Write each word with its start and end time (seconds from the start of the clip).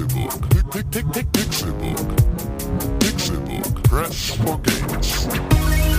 Pixelbook. 0.00 0.72
Pick, 0.72 0.90
pick, 0.90 1.12
pick, 1.12 1.32
Pixelbook. 1.32 2.16
Pixelbook. 3.00 3.84
Press 3.84 4.30
for 4.36 4.58
games. 4.60 5.89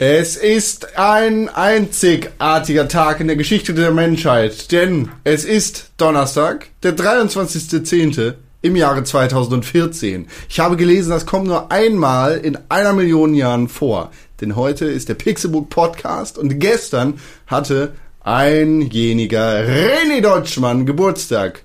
Es 0.00 0.36
ist 0.36 0.98
ein 0.98 1.48
einzigartiger 1.48 2.88
Tag 2.88 3.20
in 3.20 3.26
der 3.26 3.36
Geschichte 3.36 3.74
der 3.74 3.90
Menschheit, 3.90 4.72
denn 4.72 5.10
es 5.24 5.44
ist 5.44 5.90
Donnerstag, 5.98 6.68
der 6.82 6.96
23.10. 6.96 8.34
im 8.62 8.76
Jahre 8.76 9.04
2014. 9.04 10.28
Ich 10.48 10.60
habe 10.60 10.76
gelesen, 10.76 11.10
das 11.10 11.26
kommt 11.26 11.46
nur 11.46 11.70
einmal 11.70 12.38
in 12.38 12.58
einer 12.68 12.92
Million 12.92 13.34
Jahren 13.34 13.68
vor, 13.68 14.10
denn 14.40 14.56
heute 14.56 14.86
ist 14.86 15.08
der 15.08 15.14
Pixelbook 15.14 15.68
Podcast 15.68 16.38
und 16.38 16.58
gestern 16.58 17.20
hatte 17.46 17.92
einjeniger 18.20 19.60
René 19.60 20.20
Deutschmann 20.22 20.86
Geburtstag. 20.86 21.62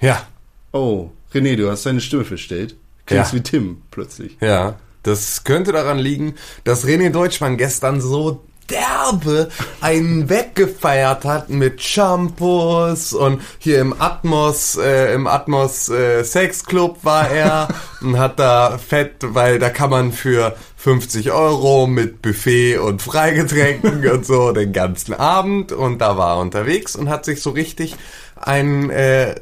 Ja, 0.00 0.26
Oh, 0.72 1.10
René, 1.32 1.56
du 1.56 1.70
hast 1.70 1.86
deine 1.86 2.00
Stimme 2.00 2.24
verstellt. 2.24 2.76
Klingst 3.06 3.32
Ja. 3.32 3.38
wie 3.38 3.42
Tim 3.42 3.82
plötzlich. 3.90 4.36
ja. 4.40 4.76
Das 5.08 5.44
könnte 5.44 5.72
daran 5.72 5.98
liegen, 5.98 6.34
dass 6.64 6.86
René 6.86 7.10
Deutschmann 7.10 7.56
gestern 7.56 8.00
so 8.00 8.42
derbe 8.70 9.48
einen 9.80 10.28
weggefeiert 10.28 11.24
hat 11.24 11.48
mit 11.48 11.82
Shampoos 11.82 13.12
und 13.12 13.40
hier 13.58 13.80
im 13.80 13.98
Atmos, 13.98 14.76
äh, 14.76 15.14
im 15.14 15.26
Atmos 15.26 15.88
äh, 15.88 16.22
Sexclub 16.22 17.04
war 17.04 17.30
er 17.30 17.68
und 18.00 18.18
hat 18.18 18.38
da 18.38 18.78
fett, 18.78 19.16
weil 19.22 19.58
da 19.58 19.70
kann 19.70 19.90
man 19.90 20.12
für 20.12 20.54
50 20.76 21.32
Euro 21.32 21.86
mit 21.86 22.22
Buffet 22.22 22.78
und 22.78 23.02
Freigetränken 23.02 24.08
und 24.08 24.26
so 24.26 24.52
den 24.52 24.72
ganzen 24.72 25.14
Abend 25.14 25.72
und 25.72 25.98
da 25.98 26.16
war 26.16 26.36
er 26.36 26.40
unterwegs 26.40 26.94
und 26.94 27.08
hat 27.08 27.24
sich 27.24 27.42
so 27.42 27.50
richtig 27.50 27.96
ein 28.36 28.90
äh, 28.90 29.34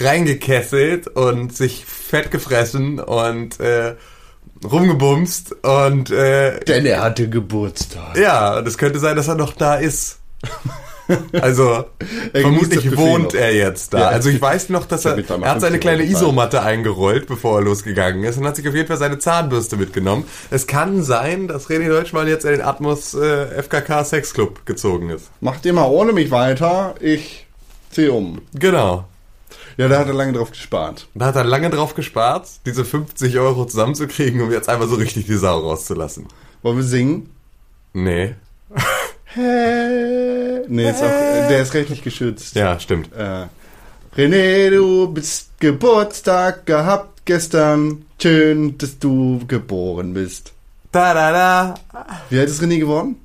reingekesselt 0.00 1.08
und 1.08 1.56
sich 1.56 1.84
fett 1.86 2.30
gefressen 2.30 3.00
und 3.00 3.58
äh, 3.60 3.94
rumgebumst 4.64 5.56
und 5.64 6.10
äh, 6.10 6.60
Denn 6.60 6.86
er 6.86 7.02
hatte 7.02 7.28
Geburtstag. 7.28 8.16
ja, 8.16 8.58
und 8.58 8.66
es 8.68 8.78
könnte 8.78 8.98
sein, 8.98 9.16
dass 9.16 9.28
er 9.28 9.34
noch 9.36 9.52
da 9.54 9.76
ist. 9.76 10.18
Also 11.32 11.64
Er 12.32 12.42
genießt 12.42 12.42
vermutlich 12.42 12.84
Buffet 12.84 12.96
wohnt 12.96 13.24
noch. 13.24 13.40
er 13.40 13.54
jetzt 13.54 13.92
da. 13.92 13.98
Ja. 13.98 14.06
Also 14.08 14.30
ich 14.30 14.40
weiß 14.40 14.68
noch, 14.70 14.86
dass 14.86 15.04
er, 15.04 15.16
Damit 15.16 15.30
er 15.30 15.42
er 15.42 15.50
hat 15.50 15.60
seine 15.60 15.72
50 15.78 15.80
kleine. 15.80 16.04
Isomatte 16.04 16.62
eingerollt, 16.62 17.26
bevor 17.26 17.58
er 17.58 17.64
losgegangen 17.64 18.22
ist 18.24 18.38
und 18.38 18.46
hat 18.46 18.56
sich 18.56 18.66
auf 18.68 18.74
jeden 18.74 18.86
Fall 18.88 18.96
seine 18.96 19.18
Zahnbürste 19.18 19.76
mitgenommen. 19.76 20.24
Es 20.50 20.66
kann 20.68 21.02
sein, 21.02 21.48
dass 21.48 21.66
René 21.66 21.88
Deutschmann 21.88 22.28
jetzt 22.28 22.44
in 22.44 22.52
den 22.52 22.60
Atmos 22.62 23.14
äh, 23.14 23.62
FKK 23.62 24.04
Sexclub 24.04 24.64
gezogen 24.64 25.10
ist. 25.10 25.26
Macht 25.40 25.66
ihr 25.66 25.72
mal 25.72 25.86
ohne 25.86 26.12
mich 26.12 26.30
weiter, 26.30 26.94
ich 27.00 27.46
zieh 27.90 28.08
um. 28.08 28.40
Genau. 28.54 29.04
Ja, 29.76 29.88
da 29.88 29.98
hat 29.98 30.06
er 30.06 30.14
lange 30.14 30.32
drauf 30.32 30.50
gespart. 30.50 31.08
Da 31.14 31.26
hat 31.26 31.36
er 31.36 31.44
lange 31.44 31.70
drauf 31.70 31.94
gespart, 31.94 32.48
diese 32.66 32.84
50 32.84 33.38
Euro 33.38 33.64
zusammenzukriegen, 33.64 34.40
um 34.40 34.50
jetzt 34.50 34.68
einfach 34.68 34.88
so 34.88 34.96
richtig 34.96 35.26
die 35.26 35.36
Sau 35.36 35.60
rauszulassen. 35.60 36.26
Wollen 36.62 36.76
wir 36.76 36.84
singen? 36.84 37.30
Nee. 37.92 38.34
Hä? 39.24 40.60
Nee, 40.68 40.90
ist 40.90 41.02
auch, 41.02 41.48
der 41.48 41.62
ist 41.62 41.74
rechtlich 41.74 42.02
geschützt. 42.02 42.54
Ja, 42.54 42.78
stimmt. 42.78 43.10
Äh, 43.12 43.46
René, 44.16 44.70
du 44.70 45.12
bist 45.12 45.50
Geburtstag 45.58 46.66
gehabt 46.66 47.22
gestern. 47.24 48.04
Schön, 48.20 48.78
dass 48.78 48.98
du 48.98 49.40
geboren 49.48 50.14
bist. 50.14 50.52
Da 50.92 51.14
da 51.14 51.32
da. 51.32 51.74
Wie 52.28 52.38
alt 52.38 52.48
ist 52.48 52.62
René 52.62 52.78
geworden? 52.78 53.16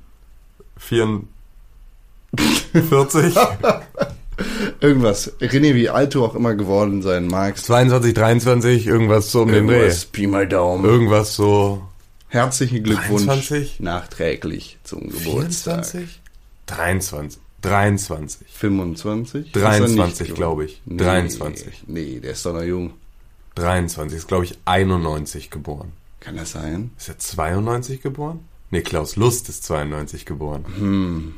44. 0.78 3.34
Irgendwas. 4.80 5.32
René, 5.40 5.74
wie 5.74 5.88
alt 5.88 6.14
du 6.14 6.24
auch 6.24 6.34
immer 6.34 6.54
geworden 6.54 7.02
sein 7.02 7.26
magst. 7.26 7.66
22, 7.66 8.14
23, 8.14 8.86
irgendwas 8.86 9.32
so 9.32 9.42
um 9.42 9.52
den 9.52 9.66
Dreh. 9.66 9.74
Irgendwas, 9.74 10.04
Pi 10.06 10.26
mal 10.26 10.46
Daumen. 10.46 10.84
Irgendwas 10.84 11.34
so 11.34 11.82
Herzlichen 12.28 12.82
Glückwunsch 12.82 13.24
23? 13.24 13.80
nachträglich 13.80 14.78
zum 14.84 15.08
Geburtstag. 15.08 15.86
24? 15.86 16.20
23. 16.66 17.40
23. 17.62 18.46
25? 18.48 19.46
Ist 19.46 19.56
er 19.56 19.62
23, 19.62 20.28
nicht 20.28 20.36
glaube 20.36 20.66
ich. 20.66 20.82
Nee, 20.84 20.98
23. 20.98 21.84
Nee, 21.86 22.20
der 22.20 22.32
ist 22.32 22.44
doch 22.44 22.52
noch 22.52 22.62
jung. 22.62 22.92
23 23.54 24.18
ist, 24.18 24.28
glaube 24.28 24.44
ich, 24.44 24.58
91 24.66 25.50
geboren. 25.50 25.92
Kann 26.20 26.36
das 26.36 26.52
sein? 26.52 26.90
Ist 26.98 27.08
er 27.08 27.18
92 27.18 28.02
geboren? 28.02 28.40
Nee, 28.70 28.82
Klaus 28.82 29.16
Lust 29.16 29.48
ist 29.48 29.64
92 29.64 30.26
geboren. 30.26 30.64
Hm. 30.76 31.34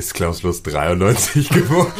Ist 0.00 0.14
Klaus 0.14 0.42
Lust 0.42 0.66
93 0.66 1.50
geboren? 1.50 1.92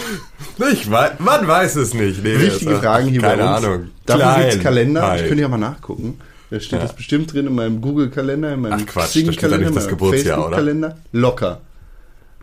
Ich 0.73 0.91
weiß, 0.91 1.19
man 1.19 1.47
weiß 1.47 1.77
es 1.77 1.93
nicht. 1.93 2.25
Nee, 2.25 2.39
Wichtige 2.41 2.73
ist- 2.73 2.81
Fragen 2.81 3.09
hier 3.09 3.21
Keine 3.21 3.43
bei 3.43 3.57
uns. 3.57 3.65
Ahnung. 3.67 3.89
Dafür 4.07 4.23
Klein 4.25 4.43
gibt's 4.49 4.63
Kalender. 4.63 5.03
halt. 5.07 5.21
Ich 5.21 5.29
könnte 5.29 5.43
ja 5.43 5.49
mal 5.49 5.59
nachgucken. 5.59 6.19
Da 6.49 6.59
steht 6.61 6.79
Ja. 6.79 6.87
das 6.87 6.97
bestimmt 6.97 7.31
drin 7.35 7.47
in 7.47 7.55
meinem 7.55 7.83
Google-Kalender, 7.83 8.55
in 8.55 8.61
meinem 8.63 8.87
Xing-Kalender, 8.87 9.69
in 9.69 9.75
meinem? 9.75 9.85
Facebook-Kalender. 9.99 10.97
Locker. 11.13 11.61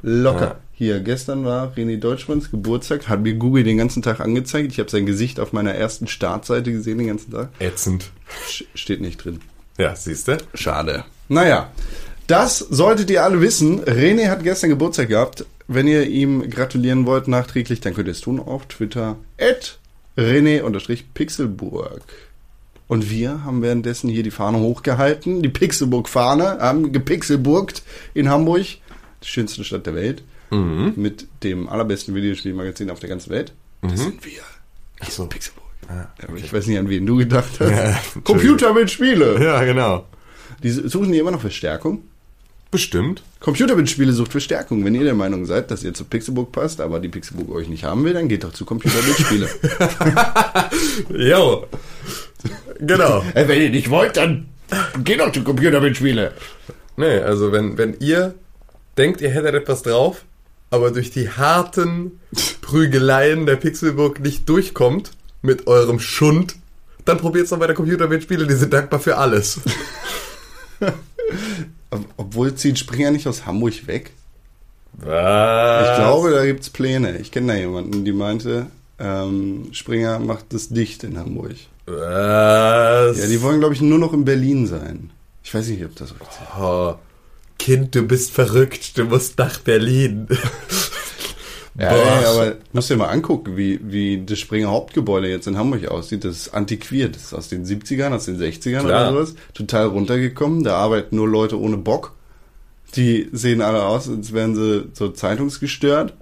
Locker. 0.03 0.45
Ja. 0.45 0.55
Hier, 0.73 0.99
gestern 0.99 1.43
war 1.43 1.73
René 1.75 1.97
Deutschmanns 1.99 2.51
Geburtstag, 2.51 3.09
hat 3.09 3.21
mir 3.23 3.33
Google 3.33 3.63
den 3.63 3.77
ganzen 3.77 4.03
Tag 4.03 4.19
angezeigt. 4.19 4.71
Ich 4.71 4.77
habe 4.79 4.91
sein 4.91 5.07
Gesicht 5.07 5.39
auf 5.39 5.53
meiner 5.53 5.73
ersten 5.73 6.05
Startseite 6.05 6.71
gesehen 6.71 6.99
den 6.99 7.07
ganzen 7.07 7.31
Tag. 7.31 7.49
Ätzend. 7.57 8.11
Steht 8.75 9.01
nicht 9.01 9.17
drin. 9.25 9.39
Ja, 9.79 9.95
siehst 9.95 10.27
du? 10.27 10.37
Schade. 10.53 11.03
Naja, 11.29 11.71
das 12.27 12.59
solltet 12.59 13.09
ihr 13.09 13.23
alle 13.23 13.41
wissen. 13.41 13.81
René 13.83 14.29
hat 14.29 14.43
gestern 14.43 14.69
Geburtstag 14.69 15.09
gehabt. 15.09 15.45
Wenn 15.67 15.87
ihr 15.87 16.05
ihm 16.07 16.49
gratulieren 16.49 17.05
wollt 17.05 17.27
nachträglich, 17.27 17.81
dann 17.81 17.93
könnt 17.93 18.07
ihr 18.07 18.11
es 18.11 18.21
tun 18.21 18.39
auf 18.39 18.65
Twitter. 18.67 19.17
At 19.39 19.79
René-Pixelburg. 20.17 22.01
Und 22.87 23.09
wir 23.09 23.43
haben 23.43 23.61
währenddessen 23.61 24.09
hier 24.09 24.23
die 24.23 24.31
Fahne 24.31 24.59
hochgehalten, 24.59 25.41
die 25.41 25.49
Pixelburg-Fahne, 25.49 26.59
haben 26.59 26.93
gepixelburgt 26.93 27.83
in 28.13 28.29
Hamburg, 28.29 28.65
die 29.23 29.27
schönste 29.27 29.63
Stadt 29.65 29.85
der 29.85 29.95
Welt, 29.95 30.23
mit 30.49 31.27
dem 31.43 31.67
allerbesten 31.67 32.15
Videospielmagazin 32.15 32.89
auf 32.89 32.99
der 32.99 33.09
ganzen 33.09 33.29
Welt. 33.31 33.51
Das 33.81 33.99
sind 33.99 34.25
wir. 34.25 34.41
Ach 35.01 35.11
so. 35.11 35.25
Pixelburg. 35.27 35.65
Ah, 35.89 36.05
Aber 36.25 36.37
Ich 36.37 36.51
weiß 36.51 36.67
nicht, 36.67 36.79
an 36.79 36.89
wen 36.89 37.05
du 37.05 37.17
gedacht 37.17 37.59
hast. 37.59 37.69
Ja, 37.69 37.99
Computer 38.23 38.73
mit 38.73 38.89
Spiele. 38.89 39.43
Ja, 39.43 39.63
genau. 39.65 40.05
Die 40.63 40.69
suchen 40.71 41.11
die 41.11 41.19
immer 41.19 41.31
noch 41.31 41.41
Verstärkung? 41.41 42.03
Bestimmt. 42.69 43.23
Computerbildspiele 43.39 44.11
sucht 44.11 44.31
Verstärkung. 44.31 44.83
Wenn 44.83 44.93
ihr 44.93 45.05
der 45.05 45.13
Meinung 45.13 45.45
seid, 45.45 45.71
dass 45.71 45.83
ihr 45.83 45.93
zu 45.93 46.03
Pixelbook 46.03 46.51
passt, 46.51 46.81
aber 46.81 46.99
die 46.99 47.07
Pixelbook 47.07 47.49
euch 47.53 47.69
nicht 47.69 47.85
haben 47.85 48.03
will, 48.03 48.13
dann 48.13 48.27
geht 48.27 48.43
doch 48.43 48.51
zu 48.53 48.65
Computerbildspiele. 48.65 49.49
Jo. 51.09 51.67
Genau. 52.79 53.23
Äh, 53.33 53.47
wenn 53.47 53.61
ihr 53.61 53.69
nicht 53.69 53.89
wollt, 53.89 54.17
dann 54.17 54.47
geht 55.03 55.19
doch 55.19 55.31
zu 55.31 55.43
Computerbildspiele. 55.43 56.33
Nee, 56.97 57.19
also 57.19 57.51
wenn, 57.51 57.77
wenn 57.77 57.95
ihr 57.99 58.35
denkt, 58.97 59.21
ihr 59.21 59.29
hättet 59.29 59.55
etwas 59.55 59.83
drauf, 59.83 60.25
aber 60.69 60.91
durch 60.91 61.11
die 61.11 61.29
harten 61.29 62.19
Prügeleien 62.61 63.45
der 63.45 63.55
Pixelburg 63.55 64.19
nicht 64.19 64.49
durchkommt 64.49 65.11
mit 65.41 65.67
eurem 65.67 65.99
Schund, 65.99 66.55
dann 67.05 67.17
probiert's 67.17 67.51
noch 67.51 67.59
bei 67.59 67.67
der 67.67 67.75
Computerspiele, 67.75 68.47
die 68.47 68.55
sind 68.55 68.73
dankbar 68.73 68.99
für 68.99 69.17
alles. 69.17 69.61
Ob- 71.91 72.05
Obwohl 72.17 72.55
zieht 72.55 72.79
Springer 72.79 73.11
nicht 73.11 73.27
aus 73.27 73.45
Hamburg 73.45 73.87
weg. 73.87 74.11
Was? 74.93 75.89
Ich 75.89 75.95
glaube, 75.97 76.31
da 76.31 76.45
gibt's 76.45 76.69
Pläne. 76.69 77.17
Ich 77.17 77.31
kenne 77.31 77.53
da 77.53 77.59
jemanden, 77.59 78.03
die 78.03 78.11
meinte, 78.11 78.67
ähm, 78.99 79.69
Springer 79.71 80.19
macht 80.19 80.45
das 80.53 80.69
dicht 80.69 81.03
in 81.03 81.17
Hamburg. 81.17 81.55
Was? 81.85 83.19
Ja, 83.19 83.27
die 83.27 83.41
wollen, 83.41 83.59
glaube 83.59 83.75
ich, 83.75 83.81
nur 83.81 83.99
noch 83.99 84.13
in 84.13 84.25
Berlin 84.25 84.65
sein. 84.67 85.11
Ich 85.43 85.53
weiß 85.53 85.67
nicht, 85.67 85.85
ob 85.85 85.95
das 85.95 86.11
offiziell 86.11 86.47
oh, 86.59 86.95
Kind, 87.59 87.95
du 87.95 88.03
bist 88.03 88.31
verrückt, 88.31 88.97
du 88.97 89.05
musst 89.05 89.37
nach 89.37 89.59
Berlin. 89.59 90.27
Ja, 91.79 91.91
Boah. 91.93 92.23
aber 92.29 92.55
musst 92.73 92.89
dir 92.89 92.97
mal 92.97 93.09
angucken, 93.09 93.55
wie, 93.55 93.79
wie 93.83 94.23
das 94.25 94.39
Springer 94.39 94.69
Hauptgebäude 94.69 95.29
jetzt 95.29 95.45
in 95.45 95.57
Hamburg 95.57 95.87
aussieht. 95.87 96.23
Das 96.25 96.35
ist 96.35 96.49
antiquiert. 96.55 97.15
Das 97.15 97.23
ist 97.25 97.33
aus 97.35 97.49
den 97.49 97.65
70ern, 97.65 98.13
aus 98.15 98.25
den 98.25 98.39
60ern 98.39 98.79
Klar. 98.79 99.11
oder 99.11 99.25
sowas. 99.25 99.35
Total 99.53 99.85
runtergekommen. 99.85 100.63
Da 100.63 100.75
arbeiten 100.77 101.15
nur 101.15 101.27
Leute 101.27 101.59
ohne 101.59 101.77
Bock. 101.77 102.13
Die 102.95 103.29
sehen 103.31 103.61
alle 103.61 103.83
aus, 103.83 104.09
als 104.09 104.33
wären 104.33 104.55
sie 104.55 104.85
so 104.93 105.09
zeitungsgestört. 105.09 106.13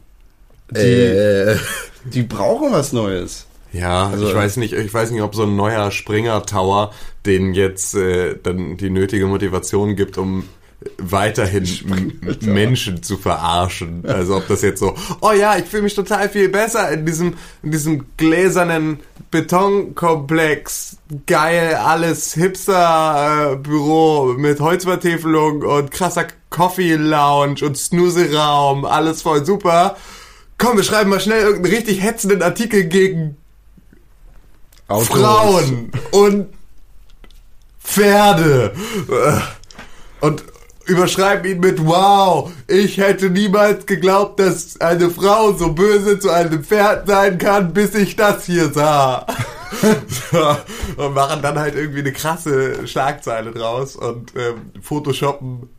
Die, 0.71 0.77
Äh. 0.79 1.57
die 2.05 2.23
brauchen 2.23 2.73
was 2.73 2.91
Neues. 2.91 3.45
Ja, 3.71 4.07
Also- 4.09 4.27
ich 4.27 4.35
weiß 4.35 4.57
nicht, 4.57 4.73
ich 4.73 4.93
weiß 4.93 5.11
nicht, 5.11 5.21
ob 5.21 5.35
so 5.35 5.43
ein 5.43 5.55
neuer 5.55 5.91
Springer 5.91 6.43
Tower 6.45 6.91
denen 7.25 7.53
jetzt 7.53 7.93
äh, 7.95 8.35
dann 8.41 8.77
die 8.77 8.89
nötige 8.89 9.27
Motivation 9.27 9.95
gibt, 9.95 10.17
um 10.17 10.43
weiterhin 10.97 11.67
Menschen 12.41 13.01
zu 13.01 13.17
verarschen. 13.17 14.03
Also 14.05 14.37
ob 14.37 14.47
das 14.47 14.61
jetzt 14.61 14.79
so, 14.79 14.95
oh 15.21 15.31
ja, 15.31 15.57
ich 15.57 15.65
fühle 15.65 15.83
mich 15.83 15.95
total 15.95 16.29
viel 16.29 16.49
besser 16.49 16.91
in 16.91 17.05
diesem, 17.05 17.33
in 17.63 17.71
diesem 17.71 18.05
gläsernen 18.17 18.99
Betonkomplex. 19.31 20.97
Geil, 21.25 21.75
alles 21.75 22.33
Hipster-Büro 22.33 24.35
mit 24.37 24.59
Holzvertäfelung 24.59 25.63
und 25.63 25.91
krasser 25.91 26.27
Coffee-Lounge 26.49 27.65
und 27.65 27.77
Snooze-Raum. 27.77 28.85
Alles 28.85 29.21
voll 29.21 29.45
super. 29.45 29.97
Komm, 30.57 30.77
wir 30.77 30.83
schreiben 30.83 31.09
mal 31.09 31.19
schnell 31.19 31.41
irgendeinen 31.41 31.75
richtig 31.75 32.01
hetzenden 32.01 32.41
Artikel 32.41 32.85
gegen 32.85 33.37
Autos. 34.87 35.07
Frauen 35.07 35.91
und 36.11 36.47
Pferde. 37.83 38.73
Und 40.21 40.43
überschreiben 40.85 41.51
ihn 41.51 41.59
mit 41.59 41.85
Wow, 41.85 42.51
ich 42.67 42.97
hätte 42.97 43.29
niemals 43.29 43.85
geglaubt, 43.85 44.39
dass 44.39 44.79
eine 44.79 45.09
Frau 45.09 45.53
so 45.53 45.73
böse 45.73 46.19
zu 46.19 46.29
einem 46.29 46.63
Pferd 46.63 47.07
sein 47.07 47.37
kann, 47.37 47.73
bis 47.73 47.95
ich 47.95 48.15
das 48.15 48.45
hier 48.45 48.71
sah. 48.71 49.25
so, 50.31 50.57
und 51.03 51.13
machen 51.13 51.41
dann 51.41 51.59
halt 51.59 51.75
irgendwie 51.75 51.99
eine 51.99 52.13
krasse 52.13 52.87
Schlagzeile 52.87 53.51
draus 53.51 53.95
und 53.95 54.33
ähm, 54.35 54.71
photoshoppen 54.81 55.69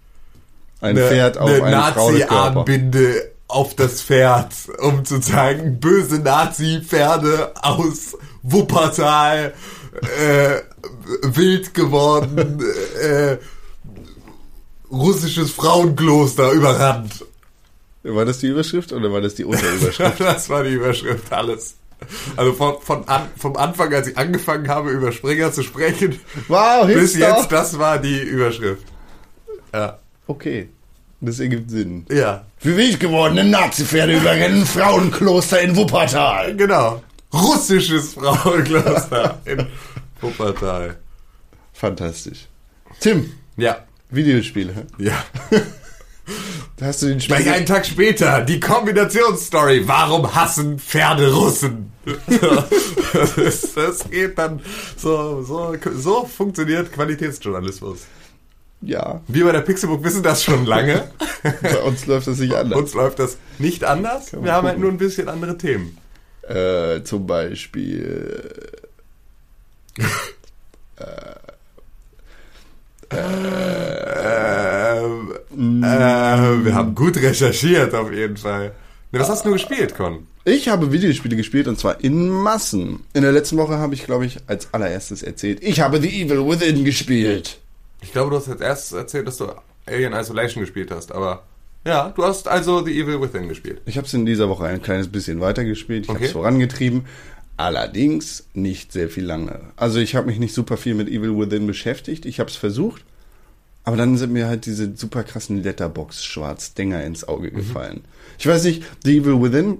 Ein 0.81 0.97
Pferd 0.97 1.38
auf 1.38 1.49
eine 1.50 1.61
Frauenkörper. 1.61 2.35
Nazi-Armbinde 2.35 3.32
auf 3.49 3.75
das 3.76 4.03
Pferd, 4.03 4.53
um 4.81 5.05
zu 5.05 5.20
zeigen, 5.20 5.79
böse 5.79 6.19
Nazi-Pferde 6.19 7.53
aus 7.62 8.17
Wuppertal, 8.43 9.55
äh, 10.03 10.61
wild 11.23 11.75
geworden, 11.75 12.62
äh, 13.00 13.37
russisches 14.90 15.50
Frauenkloster 15.50 16.52
überrannt. 16.52 17.24
War 18.02 18.24
das 18.24 18.38
die 18.38 18.46
Überschrift 18.48 18.92
oder 18.92 19.12
war 19.12 19.20
das 19.20 19.34
die 19.34 19.44
Unterüberschrift? 19.44 20.20
Das 20.20 20.48
war 20.48 20.62
die 20.62 20.74
Überschrift, 20.74 21.32
alles. 21.32 21.74
Also 22.36 22.52
von, 22.52 22.74
von 22.82 23.08
an, 23.08 23.22
vom 23.36 23.56
Anfang, 23.56 23.92
als 23.92 24.06
ich 24.06 24.16
angefangen 24.18 24.68
habe, 24.68 24.90
über 24.90 25.10
Springer 25.12 25.50
zu 25.50 25.62
sprechen, 25.62 26.20
wow, 26.46 26.86
bis 26.86 27.16
jetzt, 27.16 27.50
das 27.50 27.78
war 27.78 27.98
die 27.98 28.20
Überschrift. 28.20 28.84
Ja. 29.72 29.98
Okay, 30.26 30.68
das 31.20 31.40
ergibt 31.40 31.70
Sinn. 31.70 32.04
Ja, 32.10 32.44
Für 32.58 32.76
wild 32.76 33.00
gewordene 33.00 33.44
Nazi-Pferde 33.44 34.18
überrennen 34.18 34.66
Frauenkloster 34.66 35.60
in 35.62 35.74
Wuppertal. 35.74 36.54
genau. 36.54 37.02
Russisches 37.32 38.14
Frauenkloster 38.14 39.40
in 39.46 39.66
Wuppertal. 40.20 40.96
Fantastisch. 41.72 42.46
Tim, 43.00 43.32
Ja, 43.56 43.78
Videospiele. 44.11 44.87
ja. 44.99 45.25
Da 46.76 46.87
hast 46.87 47.00
du 47.03 47.06
den 47.06 47.19
Gleich 47.19 47.41
Spiel. 47.43 47.53
einen 47.53 47.67
Tag 47.67 47.87
später, 47.87 48.43
die 48.43 48.61
Kombinationsstory. 48.61 49.88
Warum 49.88 50.35
hassen 50.35 50.79
Pferde 50.79 51.32
Russen? 51.32 51.93
das, 53.37 53.73
das 53.75 54.11
geht 54.11 54.37
dann, 54.37 54.61
so, 54.97 55.43
so, 55.43 55.75
so 55.94 56.26
funktioniert 56.26 56.93
Qualitätsjournalismus. 56.93 58.00
Ja, 58.82 59.23
Wir 59.26 59.47
bei 59.47 59.53
der 59.53 59.62
Pixelbook 59.62 60.05
wissen 60.05 60.23
das 60.23 60.44
schon 60.44 60.67
lange. 60.67 61.08
bei 61.62 61.79
uns 61.79 62.05
läuft 62.06 62.26
das 62.26 62.38
nicht 62.38 62.55
anders. 62.55 62.79
Uns 62.79 62.93
läuft 62.93 63.20
das 63.20 63.38
nicht 63.58 63.85
anders. 63.85 64.32
Wir 64.38 64.53
haben 64.53 64.67
halt 64.67 64.79
nur 64.79 64.91
ein 64.91 64.99
bisschen 64.99 65.29
andere 65.31 65.56
Themen. 65.56 65.97
Äh, 66.43 67.03
zum 67.05 67.26
Beispiel. 67.26 68.61
Ähm, 70.99 71.45
äh, 73.11 73.17
wir 76.64 76.75
haben 76.75 76.94
gut 76.94 77.17
recherchiert 77.17 77.94
auf 77.94 78.12
jeden 78.12 78.37
Fall. 78.37 78.73
Ne, 79.12 79.20
was 79.20 79.29
hast 79.29 79.44
du 79.44 79.53
gespielt, 79.53 79.94
Con? 79.97 80.26
Ich 80.44 80.69
habe 80.69 80.93
Videospiele 80.93 81.37
gespielt 81.37 81.67
und 81.69 81.79
zwar 81.79 82.03
in 82.05 82.29
Massen. 82.29 83.05
In 83.14 83.23
der 83.23 83.32
letzten 83.32 83.56
Woche 83.56 83.79
habe 83.79 83.94
ich, 83.94 84.05
glaube 84.05 84.26
ich, 84.26 84.38
als 84.47 84.73
allererstes 84.73 85.23
erzählt, 85.23 85.58
ich 85.62 85.81
habe 85.81 86.00
The 86.00 86.08
Evil 86.23 86.47
Within 86.47 86.85
gespielt. 86.85 87.58
Ich 88.03 88.12
glaube, 88.12 88.31
du 88.31 88.37
hast 88.37 88.47
jetzt 88.49 88.61
erst 88.62 88.93
erzählt, 88.93 89.26
dass 89.26 89.38
du 89.38 89.47
Alien 89.87 90.12
Isolation 90.12 90.61
gespielt 90.62 90.91
hast, 90.91 91.12
aber 91.12 91.43
ja, 91.85 92.12
du 92.14 92.25
hast 92.25 92.47
also 92.49 92.85
The 92.85 93.00
Evil 93.00 93.20
Within 93.20 93.49
gespielt. 93.49 93.81
Ich 93.87 93.97
habe 93.97 94.06
es 94.06 94.14
in 94.14 94.26
dieser 94.26 94.49
Woche 94.49 94.64
ein 94.67 94.82
kleines 94.82 95.08
bisschen 95.08 95.41
weitergespielt. 95.41 96.05
Ich 96.05 96.08
habe 96.08 96.19
Okay. 96.19 96.26
es 96.26 96.32
vorangetrieben. 96.32 97.05
Allerdings 97.56 98.44
nicht 98.53 98.93
sehr 98.93 99.08
viel 99.08 99.25
lange. 99.25 99.61
Also 99.76 99.99
ich 99.99 100.14
habe 100.14 100.26
mich 100.26 100.38
nicht 100.38 100.55
super 100.55 100.76
viel 100.76 100.94
mit 100.94 101.08
Evil 101.08 101.38
Within 101.38 101.67
beschäftigt. 101.67 102.26
Ich 102.26 102.38
habe 102.38 102.50
es 102.50 102.56
versucht. 102.56 103.05
Aber 103.85 103.97
dann 103.97 104.19
sind 104.19 104.32
mir 104.32 104.49
halt 104.49 104.67
diese 104.67 104.97
super 104.97 105.23
krassen 105.23 105.62
Letterbox-Schwarz-Dinger 105.62 107.05
ins 107.05 107.26
Auge 107.26 107.53
gefallen. 107.53 108.03
Ich 108.37 108.47
weiß 108.47 108.64
nicht, 108.64 108.82
The 109.05 109.19
Evil 109.19 109.41
Within 109.41 109.79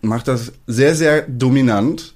macht 0.00 0.26
das 0.26 0.52
sehr, 0.66 0.94
sehr 0.94 1.22
dominant, 1.22 2.14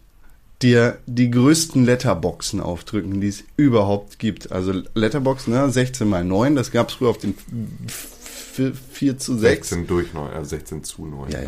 dir 0.63 0.99
die 1.07 1.31
größten 1.31 1.85
Letterboxen 1.85 2.61
aufdrücken, 2.61 3.21
die 3.21 3.29
es 3.29 3.45
überhaupt 3.57 4.19
gibt. 4.19 4.51
Also 4.51 4.83
Letterbox, 4.95 5.47
ne, 5.47 5.71
16 5.71 6.09
mal 6.09 6.25
9, 6.25 6.57
das 6.57 6.73
gab 6.73 6.89
es 6.89 6.95
früher 6.95 7.11
auf 7.11 7.19
den 7.19 7.35
4 7.87 9.19
zu 9.19 9.37
6. 9.37 9.69
16 9.69 9.87
durch 9.87 10.15
9, 10.15 10.33
also 10.33 10.49
16 10.49 10.85
zu 10.85 11.07
9. 11.07 11.31
Ja, 11.31 11.41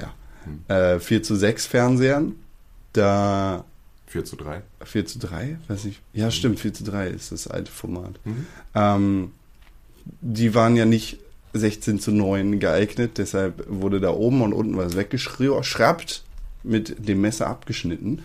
ja. 0.69 0.95
Äh, 0.95 1.01
4 1.01 1.23
zu 1.23 1.35
6 1.35 1.67
Fernsehern. 1.67 2.35
Da 2.93 3.65
4 4.07 4.25
zu 4.25 4.37
3. 4.37 4.63
4 4.85 5.07
zu 5.07 5.19
3, 5.21 5.59
weiß 5.69 5.85
ich. 5.85 6.01
Ja, 6.13 6.31
stimmt, 6.31 6.59
4 6.59 6.75
zu 6.75 6.85
3 6.85 7.09
ist 7.09 7.31
das 7.33 7.47
alte 7.47 7.71
Format. 7.71 8.19
Mhm. 8.25 8.47
Ähm, 8.75 9.33
die 10.21 10.55
waren 10.55 10.77
ja 10.77 10.85
nicht 10.85 11.19
16 11.53 12.01
zu 12.01 12.11
9 12.11 12.59
geeignet, 12.59 13.19
deshalb 13.19 13.65
wurde 13.69 14.01
da 14.01 14.11
oben 14.11 14.43
und 14.43 14.53
unten 14.53 14.77
was 14.77 14.97
weggeschraubt, 14.97 16.25
mit 16.63 17.09
dem 17.09 17.21
Messer 17.21 17.47
abgeschnitten, 17.47 18.23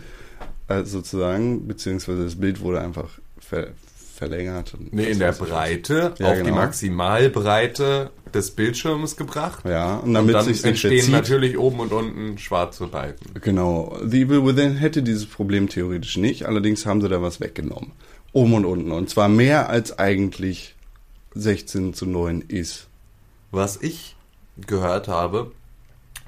äh, 0.68 0.84
sozusagen, 0.84 1.66
beziehungsweise 1.66 2.24
das 2.24 2.36
Bild 2.36 2.60
wurde 2.60 2.80
einfach 2.80 3.10
ver 3.38 3.68
verlängert. 4.16 4.72
Und 4.74 4.94
Nee, 4.94 5.10
in 5.10 5.18
der. 5.18 5.32
Breite 5.32 6.14
Ja, 6.18 6.28
auf 6.28 6.38
die 6.38 6.44
genau. 6.44 6.56
Maximalbreite 6.56 8.10
des 8.34 8.50
Bildschirms 8.50 9.16
gebracht. 9.16 9.64
Ja, 9.64 9.96
und 9.96 10.08
Und 10.08 10.14
damit 10.14 10.34
dann 10.34 10.44
sich 10.44 10.64
entstehen 10.64 11.10
natürlich 11.10 11.58
oben 11.58 11.80
und 11.80 11.92
unten 11.92 12.38
schwarze 12.38 12.86
Balken. 12.86 13.40
Genau. 13.40 13.96
The 14.04 14.22
Evil 14.22 14.44
Within 14.44 14.76
hätte 14.76 15.02
dieses 15.02 15.26
Problem 15.26 15.68
theoretisch 15.68 16.16
nicht, 16.16 16.46
allerdings 16.46 16.86
haben 16.86 17.00
sie 17.00 17.08
da 17.08 17.22
was 17.22 17.40
weggenommen. 17.40 17.92
Oben 18.32 18.54
und 18.54 18.64
unten. 18.64 18.92
Und 18.92 19.08
zwar 19.08 19.28
mehr 19.28 19.70
als 19.70 19.98
eigentlich 19.98 20.74
16 21.34 21.94
zu 21.94 22.06
9 22.06 22.42
ist. 22.42 22.88
Was 23.50 23.80
ich 23.80 24.16
gehört 24.66 25.08
habe, 25.08 25.52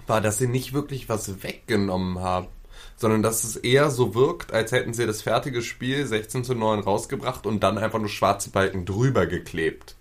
war, 0.06 0.21
dass 0.21 0.39
sie 0.39 0.47
nicht 0.47 0.73
wirklich 0.73 1.09
was 1.09 1.43
weggenommen 1.43 2.21
haben, 2.21 2.49
sondern 2.97 3.23
dass 3.23 3.45
es 3.45 3.56
eher 3.56 3.91
so 3.91 4.15
wirkt, 4.15 4.53
als 4.53 4.73
hätten 4.73 4.95
sie 4.95 5.06
das 5.06 5.23
fertige 5.23 5.62
Spiel 5.62 6.07
16 6.07 6.45
zu 6.45 6.55
9 6.55 6.81
rausgebracht 6.81 7.47
und 7.47 7.62
dann 7.62 7.78
einfach 7.78 7.99
nur 7.99 8.09
schwarze 8.09 8.50
Balken 8.50 8.85
drüber 8.85 9.26
geklebt. 9.26 9.97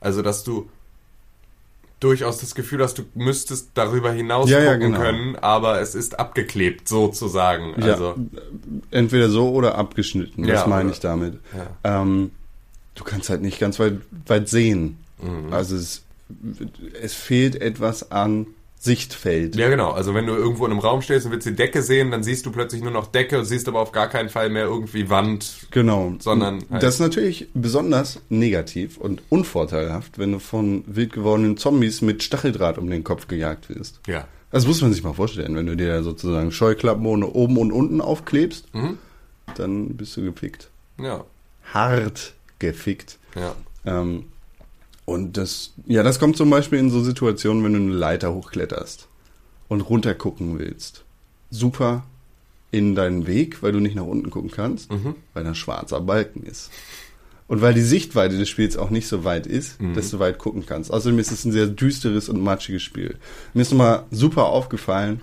Also, 0.00 0.22
dass 0.22 0.44
du 0.44 0.70
durchaus 2.00 2.38
das 2.38 2.54
Gefühl 2.54 2.82
hast, 2.82 2.98
du 2.98 3.02
müsstest 3.14 3.70
darüber 3.74 4.10
hinaus 4.12 4.48
Ja, 4.50 4.58
ja, 4.60 4.72
gucken 4.74 4.92
genau. 4.92 5.00
können, 5.04 5.36
aber 5.36 5.80
es 5.80 5.94
ist 5.94 6.18
abgeklebt, 6.18 6.88
sozusagen. 6.88 7.74
Also, 7.82 8.14
ja, 8.16 8.16
entweder 8.90 9.28
so 9.28 9.50
oder 9.50 9.76
abgeschnitten. 9.76 10.42
Das 10.46 10.62
Ja, 10.62 10.66
meine 10.66 10.84
oder- 10.86 10.92
ich 10.92 11.00
damit. 11.00 11.38
Ja. 11.84 12.00
Ähm, 12.02 12.30
du 12.94 13.04
kannst 13.04 13.28
halt 13.30 13.42
nicht 13.42 13.60
ganz 13.60 13.78
weit, 13.78 13.98
weit 14.26 14.48
sehen. 14.48 14.98
Mhm. 15.22 15.52
Also 15.52 15.76
es, 15.76 16.02
es 17.02 17.14
fehlt 17.14 17.60
etwas 17.60 18.10
an 18.10 18.46
Sichtfeld. 18.82 19.56
Ja, 19.56 19.68
genau. 19.68 19.90
Also 19.90 20.14
wenn 20.14 20.26
du 20.26 20.32
irgendwo 20.34 20.64
in 20.64 20.70
einem 20.72 20.80
Raum 20.80 21.02
stehst 21.02 21.26
und 21.26 21.32
willst 21.32 21.46
die 21.46 21.54
Decke 21.54 21.82
sehen, 21.82 22.10
dann 22.10 22.22
siehst 22.22 22.46
du 22.46 22.50
plötzlich 22.50 22.80
nur 22.82 22.90
noch 22.90 23.06
Decke 23.08 23.38
und 23.38 23.44
siehst 23.44 23.68
aber 23.68 23.78
auf 23.78 23.92
gar 23.92 24.08
keinen 24.08 24.30
Fall 24.30 24.48
mehr 24.48 24.64
irgendwie 24.64 25.10
Wand. 25.10 25.66
Genau. 25.70 26.14
Sondern 26.18 26.64
halt- 26.70 26.82
das 26.82 26.94
ist 26.94 27.00
natürlich 27.00 27.48
besonders 27.52 28.20
negativ 28.30 28.96
und 28.96 29.20
unvorteilhaft, 29.28 30.18
wenn 30.18 30.32
du 30.32 30.38
von 30.38 30.82
wild 30.86 31.12
gewordenen 31.12 31.58
Zombies 31.58 32.00
mit 32.00 32.22
Stacheldraht 32.22 32.78
um 32.78 32.88
den 32.88 33.04
Kopf 33.04 33.28
gejagt 33.28 33.68
wirst. 33.68 34.00
Ja. 34.06 34.26
Das 34.50 34.66
muss 34.66 34.80
man 34.80 34.92
sich 34.94 35.04
mal 35.04 35.12
vorstellen, 35.12 35.54
wenn 35.56 35.66
du 35.66 35.76
dir 35.76 35.88
da 35.88 36.02
sozusagen 36.02 36.50
Scheuklappen 36.50 37.04
ohne 37.04 37.26
oben 37.28 37.58
und 37.58 37.72
unten 37.72 38.00
aufklebst, 38.00 38.74
Mhm. 38.74 38.96
dann 39.56 39.88
bist 39.96 40.16
du 40.16 40.22
gefickt. 40.22 40.70
Ja. 40.98 41.24
Hart 41.74 42.32
gefickt. 42.58 43.18
Ja. 43.36 43.54
Ähm, 43.84 44.24
und 45.04 45.36
das, 45.36 45.72
ja, 45.86 46.02
das 46.02 46.18
kommt 46.18 46.36
zum 46.36 46.50
Beispiel 46.50 46.78
in 46.78 46.90
so 46.90 47.02
Situationen, 47.02 47.64
wenn 47.64 47.72
du 47.72 47.78
eine 47.80 47.92
Leiter 47.92 48.32
hochkletterst 48.34 49.08
und 49.68 49.80
runter 49.82 50.14
gucken 50.14 50.58
willst. 50.58 51.04
Super 51.50 52.04
in 52.70 52.94
deinen 52.94 53.26
Weg, 53.26 53.62
weil 53.62 53.72
du 53.72 53.80
nicht 53.80 53.96
nach 53.96 54.04
unten 54.04 54.30
gucken 54.30 54.50
kannst, 54.50 54.90
Mhm. 54.92 55.14
weil 55.34 55.42
da 55.44 55.50
ein 55.50 55.54
schwarzer 55.56 56.00
Balken 56.00 56.44
ist. 56.44 56.70
Und 57.48 57.60
weil 57.62 57.74
die 57.74 57.80
Sichtweite 57.82 58.38
des 58.38 58.48
Spiels 58.48 58.76
auch 58.76 58.90
nicht 58.90 59.08
so 59.08 59.24
weit 59.24 59.48
ist, 59.48 59.80
Mhm. 59.80 59.94
dass 59.94 60.10
du 60.10 60.20
weit 60.20 60.38
gucken 60.38 60.64
kannst. 60.66 60.92
Außerdem 60.92 61.18
ist 61.18 61.32
es 61.32 61.44
ein 61.44 61.50
sehr 61.50 61.66
düsteres 61.66 62.28
und 62.28 62.40
matschiges 62.40 62.82
Spiel. 62.82 63.16
Mir 63.54 63.62
ist 63.62 63.72
nochmal 63.72 64.04
super 64.12 64.44
aufgefallen, 64.46 65.20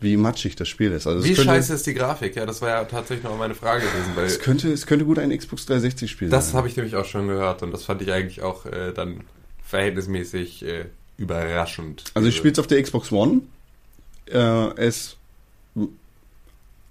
wie 0.00 0.16
matschig 0.16 0.54
das 0.56 0.68
Spiel 0.68 0.92
ist. 0.92 1.06
Also 1.06 1.24
Wie 1.24 1.34
könnte, 1.34 1.44
scheiße 1.44 1.74
ist 1.74 1.86
die 1.86 1.94
Grafik? 1.94 2.36
Ja, 2.36 2.46
das 2.46 2.62
war 2.62 2.68
ja 2.68 2.84
tatsächlich 2.84 3.24
noch 3.24 3.36
meine 3.36 3.54
Frage 3.54 3.84
gewesen, 3.84 4.12
weil 4.14 4.26
Es 4.26 4.38
könnte, 4.38 4.72
es 4.72 4.86
könnte 4.86 5.04
gut 5.04 5.18
ein 5.18 5.36
Xbox 5.36 5.66
360 5.66 6.10
Spiel 6.10 6.28
das 6.28 6.48
sein. 6.48 6.58
habe 6.58 6.68
ich 6.68 6.76
nämlich 6.76 6.94
auch 6.94 7.04
schon 7.04 7.26
gehört 7.26 7.62
und 7.62 7.72
das 7.72 7.84
fand 7.84 8.02
ich 8.02 8.12
eigentlich 8.12 8.42
auch 8.42 8.64
äh, 8.66 8.92
dann 8.92 9.22
verhältnismäßig 9.64 10.64
äh, 10.64 10.84
überraschend. 11.16 12.04
Also 12.14 12.28
ich 12.28 12.36
spiele 12.36 12.52
es 12.52 12.58
auf 12.58 12.68
der 12.68 12.80
Xbox 12.82 13.10
One. 13.10 13.42
Äh, 14.26 14.38
es, 14.76 15.16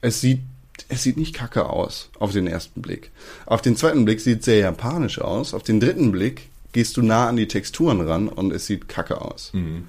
es 0.01 0.21
sieht 0.21 0.41
es 0.89 1.03
sieht 1.03 1.17
nicht 1.17 1.33
kacke 1.33 1.69
aus 1.69 2.09
auf 2.19 2.31
den 2.33 2.45
ersten 2.47 2.81
Blick. 2.81 3.11
Auf 3.45 3.61
den 3.61 3.75
zweiten 3.75 4.05
Blick 4.05 4.21
sieht 4.21 4.39
es 4.39 4.45
sehr 4.45 4.57
japanisch 4.57 5.19
aus. 5.19 5.53
Auf 5.53 5.63
den 5.63 5.79
dritten 5.79 6.11
Blick 6.11 6.49
gehst 6.71 6.97
du 6.97 7.01
nah 7.01 7.27
an 7.27 7.35
die 7.35 7.47
Texturen 7.47 8.01
ran 8.01 8.27
und 8.29 8.53
es 8.53 8.67
sieht 8.67 8.87
kacke 8.87 9.19
aus. 9.21 9.51
Mhm. 9.53 9.87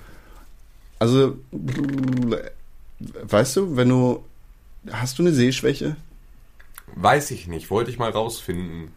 Also, 0.98 1.37
weißt 3.00 3.57
du, 3.57 3.76
wenn 3.76 3.88
du. 3.88 4.25
Hast 4.90 5.19
du 5.19 5.23
eine 5.23 5.33
Sehschwäche? 5.33 5.97
Weiß 6.95 7.31
ich 7.31 7.47
nicht, 7.47 7.71
wollte 7.71 7.90
ich 7.90 7.99
mal 7.99 8.11
rausfinden. 8.11 8.90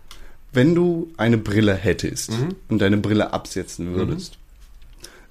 Wenn 0.53 0.75
du 0.75 1.12
eine 1.17 1.38
Brille 1.38 1.74
hättest 1.75 2.31
Mhm. 2.31 2.55
und 2.70 2.79
deine 2.79 2.98
Brille 2.98 3.34
absetzen 3.34 3.93
würdest, 3.96 4.38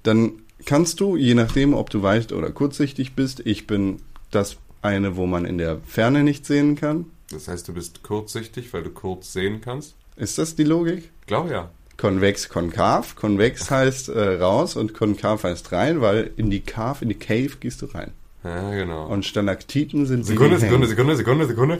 dann 0.03 0.33
kannst 0.67 1.01
du, 1.01 1.17
je 1.17 1.35
nachdem, 1.35 1.75
ob 1.75 1.91
du 1.91 2.03
weit 2.03 2.33
oder 2.33 2.51
kurzsichtig 2.51 3.15
bist, 3.15 3.41
ich 3.45 3.67
bin 3.67 4.01
das 4.31 4.57
eine, 4.83 5.17
wo 5.17 5.27
man 5.27 5.45
in 5.45 5.59
der 5.59 5.79
Ferne 5.87 6.23
nicht 6.23 6.47
sehen 6.47 6.75
kann. 6.77 7.07
Das 7.31 7.49
heißt, 7.49 7.69
du 7.69 7.75
bist 7.75 8.03
kurzsichtig, 8.03 8.73
weil 8.73 8.83
du 8.83 8.91
kurz 8.91 9.33
sehen 9.33 9.61
kannst? 9.61 9.95
Ist 10.17 10.39
das 10.39 10.57
die 10.57 10.65
Logik? 10.65 11.11
Ich 11.21 11.27
glaube 11.27 11.51
ja. 11.51 11.71
Konvex, 11.97 12.49
konkav. 12.49 13.15
Konvex 13.15 13.71
heißt 13.71 14.09
äh, 14.09 14.37
raus 14.37 14.75
und 14.77 14.95
konkav 14.95 15.45
heißt 15.45 15.71
rein, 15.73 16.01
weil 16.01 16.31
in 16.37 16.51
die 16.51 16.61
Cave, 16.61 16.99
in 17.03 17.09
die 17.11 17.15
Cave 17.15 17.51
gehst 17.61 17.83
du 17.83 17.87
rein. 17.87 18.13
Ja, 18.45 18.71
genau. 18.71 19.07
Und 19.07 19.27
Stalaktiten 19.27 20.07
sind 20.07 20.25
Sekunde, 20.25 20.59
Sekunde. 20.59 20.87
Sekunde, 20.87 21.17
Sekunde, 21.17 21.47
Sekunde. 21.47 21.79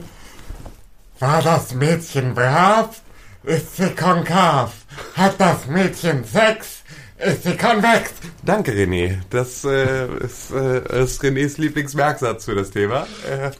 War 1.19 1.41
das 1.41 1.73
Mädchen 1.73 2.35
brav? 2.35 3.01
Ist 3.43 3.77
sie 3.77 3.89
konkav? 3.89 4.73
Hat 5.15 5.39
das 5.39 5.65
Mädchen 5.67 6.23
Sex? 6.23 6.83
Ist 7.17 7.43
sie 7.43 7.55
konvex? 7.55 8.11
Danke, 8.43 8.71
René. 8.71 9.17
Das 9.29 9.63
äh, 9.63 10.07
ist, 10.17 10.51
äh, 10.51 11.03
ist 11.03 11.21
Renés 11.23 11.59
Lieblingsmerksatz 11.59 12.45
für 12.45 12.55
das 12.55 12.71
Thema. 12.71 13.07
Äh, 13.29 13.51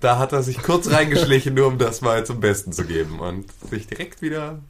da 0.00 0.18
hat 0.18 0.32
er 0.32 0.42
sich 0.42 0.62
kurz 0.62 0.90
reingeschlichen, 0.90 1.52
nur 1.54 1.66
um 1.66 1.76
das 1.76 2.00
mal 2.00 2.24
zum 2.24 2.40
Besten 2.40 2.72
zu 2.72 2.84
geben 2.84 3.20
und 3.20 3.44
sich 3.70 3.86
direkt 3.86 4.22
wieder 4.22 4.60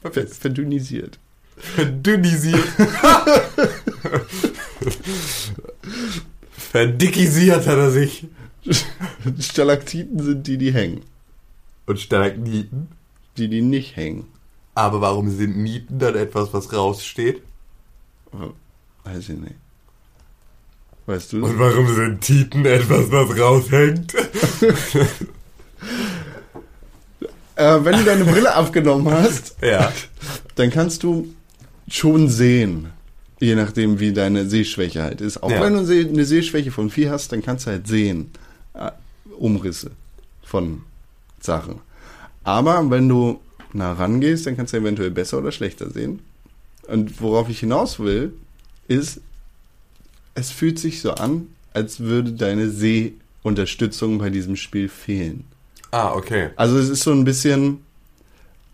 Ver 0.00 0.12
verpisst. 0.12 0.40
verdünnisiert. 0.40 1.18
Verdünnisiert. 1.56 2.64
Verdickisiert 6.70 7.66
hat 7.66 7.76
er 7.78 7.90
sich. 7.90 8.26
Stalaktiten 9.40 10.22
sind 10.22 10.46
die, 10.46 10.58
die 10.58 10.72
hängen. 10.72 11.00
Und 11.86 11.98
Stalagniten. 12.00 12.88
Die, 13.36 13.48
die 13.48 13.62
nicht 13.62 13.96
hängen. 13.96 14.26
Aber 14.74 15.00
warum 15.00 15.30
sind 15.30 15.56
Nieten 15.56 15.98
dann 15.98 16.14
etwas, 16.16 16.52
was 16.52 16.72
raussteht? 16.72 17.42
Weiß 19.04 19.28
ich 19.28 19.38
nicht. 19.38 19.54
Weißt 21.06 21.32
du? 21.32 21.44
Und 21.44 21.58
warum 21.58 21.94
sind 21.94 22.20
Titen 22.20 22.64
etwas, 22.66 23.10
was 23.10 23.38
raushängt? 23.38 24.14
Äh, 27.56 27.84
wenn 27.84 27.98
du 27.98 28.04
deine 28.04 28.24
Brille 28.24 28.54
abgenommen 28.54 29.12
hast, 29.12 29.56
Ja. 29.60 29.92
dann 30.54 30.70
kannst 30.70 31.02
du 31.02 31.34
schon 31.88 32.28
sehen. 32.28 32.92
Je 33.40 33.54
nachdem, 33.54 34.00
wie 34.00 34.12
deine 34.12 34.48
Sehschwäche 34.48 35.02
halt 35.02 35.20
ist. 35.20 35.42
Auch 35.42 35.50
Ja. 35.50 35.60
wenn 35.62 35.74
du 35.74 35.80
eine 35.80 36.24
Sehschwäche 36.24 36.70
von 36.72 36.90
4 36.90 37.10
hast, 37.10 37.30
dann 37.32 37.42
kannst 37.42 37.66
du 37.66 37.70
halt 37.70 37.86
sehen. 37.86 38.30
Äh, 38.74 38.90
Umrisse 39.38 39.92
von 40.42 40.82
Sachen. 41.40 41.76
Aber 42.42 42.90
wenn 42.90 43.08
du 43.08 43.40
nah 43.72 43.92
rangehst, 43.92 44.46
dann 44.46 44.56
kannst 44.56 44.72
du 44.72 44.78
eventuell 44.78 45.10
besser 45.10 45.38
oder 45.38 45.52
schlechter 45.52 45.90
sehen. 45.90 46.20
Und 46.88 47.20
worauf 47.20 47.48
ich 47.48 47.60
hinaus 47.60 48.00
will, 48.00 48.32
ist, 48.88 49.20
es 50.34 50.50
fühlt 50.50 50.78
sich 50.78 51.00
so 51.00 51.12
an, 51.12 51.48
als 51.74 52.00
würde 52.00 52.32
deine 52.32 52.70
Sehunterstützung 52.70 54.18
bei 54.18 54.30
diesem 54.30 54.56
Spiel 54.56 54.88
fehlen. 54.88 55.44
Ah, 55.90 56.12
okay. 56.14 56.50
Also 56.56 56.78
es 56.78 56.88
ist 56.88 57.02
so 57.02 57.12
ein 57.12 57.24
bisschen, 57.24 57.78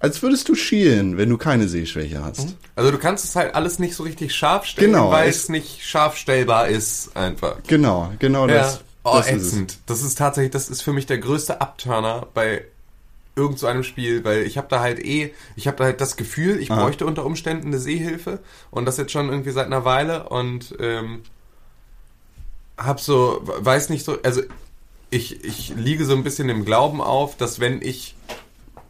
als 0.05 0.23
würdest 0.23 0.49
du 0.51 0.55
schielen, 0.55 1.17
wenn 1.17 1.31
du 1.31 1.39
keine 1.39 1.67
Sehschwäche 1.67 2.23
hast. 2.23 2.57
Also 2.77 2.91
du 2.91 2.99
kannst 2.99 3.25
es 3.25 3.35
halt 3.37 3.55
alles 3.55 3.79
nicht 3.79 3.95
so 3.95 4.03
richtig 4.03 4.35
scharf 4.35 4.67
stellen, 4.67 4.93
Genau, 4.93 5.11
weil 5.11 5.31
es- 5.31 5.49
nicht 5.49 5.83
scharf 5.83 6.19
stellbar 6.19 6.69
ist, 6.69 7.17
einfach. 7.17 7.57
Genau, 7.67 8.13
genau 8.19 8.47
das. 8.47 8.75
ja. 8.75 8.81
Oh, 9.03 9.17
das 9.17 9.29
ist 9.29 9.33
es. 9.43 9.49
ätzend. 9.49 9.79
Das 9.87 10.03
ist 10.03 10.19
tatsächlich, 10.19 10.51
das 10.53 10.69
ist 10.69 10.83
für 10.83 10.93
mich 10.93 11.07
der 11.07 11.17
größte 11.19 11.61
Abturner 11.63 12.27
bei 12.35 12.65
irgend 13.35 13.59
so 13.59 13.67
einem 13.67 13.83
Spiel, 13.83 14.25
weil 14.25 14.43
ich 14.43 14.59
habe 14.59 14.69
da 14.69 14.81
halt 14.81 14.99
eh, 15.05 15.33
ich 15.57 15.67
habe 15.67 15.79
da 15.79 15.85
halt 15.85 16.01
das 16.03 16.17
Gefühl, 16.17 16.61
ich 16.61 16.71
Aha. 16.71 16.81
bräuchte 16.83 17.07
unter 17.07 17.25
Umständen 17.25 17.69
eine 17.69 17.79
Sehhilfe 17.79 18.41
und 18.71 18.85
das 18.85 18.97
jetzt 18.99 19.11
schon 19.13 19.29
irgendwie 19.31 19.51
seit 19.53 19.67
einer 19.67 19.85
Weile 19.87 20.29
und 20.29 20.75
ähm, 20.81 21.23
hab 22.77 23.01
so, 23.01 23.41
weiß 23.43 23.89
nicht 23.89 24.05
so, 24.05 24.19
also 24.23 24.43
ich, 25.11 25.45
ich 25.45 25.71
liege 25.77 26.05
so 26.05 26.15
ein 26.15 26.25
bisschen 26.25 26.49
im 26.49 26.65
Glauben 26.65 27.01
auf, 27.01 27.37
dass 27.37 27.61
wenn 27.61 27.81
ich 27.83 28.15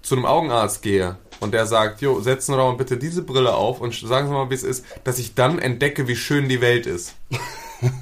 zu 0.05 0.15
einem 0.15 0.27
Augenarzt 0.27 0.83
gehe 0.83 1.17
und 1.41 1.53
der 1.53 1.67
sagt, 1.67 2.01
jo, 2.01 2.21
setzen 2.21 2.53
Sie 2.53 2.59
doch 2.59 2.71
mal 2.71 2.77
bitte 2.77 2.97
diese 2.97 3.23
Brille 3.23 3.55
auf 3.55 3.81
und 3.81 3.95
sagen 3.95 4.29
Sie 4.29 4.33
mal, 4.33 4.51
wie 4.51 4.55
es 4.55 4.63
ist, 4.63 4.85
dass 5.03 5.19
ich 5.19 5.35
dann 5.35 5.59
entdecke, 5.59 6.07
wie 6.07 6.15
schön 6.15 6.49
die 6.49 6.61
Welt 6.61 6.87
ist. 6.87 7.15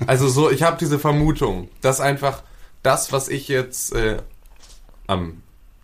Also 0.06 0.28
so, 0.28 0.48
ich 0.48 0.62
habe 0.62 0.76
diese 0.78 1.00
Vermutung, 1.00 1.68
dass 1.80 2.00
einfach 2.00 2.44
das, 2.84 3.10
was 3.10 3.28
ich 3.28 3.48
jetzt 3.48 3.92
äh, 3.92 4.18
am 5.08 5.42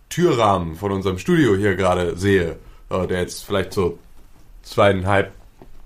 Türrahmen 0.08 0.76
von 0.76 0.92
unserem 0.92 1.18
Studio 1.18 1.56
hier 1.56 1.74
gerade 1.74 2.16
sehe, 2.16 2.58
äh, 2.90 3.06
der 3.08 3.22
jetzt 3.22 3.44
vielleicht 3.44 3.72
so 3.72 3.98
zweieinhalb, 4.62 5.32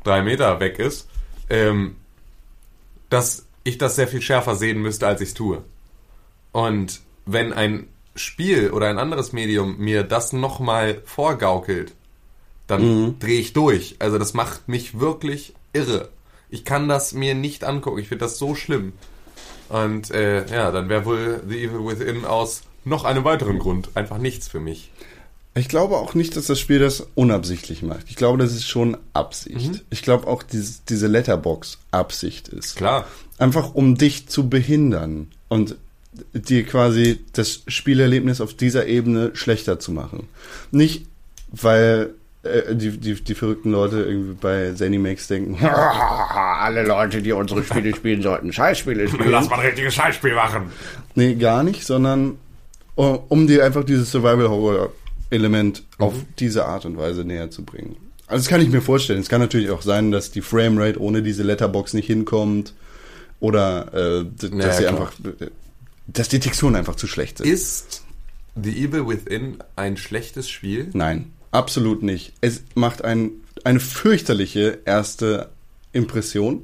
drei 0.05 0.21
Meter 0.21 0.61
weg 0.61 0.79
ist, 0.79 1.09
ähm, 1.49 1.97
dass 3.09 3.47
ich 3.65 3.79
das 3.79 3.97
sehr 3.97 4.09
viel 4.09 4.21
schärfer 4.21 4.57
sehen 4.57 4.83
müsste, 4.83 5.07
als 5.07 5.23
ich 5.23 5.29
es 5.29 5.35
tue. 5.35 5.65
Und 6.51 7.01
wenn 7.25 7.55
ein 7.55 7.87
Spiel 8.15 8.71
oder 8.71 8.89
ein 8.89 8.99
anderes 8.99 9.33
Medium 9.33 9.79
mir 9.79 10.03
das 10.03 10.33
nochmal 10.33 11.01
vorgaukelt, 11.05 11.93
dann 12.67 13.19
drehe 13.19 13.41
ich 13.41 13.53
durch. 13.53 13.97
Also 13.99 14.19
das 14.19 14.35
macht 14.35 14.69
mich 14.69 14.99
wirklich 14.99 15.55
irre. 15.73 16.09
Ich 16.51 16.65
kann 16.65 16.89
das 16.89 17.13
mir 17.13 17.35
nicht 17.35 17.65
angucken. 17.65 17.99
Ich 17.99 18.09
finde 18.09 18.25
das 18.25 18.39
so 18.39 18.55
schlimm. 18.55 18.93
Und 19.69 20.11
äh, 20.11 20.47
ja, 20.53 20.71
dann 20.71 20.89
wäre 20.89 21.07
wohl 21.07 21.43
The 21.49 21.65
Evil 21.65 21.87
Within 21.87 22.25
aus 22.25 22.63
noch 22.85 23.05
einem 23.05 23.25
weiteren 23.25 23.59
Grund 23.59 23.91
einfach 23.95 24.19
nichts 24.19 24.49
für 24.49 24.61
mich. 24.61 24.91
Ich 25.55 25.69
glaube 25.69 25.97
auch 25.99 26.15
nicht, 26.15 26.37
dass 26.37 26.47
das 26.47 26.59
Spiel 26.59 26.79
das 26.79 27.07
unabsichtlich 27.15 27.83
macht. 27.83 28.07
Ich 28.09 28.17
glaube, 28.17 28.39
das 28.39 28.53
ist 28.53 28.67
schon 28.67 28.97
Absicht. 29.13 29.85
Ich 29.91 30.03
glaube 30.03 30.27
auch, 30.27 30.43
dieses, 30.43 30.85
diese 30.85 31.09
Letterbox 31.09 31.79
Absicht 31.91 32.49
ist. 32.49 32.77
Klar. 32.77 33.07
Einfach 33.37 33.75
um 33.75 33.97
dich 33.97 34.29
zu 34.29 34.49
behindern 34.49 35.31
und 35.49 35.77
dir 36.33 36.65
quasi 36.65 37.21
das 37.33 37.63
Spielerlebnis 37.69 38.41
auf 38.41 38.55
dieser 38.55 38.87
Ebene 38.87 39.31
schlechter 39.35 39.79
zu 39.79 39.93
machen. 39.93 40.29
Nicht, 40.71 41.07
weil 41.51 42.15
äh, 42.43 42.75
die, 42.75 42.99
die, 42.99 43.15
die 43.15 43.35
verrückten 43.35 43.71
Leute 43.71 44.03
irgendwie 44.03 44.35
bei 44.35 44.73
Zenimax 44.73 45.29
denken, 45.29 45.65
alle 45.65 46.85
Leute, 46.85 47.23
die 47.23 47.33
unsere 47.33 47.63
Spiele 47.65 47.95
spielen, 47.95 48.23
sollten 48.23 48.53
Scheißspiele 48.53 49.09
spielen. 49.09 49.31
mal 49.31 49.47
ein 49.51 49.61
richtiges 49.61 49.95
Scheißspiel 49.95 50.35
machen. 50.35 50.73
Nee, 51.15 51.35
gar 51.35 51.63
nicht, 51.63 51.85
sondern 51.85 52.39
um, 52.95 53.21
um 53.29 53.47
dir 53.47 53.65
einfach 53.65 53.85
dieses 53.85 54.11
Survival-Horror-Element 54.11 55.83
auf 55.99 56.15
diese 56.39 56.67
Art 56.67 56.85
und 56.85 56.99
Weise 56.99 57.25
näher 57.25 57.51
zu 57.51 57.65
bringen. 57.65 57.97
Also 58.27 58.45
das 58.45 58.49
kann 58.49 58.61
ich 58.61 58.71
mir 58.71 58.81
vorstellen. 58.81 59.21
Es 59.21 59.29
kann 59.29 59.41
natürlich 59.41 59.71
auch 59.71 59.83
sein, 59.83 60.11
dass 60.11 60.31
die 60.31 60.41
Framerate 60.41 61.01
ohne 61.01 61.23
diese 61.23 61.43
Letterbox 61.43 61.93
nicht 61.95 62.07
hinkommt 62.07 62.75
oder 63.41 63.93
äh, 63.93 64.25
dass 64.57 64.79
sie 64.79 64.85
klar. 64.85 64.95
einfach, 64.95 65.13
dass 66.13 66.29
die 66.29 66.41
Texturen 66.41 66.77
einfach 66.77 66.97
zu 66.97 67.07
schlecht 67.07 67.39
sind. 67.39 67.47
Ist 67.47 68.03
The 68.55 68.85
Evil 68.85 69.07
Within 69.09 69.59
ein 69.77 69.97
schlechtes 69.97 70.49
Spiel? 70.51 70.91
Nein, 70.93 71.33
absolut 71.51 72.03
nicht. 72.03 72.33
Es 72.41 72.63
macht 72.75 73.05
ein, 73.05 73.31
eine 73.65 73.81
fürchterliche 73.81 74.81
erste 74.85 75.51
Impression. 75.93 76.63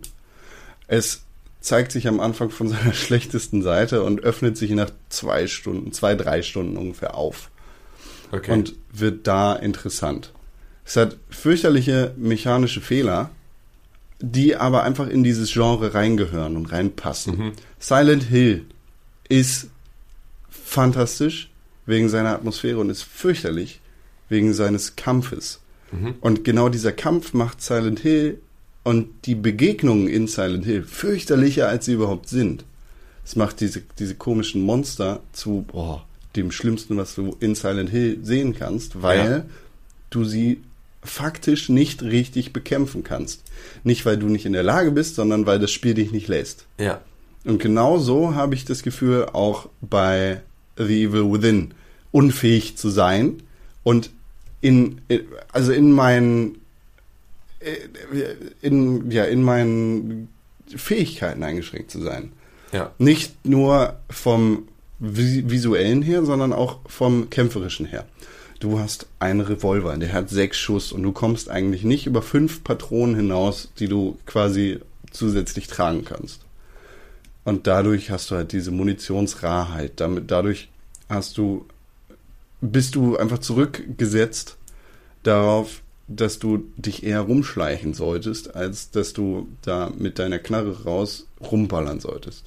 Es 0.87 1.23
zeigt 1.61 1.93
sich 1.93 2.09
am 2.09 2.21
Anfang 2.21 2.50
von 2.50 2.69
seiner 2.69 2.93
schlechtesten 2.93 3.62
Seite 3.62 4.02
und 4.02 4.21
öffnet 4.23 4.57
sich 4.57 4.71
nach 4.73 4.90
zwei 5.09 5.47
Stunden, 5.47 5.93
zwei, 5.93 6.14
drei 6.14 6.43
Stunden 6.43 6.76
ungefähr 6.76 7.14
auf 7.14 7.50
Okay. 8.31 8.52
und 8.52 8.75
wird 8.93 9.26
da 9.26 9.57
interessant. 9.57 10.35
Es 10.85 10.97
hat 10.97 11.17
fürchterliche 11.31 12.12
mechanische 12.19 12.83
Fehler, 12.83 13.31
die 14.21 14.55
aber 14.57 14.83
einfach 14.83 15.09
in 15.09 15.23
dieses 15.25 15.50
Genre 15.50 15.95
reingehören 15.95 16.57
und 16.57 16.67
reinpassen. 16.67 17.52
Silent 17.78 18.25
Hill 18.25 18.67
ist 19.28 19.68
fantastisch 20.50 21.50
wegen 21.87 22.08
seiner 22.08 22.30
Atmosphäre 22.35 22.78
und 22.78 22.90
ist 22.90 23.02
fürchterlich 23.02 23.80
wegen 24.28 24.52
seines 24.52 24.97
Kampfes. 24.97 25.61
Und 26.20 26.44
genau 26.44 26.68
dieser 26.68 26.92
Kampf 26.92 27.32
macht 27.32 27.62
Silent 27.62 28.00
Hill 28.00 28.40
und 28.85 29.08
die 29.25 29.35
Begegnungen 29.35 30.06
in 30.06 30.26
Silent 30.28 30.66
Hill 30.66 30.82
fürchterlicher, 30.82 31.66
als 31.66 31.87
sie 31.87 31.94
überhaupt 31.94 32.28
sind. 32.28 32.64
Es 33.25 33.37
macht 33.37 33.61
diese, 33.61 33.82
diese 33.99 34.14
komischen 34.14 34.61
Monster 34.62 35.20
zu 35.32 35.64
boah, 35.66 36.04
dem 36.37 36.50
Schlimmsten, 36.52 36.99
was 36.99 37.14
du 37.14 37.37
in 37.40 37.54
Silent 37.54 37.88
Hill 37.88 38.18
sehen 38.23 38.54
kannst, 38.54 39.00
weil 39.02 39.30
Ja. 39.30 39.44
du 40.11 40.25
sie 40.25 40.61
faktisch 41.02 41.70
nicht 41.70 42.02
richtig 42.02 42.52
bekämpfen 42.52 43.02
kannst. 43.02 43.42
Nicht, 43.82 44.04
weil 44.04 44.18
du 44.18 44.26
nicht 44.26 44.44
in 44.44 44.52
der 44.52 44.62
Lage 44.62 44.90
bist, 44.90 45.14
sondern 45.14 45.47
weil 45.47 45.58
das 45.58 45.70
Spiel 45.70 45.94
dich 45.94 46.12
nicht 46.12 46.28
lässt. 46.28 46.66
Ja. 46.78 47.00
Und 47.45 47.61
genau 47.62 47.99
so 47.99 48.35
habe 48.35 48.54
ich 48.54 48.64
das 48.64 48.83
Gefühl 48.83 49.26
auch 49.33 49.68
bei 49.80 50.42
The 50.76 51.04
Evil 51.04 51.33
Within 51.33 51.73
unfähig 52.12 52.76
zu 52.76 52.88
sein 52.90 53.42
und 53.85 54.11
in 54.61 55.00
also 55.52 55.73
in 55.73 55.92
meinen 55.92 56.59
in 58.62 59.11
ja 59.11 59.25
in 59.25 59.42
meinen 59.42 60.28
Fähigkeiten 60.75 61.42
eingeschränkt 61.42 61.90
zu 61.90 62.02
sein. 62.02 62.33
Ja. 62.73 62.92
Nicht 62.99 63.47
nur 63.47 63.99
vom 64.11 64.68
vi- 65.00 65.49
visuellen 65.49 66.02
her, 66.02 66.25
sondern 66.25 66.52
auch 66.52 66.80
vom 66.87 67.30
kämpferischen 67.30 67.87
her. 67.87 68.04
Du 68.61 68.78
hast 68.78 69.07
einen 69.21 69.40
Revolver, 69.40 69.97
der 69.97 70.12
hat 70.12 70.28
sechs 70.28 70.59
Schuss 70.59 70.92
und 70.92 71.02
du 71.02 71.12
kommst 71.12 71.49
eigentlich 71.49 71.85
nicht 71.85 72.07
über 72.07 72.23
fünf 72.23 72.64
Patronen 72.64 73.14
hinaus, 73.14 73.71
die 73.78 73.87
du 73.88 74.18
quasi 74.26 74.80
zusätzlich 75.11 75.68
tragen 75.68 76.04
kannst. 76.04 76.40
Und 77.49 77.67
dadurch 77.67 78.11
hast 78.11 78.31
du 78.31 78.35
halt 78.35 78.52
diese 78.52 78.71
Munitionsrarheit. 78.71 79.93
Damit, 80.00 80.31
dadurch 80.31 80.69
hast 81.09 81.38
du, 81.38 81.64
bist 82.61 82.95
du 82.95 83.17
einfach 83.17 83.38
zurückgesetzt 83.38 84.59
darauf, 85.23 85.81
dass 86.09 86.38
du 86.38 86.71
dich 86.76 87.05
eher 87.05 87.23
rumschleichen 87.23 87.95
solltest, 87.95 88.55
als 88.55 88.90
dass 88.90 89.14
du 89.14 89.49
da 89.62 89.90
mit 89.97 90.19
deiner 90.19 90.38
Knarre 90.38 90.85
raus 90.85 91.26
rumballern 91.40 92.00
solltest. 92.00 92.45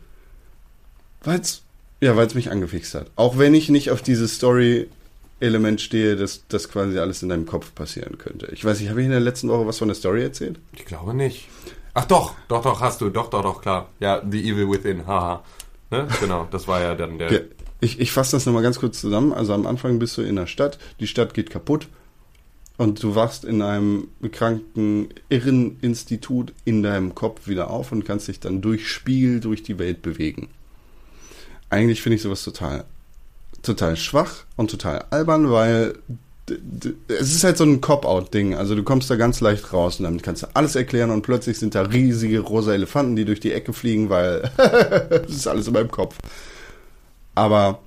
Weil's, 1.23 1.63
ja, 2.01 2.15
weil 2.15 2.27
es 2.27 2.35
mich 2.35 2.51
angefixt 2.51 2.93
hat. 2.95 3.07
Auch 3.15 3.37
wenn 3.37 3.53
ich 3.53 3.69
nicht 3.69 3.91
auf 3.91 4.01
dieses 4.01 4.35
Story-Element 4.35 5.81
stehe, 5.81 6.15
dass 6.15 6.43
das 6.49 6.69
quasi 6.69 6.99
alles 6.99 7.23
in 7.23 7.29
deinem 7.29 7.45
Kopf 7.45 7.73
passieren 7.73 8.17
könnte. 8.17 8.47
Ich 8.51 8.65
weiß 8.65 8.79
nicht, 8.79 8.89
habe 8.89 8.99
ich 8.99 9.05
in 9.05 9.11
der 9.11 9.21
letzten 9.21 9.49
Woche 9.49 9.65
was 9.65 9.77
von 9.77 9.87
der 9.87 9.95
Story 9.95 10.23
erzählt? 10.23 10.59
Ich 10.75 10.85
glaube 10.85 11.13
nicht. 11.13 11.47
Ach 11.93 12.05
doch, 12.05 12.35
doch, 12.47 12.63
doch, 12.63 12.81
hast 12.81 13.01
du. 13.01 13.09
Doch, 13.09 13.29
doch, 13.29 13.43
doch, 13.43 13.61
klar. 13.61 13.89
Ja, 13.99 14.21
The 14.29 14.49
Evil 14.49 14.69
Within, 14.69 15.07
haha. 15.07 15.43
Ne? 15.91 16.07
Genau, 16.19 16.47
das 16.51 16.67
war 16.67 16.81
ja 16.81 16.95
dann 16.95 17.19
der... 17.19 17.31
Ja, 17.31 17.39
ich 17.79 17.99
ich 17.99 18.11
fasse 18.11 18.35
das 18.35 18.45
nochmal 18.45 18.63
ganz 18.63 18.79
kurz 18.79 18.99
zusammen. 18.99 19.31
Also 19.31 19.53
am 19.53 19.67
Anfang 19.67 19.99
bist 19.99 20.17
du 20.17 20.21
in 20.21 20.35
der 20.35 20.47
Stadt, 20.47 20.79
die 20.99 21.07
Stadt 21.07 21.33
geht 21.33 21.49
kaputt 21.49 21.87
und 22.83 23.01
du 23.01 23.15
wachst 23.15 23.45
in 23.45 23.61
einem 23.61 24.09
bekranken 24.19 25.07
Irreninstitut 25.29 26.53
in 26.65 26.83
deinem 26.83 27.15
Kopf 27.15 27.47
wieder 27.47 27.69
auf 27.69 27.93
und 27.93 28.03
kannst 28.03 28.27
dich 28.27 28.41
dann 28.41 28.61
durch 28.61 28.89
Spiel 28.89 29.39
durch 29.39 29.63
die 29.63 29.79
Welt 29.79 30.01
bewegen. 30.01 30.49
Eigentlich 31.69 32.01
finde 32.01 32.17
ich 32.17 32.21
sowas 32.21 32.43
total, 32.43 32.83
total 33.61 33.95
schwach 33.95 34.43
und 34.57 34.69
total 34.69 35.05
albern, 35.11 35.49
weil 35.49 35.93
es 37.07 37.33
ist 37.33 37.45
halt 37.45 37.55
so 37.55 37.63
ein 37.63 37.79
Cop-Out-Ding. 37.79 38.53
Also 38.53 38.75
du 38.75 38.83
kommst 38.83 39.09
da 39.09 39.15
ganz 39.15 39.39
leicht 39.39 39.71
raus 39.71 39.99
und 39.99 40.03
damit 40.03 40.21
kannst 40.21 40.43
du 40.43 40.47
alles 40.53 40.75
erklären 40.75 41.09
und 41.09 41.21
plötzlich 41.21 41.57
sind 41.57 41.75
da 41.75 41.83
riesige 41.83 42.41
rosa 42.41 42.73
Elefanten, 42.73 43.15
die 43.15 43.23
durch 43.23 43.39
die 43.39 43.53
Ecke 43.53 43.71
fliegen, 43.71 44.09
weil 44.09 44.51
das 44.57 45.29
ist 45.29 45.47
alles 45.47 45.67
in 45.67 45.73
meinem 45.73 45.89
Kopf. 45.89 46.17
Aber 47.33 47.79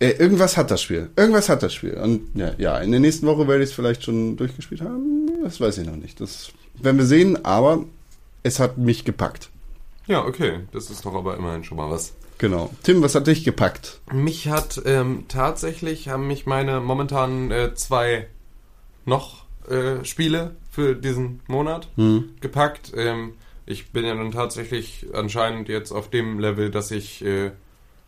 äh, 0.00 0.10
irgendwas 0.12 0.56
hat 0.56 0.70
das 0.70 0.82
Spiel. 0.82 1.10
Irgendwas 1.14 1.48
hat 1.48 1.62
das 1.62 1.74
Spiel. 1.74 1.94
Und 1.94 2.30
ja, 2.34 2.52
ja 2.58 2.78
in 2.78 2.90
der 2.90 3.00
nächsten 3.00 3.26
Woche 3.26 3.46
werde 3.46 3.62
ich 3.62 3.70
es 3.70 3.76
vielleicht 3.76 4.02
schon 4.02 4.36
durchgespielt 4.36 4.80
haben. 4.80 5.30
Das 5.44 5.60
weiß 5.60 5.78
ich 5.78 5.86
noch 5.86 5.96
nicht. 5.96 6.20
Das 6.20 6.52
werden 6.74 6.96
wir 6.96 7.06
sehen, 7.06 7.44
aber 7.44 7.84
es 8.42 8.58
hat 8.58 8.78
mich 8.78 9.04
gepackt. 9.04 9.50
Ja, 10.06 10.24
okay. 10.24 10.60
Das 10.72 10.90
ist 10.90 11.04
doch 11.04 11.14
aber 11.14 11.36
immerhin 11.36 11.64
schon 11.64 11.76
mal 11.76 11.90
was. 11.90 12.14
Genau. 12.38 12.70
Tim, 12.82 13.02
was 13.02 13.14
hat 13.14 13.26
dich 13.26 13.44
gepackt? 13.44 14.00
Mich 14.10 14.48
hat 14.48 14.80
ähm, 14.86 15.26
tatsächlich, 15.28 16.08
haben 16.08 16.26
mich 16.26 16.46
meine 16.46 16.80
momentanen 16.80 17.50
äh, 17.50 17.74
zwei 17.74 18.26
noch 19.04 19.44
äh, 19.68 20.02
Spiele 20.04 20.56
für 20.70 20.94
diesen 20.94 21.40
Monat 21.46 21.88
gepackt. 22.40 22.92
Ähm, 22.96 23.34
ich 23.66 23.92
bin 23.92 24.06
ja 24.06 24.14
dann 24.14 24.32
tatsächlich 24.32 25.06
anscheinend 25.12 25.68
jetzt 25.68 25.92
auf 25.92 26.08
dem 26.08 26.38
Level, 26.38 26.70
dass 26.70 26.90
ich, 26.90 27.22
äh, 27.22 27.50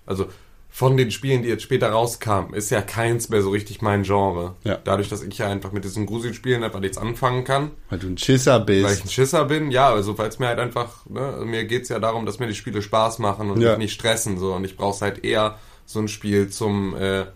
also 0.06 0.28
von 0.74 0.96
den 0.96 1.10
Spielen, 1.10 1.42
die 1.42 1.50
jetzt 1.50 1.64
später 1.64 1.90
rauskamen, 1.90 2.54
ist 2.54 2.70
ja 2.70 2.80
keins 2.80 3.28
mehr 3.28 3.42
so 3.42 3.50
richtig 3.50 3.82
mein 3.82 4.04
Genre. 4.04 4.54
Ja. 4.64 4.78
Dadurch, 4.82 5.10
dass 5.10 5.22
ich 5.22 5.36
ja 5.36 5.46
einfach 5.48 5.70
mit 5.70 5.84
diesen 5.84 6.06
Gruselspielen 6.06 6.64
einfach 6.64 6.80
nichts 6.80 6.96
anfangen 6.96 7.44
kann. 7.44 7.72
Weil 7.90 7.98
du 7.98 8.06
ein 8.06 8.16
Schisser 8.16 8.66
Weil 8.66 8.76
ich 8.76 8.86
bist. 8.86 9.04
ein 9.04 9.08
Schisser 9.10 9.44
bin, 9.44 9.70
ja, 9.70 9.90
also 9.90 10.16
weil 10.16 10.30
es 10.30 10.38
mir 10.38 10.46
halt 10.48 10.58
einfach, 10.58 11.04
ne, 11.10 11.42
mir 11.44 11.64
geht's 11.66 11.90
ja 11.90 11.98
darum, 11.98 12.24
dass 12.24 12.38
mir 12.38 12.46
die 12.46 12.54
Spiele 12.54 12.80
Spaß 12.80 13.18
machen 13.18 13.50
und 13.50 13.60
Ja. 13.60 13.72
mich 13.72 13.78
nicht 13.80 13.92
stressen, 13.92 14.38
so. 14.38 14.54
Und 14.54 14.64
ich 14.64 14.78
brauch's 14.78 15.02
halt 15.02 15.24
eher 15.26 15.58
so 15.84 15.98
ein 16.00 16.08
Spiel 16.08 16.48
zum 16.48 16.96
äh, 16.96 17.26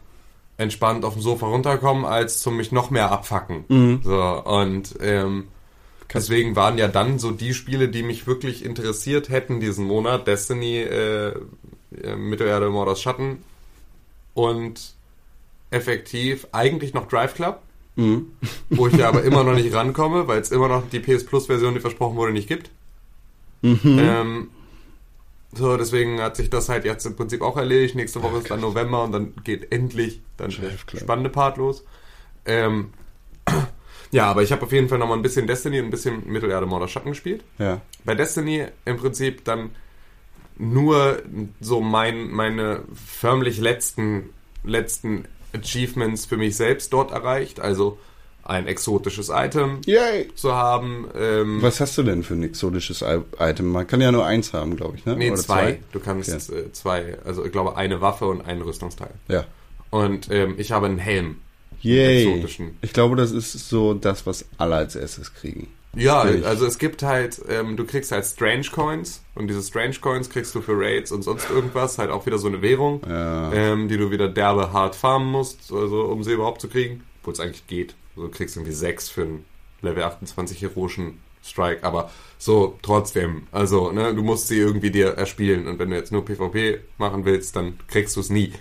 entspannt 0.57 1.05
auf 1.05 1.12
dem 1.12 1.20
Sofa 1.20 1.46
runterkommen, 1.46 2.07
als 2.07 2.40
zum 2.40 2.57
mich 2.57 2.72
noch 2.72 2.88
mehr 2.90 3.12
abfacken. 3.12 3.64
Mhm. 3.68 4.01
So, 4.03 4.18
und 4.44 4.94
ähm, 5.03 5.49
deswegen 6.14 6.57
waren 6.57 6.79
ja 6.79 6.88
dann 6.88 7.18
so 7.18 7.33
die 7.33 7.53
Spiele, 7.53 7.90
die 7.90 8.03
mich 8.03 8.27
wirklich 8.27 8.64
interessiert 8.64 9.29
hätten 9.29 9.61
diesen 9.61 9.85
Monat, 9.87 10.27
Destiny, 10.27 10.79
äh, 10.81 11.35
äh, 12.03 12.17
Mittelerde 12.17 12.71
Mordors 12.71 13.01
Schatten 13.01 13.43
und 14.35 14.95
effektiv 15.71 16.47
eigentlich 16.53 16.95
noch 16.95 17.09
Drive 17.09 17.35
Club 17.35 17.61
Mhm. 17.97 18.33
wo 18.69 18.89
ich 18.89 18.95
ja 18.95 19.09
aber 19.09 19.25
immer 19.25 19.43
noch 19.43 19.55
nicht 19.55 19.73
rankomme, 19.75 20.29
weil 20.29 20.41
es 20.41 20.51
immer 20.51 20.69
noch 20.69 20.89
die 20.91 21.01
PS 21.01 21.25
Plus 21.25 21.47
Version, 21.47 21.75
die 21.75 21.81
versprochen 21.81 22.17
wurde, 22.17 22.33
nicht 22.33 22.47
gibt. 22.47 22.71
Mhm. 23.63 23.81
Ähm, 23.99 24.49
so, 25.55 25.79
deswegen 25.79 26.21
hat 26.21 26.37
sich 26.37 26.51
das 26.51 26.69
halt 26.69 26.85
jetzt 26.85 27.07
im 27.07 27.17
Prinzip 27.17 27.41
auch 27.41 27.57
erledigt. 27.57 27.95
Nächste 27.95 28.23
Woche 28.23 28.37
ist 28.39 28.51
dann 28.51 28.61
November 28.61 29.05
und 29.05 29.13
dann 29.13 29.33
geht 29.45 29.73
endlich 29.73 30.21
dann 30.37 30.51
der 30.51 30.99
spannende 30.99 31.31
Part 31.31 31.57
los. 31.57 31.85
Ähm, 32.45 32.91
ja, 34.11 34.27
aber 34.27 34.43
ich 34.43 34.53
habe 34.53 34.63
auf 34.63 34.73
jeden 34.73 34.91
Fall 34.91 34.99
noch 34.99 35.09
mal 35.09 35.15
ein 35.15 35.23
bisschen 35.23 35.47
Destiny 35.47 35.79
und 35.81 35.87
ein 35.87 35.91
bisschen 35.91 36.31
Mittelerde 36.31 36.67
Mörder 36.67 36.89
Schatten 36.89 37.11
gespielt. 37.11 37.43
Ja. 37.59 37.81
Bei 38.05 38.15
Destiny 38.15 38.67
im 38.85 38.99
Prinzip 38.99 39.43
dann 39.45 39.71
nur 40.59 41.23
so 41.61 41.81
mein, 41.81 42.31
meine 42.31 42.81
förmlich 42.95 43.59
letzten, 43.59 44.31
letzten 44.64 45.25
Achievements 45.55 46.27
für 46.27 46.37
mich 46.37 46.57
selbst 46.57 46.92
dort 46.92 47.11
erreicht. 47.12 47.61
Also 47.61 47.99
ein 48.42 48.69
exotisches 48.69 49.29
Item 49.35 49.81
Yay! 49.87 50.29
zu 50.37 50.55
haben. 50.55 51.09
Ähm, 51.19 51.61
Was 51.62 51.81
hast 51.81 51.99
du 51.99 52.05
denn 52.05 52.23
für 52.23 52.35
ein 52.35 52.45
exotisches 52.45 53.03
Item? 53.38 53.73
Man 53.73 53.87
kann 53.88 54.01
ja 54.01 54.12
nur 54.12 54.25
eins 54.25 54.53
haben, 54.53 54.77
glaube 54.77 54.97
ich, 54.97 55.05
ne? 55.05 55.16
nee, 55.16 55.31
Oder 55.31 55.40
zwei. 55.40 55.81
Du 55.92 55.99
kannst 55.99 56.51
Okay. 56.51 56.61
äh, 56.61 56.73
zwei, 56.73 57.19
also 57.25 57.45
ich 57.45 57.51
glaube 57.51 57.77
eine 57.77 58.01
Waffe 58.01 58.27
und 58.27 58.42
ein 58.42 58.62
Rüstungsteil. 58.62 59.11
Ja. 59.29 59.45
Und 59.90 60.31
ähm, 60.31 60.55
ich 60.59 60.71
habe 60.73 60.87
einen 60.87 60.99
Helm. 60.99 61.38
Yay. 61.83 62.25
exotischen. 62.27 62.77
Ich 62.83 62.93
glaube, 62.93 63.17
das 63.17 63.31
ist 63.33 63.53
so 63.69 63.95
das, 63.95 64.27
was 64.27 64.45
alle 64.59 64.77
als 64.77 64.97
erstes 64.97 65.35
kriegen. 65.35 65.69
Ja, 65.95 66.21
also 66.21 66.67
es 66.67 66.77
gibt 66.79 67.03
halt, 67.03 67.41
ähm, 67.49 67.77
du 67.79 67.85
kriegst 67.87 68.12
halt 68.12 68.27
Strange 68.27 68.67
Coins 68.71 69.23
und 69.35 69.49
diese 69.49 69.62
Strange 69.62 69.95
Coins 70.01 70.29
kriegst 70.29 70.55
du 70.55 70.61
für 70.61 70.77
Raids 70.77 71.11
und 71.11 71.23
sonst 71.23 71.49
irgendwas, 71.49 71.97
halt 71.97 72.11
auch 72.11 72.27
wieder 72.27 72.37
so 72.37 72.49
eine 72.49 72.61
Währung, 72.61 73.01
Ja. 73.09 73.51
ähm, 73.55 73.89
die 73.89 73.97
du 73.97 74.11
wieder 74.11 74.29
derbe 74.29 74.73
hart 74.75 74.95
farmen 74.95 75.29
musst, 75.31 75.73
also 75.73 76.03
um 76.05 76.23
sie 76.23 76.33
überhaupt 76.33 76.61
zu 76.61 76.69
kriegen, 76.69 77.03
obwohl 77.23 77.33
es 77.33 77.41
eigentlich 77.41 77.67
geht. 77.67 77.95
Also 78.15 78.29
du 78.29 78.35
kriegst 78.35 78.57
irgendwie 78.57 78.75
sechs 78.75 79.09
für 79.09 79.23
einen 79.23 79.45
Level 79.81 80.03
28 80.03 80.61
heroischen 80.61 81.19
Strike, 81.43 81.83
aber 81.83 82.11
so 82.39 82.79
trotzdem, 82.83 83.45
also 83.51 83.91
ne, 83.91 84.15
du 84.15 84.23
musst 84.23 84.49
sie 84.49 84.59
irgendwie 84.59 84.91
dir 84.91 85.12
erspielen 85.15 85.67
und 85.67 85.79
wenn 85.79 85.89
du 85.89 85.97
jetzt 85.97 86.12
nur 86.12 86.25
PvP 86.27 86.81
machen 86.99 87.25
willst, 87.25 87.57
dann 87.57 87.79
kriegst 87.89 88.17
du 88.17 88.21
es 88.21 88.29
nie. 88.29 88.53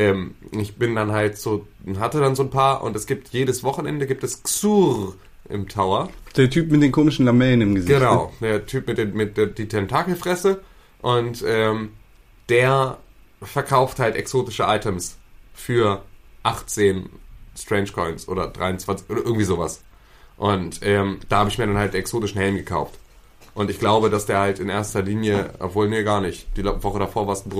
Ähm, 0.00 0.34
ich 0.52 0.76
bin 0.76 0.94
dann 0.94 1.12
halt 1.12 1.36
so, 1.36 1.66
hatte 1.98 2.20
dann 2.20 2.34
so 2.34 2.42
ein 2.42 2.50
paar 2.50 2.82
und 2.82 2.96
es 2.96 3.06
gibt 3.06 3.28
jedes 3.28 3.62
Wochenende 3.62 4.06
gibt 4.06 4.24
es 4.24 4.42
Xur 4.42 5.14
im 5.50 5.68
Tower. 5.68 6.08
Der 6.36 6.48
Typ 6.48 6.70
mit 6.70 6.82
den 6.82 6.90
komischen 6.90 7.26
Lamellen 7.26 7.60
im 7.60 7.74
Gesicht. 7.74 7.98
Genau, 7.98 8.32
der 8.40 8.64
Typ 8.64 8.86
mit, 8.86 8.96
den, 8.96 9.12
mit 9.12 9.36
der 9.36 9.46
die 9.46 9.68
Tentakelfresse 9.68 10.62
und 11.02 11.44
ähm, 11.46 11.90
der 12.48 12.96
verkauft 13.42 13.98
halt 13.98 14.16
exotische 14.16 14.62
Items 14.62 15.18
für 15.52 16.02
18 16.44 17.10
Strange 17.54 17.90
Coins 17.92 18.26
oder 18.26 18.48
23 18.48 19.10
oder 19.10 19.20
irgendwie 19.20 19.44
sowas. 19.44 19.82
Und 20.38 20.80
ähm, 20.82 21.18
da 21.28 21.40
habe 21.40 21.50
ich 21.50 21.58
mir 21.58 21.66
dann 21.66 21.76
halt 21.76 21.94
exotischen 21.94 22.40
Helm 22.40 22.56
gekauft. 22.56 22.98
Und 23.52 23.68
ich 23.68 23.78
glaube, 23.78 24.08
dass 24.08 24.24
der 24.24 24.38
halt 24.38 24.60
in 24.60 24.70
erster 24.70 25.02
Linie, 25.02 25.50
obwohl 25.58 25.90
nee, 25.90 26.02
gar 26.04 26.22
nicht. 26.22 26.56
Die 26.56 26.64
Woche 26.64 26.98
davor 26.98 27.26
war 27.26 27.34
es 27.34 27.44
ein 27.44 27.50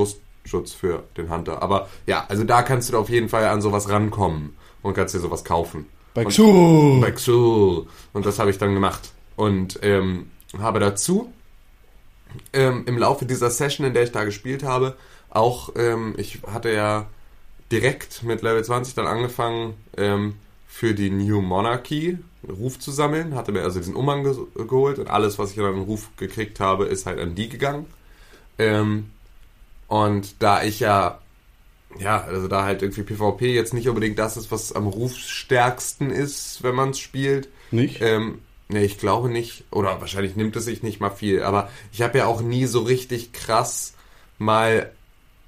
Brustschutz 0.43 0.73
für 0.73 1.05
den 1.17 1.31
Hunter. 1.31 1.63
Aber 1.63 1.89
ja, 2.07 2.25
also 2.29 2.45
da 2.45 2.63
kannst 2.63 2.93
du 2.93 2.99
auf 2.99 3.09
jeden 3.09 3.29
Fall 3.29 3.47
an 3.47 3.63
sowas 3.63 3.89
rankommen 3.89 4.57
und 4.83 4.95
kannst 4.95 5.15
dir 5.15 5.21
sowas 5.21 5.45
kaufen. 5.45 5.87
Bei 6.15 6.25
Xur. 6.25 7.01
bei 7.01 7.13
Xul. 7.13 7.87
Und 8.13 8.27
das 8.27 8.39
habe 8.39 8.51
ich 8.51 8.59
dann 8.59 8.75
gemacht. 8.75 9.13
Und 9.37 9.79
ähm, 9.83 10.31
habe 10.59 10.81
dazu 10.81 11.33
ähm, 12.53 12.85
im 12.87 12.99
Laufe 12.99 13.27
dieser 13.27 13.51
Session, 13.51 13.87
in 13.87 13.95
der 13.95 14.03
ich 14.03 14.13
da 14.13 14.25
gespielt 14.25 14.63
habe, 14.63 14.97
auch, 15.31 15.71
ähm, 15.77 16.15
ich 16.17 16.41
hatte 16.47 16.73
ja 16.73 17.07
direkt 17.71 18.25
mit 18.25 18.43
Level 18.43 18.65
20 18.65 18.95
dann 18.95 19.07
angefangen, 19.07 19.75
ähm, 19.97 20.35
für 20.67 20.95
die 20.95 21.11
New 21.11 21.41
Monarchy 21.41 22.19
Ruf 22.49 22.79
zu 22.79 22.91
sammeln, 22.91 23.35
hatte 23.35 23.53
mir 23.53 23.63
also 23.63 23.81
diesen 23.81 23.95
Umhang 23.95 24.25
ge 24.25 24.35
geholt 24.67 24.99
und 24.99 25.11
alles, 25.11 25.39
was 25.39 25.51
ich 25.51 25.57
dann 25.57 25.67
an 25.67 25.83
Ruf 25.83 26.09
gekriegt 26.17 26.59
habe, 26.59 26.87
ist 26.87 27.07
halt 27.07 27.19
an 27.19 27.35
die 27.35 27.49
gegangen. 27.49 27.87
Ähm, 28.59 29.11
und 29.91 30.41
da 30.41 30.63
ich 30.63 30.79
ja, 30.79 31.19
ja, 31.99 32.23
also 32.23 32.47
da 32.47 32.63
halt 32.63 32.81
irgendwie 32.81 33.03
PvP 33.03 33.53
jetzt 33.53 33.75
nicht 33.75 33.89
unbedingt 33.89 34.21
das 34.21 34.37
ist, 34.37 34.53
was 34.53 34.73
am 34.73 34.87
rufstärksten 34.87 36.11
ist, 36.11 36.63
wenn 36.63 36.77
man 36.77 36.91
es 36.91 37.01
spielt, 37.01 37.49
Nicht? 37.73 38.01
ähm, 38.01 38.39
nee, 38.69 38.85
ich 38.85 38.99
glaube 38.99 39.29
nicht. 39.29 39.65
Oder 39.73 40.01
wahrscheinlich 40.01 40.37
nimmt 40.37 40.55
es 40.55 40.67
sich 40.67 40.85
nicht 40.85 41.01
mal 41.01 41.11
viel. 41.11 41.43
Aber 41.43 41.71
ich 41.93 42.03
habe 42.03 42.19
ja 42.19 42.27
auch 42.27 42.41
nie 42.41 42.67
so 42.67 42.83
richtig 42.83 43.33
krass 43.33 43.95
mal 44.39 44.93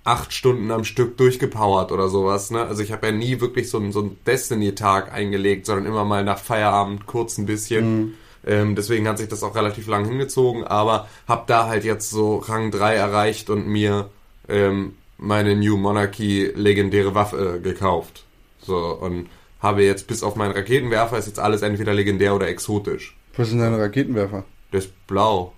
acht 0.03 0.33
Stunden 0.33 0.73
am 0.73 0.83
Stück 0.83 1.17
durchgepowert 1.19 1.93
oder 1.93 2.09
sowas. 2.09 2.51
Ne? 2.51 2.67
Also 2.67 2.83
ich 2.83 2.91
habe 2.91 3.07
ja 3.07 3.13
nie 3.13 3.41
wirklich 3.41 3.71
so 3.71 3.79
einen, 3.79 3.93
so 3.93 4.01
einen 4.01 4.19
Destiny-Tag 4.27 5.13
eingelegt, 5.13 5.67
sondern 5.67 5.87
immer 5.87 6.05
mal 6.05 6.25
nach 6.25 6.41
Feierabend 6.41 7.07
kurz 7.07 7.39
ein 7.39 7.47
bisschen. 7.47 8.15
Ähm, 8.45 8.75
deswegen 8.75 9.07
hat 9.07 9.19
sich 9.19 9.29
das 9.29 9.45
auch 9.45 9.55
relativ 9.55 9.87
lang 9.87 10.05
hingezogen. 10.05 10.65
Aber 10.65 11.09
habe 11.29 11.45
da 11.47 11.69
halt 11.69 11.85
jetzt 11.85 12.11
so 12.11 12.39
Rang 12.39 12.73
3 12.73 12.97
erreicht 12.97 13.49
und 13.49 13.69
mir 13.69 14.11
ähm, 14.49 14.95
meine 15.19 15.57
New 15.57 15.77
Monarchy 15.77 16.53
legendäre 16.55 17.15
Waffe 17.15 17.57
äh, 17.57 17.61
gekauft. 17.61 18.25
So, 18.61 18.77
und 18.77 19.29
habe 19.61 19.85
jetzt 19.85 20.07
bis 20.09 20.23
auf 20.23 20.35
meinen 20.37 20.53
Raketenwerfer 20.53 21.19
ist 21.19 21.27
jetzt 21.27 21.39
alles 21.39 21.63
entweder 21.63 21.95
legendär 21.95 22.35
oder 22.35 22.49
exotisch. 22.49 23.17
Was 23.37 23.49
sind 23.51 23.61
deine 23.61 23.79
Raketenwerfer? 23.79 24.45
Der 24.73 24.79
ist 24.81 25.07
blau. 25.07 25.53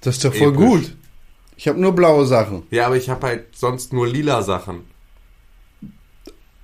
Das 0.00 0.16
ist 0.16 0.24
doch 0.24 0.34
voll 0.34 0.48
Episch. 0.48 0.58
gut. 0.58 0.96
Ich 1.56 1.66
habe 1.68 1.80
nur 1.80 1.92
blaue 1.92 2.26
Sachen. 2.26 2.64
Ja, 2.70 2.86
aber 2.86 2.96
ich 2.96 3.08
habe 3.10 3.26
halt 3.26 3.56
sonst 3.56 3.92
nur 3.92 4.06
lila 4.06 4.42
Sachen. 4.42 4.84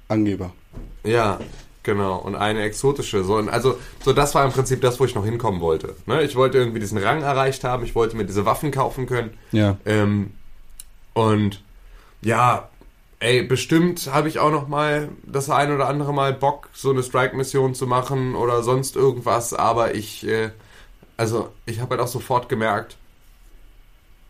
Angeber. 0.09 0.53
Ja, 1.05 1.41
genau. 1.83 2.19
Und 2.19 2.37
eine 2.37 2.63
exotische. 2.63 3.25
So, 3.25 3.37
und 3.37 3.49
also, 3.49 3.79
so 4.05 4.13
das 4.13 4.35
war 4.35 4.45
im 4.45 4.53
Prinzip 4.53 4.81
das, 4.81 5.01
wo 5.01 5.05
ich 5.05 5.15
noch 5.15 5.25
hinkommen 5.25 5.61
wollte. 5.61 5.97
Ne? 6.07 6.23
Ich 6.23 6.37
wollte 6.37 6.59
irgendwie 6.59 6.81
diesen 6.81 6.99
Rang 6.99 7.23
erreicht 7.23 7.65
haben. 7.65 7.85
Ich 7.85 7.95
wollte 7.95 8.17
mir 8.17 8.25
diese 8.25 8.45
Waffen 8.47 8.71
kaufen 8.71 9.07
können. 9.07 9.31
Ja. 9.51 9.79
Ähm, 9.85 10.33
und 11.15 11.63
ja, 12.21 12.69
ey, 13.21 13.43
bestimmt 13.43 14.11
habe 14.13 14.29
ich 14.29 14.39
auch 14.39 14.51
noch 14.51 14.69
mal 14.69 15.09
das 15.25 15.49
ein 15.51 15.73
oder 15.73 15.89
andere 15.89 16.13
Mal 16.13 16.33
Bock, 16.35 16.69
so 16.75 16.91
eine 16.91 17.03
Strike-Mission 17.03 17.75
zu 17.75 17.87
machen 17.87 18.35
oder 18.35 18.63
sonst 18.63 18.97
irgendwas. 18.97 19.55
Aber 19.55 19.95
ich, 19.95 20.27
äh, 20.27 20.51
also 21.17 21.51
ich 21.65 21.81
habe 21.81 21.93
halt 21.93 22.01
auch 22.01 22.09
sofort 22.13 22.49
gemerkt, 22.49 22.97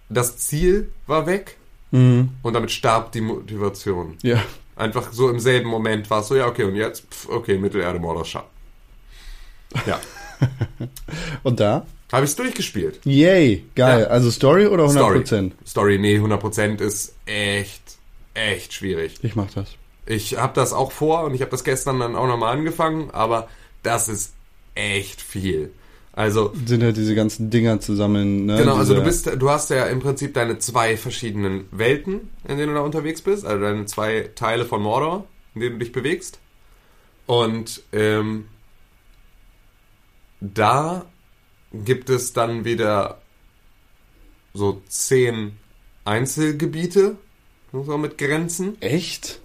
das 0.09 0.37
Ziel 0.39 0.93
war 1.07 1.27
weg 1.27 1.57
Mhm. 1.91 2.31
und 2.43 2.55
damit 2.55 2.73
starb 2.73 3.13
die 3.13 3.21
Motivation. 3.21 4.17
Ja. 4.23 4.43
Einfach 4.75 5.13
so 5.13 5.31
im 5.31 5.39
selben 5.39 5.69
Moment 5.69 6.11
war 6.11 6.23
es 6.23 6.27
so, 6.29 6.35
ja, 6.35 6.49
okay, 6.49 6.65
und 6.65 6.75
jetzt, 6.75 7.07
pf, 7.09 7.29
okay, 7.29 7.57
Mittelerde 7.57 8.01
Mordorschau. 8.01 8.43
Ja. 9.87 10.01
Und 11.45 11.61
da? 11.61 11.87
Habe 12.13 12.25
ich 12.25 12.31
es 12.31 12.37
durchgespielt. 12.37 13.01
Yay. 13.05 13.65
Geil. 13.75 14.03
Ja. 14.03 14.07
Also 14.09 14.31
Story 14.31 14.67
oder 14.67 14.85
100%? 14.85 15.27
Story. 15.27 15.53
Story, 15.67 15.99
nee, 15.99 16.19
100% 16.19 16.81
ist 16.81 17.15
echt, 17.27 17.83
echt 18.35 18.73
schwierig. 18.73 19.17
Ich 19.23 19.35
mach 19.35 19.51
das. 19.51 19.71
Ich 20.07 20.37
habe 20.37 20.53
das 20.55 20.73
auch 20.73 20.93
vor 20.93 21.25
und 21.25 21.35
ich 21.35 21.41
habe 21.41 21.51
das 21.51 21.65
gestern 21.65 21.99
dann 21.99 22.15
auch 22.15 22.27
nochmal 22.27 22.57
angefangen, 22.57 23.11
aber 23.11 23.49
das 23.83 24.09
ist 24.09 24.35
echt 24.75 25.21
viel. 25.21 25.71
Also, 26.13 26.53
Sind 26.65 26.85
halt 26.85 26.97
diese 26.97 27.17
ganzen 27.17 27.51
Dinger 27.51 27.81
zusammen, 27.81 28.47
ne? 28.47 28.59
genau, 28.59 28.77
also 28.77 28.95
du 28.95 29.03
bist, 29.03 29.29
du 29.37 29.51
hast 29.51 29.71
ja 29.71 29.87
im 29.87 29.99
Prinzip 29.99 30.33
deine 30.35 30.59
zwei 30.59 30.97
verschiedenen 30.97 31.67
Welten, 31.73 32.31
in 32.47 32.57
denen 32.57 32.69
du 32.69 32.75
da 32.75 32.81
unterwegs 32.83 33.21
bist, 33.21 33.45
also 33.45 33.61
deine 33.61 33.87
zwei 33.87 34.31
Teile 34.37 34.65
von 34.65 34.81
Mordor, 34.81 35.27
in 35.57 35.63
denen 35.63 35.73
du 35.75 35.79
dich 35.81 35.91
bewegst. 35.91 36.39
Und 37.27 37.83
ähm, 37.93 38.47
da 40.41 41.07
gibt 41.85 42.11
es 42.11 42.33
dann 42.33 42.65
wieder 42.65 43.21
so 44.53 44.83
zehn 44.89 45.59
Einzelgebiete, 46.05 47.17
so 47.73 47.99
mit 47.99 48.19
Grenzen, 48.19 48.81
Echt? 48.81 49.41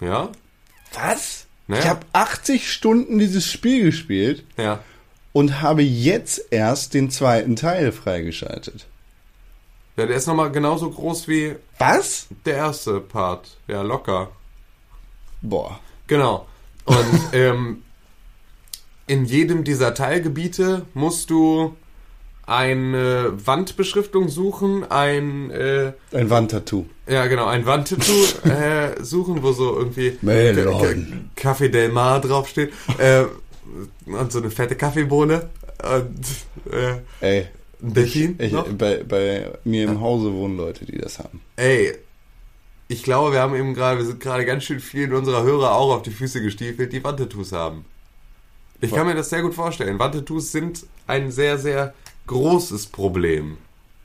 ja. 0.00 0.30
Was? 0.94 1.46
Naja. 1.66 1.82
Ich 1.82 1.88
habe 1.88 2.06
80 2.12 2.70
Stunden 2.72 3.18
dieses 3.18 3.50
Spiel 3.50 3.84
gespielt 3.84 4.44
Ja. 4.56 4.80
und 5.32 5.60
habe 5.60 5.82
jetzt 5.82 6.40
erst 6.50 6.94
den 6.94 7.10
zweiten 7.10 7.56
Teil 7.56 7.90
freigeschaltet. 7.92 8.86
Ja, 9.96 10.06
der 10.06 10.16
ist 10.16 10.26
nochmal 10.26 10.50
genauso 10.52 10.90
groß 10.90 11.28
wie 11.28 11.56
Was? 11.78 12.26
der 12.46 12.56
erste 12.56 13.00
Part. 13.00 13.56
Ja, 13.68 13.82
locker. 13.82 14.30
Boah. 15.42 15.78
Genau. 16.06 16.46
Und 16.84 17.20
ähm, 17.32 17.82
in 19.06 19.24
jedem 19.24 19.64
dieser 19.64 19.94
Teilgebiete 19.94 20.82
musst 20.94 21.30
du 21.30 21.74
eine 22.46 23.32
Wandbeschriftung 23.46 24.28
suchen, 24.28 24.84
ein 24.90 25.50
äh, 25.50 25.92
Ein 26.12 26.28
Wandtattoo. 26.28 26.84
ja 27.08 27.26
genau, 27.26 27.46
ein 27.46 27.64
Wandtattoo 27.64 28.24
äh, 28.48 29.02
suchen, 29.02 29.42
wo 29.42 29.52
so 29.52 29.78
irgendwie 29.78 30.18
Café 31.36 31.68
Del 31.68 31.88
Mar 31.90 32.20
draufsteht 32.20 32.72
äh, 32.98 33.24
und 34.06 34.30
so 34.30 34.40
eine 34.40 34.50
fette 34.50 34.76
Kaffeebohne 34.76 35.48
und 35.82 36.72
äh, 36.72 36.96
Ey, 37.20 37.46
ein 37.82 37.94
Delfin 37.94 38.36
ich, 38.38 38.52
noch. 38.52 38.68
bei, 38.68 39.02
bei 39.02 39.50
mir 39.64 39.84
im 39.84 40.00
Hause 40.00 40.32
wohnen 40.34 40.56
Leute, 40.58 40.84
die 40.84 40.98
das 40.98 41.18
haben. 41.18 41.40
Ey, 41.56 41.94
ich 42.88 43.02
glaube, 43.02 43.32
wir 43.32 43.40
haben 43.40 43.54
eben 43.54 43.72
gerade, 43.72 43.98
wir 43.98 44.04
sind 44.06 44.20
gerade 44.20 44.44
ganz 44.44 44.64
schön 44.64 44.80
vielen 44.80 45.14
unserer 45.14 45.42
Hörer 45.44 45.74
auch 45.74 45.94
auf 45.94 46.02
die 46.02 46.10
Füße 46.10 46.42
gestiefelt, 46.42 46.92
die 46.92 47.02
Wandtattoos 47.02 47.52
haben. 47.52 47.86
Ich 48.80 48.92
kann 48.92 49.06
mir 49.06 49.14
das 49.14 49.30
sehr 49.30 49.42
gut 49.42 49.54
vorstellen. 49.54 49.98
Wandtattoos 49.98 50.52
sind 50.52 50.86
ein 51.06 51.30
sehr, 51.30 51.58
sehr 51.58 51.94
großes 52.26 52.86
Problem. 52.86 53.58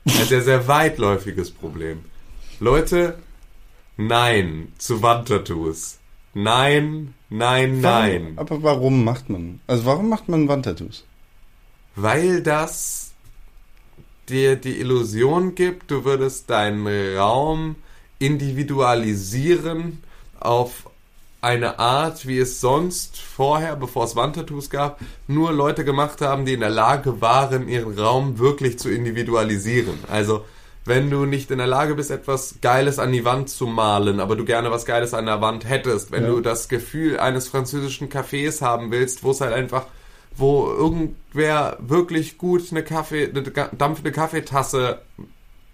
Ein 0.05 0.25
sehr, 0.25 0.41
sehr 0.41 0.67
weitläufiges 0.67 1.51
Problem. 1.51 2.05
Leute, 2.59 3.17
nein 3.97 4.71
zu 4.77 5.01
Wandtattoos. 5.01 5.97
Nein, 6.33 7.13
nein, 7.29 7.81
nein. 7.81 8.33
Warum, 8.35 8.39
aber 8.39 8.63
warum 8.63 9.03
macht 9.03 9.29
man? 9.29 9.59
Also 9.67 9.85
warum 9.85 10.09
macht 10.09 10.29
man 10.29 10.47
Wandtattoos? 10.47 11.05
Weil 11.95 12.41
das 12.41 13.11
dir 14.29 14.55
die 14.55 14.79
Illusion 14.79 15.55
gibt, 15.55 15.91
du 15.91 16.05
würdest 16.05 16.49
deinen 16.49 16.87
Raum 17.17 17.75
individualisieren 18.19 20.03
auf 20.39 20.88
eine 21.41 21.79
Art, 21.79 22.27
wie 22.27 22.39
es 22.39 22.59
sonst 22.59 23.17
vorher, 23.17 23.75
bevor 23.75 24.03
es 24.03 24.15
Wandtattoos 24.15 24.69
gab, 24.69 24.99
nur 25.27 25.53
Leute 25.53 25.85
gemacht 25.85 26.19
haben, 26.21 26.45
die 26.45 26.53
in 26.53 26.59
der 26.59 26.69
Lage 26.69 27.21
waren, 27.21 27.67
ihren 27.69 27.97
Raum 27.97 28.39
wirklich 28.39 28.77
zu 28.77 28.89
individualisieren. 28.89 29.97
Also, 30.11 30.43
wenn 30.85 31.09
du 31.09 31.25
nicht 31.25 31.51
in 31.51 31.59
der 31.59 31.67
Lage 31.67 31.95
bist, 31.95 32.11
etwas 32.11 32.55
Geiles 32.61 32.99
an 32.99 33.11
die 33.11 33.23
Wand 33.23 33.49
zu 33.49 33.67
malen, 33.67 34.19
aber 34.19 34.35
du 34.35 34.43
gerne 34.43 34.71
was 34.71 34.85
Geiles 34.85 35.13
an 35.13 35.27
der 35.27 35.39
Wand 35.39 35.67
hättest, 35.67 36.11
wenn 36.11 36.23
Ja. 36.23 36.29
du 36.29 36.41
das 36.41 36.67
Gefühl 36.67 37.19
eines 37.19 37.47
französischen 37.47 38.09
Cafés 38.09 38.61
haben 38.61 38.91
willst, 38.91 39.23
wo 39.23 39.31
es 39.31 39.39
halt 39.41 39.53
einfach, 39.53 39.85
wo 40.35 40.67
irgendwer 40.67 41.77
wirklich 41.79 42.37
gut 42.37 42.63
eine 42.71 42.83
Kaffee, 42.83 43.29
eine 43.29 43.43
dampfende 43.43 44.11
Kaffeetasse 44.11 44.99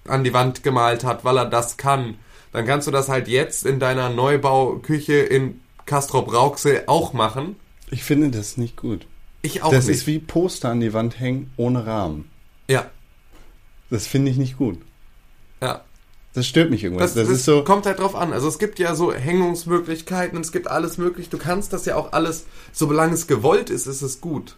an 0.07 0.23
die 0.23 0.33
Wand 0.33 0.63
gemalt 0.63 1.03
hat, 1.03 1.23
weil 1.25 1.37
er 1.37 1.45
das 1.45 1.77
kann, 1.77 2.15
dann 2.55 2.65
kannst 2.65 2.87
du 2.87 2.91
das 2.91 3.09
halt 3.09 3.27
jetzt 3.27 3.65
in 3.65 3.79
deiner 3.79 4.09
Neubauküche 4.09 5.13
in 5.15 5.61
Castrop 5.85 6.33
Rauxel 6.33 6.83
auch 6.87 7.13
machen. 7.13 7.55
Ich 7.91 8.03
finde 8.03 8.35
das 8.35 8.57
nicht 8.57 8.75
gut. 8.77 9.05
Ich 9.41 9.61
auch 9.63 9.71
das 9.71 9.87
nicht. 9.87 9.97
ist 9.97 10.07
wie 10.07 10.19
Poster 10.19 10.69
an 10.69 10.79
die 10.79 10.93
Wand 10.93 11.19
hängen 11.19 11.51
ohne 11.57 11.85
Rahmen. 11.85 12.29
ja, 12.67 12.89
Das 13.89 14.07
finde 14.07 14.31
ich 14.31 14.37
nicht 14.37 14.57
gut. 14.57 14.79
ja. 15.61 15.81
Das 16.33 16.45
stört 16.47 16.69
mich 16.69 16.83
irgendwas. 16.83 17.13
Das, 17.13 17.23
Das, 17.23 17.29
das 17.29 17.37
ist 17.39 17.45
so. 17.45 17.63
kommt 17.63 17.85
halt 17.85 17.99
drauf 17.99 18.13
an. 18.13 18.33
Also 18.33 18.49
es 18.49 18.59
gibt 18.59 18.77
ja 18.77 18.93
so 18.93 19.13
Hängungsmöglichkeiten 19.13 20.35
und 20.35 20.45
es 20.45 20.51
gibt 20.51 20.67
alles 20.67 20.97
möglich. 20.97 21.29
Du 21.29 21.37
kannst 21.37 21.71
das 21.71 21.85
ja 21.85 21.95
auch 21.95 22.11
alles, 22.11 22.45
solange 22.73 23.13
es 23.13 23.27
gewollt 23.27 23.69
ist, 23.69 23.87
ist 23.87 24.01
es 24.01 24.19
gut. 24.19 24.57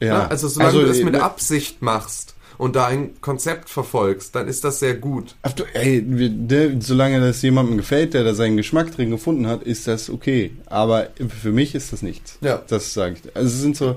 Ja. 0.00 0.20
Ne? 0.20 0.30
Also 0.30 0.48
solange 0.48 0.72
du 0.80 0.86
es 0.90 1.02
mit 1.02 1.12
ne- 1.12 1.22
Absicht 1.22 1.82
machst 1.82 2.31
und 2.58 2.76
da 2.76 2.86
ein 2.86 3.20
Konzept 3.20 3.68
verfolgst, 3.70 4.34
dann 4.34 4.48
ist 4.48 4.64
das 4.64 4.78
sehr 4.78 4.94
gut. 4.94 5.34
Ach 5.42 5.52
du, 5.52 5.64
ey, 5.74 6.02
ne, 6.02 6.76
solange 6.80 7.20
das 7.20 7.42
jemandem 7.42 7.76
gefällt, 7.76 8.14
der 8.14 8.24
da 8.24 8.34
seinen 8.34 8.56
Geschmack 8.56 8.94
drin 8.94 9.10
gefunden 9.10 9.46
hat, 9.46 9.62
ist 9.62 9.86
das 9.88 10.10
okay. 10.10 10.52
Aber 10.66 11.08
für 11.40 11.52
mich 11.52 11.74
ist 11.74 11.92
das 11.92 12.02
nichts. 12.02 12.38
Ja. 12.40 12.62
Das 12.68 12.92
sage 12.94 13.16
ich. 13.22 13.36
Also 13.36 13.48
es 13.48 13.60
sind 13.60 13.76
so 13.76 13.96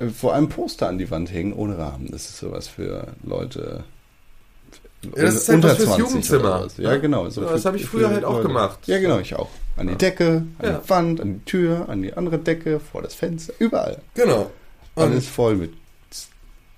äh, 0.00 0.08
vor 0.08 0.34
allem 0.34 0.48
Poster 0.48 0.88
an 0.88 0.98
die 0.98 1.10
Wand 1.10 1.32
hängen 1.32 1.52
ohne 1.52 1.78
Rahmen. 1.78 2.08
Das 2.10 2.28
ist 2.28 2.38
sowas 2.38 2.68
für 2.68 3.08
Leute. 3.24 3.84
Ja, 5.14 5.22
das 5.22 5.34
ist 5.36 5.48
halt 5.48 5.56
unter 5.56 5.68
was 5.68 5.76
fürs 5.76 5.88
20 5.90 6.06
Jugendzimmer. 6.08 6.64
was. 6.64 6.76
Ja, 6.76 6.96
genau. 6.96 7.28
So 7.30 7.42
das 7.42 7.64
habe 7.64 7.76
ich 7.76 7.86
früher 7.86 8.08
halt 8.10 8.24
auch 8.24 8.34
Leute. 8.38 8.48
gemacht. 8.48 8.78
Ja, 8.86 8.98
genau, 8.98 9.20
ich 9.20 9.34
auch. 9.36 9.48
An 9.76 9.86
die 9.86 9.94
Decke, 9.94 10.42
an 10.58 10.68
Ja. 10.68 10.78
die 10.84 10.90
Wand, 10.90 11.20
an 11.20 11.34
die 11.34 11.44
Tür, 11.44 11.88
an 11.88 12.02
die 12.02 12.12
andere 12.14 12.38
Decke, 12.38 12.80
vor 12.80 13.02
das 13.02 13.14
Fenster, 13.14 13.52
überall. 13.60 13.98
Genau. 14.14 14.50
Alles 14.96 15.28
voll 15.28 15.54
mit 15.54 15.72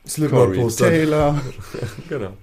Slipknot-Poster. 0.07 0.89
Taylor. 0.89 1.41
Genau. 2.09 2.37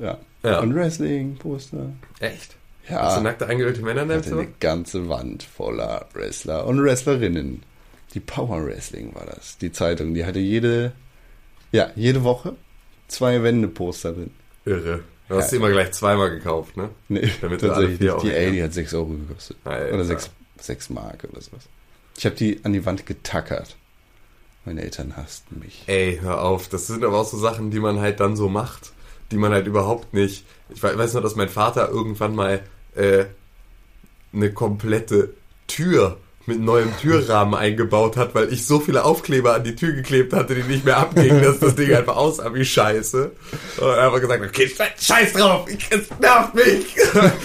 Ja. 0.00 0.18
Ja. 0.42 0.60
Und 0.60 0.74
Wrestling-Poster. 0.74 1.92
Echt? 2.20 2.56
Ja. 2.88 3.02
Hast 3.02 3.18
du 3.18 3.22
nackte 3.22 3.46
eingeölte 3.46 3.82
Männer 3.82 4.02
in 4.02 4.08
deinem 4.08 4.22
Zimmer? 4.22 4.40
eine 4.42 4.50
ganze 4.60 5.08
Wand 5.08 5.42
voller 5.42 6.06
Wrestler 6.14 6.66
und 6.66 6.82
Wrestlerinnen. 6.82 7.62
Die 8.14 8.20
Power 8.20 8.64
Wrestling 8.66 9.14
war 9.14 9.24
das. 9.26 9.58
Die 9.58 9.70
Zeitung, 9.72 10.14
die 10.14 10.24
hatte 10.26 10.38
jede, 10.40 10.92
ja, 11.70 11.90
jede 11.94 12.24
Woche 12.24 12.56
zwei 13.08 13.42
Wände-Poster 13.42 14.12
drin. 14.12 14.30
Irre. 14.64 15.02
Du 15.28 15.36
hast 15.36 15.44
Ja. 15.44 15.50
sie 15.50 15.56
immer 15.56 15.70
gleich 15.70 15.92
zweimal 15.92 16.30
gekauft, 16.30 16.76
ne? 16.76 16.90
Nee, 17.08 17.30
Damit 17.40 17.60
tatsächlich. 17.60 17.98
Die, 17.98 18.06
ey, 18.08 18.44
hängst. 18.44 18.54
die 18.54 18.62
hat 18.62 18.72
6 18.74 18.94
Euro 18.94 19.06
gekostet. 19.06 19.56
Alter. 19.64 19.94
Oder 19.94 20.04
6, 20.04 20.30
6 20.60 20.90
Mark 20.90 21.24
oder 21.30 21.40
sowas. 21.40 21.62
Ich 22.18 22.26
habe 22.26 22.34
die 22.36 22.60
an 22.64 22.72
die 22.72 22.84
Wand 22.84 23.06
getackert. 23.06 23.76
Meine 24.64 24.82
Eltern 24.82 25.16
hassten 25.16 25.58
mich. 25.58 25.82
Ey, 25.86 26.18
hör 26.22 26.42
auf. 26.42 26.68
Das 26.68 26.86
sind 26.86 27.04
aber 27.04 27.18
auch 27.20 27.26
so 27.26 27.36
Sachen, 27.38 27.70
die 27.70 27.80
man 27.80 28.00
halt 28.00 28.20
dann 28.20 28.36
so 28.36 28.48
macht, 28.48 28.92
die 29.30 29.36
man 29.36 29.52
halt 29.52 29.66
überhaupt 29.66 30.14
nicht. 30.14 30.44
Ich 30.68 30.82
we- 30.82 30.96
weiß 30.96 31.14
nur, 31.14 31.22
dass 31.22 31.34
mein 31.36 31.48
Vater 31.48 31.88
irgendwann 31.88 32.34
mal 32.34 32.62
äh, 32.94 33.24
eine 34.32 34.52
komplette 34.52 35.34
Tür 35.66 36.18
mit 36.46 36.60
neuem 36.60 36.92
Türrahmen 37.00 37.54
eingebaut 37.54 38.16
hat, 38.16 38.34
weil 38.34 38.52
ich 38.52 38.66
so 38.66 38.80
viele 38.80 39.04
Aufkleber 39.04 39.54
an 39.54 39.64
die 39.64 39.76
Tür 39.76 39.92
geklebt 39.92 40.32
hatte, 40.32 40.54
die 40.54 40.62
nicht 40.62 40.84
mehr 40.84 40.96
abgingen, 40.96 41.42
dass 41.42 41.60
das 41.60 41.74
Ding 41.74 41.94
einfach 41.94 42.16
aussah 42.16 42.52
wie 42.52 42.64
Scheiße. 42.64 43.30
Und 43.78 43.86
er 43.86 43.90
hat 43.92 43.98
einfach 43.98 44.20
gesagt, 44.20 44.42
okay, 44.44 44.70
scheiß 44.98 45.32
drauf, 45.34 45.68
ich, 45.68 45.86
es 45.90 46.08
nervt 46.18 46.54
mich. 46.54 46.96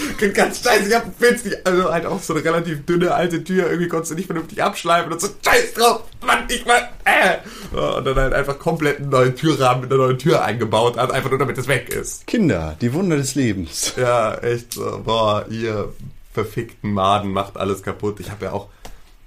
Ich 0.10 0.18
bin 0.18 0.34
ganz 0.34 0.64
scheiße, 0.64 0.90
ich 0.90 0.96
hab 0.96 1.06
Witz 1.22 1.46
nicht. 1.46 1.66
Also 1.66 1.92
halt 1.92 2.06
auch 2.06 2.22
so 2.22 2.34
eine 2.34 2.44
relativ 2.44 2.86
dünne 2.86 3.14
alte 3.14 3.44
Tür, 3.44 3.70
irgendwie 3.70 3.88
konntest 3.88 4.12
du 4.12 4.16
nicht 4.16 4.28
vernünftig 4.28 4.64
abschleifen 4.64 5.12
und 5.12 5.22
so, 5.22 5.28
scheiß 5.46 5.74
drauf, 5.74 6.04
Mann, 6.26 6.46
ich 6.50 6.66
mal, 6.66 6.90
äh. 7.06 7.38
Und 7.76 8.06
dann 8.06 8.16
halt 8.16 8.34
einfach 8.34 8.58
komplett 8.58 8.98
einen 8.98 9.10
neuen 9.10 9.36
Türrahmen 9.36 9.82
mit 9.82 9.92
einer 9.92 10.04
neuen 10.04 10.18
Tür 10.18 10.44
eingebaut 10.44 10.98
hat, 10.98 11.12
einfach 11.12 11.30
nur 11.30 11.40
damit 11.40 11.58
es 11.58 11.68
weg 11.68 11.90
ist. 11.90 12.26
Kinder, 12.28 12.76
die 12.82 12.94
Wunder 12.94 13.18
des 13.18 13.36
Lebens. 13.36 13.94
Ja, 13.98 14.36
echt 14.36 14.74
so, 14.74 15.02
boah, 15.04 15.46
ihr 15.50 15.94
verfickten 16.34 16.94
Maden 16.94 17.32
macht 17.32 17.58
alles 17.58 17.82
kaputt. 17.82 18.20
Ich 18.20 18.30
habe 18.30 18.46
ja 18.46 18.52
auch, 18.52 18.70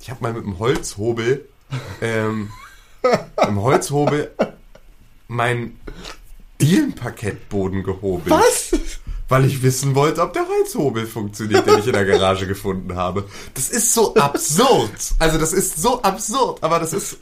ich 0.00 0.10
habe 0.10 0.22
mal 0.22 0.32
mit 0.32 0.44
dem 0.44 0.58
Holzhobel, 0.58 1.48
ähm, 2.00 2.50
im 3.46 3.62
Holzhobel 3.62 4.30
mein 5.28 5.78
Dielenparkettboden 6.60 7.82
gehobelt. 7.82 8.30
Was? 8.30 8.99
Weil 9.30 9.46
ich 9.46 9.62
wissen 9.62 9.94
wollte, 9.94 10.20
ob 10.20 10.32
der 10.34 10.46
Holzhobel 10.46 11.06
funktioniert, 11.06 11.66
den 11.66 11.78
ich 11.78 11.86
in 11.86 11.92
der 11.92 12.04
Garage 12.04 12.46
gefunden 12.46 12.96
habe. 12.96 13.24
Das 13.54 13.70
ist 13.70 13.94
so 13.94 14.14
absurd. 14.16 14.90
Also 15.18 15.38
das 15.38 15.52
ist 15.52 15.80
so 15.80 16.02
absurd. 16.02 16.62
Aber 16.62 16.78
das 16.80 16.92
ist, 16.92 17.16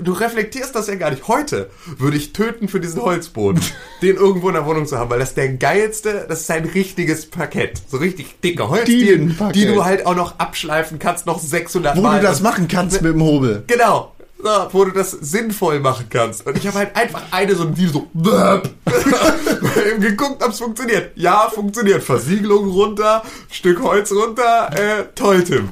du 0.00 0.12
reflektierst 0.12 0.74
das 0.74 0.88
ja 0.88 0.96
gar 0.96 1.10
nicht. 1.10 1.28
Heute 1.28 1.70
würde 1.96 2.16
ich 2.16 2.32
töten 2.32 2.68
für 2.68 2.80
diesen 2.80 3.00
Holzboden, 3.00 3.62
den 4.02 4.16
irgendwo 4.16 4.48
in 4.48 4.54
der 4.54 4.66
Wohnung 4.66 4.86
zu 4.86 4.98
haben, 4.98 5.10
weil 5.10 5.20
das 5.20 5.30
ist 5.30 5.36
der 5.36 5.52
geilste, 5.54 6.26
das 6.28 6.40
ist 6.40 6.50
ein 6.50 6.64
richtiges 6.64 7.26
Parkett. 7.30 7.80
So 7.88 7.98
richtig 7.98 8.40
dicke 8.40 8.68
Holzdielen, 8.68 9.38
die 9.54 9.66
du 9.66 9.84
halt 9.84 10.06
auch 10.06 10.16
noch 10.16 10.38
abschleifen 10.40 10.98
kannst, 10.98 11.24
noch 11.26 11.38
600 11.38 11.96
Wo 11.96 12.00
Mal. 12.00 12.20
du 12.20 12.26
das 12.26 12.40
machen 12.40 12.66
kannst 12.66 13.00
mit 13.00 13.14
dem 13.14 13.22
Hobel. 13.22 13.62
Genau. 13.68 14.13
So, 14.44 14.68
wo 14.72 14.84
du 14.84 14.90
das 14.90 15.10
sinnvoll 15.12 15.80
machen 15.80 16.04
kannst. 16.10 16.46
Und 16.46 16.58
ich 16.58 16.66
habe 16.66 16.76
halt 16.80 16.94
einfach 16.94 17.22
eine 17.30 17.54
so 17.54 17.62
ein 17.62 17.74
Deal 17.74 17.88
so 17.90 18.06
eben 18.14 20.00
geguckt, 20.02 20.42
ob 20.42 20.50
es 20.50 20.58
funktioniert. 20.58 21.12
Ja, 21.16 21.48
funktioniert. 21.48 22.02
Versiegelung 22.02 22.68
runter, 22.68 23.22
Stück 23.50 23.82
Holz 23.82 24.12
runter, 24.12 24.68
äh, 24.74 25.04
toll, 25.14 25.42
Tim. 25.44 25.70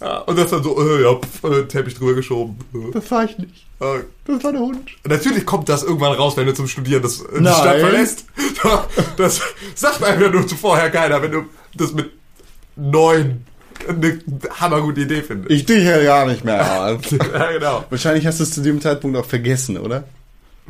Ja, 0.00 0.18
und 0.18 0.38
das 0.38 0.50
dann 0.50 0.62
so, 0.62 0.80
äh, 0.80 1.02
ja, 1.02 1.14
pf, 1.16 1.44
äh, 1.44 1.64
Teppich 1.66 1.96
drüber 1.96 2.14
geschoben. 2.14 2.56
Äh, 2.72 2.92
Das 2.92 3.10
war 3.10 3.24
ich 3.24 3.36
nicht. 3.38 3.66
äh. 3.80 4.04
Das 4.24 4.44
war 4.44 4.52
der 4.52 4.60
Hund. 4.60 4.88
Natürlich 5.04 5.44
kommt 5.44 5.68
das 5.68 5.82
irgendwann 5.82 6.12
raus, 6.12 6.36
wenn 6.36 6.46
du 6.46 6.54
zum 6.54 6.68
Studieren 6.68 7.02
das, 7.02 7.22
äh, 7.22 7.24
die 7.38 7.40
Nein. 7.40 7.54
Stadt 7.54 7.80
verlässt. 7.80 8.24
Das 9.16 9.40
sagt 9.74 10.02
einem 10.04 10.22
ja 10.22 10.28
nur 10.28 10.48
vorher 10.48 10.90
keiner, 10.90 11.20
wenn 11.22 11.32
du 11.32 11.42
das 11.74 11.92
mit 11.92 12.12
neun 12.76 13.44
eine 13.88 14.18
hammergute 14.60 15.02
Idee 15.02 15.22
findest. 15.22 15.50
Ich 15.50 15.64
dich 15.64 15.84
ja 15.84 16.02
gar 16.02 16.26
nicht 16.26 16.44
mehr. 16.44 16.58
ja, 17.34 17.52
genau. 17.52 17.84
Wahrscheinlich 17.90 18.26
hast 18.26 18.40
du 18.40 18.44
es 18.44 18.52
zu 18.52 18.62
dem 18.62 18.80
Zeitpunkt 18.80 19.16
auch 19.16 19.26
vergessen, 19.26 19.78
oder? 19.78 20.04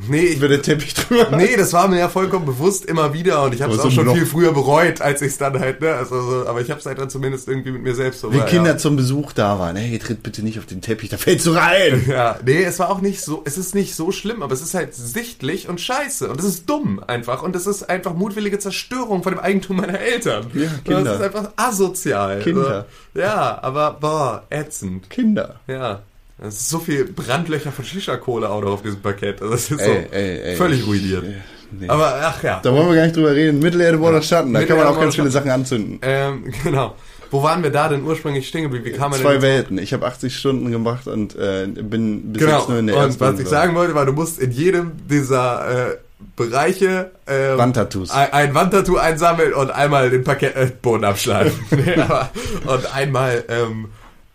Nee, 0.08 0.20
ich 0.24 0.40
der 0.40 0.62
Teppich 0.62 0.94
drüber. 0.94 1.36
Nee, 1.36 1.54
das 1.56 1.74
war 1.74 1.86
mir 1.86 1.98
ja 1.98 2.08
vollkommen 2.08 2.46
bewusst 2.46 2.86
immer 2.86 3.12
wieder 3.12 3.42
und 3.44 3.54
ich 3.54 3.60
habe 3.60 3.74
es 3.74 3.80
auch 3.80 3.90
schon 3.90 4.06
noch- 4.06 4.14
viel 4.14 4.24
früher 4.24 4.52
bereut, 4.52 5.02
als 5.02 5.20
ich 5.20 5.28
es 5.28 5.38
dann 5.38 5.58
halt, 5.60 5.82
ne, 5.82 5.92
also, 5.92 6.20
so, 6.22 6.46
aber 6.48 6.62
ich 6.62 6.70
habe 6.70 6.80
es 6.80 6.86
halt 6.86 6.98
dann 6.98 7.10
zumindest 7.10 7.46
irgendwie 7.46 7.72
mit 7.72 7.82
mir 7.82 7.94
selbst 7.94 8.20
so. 8.20 8.32
Wie 8.32 8.38
war, 8.38 8.46
Kinder 8.46 8.70
ja. 8.70 8.76
zum 8.78 8.96
Besuch 8.96 9.32
da 9.32 9.58
waren. 9.58 9.76
Hey, 9.76 9.98
tritt 9.98 10.22
bitte 10.22 10.42
nicht 10.42 10.58
auf 10.58 10.64
den 10.64 10.80
Teppich, 10.80 11.10
da 11.10 11.18
fällst 11.18 11.46
du 11.46 11.52
rein. 11.52 12.04
Ja, 12.12 12.38
nee, 12.44 12.62
es 12.62 12.78
war 12.78 12.90
auch 12.90 13.00
nicht 13.00 13.20
so, 13.22 13.42
es 13.44 13.56
ist 13.58 13.74
nicht 13.74 13.94
so 13.94 14.12
schlimm, 14.12 14.42
aber 14.42 14.52
es 14.54 14.62
ist 14.62 14.74
halt 14.74 14.94
sichtlich 14.94 15.68
und 15.68 15.80
scheiße 15.80 16.28
und 16.28 16.38
es 16.40 16.46
ist 16.46 16.68
dumm 16.68 17.02
einfach 17.06 17.42
und 17.42 17.54
es 17.54 17.66
ist 17.66 17.88
einfach 17.88 18.14
mutwillige 18.14 18.58
Zerstörung 18.58 19.22
von 19.22 19.34
dem 19.34 19.40
Eigentum 19.40 19.76
meiner 19.76 19.98
Eltern. 20.00 20.46
Ja, 20.54 20.68
Und 20.68 20.84
Kinder. 20.84 21.04
Das 21.04 21.20
ist 21.20 21.22
einfach 21.24 21.50
asozial. 21.56 22.40
Kinder. 22.40 22.86
So, 23.14 23.20
ja, 23.20 23.58
aber 23.62 23.98
boah, 24.00 24.44
ätzend. 24.50 25.10
Kinder. 25.10 25.60
Ja. 25.66 26.00
Es 26.46 26.54
ist 26.54 26.68
so 26.70 26.78
viel 26.80 27.04
Brandlöcher 27.04 27.70
von 27.72 27.84
Shisha-Kohle 27.84 28.48
auch 28.50 28.60
noch 28.62 28.72
auf 28.72 28.82
diesem 28.82 29.00
Parkett. 29.00 29.40
Also 29.40 29.54
es 29.54 29.70
ist 29.70 29.84
so 29.84 29.90
Ey, 29.90 30.06
ey, 30.10 30.40
ey. 30.40 30.56
völlig 30.56 30.86
ruiniert. 30.86 31.24
Äh, 31.24 31.34
Nee. 31.74 31.88
Aber 31.88 32.14
ach 32.22 32.42
ja. 32.42 32.60
da 32.62 32.70
wollen 32.70 32.86
wir 32.90 32.96
gar 32.96 33.04
nicht 33.04 33.16
drüber 33.16 33.34
reden. 33.34 33.58
Mittelerde, 33.58 33.96
Border, 33.96 34.20
Schatten. 34.20 34.52
Da 34.52 34.62
kann 34.66 34.76
man 34.76 34.86
auch 34.88 35.00
ganz 35.00 35.14
viele 35.14 35.30
Sachen 35.30 35.50
anzünden. 35.50 36.00
Ähm, 36.02 36.52
genau. 36.64 36.96
Wo 37.30 37.42
waren 37.42 37.62
wir 37.62 37.70
da 37.70 37.88
denn 37.88 38.04
ursprünglich 38.04 38.46
stehen 38.46 38.64
geblieben? 38.64 38.84
Wie 38.84 38.92
kam 38.92 39.10
man 39.12 39.18
Zwei? 39.22 39.40
Welten. 39.40 39.78
Ich 39.78 39.94
habe 39.94 40.04
80 40.04 40.36
Stunden 40.36 40.70
gemacht 40.70 41.06
und 41.06 41.34
äh, 41.34 41.66
bin 41.66 42.30
bis 42.34 42.42
Genau. 42.42 42.58
jetzt 42.58 42.68
nur 42.68 42.78
in 42.78 42.88
der 42.88 42.96
Und 42.98 43.02
ersten. 43.04 43.20
was 43.20 43.40
ich 43.40 43.48
sagen 43.48 43.74
wollte, 43.74 43.94
war, 43.94 44.04
du 44.04 44.12
musst 44.12 44.38
in 44.38 44.50
jedem 44.50 44.92
dieser 45.08 45.92
äh, 45.92 45.96
Bereiche 46.36 47.12
ähm, 47.26 47.56
Wandtattoos. 47.56 48.10
ein, 48.10 48.30
ein 48.34 48.54
Wandtattoo 48.54 48.98
einsammeln 48.98 49.54
und 49.54 49.70
einmal 49.70 50.10
den 50.10 50.24
Parkettboden 50.24 51.06
abschleifen. 51.06 51.58
Nee, 51.70 51.94
aber- 52.02 52.28
und 52.66 52.94
einmal 52.94 53.44
ähm, 53.48 53.86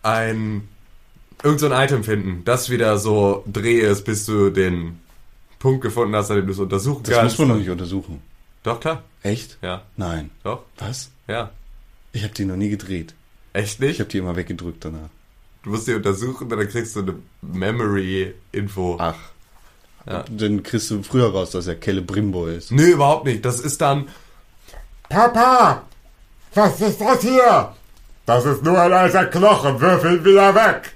ein 0.02 0.66
irgend 1.42 1.60
so 1.60 1.70
ein 1.70 1.84
Item 1.84 2.04
finden, 2.04 2.42
das 2.44 2.70
wieder 2.70 2.98
so 2.98 3.44
dreh 3.46 3.78
ist, 3.80 4.04
bis 4.04 4.26
du 4.26 4.50
den 4.50 4.98
Punkt 5.58 5.82
gefunden 5.82 6.14
hast, 6.14 6.30
an 6.30 6.36
dem 6.36 6.46
du 6.46 6.52
es 6.52 6.58
untersuchen 6.58 7.02
Das 7.04 7.14
kannst. 7.14 7.38
muss 7.38 7.46
man 7.46 7.56
noch 7.56 7.60
nicht 7.62 7.70
untersuchen. 7.70 8.22
Doch, 8.62 8.80
klar. 8.80 9.02
Echt? 9.22 9.58
Ja. 9.62 9.82
Nein. 9.96 10.30
Doch. 10.44 10.62
Was? 10.78 11.10
Ja. 11.26 11.50
Ich 12.12 12.22
habe 12.24 12.34
die 12.34 12.44
noch 12.44 12.56
nie 12.56 12.70
gedreht. 12.70 13.14
Echt 13.52 13.74
Ich 13.74 13.80
nicht? 13.80 14.00
habe 14.00 14.08
die 14.10 14.18
immer 14.18 14.36
weggedrückt 14.36 14.84
danach. 14.84 15.08
Du 15.62 15.70
musst 15.70 15.86
die 15.88 15.94
untersuchen, 15.94 16.48
dann 16.48 16.68
kriegst 16.68 16.94
du 16.96 17.00
eine 17.00 17.14
Memory-Info. 17.42 18.96
Ach. 19.00 19.14
Ja. 20.06 20.24
Dann 20.30 20.62
kriegst 20.62 20.90
du 20.90 21.02
früher 21.02 21.30
raus, 21.30 21.50
dass 21.50 21.66
er 21.66 21.74
Kelle 21.74 22.02
Brimbo 22.02 22.46
ist. 22.46 22.70
Nö, 22.72 22.92
überhaupt 22.92 23.24
nicht. 23.26 23.44
Das 23.44 23.60
ist 23.60 23.80
dann, 23.80 24.08
Papa, 25.08 25.82
was 26.54 26.80
ist 26.80 27.00
das 27.00 27.20
hier? 27.20 27.72
Das 28.26 28.44
ist 28.44 28.62
nur 28.62 28.80
ein 28.80 28.92
alter 28.92 29.26
Knochen, 29.26 29.80
würfel 29.80 30.24
wieder 30.24 30.54
weg. 30.54 30.92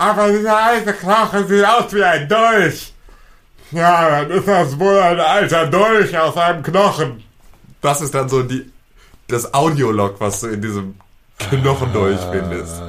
Aber 0.00 0.32
dieser 0.32 0.56
alte 0.56 0.94
Knochen 0.94 1.46
sieht 1.46 1.62
aus 1.62 1.92
wie 1.92 2.02
ein 2.02 2.26
Dolch. 2.26 2.94
Ja, 3.70 4.08
dann 4.08 4.30
ist 4.30 4.48
das 4.48 4.78
wohl 4.78 4.98
ein 4.98 5.20
alter 5.20 5.66
Dolch 5.66 6.16
aus 6.16 6.38
einem 6.38 6.62
Knochen. 6.62 7.22
Das 7.82 8.00
ist 8.00 8.14
dann 8.14 8.26
so 8.26 8.42
die, 8.42 8.72
das 9.28 9.52
Audiolog, 9.52 10.18
was 10.18 10.40
du 10.40 10.46
in 10.46 10.62
diesem 10.62 10.94
Knochendolch 11.50 12.18
findest. 12.32 12.80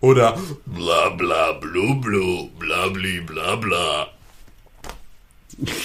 Oder 0.00 0.36
bla 0.66 1.08
bla 1.16 1.52
blu 1.52 1.98
blu 1.98 2.50
bla 2.58 2.88
bli 2.88 3.22
bla 3.22 3.56
bla. 3.56 4.08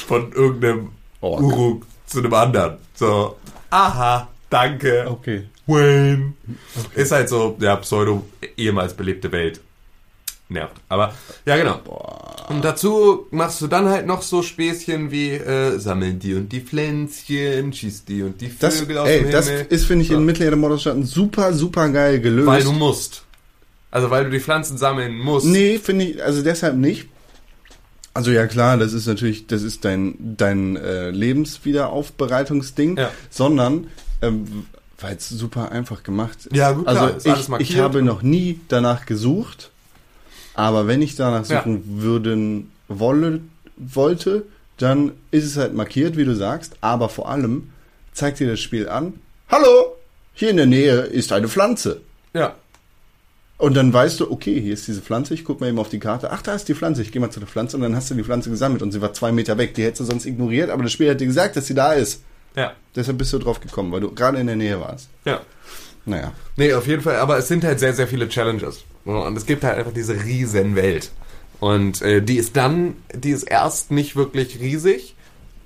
Von 0.05 0.33
irgendeinem 0.33 0.91
Ork. 1.21 1.41
Uruk 1.41 1.85
zu 2.07 2.19
einem 2.19 2.33
anderen. 2.33 2.77
So, 2.93 3.37
aha, 3.69 4.27
danke. 4.49 5.07
Okay. 5.09 5.47
Wayne. 5.65 6.33
Ist 6.93 7.13
halt 7.13 7.29
so, 7.29 7.55
ja, 7.61 7.77
Pseudo, 7.77 8.25
ehemals 8.57 8.93
belebte 8.93 9.31
Welt. 9.31 9.61
Nervt. 10.53 10.77
Aber, 10.89 11.13
ja, 11.45 11.57
genau. 11.57 11.81
Und 12.49 12.63
dazu 12.63 13.27
machst 13.31 13.59
du 13.61 13.67
dann 13.67 13.87
halt 13.89 14.05
noch 14.05 14.21
so 14.21 14.41
Späßchen 14.41 15.11
wie, 15.11 15.31
äh, 15.31 15.77
sammeln 15.79 16.19
die 16.19 16.33
und 16.35 16.49
die 16.51 16.61
Pflänzchen, 16.61 17.73
schießt 17.73 18.07
die 18.07 18.21
und 18.23 18.39
die 18.39 18.51
Das, 18.59 18.79
Vögel 18.79 18.97
aus 18.99 19.07
ey, 19.09 19.21
dem 19.23 19.31
das 19.31 19.47
Himmel. 19.49 19.65
ist, 19.69 19.85
finde 19.85 20.03
ich, 20.03 20.09
So. 20.09 20.15
in 20.15 20.25
Mittelerde 20.25 20.55
Modderstaaten 20.55 21.03
super, 21.05 21.53
super 21.53 21.89
geil 21.89 22.19
gelöst. 22.21 22.47
Weil 22.47 22.63
du 22.63 22.71
musst. 22.73 23.23
Also, 23.91 24.09
weil 24.09 24.25
du 24.25 24.29
die 24.31 24.39
Pflanzen 24.39 24.77
sammeln 24.77 25.17
musst. 25.17 25.45
Nee, 25.45 25.79
finde 25.79 26.05
ich, 26.05 26.23
also 26.23 26.41
deshalb 26.43 26.75
nicht. 26.77 27.07
Also 28.15 28.29
ja 28.31 28.45
klar, 28.45 28.77
das 28.77 28.93
ist 28.93 29.07
natürlich, 29.07 29.47
das 29.47 29.63
ist 29.63 29.83
dein, 29.85 30.15
dein 30.37 30.75
äh, 30.75 31.09
Lebenswiederaufbereitungsding, 31.87 32.97
Ja. 32.97 33.11
sondern 33.29 33.87
ähm, 34.21 34.65
weil 34.99 35.15
es 35.17 35.29
super 35.29 35.71
einfach 35.71 36.03
gemacht 36.03 36.45
ist. 36.45 36.55
Ja, 36.55 36.71
gut, 36.71 36.85
klar, 36.87 37.13
Also 37.15 37.29
alles 37.31 37.49
ich, 37.59 37.71
ich 37.71 37.77
habe 37.79 38.01
noch 38.03 38.21
nie 38.21 38.59
danach 38.67 39.05
gesucht, 39.05 39.71
aber 40.55 40.87
wenn 40.87 41.01
ich 41.01 41.15
danach 41.15 41.47
Ja. 41.47 41.59
suchen 41.63 42.01
würden 42.01 42.71
wolle, 42.87 43.41
wollte, 43.77 44.43
dann 44.77 45.11
ist 45.31 45.45
es 45.45 45.57
halt 45.57 45.73
markiert, 45.73 46.17
wie 46.17 46.25
du 46.25 46.35
sagst, 46.35 46.73
aber 46.81 47.09
vor 47.09 47.29
allem 47.29 47.69
zeigt 48.13 48.39
dir 48.39 48.47
das 48.49 48.59
Spiel 48.59 48.87
an, 48.89 49.13
hallo, 49.49 49.95
hier 50.33 50.49
in 50.49 50.57
der 50.57 50.65
Nähe 50.65 51.01
ist 51.01 51.31
eine 51.31 51.47
Pflanze. 51.47 52.01
Ja. 52.33 52.55
Und 53.57 53.75
dann 53.75 53.93
weißt 53.93 54.19
du, 54.19 54.31
okay, 54.31 54.59
hier 54.59 54.73
ist 54.73 54.87
diese 54.87 55.01
Pflanze, 55.01 55.33
ich 55.35 55.45
guck 55.45 55.61
mal 55.61 55.69
eben 55.69 55.79
auf 55.79 55.89
die 55.89 55.99
Karte, 55.99 56.31
ach, 56.31 56.41
da 56.41 56.53
ist 56.55 56.67
die 56.67 56.73
Pflanze, 56.73 57.01
ich 57.01 57.11
gehe 57.11 57.21
mal 57.21 57.29
zu 57.29 57.39
der 57.39 57.47
Pflanze 57.47 57.77
und 57.77 57.83
dann 57.83 57.95
hast 57.95 58.09
du 58.09 58.15
die 58.15 58.23
Pflanze 58.23 58.49
gesammelt 58.49 58.81
und 58.81 58.91
sie 58.91 59.01
war 59.01 59.13
zwei 59.13 59.31
Meter 59.31 59.57
weg. 59.57 59.73
Die 59.75 59.83
hättest 59.83 60.01
du 60.01 60.05
sonst 60.05 60.25
ignoriert, 60.25 60.69
aber 60.69 60.83
das 60.83 60.91
Spiel 60.91 61.09
hat 61.09 61.21
dir 61.21 61.27
gesagt, 61.27 61.55
dass 61.55 61.67
sie 61.67 61.75
da 61.75 61.93
ist. 61.93 62.21
Ja. 62.55 62.73
Deshalb 62.95 63.17
bist 63.19 63.31
du 63.31 63.39
drauf 63.39 63.61
gekommen, 63.61 63.91
weil 63.91 64.01
du 64.01 64.11
gerade 64.13 64.39
in 64.39 64.47
der 64.47 64.55
Nähe 64.55 64.79
warst. 64.81 65.07
Ja. 65.25 65.41
Naja. 66.05 66.33
Nee, 66.57 66.73
auf 66.73 66.87
jeden 66.87 67.01
Fall, 67.01 67.15
aber 67.17 67.37
es 67.37 67.47
sind 67.47 67.63
halt 67.63 67.79
sehr, 67.79 67.93
sehr 67.93 68.07
viele 68.07 68.27
Challenges. 68.27 68.79
Und 69.05 69.37
es 69.37 69.45
gibt 69.45 69.63
halt 69.63 69.77
einfach 69.77 69.93
diese 69.93 70.23
riesen 70.23 70.75
Welt. 70.75 71.11
Und 71.59 72.01
äh, 72.01 72.21
die 72.21 72.37
ist 72.37 72.57
dann, 72.57 72.95
die 73.13 73.31
ist 73.31 73.43
erst 73.43 73.91
nicht 73.91 74.15
wirklich 74.15 74.59
riesig, 74.59 75.15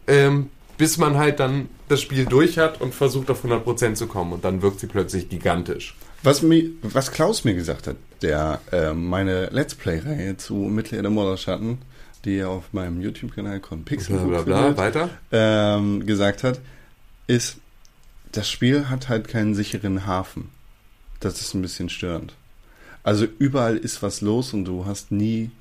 ähm, 0.08 0.50
bis 0.78 0.98
man 0.98 1.18
halt 1.18 1.40
dann 1.40 1.70
das 1.88 2.02
Spiel 2.02 2.26
durch 2.26 2.58
hat 2.58 2.82
und 2.82 2.94
versucht 2.94 3.30
auf 3.30 3.44
100% 3.44 3.96
zu 3.96 4.08
kommen. 4.08 4.34
Und 4.34 4.46
dann 4.46 4.62
wirkt 4.62 4.80
sie 4.80 4.88
plötzlich 4.88 5.30
gigantisch. 5.30 5.96
Was, 6.24 6.42
mir, 6.42 6.70
was 6.82 7.12
Klaus 7.12 7.44
mir 7.44 7.54
gesagt 7.54 7.88
hat, 7.88 7.96
der 8.22 8.62
äh, 8.72 8.94
meine 8.94 9.48
Let's 9.48 9.76
Play-Reihe 9.76 10.38
zu 10.38 10.56
Mittelerde 10.56 11.10
Moderschatten, 11.10 11.80
die 12.26 12.38
ihr 12.38 12.50
auf 12.50 12.74
meinem 12.74 13.02
YouTube-Kanal 13.02 13.60
Conpixel 13.60 14.18
Bla 14.18 14.42
bla 14.42 14.70
bla, 14.70 14.78
weiter. 14.78 15.10
ähm, 15.32 16.06
gesagt 16.06 16.44
hat, 16.44 16.60
ist, 17.28 17.58
das 18.32 18.50
Spiel 18.50 18.90
hat 18.90 19.10
halt 19.10 19.28
keinen 19.28 19.56
sicheren 19.56 20.06
Hafen. 20.06 20.50
Das 21.20 21.40
ist 21.42 21.54
ein 21.54 21.62
bisschen 21.62 21.90
störend. 21.90 22.34
Also 23.04 23.26
überall 23.40 23.78
ist 23.78 24.04
was 24.04 24.22
los 24.22 24.54
und 24.54 24.66
du 24.66 24.86
hast 24.86 25.12
nie 25.12 25.52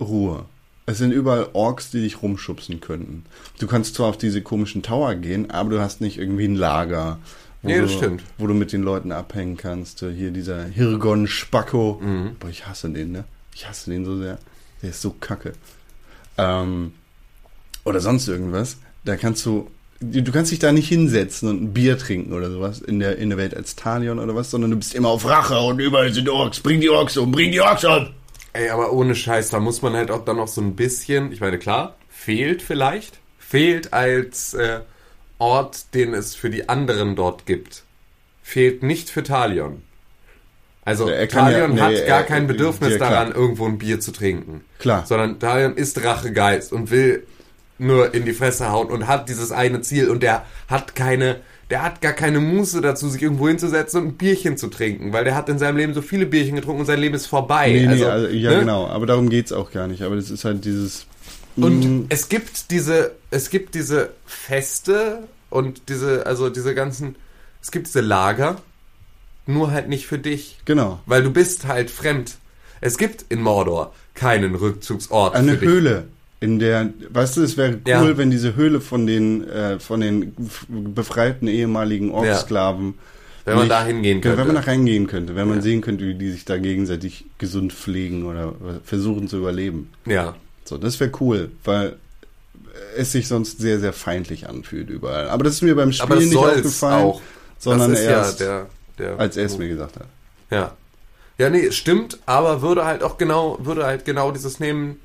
Ruhe. 0.00 0.44
Es 0.86 0.98
sind 0.98 1.10
überall 1.10 1.48
Orks, 1.52 1.90
die 1.90 2.00
dich 2.00 2.22
rumschubsen 2.22 2.80
könnten. 2.80 3.24
Du 3.58 3.66
kannst 3.66 3.96
zwar 3.96 4.06
auf 4.08 4.18
diese 4.18 4.40
komischen 4.40 4.82
Tower 4.82 5.14
gehen, 5.16 5.50
aber 5.50 5.70
du 5.70 5.80
hast 5.80 6.00
nicht 6.00 6.16
irgendwie 6.18 6.46
ein 6.46 6.54
Lager. 6.54 7.18
Wo 7.62 7.68
Nee, 7.68 7.80
das 7.80 7.90
du, 7.90 7.96
stimmt. 7.96 8.22
Wo 8.38 8.46
du 8.46 8.54
mit 8.54 8.72
den 8.72 8.82
Leuten 8.82 9.10
abhängen 9.10 9.56
kannst. 9.56 10.00
Hier 10.00 10.30
dieser 10.30 10.64
Hirgon 10.64 11.26
Spacko. 11.26 12.00
Mhm. 12.00 12.36
Boah, 12.38 12.48
ich 12.48 12.66
hasse 12.66 12.88
den, 12.90 13.10
ne? 13.12 13.24
Ich 13.54 13.68
hasse 13.68 13.90
den 13.90 14.04
so 14.04 14.16
sehr. 14.16 14.38
Der 14.82 14.90
ist 14.90 15.00
so 15.00 15.10
kacke. 15.18 15.54
Ähm, 16.38 16.92
oder 17.84 18.00
sonst 18.00 18.28
irgendwas. 18.28 18.76
Da 19.04 19.16
kannst 19.16 19.44
du, 19.46 19.68
du 20.00 20.32
kannst 20.32 20.52
dich 20.52 20.58
da 20.58 20.72
nicht 20.72 20.88
hinsetzen 20.88 21.48
und 21.48 21.62
ein 21.62 21.72
Bier 21.72 21.96
trinken 21.98 22.32
oder 22.32 22.50
sowas 22.50 22.80
in 22.80 22.98
der, 23.00 23.16
in 23.18 23.30
der 23.30 23.38
Welt 23.38 23.54
als 23.56 23.76
Talion 23.76 24.18
oder 24.18 24.34
was, 24.34 24.50
sondern 24.50 24.70
du 24.70 24.76
bist 24.76 24.94
immer 24.94 25.08
auf 25.08 25.26
Rache 25.26 25.58
und 25.58 25.78
überall 25.80 26.12
sind 26.12 26.28
Orks. 26.28 26.60
Bring 26.60 26.80
die 26.80 26.90
Orks 26.90 27.16
um, 27.16 27.32
bring 27.32 27.52
die 27.52 27.60
Orks 27.60 27.84
um. 27.84 28.08
Ey, 28.52 28.70
aber 28.70 28.92
ohne 28.92 29.14
Scheiß, 29.14 29.50
da 29.50 29.60
muss 29.60 29.82
man 29.82 29.94
halt 29.94 30.10
auch 30.10 30.24
dann 30.24 30.36
noch 30.36 30.48
so 30.48 30.60
ein 30.60 30.76
bisschen, 30.76 31.30
ich 31.32 31.40
meine, 31.40 31.58
klar, 31.58 31.96
fehlt 32.08 32.62
vielleicht, 32.62 33.18
fehlt 33.38 33.92
als 33.92 34.54
äh, 34.54 34.80
Ort, 35.38 35.94
den 35.94 36.14
es 36.14 36.34
für 36.34 36.48
die 36.50 36.68
anderen 36.68 37.16
dort 37.16 37.44
gibt, 37.46 37.82
fehlt 38.42 38.82
nicht 38.82 39.10
für 39.10 39.22
Talion. 39.22 39.82
Also 40.84 41.08
Ja, 41.08 41.16
ja- 41.20 41.26
Talion 41.26 41.74
nee, 41.74 41.80
hat 41.80 42.06
gar 42.06 42.18
er- 42.20 42.24
kein 42.24 42.46
Bedürfnis 42.46 42.92
ja, 42.92 42.98
daran, 42.98 43.32
irgendwo 43.32 43.66
ein 43.66 43.76
Bier 43.76 43.98
zu 44.00 44.12
trinken. 44.12 44.62
Klar. 44.78 45.04
Sondern 45.06 45.38
Talion 45.40 45.74
ist 45.74 46.02
Rachegeist 46.02 46.72
und 46.72 46.90
will 46.90 47.26
nur 47.78 48.14
in 48.14 48.24
die 48.24 48.32
Fresse 48.32 48.70
hauen 48.70 48.88
und 48.88 49.06
hat 49.06 49.28
dieses 49.28 49.52
eine 49.52 49.80
Ziel 49.82 50.08
und 50.08 50.22
der 50.22 50.44
hat 50.68 50.94
keine, 50.94 51.40
der 51.70 51.82
hat 51.82 52.00
gar 52.00 52.12
keine 52.12 52.40
Muße 52.40 52.80
dazu, 52.80 53.08
sich 53.08 53.22
irgendwo 53.22 53.48
hinzusetzen 53.48 54.02
und 54.02 54.08
ein 54.08 54.16
Bierchen 54.16 54.56
zu 54.56 54.68
trinken, 54.68 55.12
weil 55.12 55.24
der 55.24 55.34
hat 55.34 55.48
in 55.48 55.58
seinem 55.58 55.76
Leben 55.76 55.94
so 55.94 56.02
viele 56.02 56.26
Bierchen 56.26 56.56
getrunken 56.56 56.80
und 56.80 56.86
sein 56.86 57.00
Leben 57.00 57.14
ist 57.14 57.26
vorbei. 57.26 57.70
Nee, 57.70 57.86
nee, 57.86 57.92
also, 57.92 58.06
also, 58.08 58.26
ja 58.28 58.50
ne? 58.52 58.60
genau, 58.60 58.86
aber 58.86 59.06
darum 59.06 59.28
geht's 59.28 59.52
auch 59.52 59.70
gar 59.70 59.86
nicht. 59.88 60.02
Aber 60.02 60.16
das 60.16 60.30
ist 60.30 60.44
halt 60.44 60.64
dieses. 60.64 61.06
Und 61.56 61.84
Mm, 61.84 62.06
es 62.10 62.28
gibt 62.28 62.70
diese, 62.70 63.12
es 63.30 63.48
gibt 63.48 63.74
diese 63.74 64.10
Feste 64.26 65.20
und 65.48 65.88
diese, 65.88 66.26
also 66.26 66.50
diese 66.50 66.74
ganzen, 66.74 67.16
es 67.62 67.70
gibt 67.70 67.86
diese 67.86 68.02
Lager, 68.02 68.56
nur 69.46 69.70
halt 69.70 69.88
nicht 69.88 70.06
für 70.06 70.18
dich. 70.18 70.58
genau. 70.64 71.00
Weil 71.06 71.22
du 71.22 71.30
bist 71.30 71.66
halt 71.66 71.90
fremd. 71.90 72.36
Es 72.80 72.98
gibt 72.98 73.24
in 73.30 73.40
Mordor 73.40 73.94
keinen 74.14 74.54
Rückzugsort 74.54 75.34
Eine 75.34 75.52
für 75.52 75.58
dich. 75.58 75.68
Höhle, 75.68 76.08
in 76.40 76.58
der, 76.58 76.90
weißt 77.10 77.36
du, 77.38 77.42
es 77.42 77.56
wäre 77.56 77.72
cool, 77.74 77.80
Ja. 77.86 78.16
wenn 78.18 78.30
diese 78.30 78.56
Höhle 78.56 78.80
von 78.80 79.06
den, 79.06 79.48
äh, 79.48 79.78
von 79.80 80.00
den 80.00 80.34
befreiten 80.68 81.48
ehemaligen 81.48 82.10
Orksklaven. 82.10 82.94
Wenn 83.44 83.54
man 83.54 83.62
nicht- 83.64 83.70
da 83.72 83.84
hingehen 83.84 84.20
könnte. 84.20 84.38
Wenn 84.38 84.46
man 84.48 84.56
da 84.56 84.62
reingehen 84.62 85.06
könnte, 85.06 85.36
wenn 85.36 85.48
man 85.48 85.62
sehen 85.62 85.80
könnte, 85.80 86.04
wie 86.06 86.14
die 86.14 86.30
sich 86.32 86.44
da 86.44 86.58
gegenseitig 86.58 87.24
gesund 87.38 87.72
pflegen 87.72 88.24
oder 88.26 88.54
versuchen 88.84 89.28
zu 89.28 89.38
überleben. 89.38 89.90
Ja. 90.04 90.34
So, 90.64 90.78
das 90.78 90.98
wäre 91.00 91.12
cool, 91.20 91.50
weil 91.64 91.96
es 92.96 93.12
sich 93.12 93.28
sonst 93.28 93.58
sehr, 93.60 93.78
sehr 93.78 93.92
feindlich 93.92 94.48
anfühlt 94.48 94.90
überall. 94.90 95.28
Aber 95.28 95.44
das 95.44 95.54
ist 95.54 95.62
mir 95.62 95.76
beim 95.76 95.92
Spiel 95.92 96.16
nicht 96.16 96.36
aufgefallen, 96.36 97.04
auch. 97.06 97.20
sondern 97.58 97.94
erst, 97.94 98.40
ja 98.40 98.66
der, 98.98 99.06
der, 99.12 99.20
als 99.20 99.36
er 99.36 99.46
es 99.46 99.56
mir 99.58 99.68
gesagt 99.68 99.96
hat. 99.96 100.06
Ja. 100.50 100.76
Ja, 101.38 101.48
nee, 101.50 101.70
stimmt, 101.70 102.18
aber 102.26 102.62
würde 102.62 102.84
halt 102.84 103.02
auch 103.02 103.16
genau, 103.18 103.58
würde 103.62 103.84
halt 103.86 104.04
genau 104.04 104.32
dieses 104.32 104.58
nehmen, 104.58 104.96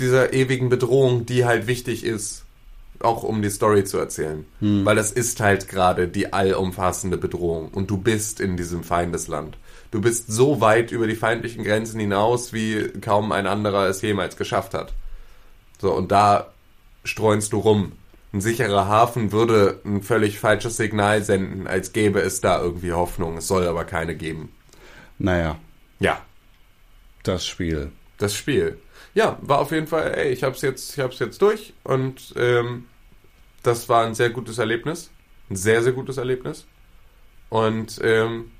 dieser 0.00 0.32
ewigen 0.32 0.68
Bedrohung, 0.68 1.26
die 1.26 1.44
halt 1.44 1.66
wichtig 1.66 2.04
ist, 2.04 2.44
auch 3.00 3.22
um 3.22 3.42
die 3.42 3.50
Story 3.50 3.84
zu 3.84 3.98
erzählen. 3.98 4.44
Weil 4.60 4.96
das 4.96 5.12
ist 5.12 5.40
halt 5.40 5.68
gerade 5.68 6.08
die 6.08 6.32
allumfassende 6.32 7.16
Bedrohung 7.16 7.68
und 7.68 7.90
du 7.90 7.96
bist 7.98 8.40
in 8.40 8.56
diesem 8.56 8.82
Feindesland. 8.84 9.56
Du 9.90 10.00
bist 10.00 10.26
so 10.30 10.60
weit 10.60 10.92
über 10.92 11.06
die 11.06 11.14
feindlichen 11.16 11.64
Grenzen 11.64 11.98
hinaus, 12.00 12.52
wie 12.52 12.88
kaum 13.00 13.32
ein 13.32 13.46
anderer 13.46 13.86
es 13.88 14.02
jemals 14.02 14.36
geschafft 14.36 14.74
hat. 14.74 14.92
So, 15.80 15.92
und 15.94 16.10
da 16.12 16.52
streunst 17.04 17.52
du 17.52 17.58
rum. 17.58 17.92
Ein 18.32 18.40
sicherer 18.42 18.86
Hafen 18.88 19.32
würde 19.32 19.80
ein 19.86 20.02
völlig 20.02 20.38
falsches 20.38 20.76
Signal 20.76 21.22
senden, 21.22 21.66
als 21.66 21.92
gäbe 21.92 22.20
es 22.20 22.42
da 22.42 22.60
irgendwie 22.60 22.92
Hoffnung. 22.92 23.38
Es 23.38 23.46
soll 23.48 23.66
aber 23.66 23.84
keine 23.84 24.14
geben. 24.14 24.50
Naja, 25.18 25.58
Ja, 26.00 26.20
das 27.22 27.46
Spiel. 27.46 27.90
das 28.18 28.34
Spiel. 28.34 28.78
Ja, 29.18 29.36
war 29.40 29.58
auf 29.58 29.72
jeden 29.72 29.88
Fall, 29.88 30.14
ey, 30.14 30.28
ich 30.30 30.44
hab's 30.44 30.62
jetzt, 30.62 30.92
ich 30.92 31.00
hab's 31.02 31.18
jetzt 31.18 31.42
durch 31.42 31.74
und 31.82 32.34
ähm, 32.36 32.86
das 33.64 33.88
war 33.88 34.06
ein 34.06 34.14
sehr 34.14 34.30
gutes 34.30 34.58
Erlebnis. 34.58 35.10
Ein 35.50 35.56
sehr, 35.56 35.82
sehr 35.82 35.90
gutes 35.90 36.18
Erlebnis. 36.18 36.66
Und 37.48 37.98
ähm, 38.04 38.52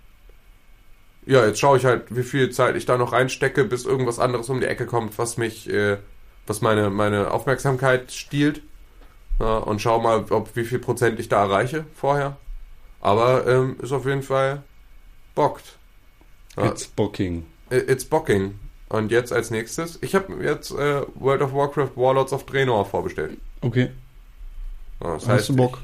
ja, 1.26 1.46
jetzt 1.46 1.60
schaue 1.60 1.78
ich 1.78 1.84
halt, 1.84 2.06
wie 2.10 2.24
viel 2.24 2.50
Zeit 2.50 2.74
ich 2.74 2.86
da 2.86 2.98
noch 2.98 3.12
reinstecke, 3.12 3.66
bis 3.66 3.84
irgendwas 3.84 4.18
anderes 4.18 4.48
um 4.48 4.58
die 4.58 4.66
Ecke 4.66 4.86
kommt, 4.86 5.16
was 5.16 5.36
mich, 5.36 5.70
äh, 5.70 5.98
was 6.48 6.60
meine, 6.60 6.90
meine 6.90 7.30
Aufmerksamkeit 7.30 8.10
stiehlt. 8.10 8.60
Ja, 9.38 9.58
und 9.58 9.80
schau 9.80 10.00
mal, 10.00 10.24
ob 10.28 10.56
wie 10.56 10.64
viel 10.64 10.80
Prozent 10.80 11.20
ich 11.20 11.28
da 11.28 11.44
erreiche 11.44 11.84
vorher. 11.94 12.36
Aber 13.00 13.46
ähm, 13.46 13.76
ist 13.80 13.92
auf 13.92 14.06
jeden 14.06 14.24
Fall 14.24 14.64
bockt. 15.36 15.78
Ja, 16.56 16.66
It's 16.66 16.88
Booking. 16.88 17.46
It's 17.70 18.04
Bocking. 18.04 18.58
Und 18.88 19.12
jetzt 19.12 19.32
als 19.32 19.50
nächstes, 19.50 19.98
ich 20.02 20.14
habe 20.14 20.42
jetzt 20.42 20.70
äh, 20.70 21.02
World 21.14 21.42
of 21.42 21.52
Warcraft 21.52 21.90
Warlords 21.96 22.32
of 22.32 22.46
Draenor 22.46 22.86
vorbestellt. 22.86 23.38
Okay. 23.60 23.90
Ja, 25.02 25.14
das 25.14 25.28
Hast 25.28 25.48
du 25.50 25.56
Bock? 25.56 25.78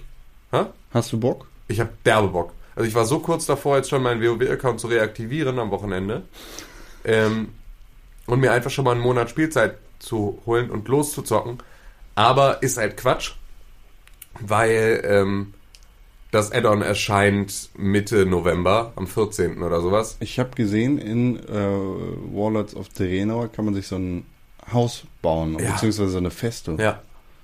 Ich, 0.50 0.58
hä? 0.58 0.66
Hast 0.92 1.12
du 1.12 1.20
Bock? 1.20 1.46
ich 1.68 1.80
habe 1.80 1.90
derbe 2.04 2.28
Bock. 2.28 2.52
Also 2.76 2.88
ich 2.88 2.94
war 2.94 3.04
so 3.04 3.20
kurz 3.20 3.46
davor, 3.46 3.76
jetzt 3.76 3.88
schon 3.88 4.02
meinen 4.02 4.22
WoW-Account 4.22 4.80
zu 4.80 4.88
reaktivieren 4.88 5.58
am 5.58 5.70
Wochenende. 5.70 6.22
Ähm, 7.04 7.50
und 8.26 8.40
mir 8.40 8.52
einfach 8.52 8.70
schon 8.70 8.84
mal 8.84 8.92
einen 8.92 9.00
Monat 9.00 9.30
Spielzeit 9.30 9.76
zu 9.98 10.40
holen 10.46 10.70
und 10.70 10.88
loszuzocken. 10.88 11.58
Aber 12.14 12.62
ist 12.62 12.78
halt 12.78 12.96
Quatsch, 12.96 13.32
weil 14.40 15.02
ähm, 15.04 15.54
das 16.34 16.52
Add-on 16.52 16.82
erscheint 16.82 17.70
Mitte 17.76 18.26
November, 18.26 18.92
am 18.96 19.06
14. 19.06 19.62
oder 19.62 19.80
sowas. 19.80 20.16
Ich 20.20 20.38
habe 20.38 20.50
gesehen, 20.50 20.98
in 20.98 21.38
äh, 21.38 21.42
Warlords 22.32 22.74
of 22.74 22.88
Draenor 22.90 23.48
kann 23.48 23.64
man 23.64 23.74
sich 23.74 23.86
so 23.86 23.96
ein 23.96 24.26
Haus 24.72 25.04
bauen, 25.22 25.58
Ja. 25.58 25.72
beziehungsweise 25.72 26.08
so 26.10 26.18
eine 26.18 26.30
Festung. 26.30 26.78
Ja, 26.78 27.02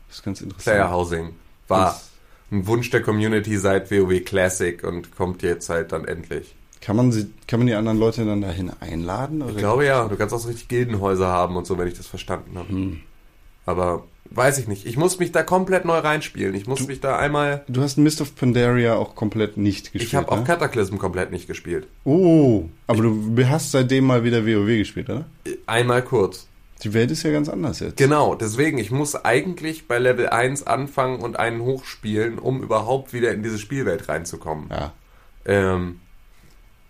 Das 0.09 0.17
ist 0.19 0.23
ganz 0.25 0.41
interessant. 0.41 0.65
Player 0.77 0.91
Housing. 0.91 1.31
War 1.69 1.87
Das- 1.87 2.11
ein 2.51 2.67
Wunsch 2.67 2.91
der 2.91 3.01
Community 3.03 3.57
seit 3.59 3.91
WoW 3.93 4.25
Classic 4.25 4.83
und 4.83 5.15
kommt 5.15 5.43
jetzt 5.43 5.69
halt 5.69 5.93
dann 5.93 6.05
endlich. 6.05 6.55
Kann 6.81 6.97
man, 6.97 7.13
sie, 7.13 7.31
kann 7.47 7.61
man 7.61 7.67
die 7.69 7.75
anderen 7.75 7.99
Leute 7.99 8.25
dann 8.25 8.41
dahin 8.41 8.73
einladen? 8.81 9.45
Ich 9.51 9.57
glaube 9.59 9.85
ja, 9.87 10.09
du 10.09 10.17
kannst 10.17 10.35
auch 10.35 10.39
so 10.41 10.49
richtig 10.49 10.67
Gildenhäuser 10.69 11.29
haben 11.29 11.55
und 11.57 11.67
so, 11.67 11.79
wenn 11.79 11.87
ich 11.87 11.95
das 11.95 12.07
verstanden 12.09 12.59
habe. 12.59 12.69
Hm. 12.71 13.01
Aber 13.67 14.05
weiß 14.31 14.59
ich 14.59 14.69
nicht. 14.69 14.87
Ich 14.87 14.97
muss 14.97 15.19
mich 15.19 15.33
da 15.33 15.43
komplett 15.43 15.85
neu 15.85 15.99
reinspielen. 15.99 16.55
Ich 16.55 16.67
muss 16.67 16.87
mich 16.87 17.01
da 17.01 17.19
einmal. 17.19 17.65
Du 17.69 17.83
hast 17.83 17.97
Mist 17.99 18.21
of 18.21 18.35
Pandaria 18.37 18.95
auch 18.95 19.15
komplett 19.15 19.57
nicht 19.57 19.93
gespielt. 19.93 20.05
Ich 20.05 20.15
habe 20.15 20.31
auch 20.31 20.39
ne? 20.39 20.45
Cataclysm 20.45 20.99
komplett 20.99 21.31
nicht 21.31 21.47
gespielt. 21.47 21.87
Oh, 22.05 22.65
aber 22.87 23.03
du 23.03 23.49
hast 23.49 23.73
seitdem 23.73 24.05
mal 24.05 24.25
wieder 24.25 24.47
WoW 24.47 24.67
gespielt, 24.67 25.11
oder? 25.11 25.25
Einmal 25.67 26.03
kurz. 26.03 26.47
Die 26.83 26.95
Welt 26.95 27.11
ist 27.11 27.25
ja 27.25 27.31
ganz 27.31 27.49
anders 27.51 27.81
jetzt. 27.81 27.99
Genau, 27.99 28.35
deswegen, 28.35 28.79
ich 28.79 28.91
muss 28.91 29.15
eigentlich 29.15 29.87
bei 29.87 29.99
Level 29.99 30.31
1 30.31 30.67
anfangen 30.67 31.21
und 31.21 31.39
einen 31.39 31.61
hochspielen, 31.61 32.39
um 32.39 32.63
überhaupt 32.63 33.13
wieder 33.13 33.33
in 33.35 33.43
diese 33.43 33.59
Spielwelt 33.59 34.09
reinzukommen. 34.09 34.69
Ja, 34.71 34.93
Ähm, 35.45 36.01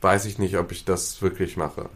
weiß 0.00 0.26
ich 0.26 0.38
nicht, 0.38 0.56
ob 0.58 0.70
ich 0.72 0.84
das 0.84 1.22
wirklich 1.22 1.56
mache. 1.56 1.88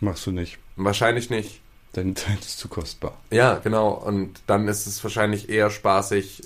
machst 0.00 0.26
du 0.26 0.32
nicht. 0.32 0.58
Wahrscheinlich 0.76 1.30
nicht. 1.30 1.60
Deine 1.98 2.14
Zeit 2.14 2.38
ist 2.40 2.58
zu 2.58 2.68
kostbar. 2.68 3.18
Ja, 3.30 3.60
genau. 3.62 3.90
Und 3.90 4.40
dann 4.46 4.68
ist 4.68 4.86
es 4.86 5.02
wahrscheinlich 5.02 5.48
eher 5.48 5.70
spaßig, 5.70 6.44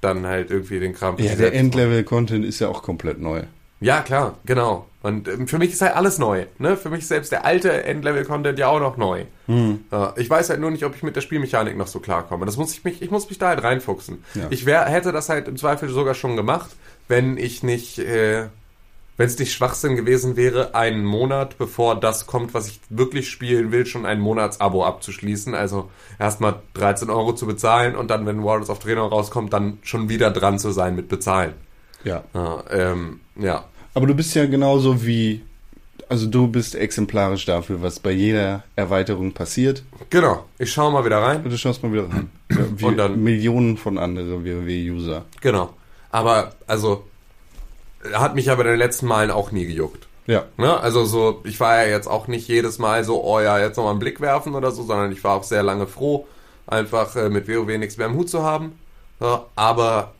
dann 0.00 0.26
halt 0.26 0.50
irgendwie 0.50 0.78
den 0.78 0.94
Kram 0.94 1.16
Ja, 1.18 1.24
selbst 1.28 1.40
der 1.40 1.52
zu 1.52 1.56
Endlevel-Content 1.56 2.44
ist 2.44 2.58
ja 2.58 2.68
auch 2.68 2.82
komplett 2.82 3.20
neu. 3.20 3.44
Ja, 3.80 4.02
klar, 4.02 4.38
genau. 4.44 4.86
Und 5.02 5.28
ähm, 5.28 5.48
für 5.48 5.58
mich 5.58 5.72
ist 5.72 5.82
halt 5.82 5.96
alles 5.96 6.18
neu. 6.18 6.46
Ne? 6.58 6.76
Für 6.76 6.88
mich 6.90 7.00
ist 7.00 7.08
selbst 7.08 7.32
der 7.32 7.44
alte 7.44 7.84
Endlevel-Content 7.84 8.58
ja 8.58 8.68
auch 8.68 8.80
noch 8.80 8.96
neu. 8.96 9.24
Hm. 9.46 9.84
Äh, 9.90 10.20
ich 10.20 10.30
weiß 10.30 10.50
halt 10.50 10.60
nur 10.60 10.70
nicht, 10.70 10.84
ob 10.84 10.94
ich 10.96 11.02
mit 11.02 11.16
der 11.16 11.20
Spielmechanik 11.20 11.76
noch 11.76 11.86
so 11.86 12.00
klarkomme. 12.00 12.46
Das 12.46 12.56
muss 12.56 12.72
ich 12.72 12.84
mich, 12.84 13.02
ich 13.02 13.10
muss 13.10 13.28
mich 13.28 13.38
da 13.38 13.48
halt 13.48 13.62
reinfuchsen. 13.62 14.24
Ja. 14.34 14.46
Ich 14.50 14.64
wär, 14.64 14.84
hätte 14.86 15.12
das 15.12 15.28
halt 15.28 15.48
im 15.48 15.56
Zweifel 15.56 15.88
sogar 15.88 16.14
schon 16.14 16.36
gemacht, 16.36 16.70
wenn 17.08 17.36
ich 17.36 17.62
nicht, 17.62 17.98
äh, 17.98 18.46
wenn 19.16 19.26
es 19.26 19.38
nicht 19.38 19.52
Schwachsinn 19.52 19.94
gewesen 19.96 20.36
wäre, 20.36 20.74
einen 20.74 21.04
Monat 21.04 21.56
bevor 21.58 21.98
das 21.98 22.26
kommt, 22.26 22.52
was 22.54 22.66
ich 22.68 22.80
wirklich 22.90 23.30
spielen 23.30 23.70
will, 23.72 23.86
schon 23.86 24.06
ein 24.06 24.20
Monatsabo 24.20 24.84
abzuschließen. 24.84 25.54
Also 25.54 25.90
erstmal 26.18 26.56
13 26.74 27.10
Euro 27.10 27.32
zu 27.34 27.46
bezahlen 27.46 27.94
und 27.94 28.08
dann, 28.10 28.26
wenn 28.26 28.42
Warlords 28.44 28.70
of 28.70 28.80
Draenor 28.80 29.10
rauskommt, 29.10 29.52
dann 29.52 29.78
schon 29.82 30.08
wieder 30.08 30.30
dran 30.30 30.58
zu 30.58 30.72
sein 30.72 30.96
mit 30.96 31.08
bezahlen. 31.08 31.54
Ja. 32.02 32.24
Ja, 32.34 32.64
ähm, 32.70 33.20
ja. 33.36 33.64
Aber 33.94 34.06
du 34.06 34.14
bist 34.14 34.34
ja 34.34 34.46
genauso 34.46 35.06
wie, 35.06 35.42
also 36.08 36.26
du 36.26 36.48
bist 36.48 36.74
exemplarisch 36.74 37.46
dafür, 37.46 37.80
was 37.80 38.00
bei 38.00 38.10
jeder 38.10 38.64
Erweiterung 38.74 39.32
passiert. 39.32 39.84
Genau. 40.10 40.44
Ich 40.58 40.72
schaue 40.72 40.92
mal 40.92 41.04
wieder 41.04 41.22
rein. 41.22 41.44
Und 41.44 41.50
du 41.50 41.56
schaust 41.56 41.82
mal 41.82 41.92
wieder 41.92 42.08
rein. 42.10 42.30
Ja, 42.50 42.58
wie 42.76 42.84
Und 42.84 42.96
dann- 42.98 43.22
Millionen 43.22 43.76
von 43.76 43.96
anderen 43.98 44.44
WoW-User. 44.44 45.24
Genau. 45.40 45.70
Aber, 46.10 46.52
also, 46.66 47.04
hat 48.12 48.34
mich 48.34 48.50
aber 48.50 48.62
in 48.64 48.70
den 48.70 48.78
letzten 48.78 49.06
Malen 49.06 49.30
auch 49.30 49.50
nie 49.50 49.66
gejuckt. 49.66 50.06
Ja. 50.26 50.44
Ne? 50.56 50.78
Also 50.80 51.04
so, 51.04 51.42
ich 51.44 51.60
war 51.60 51.84
ja 51.84 51.90
jetzt 51.90 52.06
auch 52.06 52.28
nicht 52.28 52.48
jedes 52.48 52.78
Mal 52.78 53.04
so, 53.04 53.22
oh 53.22 53.40
ja, 53.40 53.58
jetzt 53.58 53.76
nochmal 53.76 53.92
einen 53.92 54.00
Blick 54.00 54.20
werfen 54.20 54.54
oder 54.54 54.70
so, 54.70 54.82
sondern 54.82 55.12
ich 55.12 55.22
war 55.22 55.34
auch 55.34 55.44
sehr 55.44 55.62
lange 55.62 55.86
froh, 55.86 56.26
einfach 56.66 57.14
äh, 57.16 57.28
mit 57.28 57.48
WoW 57.48 57.78
nichts 57.78 57.96
mehr 57.96 58.06
im 58.06 58.14
Hut 58.14 58.30
zu 58.30 58.42
haben. 58.42 58.78
Ja, 59.20 59.44
aber 59.54 60.14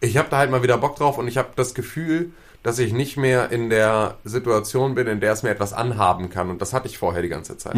ich 0.00 0.16
habe 0.16 0.28
da 0.30 0.38
halt 0.38 0.50
mal 0.50 0.62
wieder 0.62 0.78
Bock 0.78 0.96
drauf 0.96 1.18
und 1.18 1.28
ich 1.28 1.36
habe 1.36 1.48
das 1.56 1.74
Gefühl, 1.74 2.30
dass 2.62 2.78
ich 2.78 2.92
nicht 2.92 3.16
mehr 3.16 3.50
in 3.50 3.70
der 3.70 4.16
Situation 4.24 4.94
bin, 4.94 5.06
in 5.06 5.20
der 5.20 5.32
es 5.32 5.42
mir 5.42 5.50
etwas 5.50 5.72
anhaben 5.72 6.30
kann. 6.30 6.50
Und 6.50 6.60
das 6.60 6.72
hatte 6.72 6.88
ich 6.88 6.98
vorher 6.98 7.22
die 7.22 7.28
ganze 7.28 7.56
Zeit. 7.56 7.74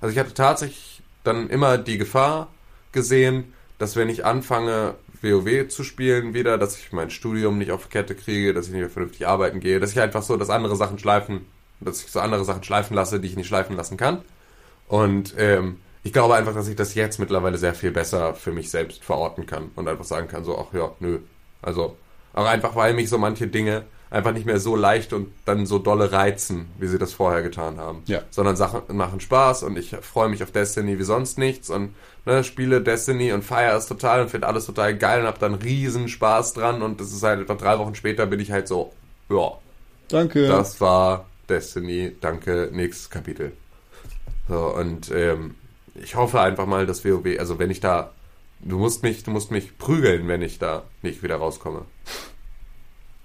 Also 0.00 0.12
ich 0.12 0.18
hatte 0.18 0.34
tatsächlich 0.34 1.02
dann 1.22 1.48
immer 1.48 1.78
die 1.78 1.98
Gefahr 1.98 2.48
gesehen, 2.92 3.52
dass 3.78 3.94
wenn 3.94 4.08
ich 4.08 4.24
anfange, 4.24 4.94
WoW 5.22 5.68
zu 5.68 5.84
spielen 5.84 6.34
wieder, 6.34 6.58
dass 6.58 6.78
ich 6.78 6.92
mein 6.92 7.10
Studium 7.10 7.58
nicht 7.58 7.70
auf 7.70 7.88
Kette 7.88 8.14
kriege, 8.14 8.54
dass 8.54 8.66
ich 8.66 8.72
nicht 8.72 8.80
mehr 8.80 8.90
vernünftig 8.90 9.26
arbeiten 9.26 9.60
gehe, 9.60 9.80
dass 9.80 9.92
ich 9.92 10.00
einfach 10.00 10.22
so, 10.22 10.36
dass 10.36 10.50
andere 10.50 10.76
Sachen 10.76 10.98
schleifen, 10.98 11.46
dass 11.80 12.02
ich 12.02 12.10
so 12.10 12.20
andere 12.20 12.44
Sachen 12.44 12.64
schleifen 12.64 12.94
lasse, 12.94 13.20
die 13.20 13.28
ich 13.28 13.36
nicht 13.36 13.48
schleifen 13.48 13.76
lassen 13.76 13.96
kann. 13.96 14.22
Und 14.88 15.34
ähm, 15.38 15.80
ich 16.02 16.12
glaube 16.12 16.36
einfach, 16.36 16.54
dass 16.54 16.68
ich 16.68 16.76
das 16.76 16.94
jetzt 16.94 17.18
mittlerweile 17.18 17.58
sehr 17.58 17.74
viel 17.74 17.90
besser 17.90 18.34
für 18.34 18.52
mich 18.52 18.70
selbst 18.70 19.04
verorten 19.04 19.46
kann 19.46 19.70
und 19.74 19.88
einfach 19.88 20.04
sagen 20.04 20.28
kann, 20.28 20.44
so, 20.44 20.56
ach 20.58 20.72
ja, 20.72 20.92
nö. 21.00 21.18
Also, 21.62 21.96
auch 22.32 22.46
einfach, 22.46 22.76
weil 22.76 22.94
mich 22.94 23.08
so 23.08 23.18
manche 23.18 23.48
Dinge 23.48 23.84
einfach 24.16 24.32
nicht 24.32 24.46
mehr 24.46 24.58
so 24.58 24.74
leicht 24.76 25.12
und 25.12 25.32
dann 25.44 25.66
so 25.66 25.78
dolle 25.78 26.12
reizen, 26.12 26.66
wie 26.78 26.86
sie 26.86 26.98
das 26.98 27.12
vorher 27.12 27.42
getan 27.42 27.78
haben. 27.78 28.02
Ja. 28.06 28.22
Sondern 28.30 28.56
Sachen 28.56 28.82
machen 28.96 29.20
Spaß 29.20 29.62
und 29.62 29.78
ich 29.78 29.94
freue 30.00 30.28
mich 30.28 30.42
auf 30.42 30.50
Destiny 30.50 30.98
wie 30.98 31.04
sonst 31.04 31.38
nichts 31.38 31.70
und 31.70 31.94
ne, 32.24 32.42
spiele 32.42 32.80
Destiny 32.80 33.32
und 33.32 33.44
feiere 33.44 33.76
es 33.76 33.86
total 33.86 34.22
und 34.22 34.30
finde 34.30 34.46
alles 34.46 34.66
total 34.66 34.96
geil 34.96 35.20
und 35.20 35.26
habe 35.26 35.38
dann 35.38 35.54
riesen 35.54 36.08
Spaß 36.08 36.54
dran 36.54 36.82
und 36.82 37.00
das 37.00 37.12
ist 37.12 37.22
halt 37.22 37.40
etwa 37.40 37.54
drei 37.54 37.78
Wochen 37.78 37.94
später 37.94 38.26
bin 38.26 38.40
ich 38.40 38.50
halt 38.50 38.68
so, 38.68 38.92
ja, 39.28 39.52
Danke. 40.08 40.46
das 40.48 40.80
war 40.80 41.26
Destiny, 41.48 42.16
danke, 42.20 42.70
nächstes 42.72 43.10
Kapitel. 43.10 43.52
So, 44.48 44.74
und 44.74 45.10
ähm, 45.10 45.54
ich 45.94 46.14
hoffe 46.14 46.40
einfach 46.40 46.66
mal, 46.66 46.86
dass 46.86 47.04
WoW, 47.04 47.38
also 47.38 47.58
wenn 47.58 47.70
ich 47.70 47.80
da, 47.80 48.12
du 48.60 48.78
musst 48.78 49.02
mich, 49.02 49.22
du 49.22 49.30
musst 49.30 49.50
mich 49.50 49.78
prügeln, 49.78 50.28
wenn 50.28 50.42
ich 50.42 50.58
da 50.58 50.84
nicht 51.02 51.22
wieder 51.22 51.36
rauskomme. 51.36 51.84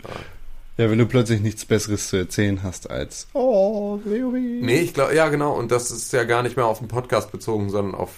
Ja, 0.03 0.09
wenn 0.77 0.97
du 0.97 1.05
plötzlich 1.05 1.41
nichts 1.41 1.65
Besseres 1.65 2.09
zu 2.09 2.17
erzählen 2.17 2.63
hast 2.63 2.89
als 2.89 3.27
Oh, 3.33 3.99
WoW. 4.03 4.33
Nee, 4.33 4.79
ich 4.81 4.93
glaube, 4.93 5.15
ja 5.15 5.29
genau, 5.29 5.53
und 5.53 5.71
das 5.71 5.91
ist 5.91 6.11
ja 6.13 6.23
gar 6.23 6.41
nicht 6.43 6.55
mehr 6.57 6.65
auf 6.65 6.79
den 6.79 6.87
Podcast 6.87 7.31
bezogen, 7.31 7.69
sondern 7.69 7.93
auf 7.95 8.09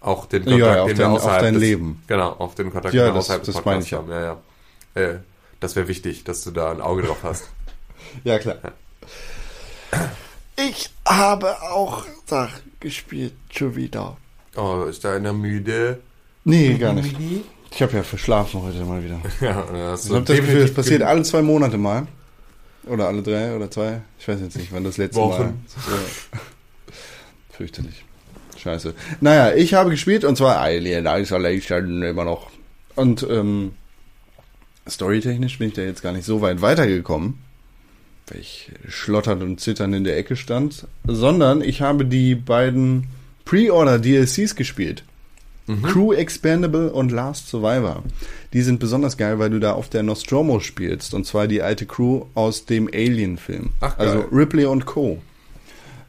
auch 0.00 0.26
den 0.26 0.44
Ja, 0.44 0.50
Kontakt, 0.50 0.78
auf 0.80 0.86
den 0.88 0.96
dein- 0.96 1.06
wir 1.06 1.12
auf 1.12 1.18
außerhalb 1.22 1.42
dein 1.42 1.54
des, 1.54 1.60
Leben. 1.62 2.02
Genau, 2.06 2.30
auf 2.32 2.54
den 2.54 2.72
Kontakt, 2.72 2.94
Ja, 2.94 3.04
den 3.04 3.10
wir 3.10 3.14
das- 3.14 3.24
außerhalb 3.26 3.42
des 3.44 3.54
das 3.54 3.64
meine 3.64 3.80
Podcasts 3.80 3.86
ich 3.86 3.90
ja. 3.92 3.98
haben. 3.98 4.10
Ja, 4.96 5.02
ja. 5.02 5.08
Äh, 5.14 5.18
das 5.60 5.76
wäre 5.76 5.88
wichtig, 5.88 6.24
dass 6.24 6.42
du 6.44 6.50
da 6.52 6.70
ein 6.70 6.80
Auge 6.80 7.02
drauf 7.02 7.18
hast. 7.22 7.48
Ja, 8.24 8.38
klar. 8.38 8.56
Ich 10.56 10.90
habe 11.04 11.60
auch 11.62 12.04
Sach 12.26 12.52
gespielt, 12.80 13.34
schon 13.50 13.74
wieder. 13.76 14.16
Oh, 14.56 14.84
ist 14.88 15.04
da 15.04 15.14
einer 15.14 15.32
müde? 15.32 16.00
Nee, 16.44 16.74
gar 16.78 16.92
nicht. 16.94 17.16
Ich 17.70 17.82
habe 17.82 17.96
ja 17.96 18.02
verschlafen 18.02 18.62
heute 18.62 18.84
mal 18.84 19.02
wieder. 19.04 19.20
Ja, 19.40 19.62
das 19.72 20.06
Ich 20.06 20.12
habe 20.12 20.24
das 20.24 20.36
Gefühl, 20.36 20.62
das 20.62 20.74
passiert 20.74 21.02
alle 21.02 21.22
zwei 21.22 21.42
Monate 21.42 21.78
mal. 21.78 22.06
Oder 22.86 23.08
alle 23.08 23.22
drei 23.22 23.54
oder 23.54 23.70
zwei. 23.70 24.00
Ich 24.18 24.26
weiß 24.26 24.40
jetzt 24.40 24.56
nicht, 24.56 24.72
wann 24.72 24.84
das 24.84 24.96
letzte 24.96 25.20
Wochen. 25.20 25.42
Mal. 25.42 25.52
Ja. 25.52 26.38
Fürchterlich. 27.50 28.04
Scheiße. 28.56 28.94
Naja, 29.20 29.54
ich 29.54 29.74
habe 29.74 29.90
gespielt 29.90 30.24
und 30.24 30.36
zwar 30.36 30.58
Alien 30.58 31.06
Isolation 31.06 32.02
immer 32.02 32.24
noch. 32.24 32.50
Und 32.96 33.24
ähm, 33.28 33.72
storytechnisch 34.88 35.58
bin 35.58 35.68
ich 35.68 35.74
da 35.74 35.82
jetzt 35.82 36.02
gar 36.02 36.12
nicht 36.12 36.24
so 36.24 36.40
weit 36.40 36.62
weitergekommen, 36.62 37.38
weil 38.28 38.40
ich 38.40 38.72
schlotternd 38.88 39.42
und 39.42 39.60
zitternd 39.60 39.94
in 39.94 40.04
der 40.04 40.16
Ecke 40.16 40.34
stand, 40.34 40.86
sondern 41.04 41.60
ich 41.60 41.80
habe 41.80 42.04
die 42.04 42.34
beiden 42.34 43.08
Pre-Order 43.44 43.98
DLCs 43.98 44.56
gespielt. 44.56 45.04
Crew 45.82 46.12
Expandable 46.12 46.90
und 46.92 47.12
Last 47.12 47.48
Survivor. 47.48 48.02
Die 48.52 48.62
sind 48.62 48.80
besonders 48.80 49.16
geil, 49.16 49.38
weil 49.38 49.50
du 49.50 49.58
da 49.60 49.72
auf 49.72 49.88
der 49.90 50.02
Nostromo 50.02 50.60
spielst. 50.60 51.12
Und 51.14 51.26
zwar 51.26 51.46
die 51.46 51.60
alte 51.62 51.84
Crew 51.86 52.24
aus 52.34 52.64
dem 52.64 52.88
Alien-Film. 52.92 53.70
Ach, 53.80 53.96
geil. 53.98 54.08
Also 54.08 54.20
Ripley 54.32 54.64
und 54.66 54.86
Co. 54.86 55.20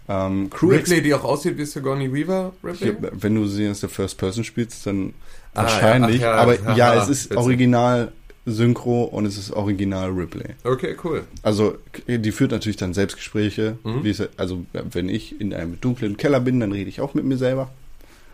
Ähm, 0.08 0.50
Crew 0.50 0.70
Ripley, 0.70 1.02
die 1.02 1.14
auch 1.14 1.24
aussieht 1.24 1.58
wie 1.58 1.66
Sigourney 1.66 2.12
Weaver, 2.12 2.54
Ripley? 2.64 2.88
ja, 2.90 3.10
wenn 3.12 3.36
du 3.36 3.46
sie 3.46 3.70
aus 3.70 3.82
der 3.82 3.90
First 3.90 4.18
Person 4.18 4.44
spielst, 4.44 4.86
dann 4.88 5.14
Ah, 5.54 5.64
wahrscheinlich. 5.64 6.22
ja, 6.22 6.36
ja, 6.36 6.42
aber 6.42 6.76
ja, 6.76 6.96
es 7.02 7.10
ist 7.10 7.36
original 7.36 8.12
Synchro 8.46 9.04
und 9.04 9.26
es 9.26 9.38
ist 9.38 9.52
original 9.52 10.10
Ripley. 10.10 10.56
Okay, 10.64 10.96
cool. 11.04 11.24
Also 11.44 11.76
die 12.08 12.32
führt 12.32 12.52
natürlich 12.52 12.78
dann 12.78 12.94
Selbstgespräche. 12.94 13.78
Mhm. 13.84 14.02
Also 14.38 14.66
wenn 14.92 15.10
ich 15.10 15.40
in 15.40 15.54
einem 15.54 15.80
dunklen 15.82 16.18
Keller 16.18 16.40
bin, 16.40 16.60
dann 16.60 16.72
rede 16.72 16.90
ich 16.90 17.02
auch 17.02 17.14
mit 17.14 17.26
mir 17.26 17.38
selber. 17.38 17.70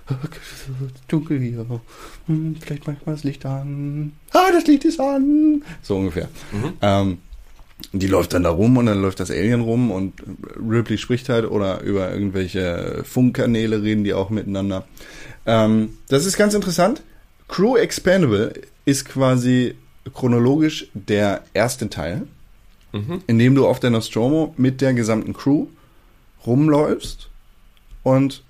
Dunkel 1.08 1.40
hier. 1.40 1.66
Hm, 2.28 2.56
Vielleicht 2.60 2.88
mach 2.88 2.94
ich 2.94 3.06
mal 3.06 3.14
das 3.14 3.24
Licht 3.24 3.46
an. 3.46 4.14
Ah, 4.32 4.52
das 4.52 4.68
Licht 4.68 4.86
ist 4.86 5.00
an. 5.00 5.64
So 5.82 5.98
ungefähr. 5.98 6.30
Mhm. 6.52 6.74
Ähm, 6.82 7.18
die 7.92 8.08
läuft 8.08 8.34
dann 8.34 8.44
da 8.44 8.50
rum 8.52 8.78
und 8.78 8.86
dann 8.86 9.02
läuft 9.02 9.20
das 9.20 9.32
Alien 9.32 9.62
rum 9.62 9.92
und 9.92 10.14
Ripley 10.58 10.98
spricht 10.98 11.28
halt 11.30 11.50
oder 11.50 11.82
über 11.82 12.12
irgendwelche 12.12 13.04
Funkkanäle 13.04 13.82
reden 13.84 14.04
die 14.04 14.14
auch 14.14 14.30
miteinander. 14.30 14.88
Ähm, 15.46 15.98
das 16.08 16.26
ist 16.26 16.38
ganz 16.38 16.54
interessant. 16.54 17.02
Crew 17.48 17.76
Expandable 17.76 18.54
ist 18.86 19.06
quasi 19.06 19.76
chronologisch 20.14 20.88
der 20.94 21.44
erste 21.54 21.90
Teil. 21.90 22.28
indem 23.28 23.56
du 23.56 23.68
auf 23.68 23.82
der 23.82 23.90
Nostromo 23.90 24.54
mit 24.56 24.80
der 24.80 24.94
gesamten 24.94 25.34
Crew 25.34 25.68
rumläufst 26.46 27.28
und 28.04 28.42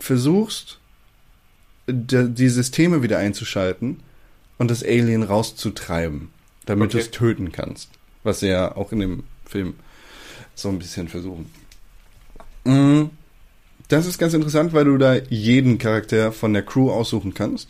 versuchst, 0.00 0.78
die 1.88 2.48
Systeme 2.48 3.02
wieder 3.02 3.18
einzuschalten 3.18 4.00
und 4.58 4.70
das 4.70 4.82
Alien 4.82 5.22
rauszutreiben, 5.22 6.30
damit 6.64 6.92
du 6.94 6.98
Okay. 6.98 7.06
es 7.06 7.10
töten 7.12 7.52
kannst. 7.52 7.90
Was 8.24 8.40
sie 8.40 8.48
ja 8.48 8.74
auch 8.76 8.90
in 8.92 9.00
dem 9.00 9.24
Film 9.44 9.74
so 10.54 10.68
ein 10.68 10.78
bisschen 10.78 11.08
versuchen. 11.08 11.46
Mm, 12.64 13.10
Das 13.88 14.06
ist 14.06 14.18
ganz 14.18 14.34
interessant, 14.34 14.72
weil 14.72 14.84
du 14.86 14.98
da 14.98 15.14
jeden 15.14 15.78
Charakter 15.78 16.32
von 16.32 16.52
der 16.52 16.64
Crew 16.64 16.90
aussuchen 16.90 17.34
kannst. 17.34 17.68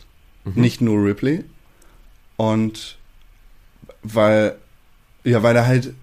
Nicht 0.55 0.81
nur 0.81 1.03
Ripley. 1.05 1.43
Und 2.37 2.97
weil, 4.01 4.55
ja, 5.23 5.43
weil 5.43 5.53
da 5.53 5.65
halt 5.67 5.93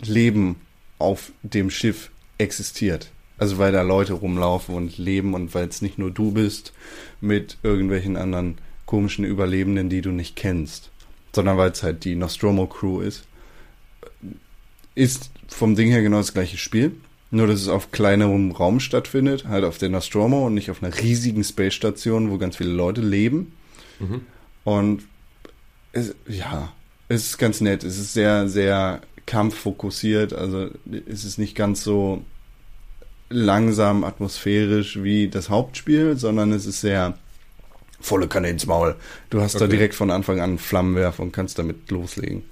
Leben 0.00 0.56
auf 0.98 1.32
dem 1.42 1.70
Schiff 1.70 2.10
existiert. 2.38 3.10
Also 3.38 3.58
weil 3.58 3.72
da 3.72 3.82
Leute 3.82 4.14
rumlaufen 4.14 4.74
und 4.74 4.98
leben 4.98 5.34
und 5.34 5.54
weil 5.54 5.68
es 5.68 5.80
nicht 5.80 5.98
nur 5.98 6.10
du 6.10 6.32
bist 6.32 6.72
mit 7.20 7.56
irgendwelchen 7.62 8.16
anderen 8.16 8.58
komischen 8.84 9.24
Überlebenden, 9.24 9.88
die 9.88 10.00
du 10.00 10.10
nicht 10.10 10.34
kennst, 10.34 10.90
sondern 11.32 11.56
weil 11.56 11.70
es 11.70 11.82
halt 11.82 12.04
die 12.04 12.16
Nostromo 12.16 12.66
Crew 12.66 13.00
ist. 13.00 13.24
Ist 14.94 15.30
vom 15.46 15.76
Ding 15.76 15.88
her 15.90 16.02
genau 16.02 16.16
das 16.16 16.34
gleiche 16.34 16.58
Spiel, 16.58 16.92
nur 17.30 17.46
dass 17.46 17.60
es 17.60 17.68
auf 17.68 17.92
kleinerem 17.92 18.50
Raum 18.50 18.80
stattfindet, 18.80 19.46
halt 19.46 19.64
auf 19.64 19.78
der 19.78 19.90
Nostromo 19.90 20.46
und 20.46 20.54
nicht 20.54 20.70
auf 20.70 20.82
einer 20.82 20.96
riesigen 20.98 21.44
Space 21.44 21.74
Station, 21.74 22.30
wo 22.30 22.38
ganz 22.38 22.56
viele 22.56 22.72
Leute 22.72 23.02
leben. 23.02 23.52
Und 24.64 25.02
es, 25.92 26.14
ja, 26.26 26.72
es 27.08 27.26
ist 27.26 27.38
ganz 27.38 27.60
nett. 27.60 27.84
Es 27.84 27.98
ist 27.98 28.12
sehr, 28.12 28.48
sehr 28.48 29.02
kampffokussiert. 29.26 30.32
Also 30.32 30.70
es 31.06 31.24
ist 31.24 31.38
nicht 31.38 31.54
ganz 31.54 31.84
so 31.84 32.22
langsam, 33.30 34.04
atmosphärisch 34.04 35.02
wie 35.02 35.28
das 35.28 35.48
Hauptspiel, 35.50 36.16
sondern 36.16 36.52
es 36.52 36.66
ist 36.66 36.80
sehr 36.80 37.16
volle 38.00 38.28
Kanne 38.28 38.48
ins 38.50 38.66
Maul. 38.66 38.94
Du 39.30 39.40
hast 39.40 39.54
da 39.56 39.64
Okay. 39.64 39.72
direkt 39.72 39.94
von 39.94 40.10
Anfang 40.10 40.38
an 40.40 40.50
einen 40.50 40.58
Flammenwerfer 40.58 41.22
und 41.22 41.32
kannst 41.32 41.58
damit 41.58 41.90
loslegen. 41.90 42.42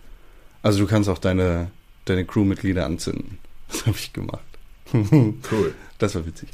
Also 0.62 0.80
du 0.80 0.86
kannst 0.86 1.08
auch 1.08 1.18
deine, 1.18 1.70
deine 2.04 2.24
Crewmitglieder 2.24 2.84
anzünden. 2.84 3.38
Das 3.68 3.84
habe 3.86 3.96
ich 3.98 4.12
gemacht. 4.12 4.44
Cool. 4.92 5.74
Das 5.98 6.14
war 6.14 6.26
witzig. 6.26 6.50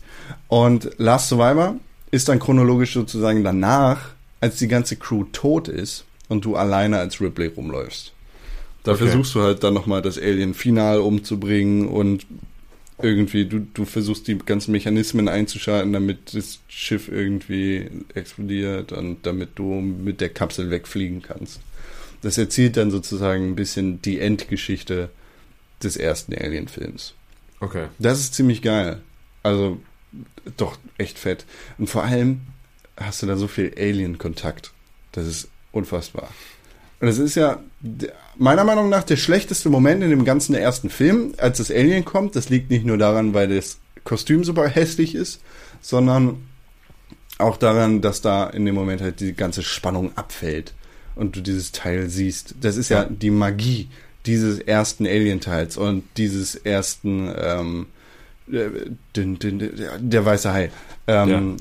Und 0.47 0.91
Last 0.99 1.29
Survivor 1.29 1.75
ist 2.13 2.29
dann 2.29 2.39
chronologisch 2.39 2.95
sozusagen 2.95 3.43
danach, 3.43 4.11
als 4.41 4.57
die 4.57 4.69
ganze 4.69 4.95
Crew 4.97 5.25
tot 5.33 5.67
ist 5.67 6.05
und 6.29 6.45
du 6.45 6.55
alleine 6.55 6.99
als 6.99 7.21
Ripley 7.21 7.49
rumläufst. 7.49 8.13
Da 8.85 8.93
Okay. 8.93 9.05
versuchst 9.05 9.35
du 9.35 9.43
halt 9.43 9.65
dann 9.65 9.75
nochmal 9.75 10.01
das 10.01 10.19
Alien 10.19 10.55
final 10.55 11.01
umzubringen 11.01 11.89
und 11.89 12.25
irgendwie, 13.03 13.47
du, 13.47 13.61
du 13.61 13.85
versuchst 13.85 14.27
die 14.29 14.39
ganzen 14.39 14.73
Mechanismen 14.73 15.29
einzuschalten, 15.29 15.93
damit 15.93 16.35
das 16.35 16.61
Schiff 16.69 17.09
irgendwie 17.09 17.91
explodiert 18.15 18.93
und 18.93 19.27
damit 19.27 19.51
du 19.57 19.81
mit 19.81 20.21
der 20.21 20.29
Kapsel 20.29 20.71
wegfliegen 20.71 21.23
kannst. 21.23 21.61
Das 22.23 22.39
erzählt 22.39 22.77
dann 22.77 22.91
sozusagen 22.91 23.49
ein 23.49 23.57
bisschen 23.57 24.01
die 24.03 24.21
Endgeschichte 24.21 25.11
des 25.83 25.97
ersten 25.97 26.35
Alien-Films. 26.35 27.15
Okay. 27.61 27.87
Das 27.99 28.21
ist 28.21 28.35
ziemlich 28.35 28.63
geil. 28.63 29.01
Also, 29.43 29.81
doch, 30.57 30.79
echt 30.99 31.19
fett. 31.19 31.45
Und 31.79 31.89
vor 31.89 32.05
allem 32.05 32.43
hast 32.97 33.23
du 33.23 33.27
da 33.27 33.37
so 33.37 33.49
viel 33.49 33.73
Alien-Kontakt. 33.77 34.73
Das 35.13 35.27
ist 35.27 35.49
unfassbar. 35.73 36.31
Und 37.03 37.09
das 37.09 37.19
ist 37.19 37.35
ja 37.35 37.59
meiner 38.37 38.63
Meinung 38.63 38.89
nach 38.89 39.03
der 39.03 39.17
schlechteste 39.17 39.69
Moment 39.69 40.05
in 40.05 40.11
dem 40.11 40.25
ganzen 40.25 40.55
ersten 40.55 40.89
Film, 40.89 41.35
als 41.37 41.59
das 41.59 41.73
Alien 41.73 42.05
kommt. 42.05 42.37
Das 42.37 42.49
liegt 42.49 42.71
nicht 42.71 42.87
nur 42.87 42.97
daran, 42.97 43.35
weil 43.35 43.49
das 43.49 43.81
Kostüm 44.05 44.45
super 44.45 44.69
hässlich 44.69 45.17
ist, 45.17 45.41
sondern 45.81 46.47
auch 47.39 47.57
daran, 47.57 48.03
dass 48.03 48.21
da 48.21 48.49
in 48.49 48.65
dem 48.65 48.77
Moment 48.77 49.01
halt 49.01 49.19
die 49.19 49.33
ganze 49.33 49.65
Spannung 49.65 50.17
abfällt 50.17 50.75
und 51.17 51.35
du 51.35 51.41
dieses 51.41 51.73
Teil 51.73 52.09
siehst. 52.09 52.55
Das 52.61 52.77
ist 52.77 52.89
ja 52.89 53.05
die 53.05 53.31
Magie 53.31 53.89
dieses 54.25 54.61
ersten 54.61 55.05
Alien-Teils 55.05 55.77
und 55.77 56.05
dieses 56.17 56.55
ersten 56.55 57.35
ähm, 57.37 57.87
äh, 58.47 58.69
der, 59.17 60.25
weiße 60.25 60.53
Hai. 60.53 60.71
Ähm, 61.09 61.57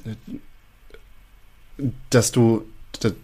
Dass 2.12 2.32
du 2.32 2.64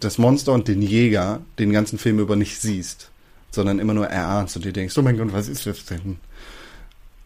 das 0.00 0.18
Monster 0.18 0.52
und 0.52 0.68
den 0.68 0.82
Jäger 0.82 1.40
den 1.58 1.72
ganzen 1.72 1.98
Film 1.98 2.18
über 2.18 2.36
nicht 2.36 2.60
siehst, 2.60 3.10
sondern 3.50 3.78
immer 3.78 3.94
nur 3.94 4.06
erahnst 4.06 4.56
und 4.56 4.64
dir 4.64 4.72
denkst, 4.72 4.96
oh 4.98 5.02
mein 5.02 5.16
Gott, 5.16 5.32
was 5.32 5.48
ist 5.48 5.66
das 5.66 5.84
denn? 5.84 6.18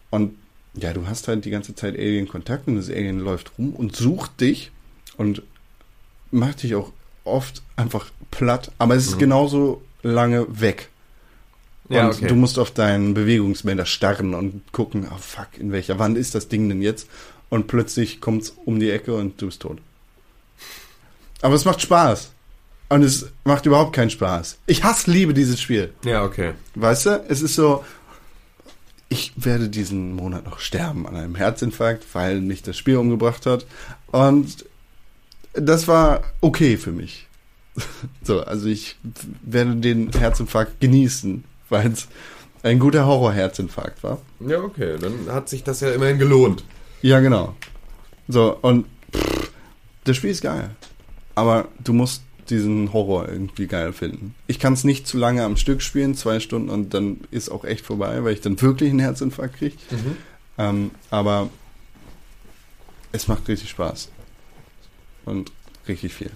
Und 0.09 0.35
ja, 0.75 0.93
du 0.93 1.07
hast 1.07 1.27
halt 1.27 1.45
die 1.45 1.51
ganze 1.51 1.75
Zeit 1.75 1.95
Alien-Kontakt 1.95 2.67
und 2.67 2.75
das 2.75 2.89
Alien 2.89 3.19
läuft 3.19 3.51
rum 3.57 3.73
und 3.73 3.95
sucht 3.95 4.41
dich 4.41 4.71
und 5.17 5.43
macht 6.31 6.63
dich 6.63 6.75
auch 6.75 6.91
oft 7.23 7.61
einfach 7.75 8.07
platt, 8.31 8.71
aber 8.79 8.95
es 8.95 9.07
ist 9.07 9.19
genauso 9.19 9.81
lange 10.01 10.45
weg. 10.49 10.89
Ja, 11.89 12.07
und 12.07 12.15
okay. 12.15 12.27
du 12.27 12.35
musst 12.35 12.57
auf 12.57 12.71
deinen 12.71 13.13
Bewegungsmelder 13.13 13.85
starren 13.85 14.33
und 14.33 14.61
gucken, 14.71 15.07
oh 15.11 15.17
fuck, 15.17 15.47
in 15.59 15.71
welcher 15.71 15.99
Wand 15.99 16.17
ist 16.17 16.33
das 16.33 16.47
Ding 16.47 16.67
denn 16.69 16.81
jetzt? 16.81 17.07
Und 17.49 17.67
plötzlich 17.67 18.21
kommt's 18.21 18.53
um 18.65 18.79
die 18.79 18.89
Ecke 18.89 19.13
und 19.13 19.39
du 19.41 19.47
bist 19.47 19.61
tot. 19.61 19.79
Aber 21.41 21.55
es 21.55 21.65
macht 21.65 21.81
Spaß. 21.81 22.31
Und 22.93 23.01
es 23.01 23.25
macht 23.43 23.65
überhaupt 23.65 23.93
keinen 23.93 24.11
Spaß. 24.11 24.59
Ich 24.67 24.83
hasse, 24.83 25.09
liebe 25.09 25.33
dieses 25.33 25.59
Spiel. 25.59 25.91
Ja, 26.05 26.23
okay. 26.23 26.53
Weißt 26.75 27.07
du, 27.07 27.25
es 27.27 27.41
ist 27.41 27.55
so, 27.55 27.83
ich 29.09 29.33
werde 29.35 29.67
diesen 29.67 30.15
Monat 30.15 30.45
noch 30.45 30.59
sterben 30.59 31.07
an 31.07 31.15
einem 31.15 31.33
Herzinfarkt, 31.33 32.05
weil 32.13 32.39
mich 32.39 32.61
das 32.61 32.77
Spiel 32.77 32.97
umgebracht 32.97 33.47
hat. 33.47 33.65
Und 34.11 34.65
das 35.53 35.87
war 35.87 36.21
okay 36.39 36.77
für 36.77 36.91
mich. 36.91 37.27
So, 38.21 38.41
also 38.41 38.67
ich 38.67 38.95
werde 39.41 39.75
den 39.77 40.11
Herzinfarkt 40.11 40.79
genießen, 40.79 41.43
weil 41.69 41.93
es 41.93 42.07
ein 42.61 42.77
guter 42.77 43.07
Horror-Herzinfarkt 43.07 44.03
war. 44.03 44.19
Ja, 44.39 44.59
okay. 44.59 44.97
Dann 45.01 45.33
hat 45.33 45.49
sich 45.49 45.63
das 45.63 45.79
ja 45.79 45.89
immerhin 45.89 46.19
gelohnt. 46.19 46.63
Ja, 47.01 47.21
genau. 47.21 47.55
So, 48.27 48.55
und 48.61 48.85
pff, 49.11 49.51
das 50.03 50.15
Spiel 50.15 50.29
ist 50.29 50.43
geil. 50.43 50.69
Aber 51.33 51.69
du 51.83 51.93
musst 51.93 52.21
diesen 52.49 52.93
Horror 52.93 53.27
irgendwie 53.29 53.67
geil 53.67 53.93
finden. 53.93 54.35
Ich 54.47 54.59
kann 54.59 54.73
es 54.73 54.83
nicht 54.83 55.07
zu 55.07 55.17
lange 55.17 55.43
am 55.43 55.57
Stück 55.57 55.81
spielen, 55.81 56.15
zwei 56.15 56.39
Stunden, 56.39 56.69
und 56.69 56.93
dann 56.93 57.21
ist 57.31 57.49
auch 57.49 57.63
echt 57.65 57.85
vorbei, 57.85 58.23
weil 58.23 58.33
ich 58.33 58.41
dann 58.41 58.59
wirklich 58.61 58.89
einen 58.89 58.99
Herzinfarkt 58.99 59.57
kriege. 59.57 59.75
Ähm, 60.57 60.91
aber 61.09 61.49
es 63.11 63.27
macht 63.27 63.47
richtig 63.47 63.69
Spaß. 63.69 64.09
Und 65.25 65.51
richtig 65.87 66.13
viel. 66.13 66.31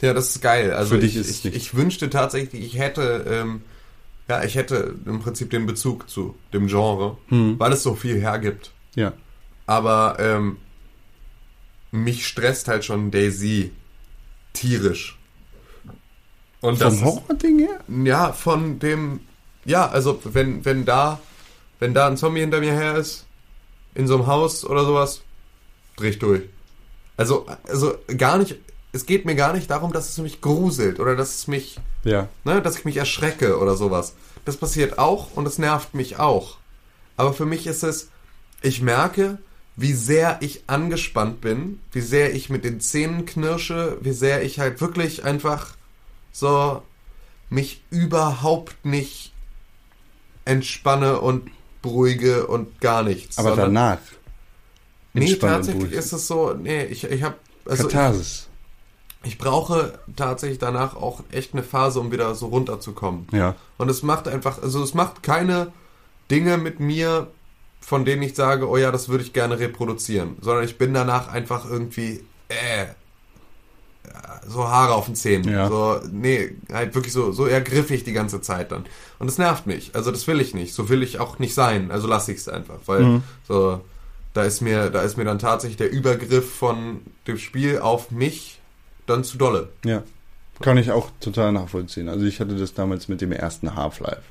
Ja, 0.00 0.14
das 0.14 0.30
ist 0.30 0.40
geil. 0.42 0.72
Also 0.72 0.94
Für 0.94 1.00
dich 1.00 1.14
ich, 1.14 1.20
ist 1.20 1.28
es 1.30 1.36
ich, 1.38 1.44
nicht. 1.44 1.56
ich 1.56 1.74
wünschte 1.74 2.08
tatsächlich, 2.10 2.64
ich 2.64 2.78
hätte, 2.78 3.24
ähm, 3.28 3.62
ja, 4.28 4.42
ich 4.44 4.54
hätte 4.54 4.94
im 5.04 5.20
Prinzip 5.20 5.50
den 5.50 5.66
Bezug 5.66 6.08
zu 6.08 6.34
dem 6.52 6.68
Genre, 6.68 7.18
Hm. 7.28 7.58
weil 7.58 7.72
es 7.72 7.82
so 7.82 7.94
viel 7.94 8.18
hergibt. 8.20 8.72
Ja. 8.94 9.12
Aber 9.66 10.16
ähm, 10.18 10.56
mich 11.92 12.26
stresst 12.26 12.68
halt 12.68 12.84
schon 12.84 13.10
Daisy 13.10 13.72
tierisch. 14.52 15.18
Und 16.60 16.80
das 16.80 16.98
Vom 16.98 17.04
Horror-Ding 17.06 17.58
her? 17.58 17.80
Ja, 18.04 18.32
von 18.32 18.78
dem, 18.78 19.20
ja, 19.64 19.88
also 19.88 20.20
wenn, 20.24 20.64
wenn 20.64 20.84
da, 20.84 21.20
wenn 21.78 21.94
da 21.94 22.06
ein 22.06 22.16
Zombie 22.16 22.40
hinter 22.40 22.60
mir 22.60 22.72
her 22.72 22.96
ist, 22.96 23.26
in 23.94 24.06
so 24.06 24.14
einem 24.16 24.26
Haus 24.26 24.64
oder 24.64 24.84
sowas, 24.84 25.22
dreh 25.96 26.10
ich 26.10 26.18
durch. 26.18 26.42
Also, 27.16 27.46
also 27.68 27.94
gar 28.16 28.38
nicht, 28.38 28.56
es 28.92 29.06
geht 29.06 29.24
mir 29.24 29.34
gar 29.34 29.52
nicht 29.52 29.70
darum, 29.70 29.92
dass 29.92 30.08
es 30.08 30.18
mich 30.18 30.40
gruselt 30.40 31.00
oder 31.00 31.16
dass 31.16 31.34
es 31.38 31.46
mich, 31.48 31.78
Ja. 32.04 32.28
ne, 32.44 32.60
dass 32.62 32.78
ich 32.78 32.84
mich 32.84 32.96
erschrecke 32.98 33.58
oder 33.58 33.74
sowas. 33.76 34.14
Das 34.44 34.56
passiert 34.56 34.98
auch 34.98 35.32
und 35.34 35.46
es 35.46 35.58
nervt 35.58 35.94
mich 35.94 36.18
auch. 36.18 36.56
Aber 37.16 37.32
für 37.34 37.44
mich 37.46 37.66
ist 37.66 37.82
es, 37.82 38.08
ich 38.62 38.80
merke, 38.80 39.38
wie 39.76 39.92
sehr 39.92 40.38
ich 40.40 40.64
angespannt 40.66 41.40
bin, 41.40 41.80
wie 41.92 42.00
sehr 42.00 42.34
ich 42.34 42.48
mit 42.50 42.64
den 42.64 42.80
Zähnen 42.80 43.24
knirsche, 43.26 43.98
wie 44.00 44.12
sehr 44.12 44.42
ich 44.42 44.58
halt 44.58 44.80
wirklich 44.80 45.24
einfach 45.24 45.74
so 46.32 46.82
mich 47.48 47.82
überhaupt 47.90 48.84
nicht 48.84 49.32
entspanne 50.44 51.20
und 51.20 51.50
beruhige 51.82 52.46
und 52.46 52.80
gar 52.80 53.02
nichts. 53.02 53.38
Aber 53.38 53.56
danach. 53.56 53.98
Nee, 55.12 55.34
tatsächlich 55.34 55.92
ist 55.92 56.12
es 56.12 56.26
so, 56.26 56.54
nee, 56.54 56.84
ich, 56.84 57.04
ich 57.04 57.22
habe 57.22 57.34
also 57.66 57.88
ich, 57.88 57.92
Katharsis. 57.92 58.48
ich 59.24 59.38
brauche 59.38 59.98
tatsächlich 60.14 60.58
danach 60.58 60.94
auch 60.94 61.22
echt 61.32 61.52
eine 61.52 61.62
Phase, 61.62 61.98
um 61.98 62.12
wieder 62.12 62.34
so 62.34 62.46
runterzukommen. 62.46 63.26
Ja. 63.32 63.56
Und 63.76 63.90
es 63.90 64.02
macht 64.02 64.28
einfach, 64.28 64.62
also 64.62 64.82
es 64.82 64.94
macht 64.94 65.22
keine 65.22 65.72
Dinge 66.30 66.58
mit 66.58 66.78
mir, 66.78 67.26
von 67.80 68.04
denen 68.04 68.22
ich 68.22 68.34
sage, 68.36 68.68
oh 68.68 68.76
ja, 68.76 68.92
das 68.92 69.08
würde 69.08 69.24
ich 69.24 69.32
gerne 69.32 69.58
reproduzieren, 69.58 70.36
sondern 70.40 70.64
ich 70.64 70.78
bin 70.78 70.94
danach 70.94 71.28
einfach 71.28 71.68
irgendwie, 71.68 72.24
äh, 72.48 72.86
so 74.48 74.66
Haare 74.68 74.94
auf 74.94 75.06
den 75.06 75.14
Zähnen. 75.14 75.48
Ja. 75.48 75.68
So, 75.68 76.00
nee, 76.10 76.52
halt 76.72 76.94
wirklich 76.94 77.12
so, 77.12 77.32
so 77.32 77.46
eher 77.46 77.60
griffig 77.60 78.04
die 78.04 78.12
ganze 78.12 78.40
Zeit 78.40 78.72
dann. 78.72 78.84
Und 79.18 79.26
das 79.26 79.38
nervt 79.38 79.66
mich. 79.66 79.90
Also 79.94 80.10
das 80.10 80.26
will 80.26 80.40
ich 80.40 80.54
nicht. 80.54 80.74
So 80.74 80.88
will 80.88 81.02
ich 81.02 81.18
auch 81.20 81.38
nicht 81.38 81.54
sein. 81.54 81.90
Also 81.90 82.06
lasse 82.06 82.32
ich 82.32 82.38
es 82.38 82.48
einfach. 82.48 82.78
Weil 82.86 83.02
Mhm. 83.02 83.22
so, 83.46 83.80
da 84.34 84.42
ist 84.44 84.60
mir, 84.60 84.90
da 84.90 85.02
ist 85.02 85.16
mir 85.16 85.24
dann 85.24 85.38
tatsächlich 85.38 85.76
der 85.76 85.90
Übergriff 85.90 86.52
von 86.54 87.00
dem 87.26 87.36
Spiel 87.38 87.78
auf 87.80 88.10
mich 88.10 88.60
dann 89.06 89.24
zu 89.24 89.36
dolle. 89.38 89.68
Ja. 89.84 90.02
Kann 90.60 90.76
ich 90.76 90.90
auch 90.90 91.08
total 91.20 91.52
nachvollziehen. 91.52 92.08
Also 92.08 92.26
ich 92.26 92.38
hatte 92.40 92.54
das 92.56 92.74
damals 92.74 93.08
mit 93.08 93.20
dem 93.22 93.32
ersten 93.32 93.74
Half-Life. 93.76 94.22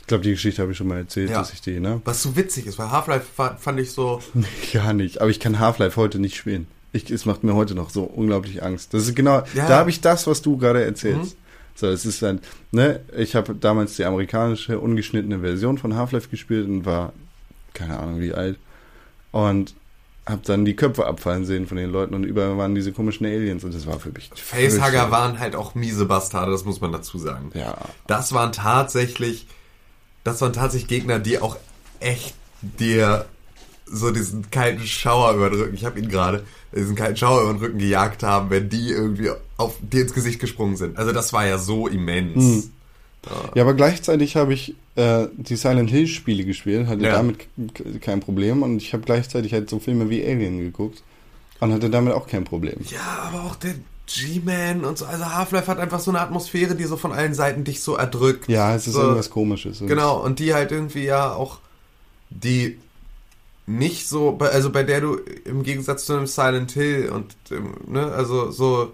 Ich 0.00 0.06
glaube, 0.06 0.24
die 0.24 0.30
Geschichte 0.30 0.62
habe 0.62 0.72
ich 0.72 0.78
schon 0.78 0.88
mal 0.88 0.96
erzählt, 0.98 1.28
Ja. 1.30 1.38
dass 1.40 1.52
ich 1.52 1.60
die, 1.60 1.78
ne? 1.80 2.00
Was 2.06 2.22
so 2.22 2.34
witzig 2.36 2.66
ist, 2.66 2.78
weil 2.78 2.90
Half-Life 2.90 3.26
fa- 3.36 3.56
fand 3.60 3.78
ich 3.78 3.92
so, 3.92 4.22
Gar 4.72 4.94
nicht. 4.94 5.20
Aber 5.20 5.28
ich 5.30 5.38
kann 5.40 5.58
Half-Life 5.58 5.96
heute 5.96 6.18
nicht 6.18 6.36
spielen. 6.36 6.66
Ich, 6.92 7.10
es 7.10 7.26
macht 7.26 7.44
mir 7.44 7.54
heute 7.54 7.74
noch 7.74 7.90
so 7.90 8.04
unglaublich 8.04 8.62
Angst. 8.62 8.94
Das 8.94 9.02
ist 9.02 9.14
genau, 9.14 9.42
Ja. 9.54 9.64
Mhm. 9.64 9.68
da 9.68 9.78
habe 9.78 9.90
ich 9.90 10.00
das, 10.00 10.26
was 10.26 10.42
du 10.42 10.56
gerade 10.56 10.84
erzählst. 10.84 11.36
So, 11.74 11.86
es 11.86 12.04
ist 12.04 12.22
dann, 12.22 12.40
ne, 12.72 13.00
ich 13.16 13.36
habe 13.36 13.54
damals 13.54 13.94
die 13.96 14.04
amerikanische 14.04 14.80
ungeschnittene 14.80 15.40
Version 15.40 15.78
von 15.78 15.94
Half-Life 15.94 16.28
gespielt 16.28 16.66
und 16.66 16.84
war, 16.84 17.12
keine 17.72 17.98
Ahnung 17.98 18.20
wie 18.20 18.32
alt. 18.32 18.58
Und 19.30 19.74
habe 20.26 20.42
dann 20.44 20.64
die 20.64 20.74
Köpfe 20.76 21.06
abfallen 21.06 21.44
sehen 21.46 21.66
von 21.66 21.76
den 21.76 21.90
Leuten 21.90 22.14
und 22.14 22.24
überall 22.24 22.58
waren 22.58 22.74
diese 22.74 22.92
komischen 22.92 23.26
Aliens 23.26 23.64
und 23.64 23.74
das 23.74 23.86
war 23.86 23.98
für 24.00 24.10
mich. 24.10 24.30
Facehugger 24.34 25.10
waren 25.10 25.38
halt 25.38 25.54
auch 25.56 25.74
miese 25.74 26.04
Bastarde, 26.04 26.50
das 26.52 26.64
muss 26.64 26.80
man 26.80 26.92
dazu 26.92 27.16
sagen. 27.18 27.50
Ja. 27.54 27.76
Das 28.06 28.32
waren 28.32 28.52
tatsächlich, 28.52 29.46
das 30.24 30.40
waren 30.40 30.52
tatsächlich 30.52 30.88
Gegner, 30.88 31.18
die 31.18 31.38
auch 31.38 31.56
echt 32.00 32.34
dir 32.60 33.24
so 33.90 34.10
diesen 34.10 34.50
kalten 34.50 34.86
Schauer 34.86 35.34
über 35.34 35.50
den 35.50 35.60
Rücken, 35.60 35.74
ich 35.74 35.84
habe 35.84 35.98
ihn 35.98 36.08
gerade, 36.08 36.44
diesen 36.74 36.94
kalten 36.96 37.16
Schauer 37.16 37.42
über 37.42 37.52
den 37.52 37.58
Rücken 37.60 37.78
gejagt 37.78 38.22
haben, 38.22 38.50
wenn 38.50 38.68
die 38.68 38.90
irgendwie 38.90 39.30
auf 39.56 39.76
dir 39.80 40.02
ins 40.02 40.14
Gesicht 40.14 40.40
gesprungen 40.40 40.76
sind. 40.76 40.98
Also 40.98 41.12
das 41.12 41.32
war 41.32 41.46
ja 41.46 41.58
so 41.58 41.88
immens. 41.88 42.70
Ja, 43.54 43.62
aber 43.62 43.74
gleichzeitig 43.74 44.36
habe 44.36 44.54
ich 44.54 44.74
äh, 44.94 45.26
die 45.36 45.56
Silent 45.56 45.90
Hill 45.90 46.06
Spiele 46.06 46.44
gespielt, 46.44 46.86
hatte 46.86 47.04
Ja. 47.04 47.12
damit 47.12 47.46
kein 48.00 48.20
Problem 48.20 48.62
und 48.62 48.80
ich 48.80 48.92
habe 48.92 49.02
gleichzeitig 49.02 49.52
halt 49.52 49.68
so 49.68 49.78
Filme 49.80 50.08
wie 50.08 50.24
Alien 50.24 50.60
geguckt 50.60 51.02
und 51.60 51.72
hatte 51.72 51.90
damit 51.90 52.14
auch 52.14 52.26
kein 52.26 52.44
Problem. 52.44 52.76
Ja, 52.90 53.28
aber 53.28 53.42
auch 53.44 53.56
der 53.56 53.74
G-Man 54.06 54.84
und 54.84 54.96
so, 54.96 55.04
also 55.04 55.26
Half-Life 55.26 55.66
hat 55.70 55.78
einfach 55.78 56.00
so 56.00 56.10
eine 56.10 56.20
Atmosphäre, 56.20 56.74
die 56.74 56.84
so 56.84 56.96
von 56.96 57.12
allen 57.12 57.34
Seiten 57.34 57.64
dich 57.64 57.82
so 57.82 57.96
erdrückt. 57.96 58.48
Ja, 58.48 58.74
es 58.74 58.86
ist 58.86 58.94
so, 58.94 59.02
irgendwas 59.02 59.28
Komisches. 59.30 59.80
Genau, 59.80 60.22
und 60.22 60.38
die 60.38 60.54
halt 60.54 60.72
irgendwie 60.72 61.04
ja 61.04 61.32
auch, 61.32 61.58
die 62.30 62.78
nicht 63.68 64.08
so, 64.08 64.38
also 64.38 64.70
bei 64.70 64.82
der 64.82 65.00
du 65.02 65.16
im 65.44 65.62
Gegensatz 65.62 66.06
zu 66.06 66.14
einem 66.14 66.26
Silent 66.26 66.72
Hill 66.72 67.10
und, 67.10 67.36
ähm, 67.50 67.74
ne, 67.86 68.06
also 68.12 68.50
so, 68.50 68.92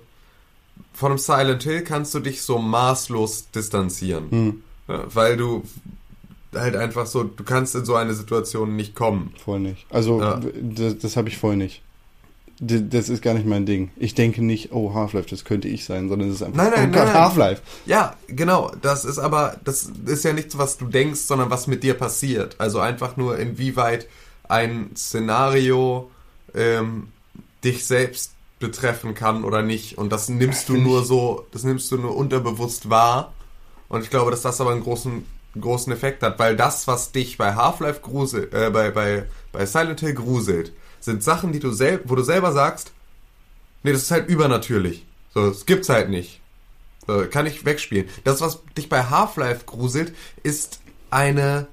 von 0.93 1.13
einem 1.13 1.19
Silent 1.19 1.63
Hill 1.63 1.83
kannst 1.83 2.13
du 2.15 2.21
dich 2.21 2.43
so 2.43 2.59
maßlos 2.59 3.51
distanzieren. 3.53 4.31
Hm, 4.31 4.63
Ja, 4.89 5.05
weil 5.15 5.37
du 5.37 5.63
halt 6.55 6.77
einfach 6.77 7.07
so, 7.07 7.25
du 7.25 7.43
kannst 7.45 7.75
in 7.75 7.85
so 7.85 7.95
eine 7.95 8.15
Situation 8.15 8.77
nicht 8.77 8.95
kommen. 8.95 9.33
voll 9.45 9.61
nicht. 9.61 9.87
Also 9.91 10.21
Ja. 10.21 10.41
das, 10.61 10.99
das 10.99 11.17
habe 11.17 11.29
ich 11.29 11.39
voll 11.39 11.57
nicht. 11.57 11.83
Das 12.61 13.09
ist 13.09 13.21
gar 13.23 13.35
nicht 13.35 13.47
mein 13.47 13.67
Ding. 13.67 13.91
Ich 13.97 14.15
denke 14.15 14.43
nicht, 14.45 14.71
oh, 14.73 14.95
Half-Life, 14.95 15.29
das 15.29 15.45
könnte 15.45 15.67
ich 15.67 15.85
sein, 15.85 16.09
sondern 16.09 16.29
es 16.29 16.37
ist 16.37 16.43
einfach, 16.43 16.57
Nein, 16.57 16.71
nein, 16.73 16.79
oh 16.79 16.83
nein, 16.83 16.93
Gott, 16.93 17.05
nein. 17.07 17.15
Half-Life. 17.23 17.63
Ja, 17.87 18.17
genau. 18.29 18.71
Das 18.81 19.05
ist 19.05 19.19
aber, 19.19 19.57
das 19.65 19.91
ist 20.07 20.25
ja 20.25 20.33
nichts, 20.33 20.57
was 20.57 20.77
du 20.79 20.87
denkst, 20.87 21.21
sondern 21.21 21.51
was 21.51 21.67
mit 21.67 21.83
dir 21.83 21.95
passiert. 21.95 22.55
Also 22.61 22.79
einfach 22.79 23.17
nur, 23.17 23.39
inwieweit 23.39 24.07
ein 24.49 24.91
Szenario 24.97 26.11
ähm, 26.55 27.09
dich 27.63 27.87
selbst 27.87 28.33
betreffen 28.59 29.15
kann 29.15 29.45
oder 29.45 29.63
nicht. 29.63 29.99
Und 29.99 30.11
das 30.11 30.29
nimmst 30.29 30.69
du 30.69 30.77
nur 30.77 31.05
so, 31.05 31.47
das 31.53 31.65
nimmst 31.65 31.91
du 31.91 31.99
nur 31.99 32.17
unterbewusst 32.17 32.89
wahr. 32.91 33.33
Und 33.89 34.03
ich 34.03 34.11
glaube, 34.11 34.31
dass 34.31 34.43
das 34.43 34.61
aber 34.61 34.73
einen 34.73 34.83
großen, 34.83 35.27
großen 35.61 35.93
Effekt 35.93 36.23
hat, 36.23 36.39
weil 36.39 36.57
das, 36.57 36.87
was 36.87 37.13
dich 37.13 37.37
bei 37.37 37.55
Half-Life 37.55 38.01
gruselt, 38.01 38.53
äh, 38.55 38.71
bei, 38.71 38.91
bei, 38.91 39.27
bei 39.53 39.67
Silent 39.67 40.01
Hill 40.01 40.15
gruselt, 40.15 40.73
sind 41.01 41.23
Sachen, 41.23 41.53
die 41.53 41.61
du 41.61 41.71
sel 41.71 42.01
wo 42.05 42.15
du 42.15 42.23
selber 42.23 42.53
sagst, 42.53 42.93
nee, 43.83 43.93
das 43.93 44.03
ist 44.03 44.11
halt 44.11 44.29
übernatürlich. 44.29 45.05
So, 45.35 45.49
das 45.49 45.67
gibt's 45.67 45.89
halt 45.89 46.09
nicht. 46.09 46.41
So, 47.07 47.27
kann 47.27 47.47
ich 47.47 47.65
wegspielen. 47.65 48.09
Das, 48.25 48.41
was 48.41 48.61
dich 48.77 48.89
bei 48.89 49.05
Half-Life 49.05 49.67
gruselt, 49.67 50.15
ist 50.43 50.81
eine, 51.11 51.67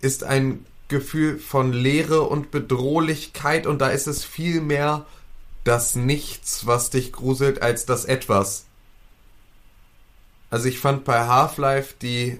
ist 0.00 0.24
ein 0.24 0.66
Gefühl 0.88 1.38
von 1.38 1.72
Leere 1.72 2.22
und 2.22 2.50
Bedrohlichkeit 2.50 3.66
und 3.66 3.80
da 3.80 3.88
ist 3.88 4.06
es 4.06 4.24
viel 4.24 4.60
mehr 4.60 5.06
das 5.64 5.94
Nichts, 5.94 6.66
was 6.66 6.90
dich 6.90 7.12
gruselt, 7.12 7.62
als 7.62 7.86
das 7.86 8.04
Etwas. 8.04 8.66
Also 10.50 10.68
ich 10.68 10.78
fand 10.78 11.04
bei 11.04 11.26
Half-Life 11.26 11.94
die 12.02 12.38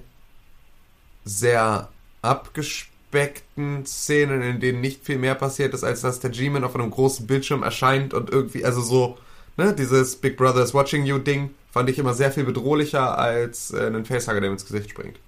sehr 1.24 1.88
abgespeckten 2.20 3.86
Szenen, 3.86 4.42
in 4.42 4.60
denen 4.60 4.80
nicht 4.80 5.04
viel 5.04 5.18
mehr 5.18 5.34
passiert 5.34 5.72
ist, 5.72 5.84
als 5.84 6.02
dass 6.02 6.20
der 6.20 6.30
G-Man 6.30 6.64
auf 6.64 6.74
einem 6.74 6.90
großen 6.90 7.26
Bildschirm 7.26 7.62
erscheint 7.62 8.12
und 8.12 8.28
irgendwie, 8.28 8.64
also 8.64 8.82
so, 8.82 9.18
ne, 9.56 9.72
dieses 9.72 10.16
Big 10.16 10.36
Brother 10.36 10.62
is 10.62 10.74
watching 10.74 11.06
you 11.06 11.18
Ding, 11.18 11.50
fand 11.70 11.88
ich 11.88 11.98
immer 11.98 12.14
sehr 12.14 12.32
viel 12.32 12.44
bedrohlicher 12.44 13.16
als 13.18 13.72
äh, 13.72 13.86
einen 13.86 14.04
Facehugger, 14.04 14.40
der 14.40 14.50
ihm 14.50 14.54
ins 14.54 14.66
Gesicht 14.66 14.90
springt. 14.90 15.18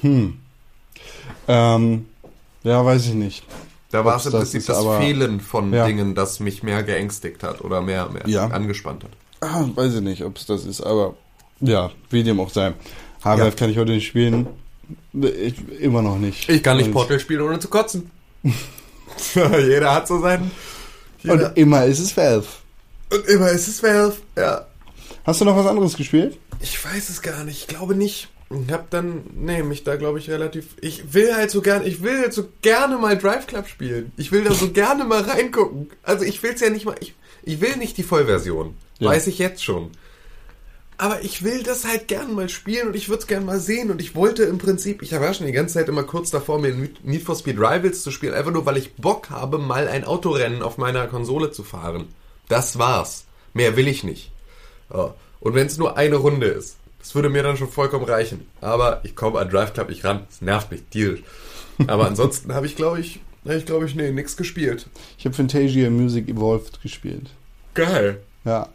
Hm. 0.00 0.40
Ähm, 1.48 2.06
ja, 2.62 2.84
weiß 2.84 3.06
ich 3.06 3.14
nicht. 3.14 3.44
Da 3.90 4.04
war 4.04 4.16
es 4.16 4.26
im 4.26 4.32
das 4.32 4.40
Prinzip 4.50 4.66
das 4.66 4.78
aber- 4.78 4.98
Fehlen 5.00 5.40
von 5.40 5.72
Ja. 5.72 5.86
Dingen, 5.86 6.14
das 6.14 6.40
mich 6.40 6.62
mehr 6.62 6.82
geängstigt 6.82 7.42
hat 7.42 7.60
oder 7.60 7.82
mehr, 7.82 8.08
mehr 8.08 8.22
Ja. 8.26 8.46
angespannt 8.46 9.04
hat. 9.04 9.10
Ah, 9.40 9.64
weiß 9.74 9.94
ich 9.96 10.00
nicht, 10.00 10.22
ob 10.24 10.36
es 10.38 10.46
das 10.46 10.64
ist, 10.64 10.80
aber 10.80 11.14
ja, 11.60 11.90
wie 12.10 12.22
dem 12.22 12.40
auch 12.40 12.50
sei. 12.50 12.72
Half-Life 13.24 13.50
Ja. 13.50 13.56
kann 13.58 13.70
ich 13.70 13.78
heute 13.78 13.92
nicht 13.92 14.06
spielen. 14.06 14.46
Ich, 15.12 15.54
immer 15.80 16.00
noch 16.02 16.16
nicht. 16.18 16.48
Ich 16.48 16.62
kann 16.62 16.76
nicht 16.76 16.86
Und- 16.86 16.92
Portal 16.92 17.20
spielen, 17.20 17.42
ohne 17.42 17.58
zu 17.58 17.68
kotzen. 17.68 18.10
Jeder 19.34 19.94
hat 19.94 20.08
so 20.08 20.20
seinen. 20.20 20.50
Jeder. 21.22 21.34
Und 21.50 21.56
immer 21.56 21.84
ist 21.84 21.98
es 22.00 22.16
Valve. 22.16 22.46
Und 23.12 23.26
immer 23.26 23.50
ist 23.50 23.68
es 23.68 23.82
Valve. 23.82 24.16
Ja. 24.36 24.66
Hast 25.24 25.40
du 25.40 25.44
noch 25.44 25.56
was 25.56 25.66
anderes 25.66 25.96
gespielt? 25.96 26.38
Ich 26.60 26.82
weiß 26.84 27.08
es 27.10 27.20
gar 27.22 27.44
nicht. 27.44 27.60
Ich 27.62 27.66
glaube 27.68 27.94
nicht. 27.94 28.28
Ich 28.66 28.72
hab 28.72 28.90
dann, 28.90 29.24
nee, 29.34 29.62
mich 29.62 29.84
da 29.84 29.96
glaube 29.96 30.18
ich 30.18 30.30
relativ. 30.30 30.76
Ich 30.80 31.14
will 31.14 31.34
halt 31.34 31.50
so 31.50 31.62
gerne, 31.62 31.86
ich 31.86 32.02
will 32.02 32.18
halt 32.18 32.32
so 32.32 32.48
gerne 32.62 32.98
mal 32.98 33.16
Drive 33.16 33.46
Club 33.46 33.68
spielen. 33.68 34.12
Ich 34.16 34.32
will 34.32 34.44
da 34.44 34.54
so 34.54 34.68
gerne 34.72 35.04
mal 35.04 35.22
reingucken. 35.22 35.90
Also 36.02 36.24
ich 36.24 36.42
will 36.42 36.52
es 36.54 36.60
ja 36.60 36.70
nicht 36.70 36.84
mal. 36.84 36.96
Ich, 37.00 37.14
ich 37.42 37.60
will 37.60 37.76
nicht 37.76 37.96
die 37.96 38.02
Vollversion. 38.02 38.74
Ja. 38.98 39.10
Weiß 39.10 39.26
ich 39.26 39.38
jetzt 39.38 39.64
schon. 39.64 39.90
Aber 40.98 41.22
ich 41.22 41.42
will 41.42 41.64
das 41.64 41.84
halt 41.84 42.06
gern 42.06 42.34
mal 42.34 42.48
spielen 42.48 42.88
und 42.88 42.94
ich 42.94 43.08
würde 43.08 43.22
es 43.22 43.26
gern 43.26 43.44
mal 43.44 43.58
sehen. 43.58 43.90
Und 43.90 44.00
ich 44.00 44.14
wollte 44.14 44.44
im 44.44 44.58
Prinzip, 44.58 45.02
ich 45.02 45.10
war 45.10 45.20
ja 45.20 45.34
schon 45.34 45.46
die 45.46 45.52
ganze 45.52 45.74
Zeit 45.74 45.88
immer 45.88 46.04
kurz 46.04 46.30
davor, 46.30 46.60
mir 46.60 46.72
Need 47.02 47.22
for 47.22 47.34
Speed 47.34 47.58
Rivals 47.58 48.02
zu 48.02 48.12
spielen, 48.12 48.34
einfach 48.34 48.52
nur, 48.52 48.66
weil 48.66 48.76
ich 48.76 48.94
Bock 48.94 49.30
habe, 49.30 49.58
mal 49.58 49.88
ein 49.88 50.04
Autorennen 50.04 50.62
auf 50.62 50.78
meiner 50.78 51.08
Konsole 51.08 51.50
zu 51.50 51.64
fahren. 51.64 52.06
Das 52.48 52.78
war's. 52.78 53.24
Mehr 53.52 53.76
will 53.76 53.88
ich 53.88 54.04
nicht. 54.04 54.30
Und 54.88 55.54
wenn 55.54 55.66
es 55.66 55.78
nur 55.78 55.96
eine 55.96 56.16
Runde 56.16 56.46
ist, 56.46 56.76
das 57.02 57.14
würde 57.16 57.28
mir 57.28 57.42
dann 57.42 57.56
schon 57.56 57.68
vollkommen 57.68 58.04
reichen. 58.04 58.46
Aber 58.60 59.00
ich 59.02 59.16
komme 59.16 59.40
an 59.40 59.50
Drive 59.50 59.74
Club 59.74 59.88
nicht 59.88 60.04
ran. 60.04 60.22
Das 60.28 60.40
nervt 60.40 60.70
mich 60.70 60.82
tierisch. 60.90 61.22
Aber 61.88 62.06
ansonsten 62.06 62.54
habe 62.54 62.66
ich, 62.66 62.76
glaube 62.76 63.00
ich, 63.00 63.20
habe 63.44 63.56
ich, 63.56 63.66
glaube 63.66 63.86
ich, 63.86 63.96
nee, 63.96 64.12
nix 64.12 64.36
gespielt. 64.36 64.86
Ich 65.18 65.24
habe 65.24 65.34
Fantasia 65.34 65.90
Music 65.90 66.28
Evolved 66.28 66.80
gespielt. 66.80 67.30
Geil. 67.74 68.22
Ja. 68.44 68.68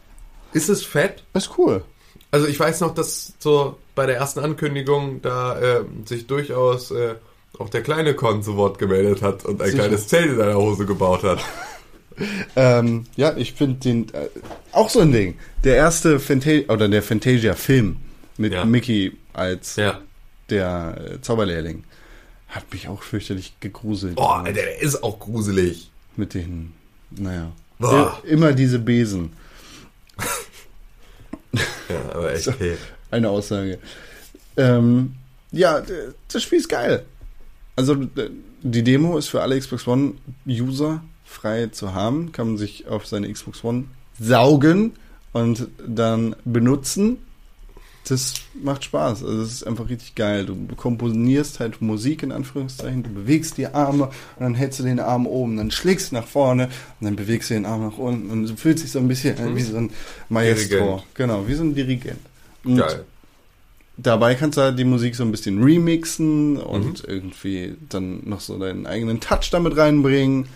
Ist 0.52 0.68
es 0.68 0.84
fett? 0.84 1.24
Ist 1.32 1.52
cool. 1.56 1.82
Also 2.30 2.46
ich 2.46 2.60
weiß 2.60 2.80
noch, 2.80 2.94
dass 2.94 3.32
so 3.38 3.78
bei 3.94 4.04
der 4.04 4.16
ersten 4.16 4.40
Ankündigung 4.40 5.22
da 5.22 5.58
äh, 5.58 5.84
sich 6.04 6.26
durchaus 6.26 6.90
äh, 6.90 7.14
auch 7.58 7.70
der 7.70 7.82
kleine 7.82 8.12
Con 8.12 8.42
zu 8.42 8.56
Wort 8.56 8.78
gemeldet 8.78 9.22
hat 9.22 9.46
und 9.46 9.62
ein 9.62 9.70
Sicher. 9.70 9.84
kleines 9.84 10.08
Zelt 10.08 10.32
in 10.32 10.36
seiner 10.36 10.56
Hose 10.56 10.86
gebaut 10.86 11.22
hat. 11.22 11.38
Ähm, 12.56 13.04
ja, 13.14 13.36
ich 13.36 13.52
finde 13.52 13.78
den 13.78 14.12
äh, 14.12 14.26
auch 14.72 14.90
so 14.90 14.98
ein 14.98 15.12
Ding. 15.12 15.36
Der 15.62 15.76
erste 15.76 16.18
Fantasia 16.18 16.68
oder 16.68 16.88
der 16.88 17.00
Fantasia 17.00 17.54
Film 17.54 17.98
mit 18.38 18.52
Ja. 18.54 18.64
Mickey 18.64 19.12
als 19.34 19.76
Ja. 19.76 20.00
der 20.48 20.96
äh, 21.16 21.20
Zauberlehrling 21.20 21.84
hat 22.48 22.72
mich 22.72 22.88
auch 22.88 23.02
fürchterlich 23.02 23.60
gegruselt. 23.60 24.14
Boah, 24.16 24.38
Alter, 24.38 24.52
der 24.62 24.80
ist 24.80 25.02
auch 25.02 25.18
gruselig. 25.18 25.90
Mit 26.16 26.32
den, 26.34 26.72
naja, 27.10 27.52
Boah. 27.78 28.20
Immer 28.24 28.52
diese 28.54 28.78
Besen. 28.78 29.32
Ja, 31.88 32.14
aber 32.14 32.34
echt, 32.34 32.48
okay. 32.48 32.76
Eine 33.10 33.30
Aussage. 33.30 33.78
Ähm, 34.56 35.14
ja, 35.52 35.82
das 36.30 36.42
Spiel 36.42 36.58
ist 36.58 36.68
geil. 36.68 37.06
Also 37.76 37.94
die 38.62 38.82
Demo 38.84 39.16
ist 39.16 39.28
für 39.28 39.40
alle 39.40 39.58
Xbox 39.58 39.86
One 39.86 40.14
User 40.46 41.02
frei 41.24 41.68
zu 41.68 41.94
haben. 41.94 42.32
Kann 42.32 42.48
man 42.48 42.56
sich 42.58 42.86
auf 42.88 43.06
seine 43.06 43.32
Xbox 43.32 43.64
One 43.64 43.84
saugen 44.20 44.92
und 45.32 45.68
dann 45.86 46.36
benutzen. 46.44 47.18
Das 48.08 48.34
macht 48.54 48.84
Spaß. 48.84 49.22
Also 49.22 49.42
es 49.42 49.52
ist 49.52 49.66
einfach 49.66 49.88
richtig 49.88 50.14
geil. 50.14 50.46
Du 50.46 50.56
komponierst 50.76 51.60
halt 51.60 51.82
Musik 51.82 52.22
in 52.22 52.32
Anführungszeichen, 52.32 53.02
du 53.02 53.10
bewegst 53.10 53.58
die 53.58 53.66
Arme 53.66 54.04
und 54.04 54.40
dann 54.40 54.54
hältst 54.54 54.78
du 54.80 54.84
den 54.84 54.98
Arm 54.98 55.26
oben, 55.26 55.56
dann 55.56 55.70
schlägst 55.70 56.10
du 56.10 56.16
nach 56.16 56.26
vorne 56.26 56.64
und 57.00 57.04
dann 57.04 57.16
bewegst 57.16 57.50
du 57.50 57.54
den 57.54 57.66
Arm 57.66 57.82
nach 57.82 57.98
unten 57.98 58.30
und 58.30 58.48
du 58.48 58.56
fühlst 58.56 58.84
dich 58.84 58.92
so 58.92 58.98
ein 58.98 59.08
bisschen 59.08 59.38
an 59.38 59.54
wie 59.56 59.62
so 59.62 59.76
ein 59.76 59.90
Maestro. 60.28 60.76
Dirigent. 60.76 61.14
Genau, 61.14 61.46
wie 61.46 61.54
so 61.54 61.64
ein 61.64 61.74
Dirigent. 61.74 62.20
Und 62.64 62.78
Geil. 62.78 63.04
dabei 63.96 64.34
kannst 64.34 64.56
du 64.58 64.62
halt 64.62 64.78
die 64.78 64.84
Musik 64.84 65.14
so 65.14 65.22
ein 65.22 65.30
bisschen 65.30 65.62
remixen 65.62 66.56
und 66.56 67.04
irgendwie 67.06 67.76
dann 67.88 68.28
noch 68.28 68.40
so 68.40 68.58
deinen 68.58 68.86
eigenen 68.86 69.20
Touch 69.20 69.50
damit 69.50 69.76
reinbringen. 69.76 70.46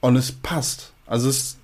Und 0.00 0.16
es 0.16 0.32
passt. 0.32 0.92
Also 1.06 1.28
es, 1.28 1.56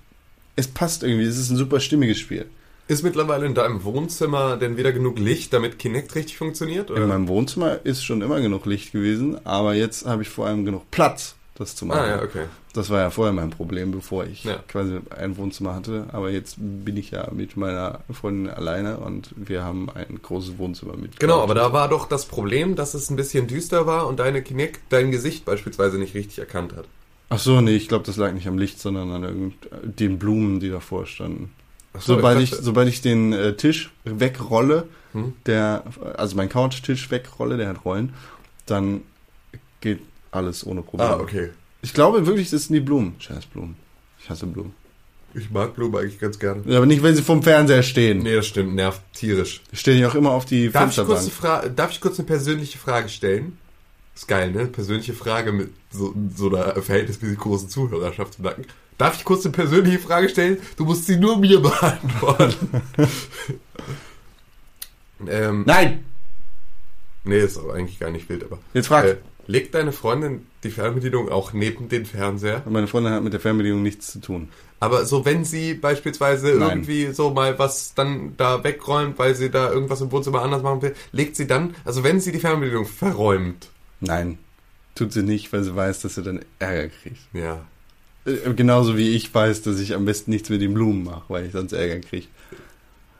es 0.55 0.67
passt 0.67 1.03
irgendwie. 1.03 1.25
Es 1.25 1.37
ist 1.37 1.49
ein 1.49 1.57
super 1.57 1.79
stimmiges 1.79 2.19
Spiel. 2.19 2.45
Ist 2.87 3.03
mittlerweile 3.03 3.45
in 3.45 3.53
deinem 3.53 3.83
Wohnzimmer 3.85 4.57
denn 4.57 4.75
wieder 4.75 4.91
genug 4.91 5.17
Licht, 5.17 5.53
damit 5.53 5.79
Kinect 5.79 6.15
richtig 6.15 6.37
funktioniert? 6.37 6.89
In 6.89 6.97
Oder? 6.97 7.07
meinem 7.07 7.27
Wohnzimmer 7.29 7.79
ist 7.85 8.03
schon 8.03 8.21
immer 8.21 8.41
genug 8.41 8.65
Licht 8.65 8.91
gewesen, 8.91 9.37
aber 9.45 9.73
jetzt 9.73 10.05
habe 10.05 10.21
ich 10.23 10.29
vor 10.29 10.47
allem 10.47 10.65
genug 10.65 10.91
Platz, 10.91 11.35
das 11.55 11.75
zu 11.77 11.85
machen. 11.85 11.99
Ah 12.01 12.07
ja, 12.17 12.21
okay. 12.21 12.43
Das 12.73 12.89
war 12.89 12.99
ja 12.99 13.09
vorher 13.09 13.31
mein 13.33 13.51
Problem, 13.51 13.91
bevor 13.91 14.25
ich 14.25 14.43
Ja. 14.43 14.57
quasi 14.67 14.99
ein 15.17 15.37
Wohnzimmer 15.37 15.75
hatte. 15.75 16.07
Aber 16.11 16.29
jetzt 16.31 16.55
bin 16.57 16.97
ich 16.97 17.11
ja 17.11 17.29
mit 17.31 17.55
meiner 17.55 17.99
Freundin 18.11 18.49
alleine 18.49 18.97
und 18.97 19.29
wir 19.37 19.63
haben 19.63 19.89
ein 19.91 20.19
großes 20.21 20.57
Wohnzimmer 20.57 20.97
mit. 20.97 21.19
Genau, 21.19 21.39
aber 21.41 21.53
da 21.55 21.71
war 21.71 21.87
doch 21.87 22.07
das 22.09 22.25
Problem, 22.25 22.75
dass 22.75 22.95
es 22.95 23.09
ein 23.09 23.15
bisschen 23.15 23.47
düster 23.47 23.85
war 23.85 24.07
und 24.07 24.19
deine 24.19 24.41
Kinect 24.41 24.81
dein 24.89 25.11
Gesicht 25.11 25.45
beispielsweise 25.45 25.99
nicht 25.99 26.15
richtig 26.15 26.39
erkannt 26.39 26.75
hat. 26.75 26.85
Ach 27.29 27.39
so, 27.39 27.61
nee, 27.61 27.75
ich 27.75 27.87
glaube, 27.87 28.05
das 28.05 28.17
lag 28.17 28.33
nicht 28.33 28.47
am 28.47 28.57
Licht, 28.57 28.79
sondern 28.79 29.11
an 29.11 29.23
irgend, 29.23 29.53
den 29.83 30.19
Blumen, 30.19 30.59
die 30.59 30.69
davor 30.69 31.05
standen. 31.05 31.51
So, 31.93 32.15
Sobald 32.15 32.41
ich, 32.41 32.49
dachte- 32.51 32.63
sobald 32.63 32.89
ich 32.89 33.01
den 33.01 33.33
äh, 33.33 33.55
Tisch 33.55 33.91
wegrolle, 34.03 34.87
Hm? 35.13 35.33
der, 35.45 35.83
also 36.17 36.35
mein 36.35 36.49
Couchtisch 36.49 37.11
wegrolle, 37.11 37.57
der 37.57 37.69
hat 37.69 37.85
Rollen, 37.85 38.13
dann 38.65 39.01
geht 39.79 39.99
alles 40.31 40.65
ohne 40.65 40.81
Probleme. 40.81 41.11
Ah, 41.11 41.19
okay. 41.19 41.51
Ich 41.83 41.93
glaube 41.93 42.25
wirklich, 42.25 42.49
das 42.49 42.63
sind 42.65 42.73
die 42.73 42.79
Blumen. 42.79 43.13
Scheiß 43.19 43.45
Blumen. 43.45 43.75
Ich 44.19 44.29
hasse 44.29 44.47
Blumen. 44.47 44.73
Ich 45.35 45.51
mag 45.51 45.75
Blumen 45.75 45.95
eigentlich 45.97 46.19
ganz 46.19 46.39
gerne. 46.39 46.61
Ja, 46.65 46.77
aber 46.77 46.85
nicht, 46.87 47.03
wenn 47.03 47.15
sie 47.15 47.21
vom 47.23 47.43
Fernseher 47.43 47.83
stehen. 47.83 48.19
Nee, 48.19 48.35
das 48.35 48.47
stimmt, 48.47 48.73
nervt 48.75 49.01
tierisch. 49.13 49.61
Stehen 49.73 49.97
die 49.97 50.05
auch 50.05 50.15
immer 50.15 50.31
auf 50.31 50.45
die 50.45 50.69
Darf 50.71 50.89
ich, 50.97 51.03
kurz 51.05 51.23
Fensterbank. 51.25 51.75
Darf 51.75 51.91
ich 51.91 52.01
kurz 52.01 52.17
eine 52.19 52.25
persönliche 52.27 52.77
Frage 52.77 53.09
stellen? 53.09 53.57
Ist 54.15 54.27
geil, 54.27 54.51
ne? 54.51 54.65
Persönliche 54.67 55.13
Frage 55.13 55.51
mit 55.51 55.71
so, 55.91 56.13
so 56.35 56.47
einer 56.55 56.79
verhältnismäßig 56.81 57.37
großen 57.39 57.67
Zuhörerschaft 57.69 58.35
im 58.37 58.45
Nacken. 58.45 58.65
Darf 58.97 59.17
ich 59.17 59.23
kurz 59.25 59.45
eine 59.45 59.53
persönliche 59.53 59.99
Frage 59.99 60.29
stellen? 60.29 60.57
Du 60.77 60.85
musst 60.85 61.05
sie 61.05 61.17
nur 61.17 61.37
mir 61.37 61.59
beantworten. 61.61 62.81
ähm, 65.27 65.63
Nein! 65.65 66.05
nee, 67.23 67.39
ist 67.39 67.57
aber 67.57 67.73
eigentlich 67.75 67.99
gar 67.99 68.11
nicht 68.11 68.29
wild, 68.29 68.43
aber. 68.43 68.59
Jetzt 68.73 68.87
frag. 68.87 69.05
Äh, 69.05 69.17
legt 69.47 69.75
deine 69.75 69.91
Freundin 69.91 70.45
die 70.63 70.69
Fernbedienung 70.71 71.29
auch 71.29 71.53
neben 71.53 71.89
den 71.89 72.05
Fernseher? 72.05 72.63
Meine 72.69 72.87
Freundin 72.87 73.13
hat 73.13 73.23
mit 73.23 73.33
der 73.33 73.39
Fernbedienung 73.39 73.81
nichts 73.83 74.11
zu 74.11 74.19
tun. 74.21 74.49
Aber 74.79 75.05
so, 75.05 75.23
wenn 75.25 75.45
sie 75.45 75.73
beispielsweise 75.75 76.55
Nein. 76.55 76.69
irgendwie 76.69 77.13
so 77.13 77.29
mal 77.31 77.57
was 77.57 77.93
dann 77.93 78.35
da 78.37 78.63
wegräumt, 78.63 79.17
weil 79.17 79.33
sie 79.35 79.49
da 79.49 79.71
irgendwas 79.71 80.01
im 80.01 80.11
Wohnzimmer 80.11 80.41
anders 80.41 80.61
machen 80.61 80.81
will, 80.81 80.93
legt 81.13 81.35
sie 81.37 81.47
dann, 81.47 81.75
also 81.85 82.03
wenn 82.03 82.19
sie 82.19 82.31
die 82.33 82.39
Fernbedienung 82.39 82.85
verräumt, 82.85 83.69
Nein. 84.01 84.37
Tut 84.95 85.11
sie 85.13 85.23
nicht, 85.23 85.51
weil 85.53 85.63
sie 85.63 85.75
weiß, 85.75 86.01
dass 86.01 86.15
sie 86.15 86.21
dann 86.23 86.43
Ärger 86.59 86.89
kriegt. 86.89 87.17
ja, 87.33 87.61
Genauso 88.25 88.97
wie 88.97 89.09
ich 89.09 89.33
weiß, 89.33 89.63
dass 89.63 89.79
ich 89.79 89.93
am 89.95 90.05
besten 90.05 90.31
nichts 90.31 90.49
mit 90.49 90.61
den 90.61 90.73
Blumen 90.73 91.03
mache, 91.03 91.23
weil 91.27 91.45
ich 91.45 91.51
sonst 91.51 91.73
Ärger 91.73 91.99
kriege. 91.99 92.27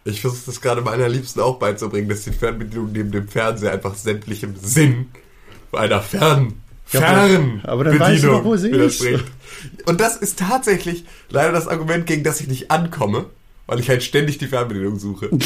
Ich 0.05 0.21
versuche 0.21 0.43
das 0.45 0.61
gerade 0.61 0.81
meiner 0.81 1.09
Liebsten 1.09 1.39
auch 1.41 1.59
beizubringen, 1.59 2.09
dass 2.09 2.23
die 2.23 2.31
Fernbedienung 2.31 2.91
neben 2.91 3.11
dem 3.11 3.27
Fernseher 3.27 3.71
einfach 3.71 3.95
sämtlichem 3.95 4.55
Sinn 4.61 5.07
einer 5.71 6.01
Fern 6.01 6.53
Ja, 6.91 7.01
aber- 7.01 7.27
Fern 7.27 7.61
aber 7.63 7.83
dann 7.85 7.99
weißt 7.99 8.23
du 8.23 8.43
wo 8.43 8.55
sie 8.55 8.69
ist. 8.69 9.03
Und 9.85 9.99
das 9.99 10.17
ist 10.17 10.39
tatsächlich 10.39 11.03
leider 11.29 11.51
das 11.51 11.67
Argument, 11.67 12.05
gegen 12.05 12.23
das 12.23 12.39
ich 12.41 12.47
nicht 12.47 12.69
ankomme, 12.71 13.25
weil 13.65 13.79
ich 13.79 13.89
halt 13.89 14.03
ständig 14.03 14.37
die 14.37 14.47
Fernbedienung 14.47 14.99
suche. 14.99 15.27
Und 15.29 15.43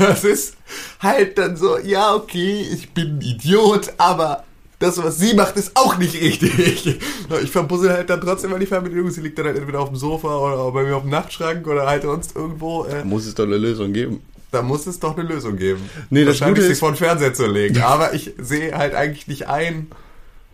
das 0.00 0.24
ist 0.24 0.56
halt 1.00 1.38
dann 1.38 1.56
so, 1.56 1.78
ja, 1.78 2.14
okay, 2.14 2.66
ich 2.72 2.90
bin 2.90 3.18
ein 3.18 3.20
Idiot, 3.20 3.92
aber 3.98 4.44
das, 4.80 5.00
was 5.02 5.18
sie 5.18 5.34
macht, 5.34 5.56
ist 5.56 5.72
auch 5.76 5.96
nicht 5.98 6.14
richtig. 6.20 6.98
Ich 7.42 7.50
verpuzzle 7.52 7.90
halt 7.92 8.10
dann 8.10 8.20
trotzdem 8.20 8.50
mal 8.50 8.58
die 8.58 8.66
Fernbedienung. 8.66 9.10
Sie 9.10 9.20
liegt 9.20 9.38
dann 9.38 9.46
halt 9.46 9.56
entweder 9.58 9.78
auf 9.80 9.88
dem 9.90 9.96
Sofa 9.96 10.36
oder 10.38 10.72
bei 10.72 10.82
mir 10.82 10.96
auf 10.96 11.02
dem 11.02 11.10
Nachtschrank 11.12 11.64
oder 11.68 11.86
halt 11.86 12.02
sonst 12.02 12.34
irgendwo. 12.34 12.84
Äh, 12.86 12.98
Da 12.98 13.04
muss 13.04 13.26
es 13.26 13.34
doch 13.34 13.44
eine 13.44 13.56
Lösung 13.58 13.92
geben. 13.92 14.20
da 14.50 14.62
muss 14.62 14.86
es 14.88 14.98
doch 14.98 15.16
eine 15.16 15.28
Lösung 15.28 15.56
geben. 15.56 15.88
Nee, 16.10 16.24
das 16.24 16.40
Wahrscheinlich 16.40 16.62
Gute 16.64 16.72
ist- 16.72 16.80
vor 16.80 16.90
den 16.90 16.96
Fernseher 16.96 17.32
zu 17.34 17.46
legen. 17.46 17.80
Aber 17.82 18.14
ich 18.14 18.32
sehe 18.38 18.76
halt 18.76 18.94
eigentlich 18.94 19.28
nicht 19.28 19.46
ein, 19.48 19.86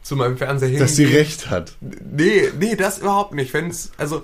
zu 0.03 0.17
meinem 0.17 0.37
Fernseher 0.37 0.69
hin. 0.69 0.79
Dass 0.81 0.95
sie 0.97 1.05
recht 1.07 1.49
hat. 1.51 1.73
Nee, 1.81 2.51
nee, 2.61 2.77
das 2.77 2.99
überhaupt 2.99 3.33
nicht. 3.35 3.55
Wenn 3.55 3.71
es, 3.71 3.91
also, 3.97 4.23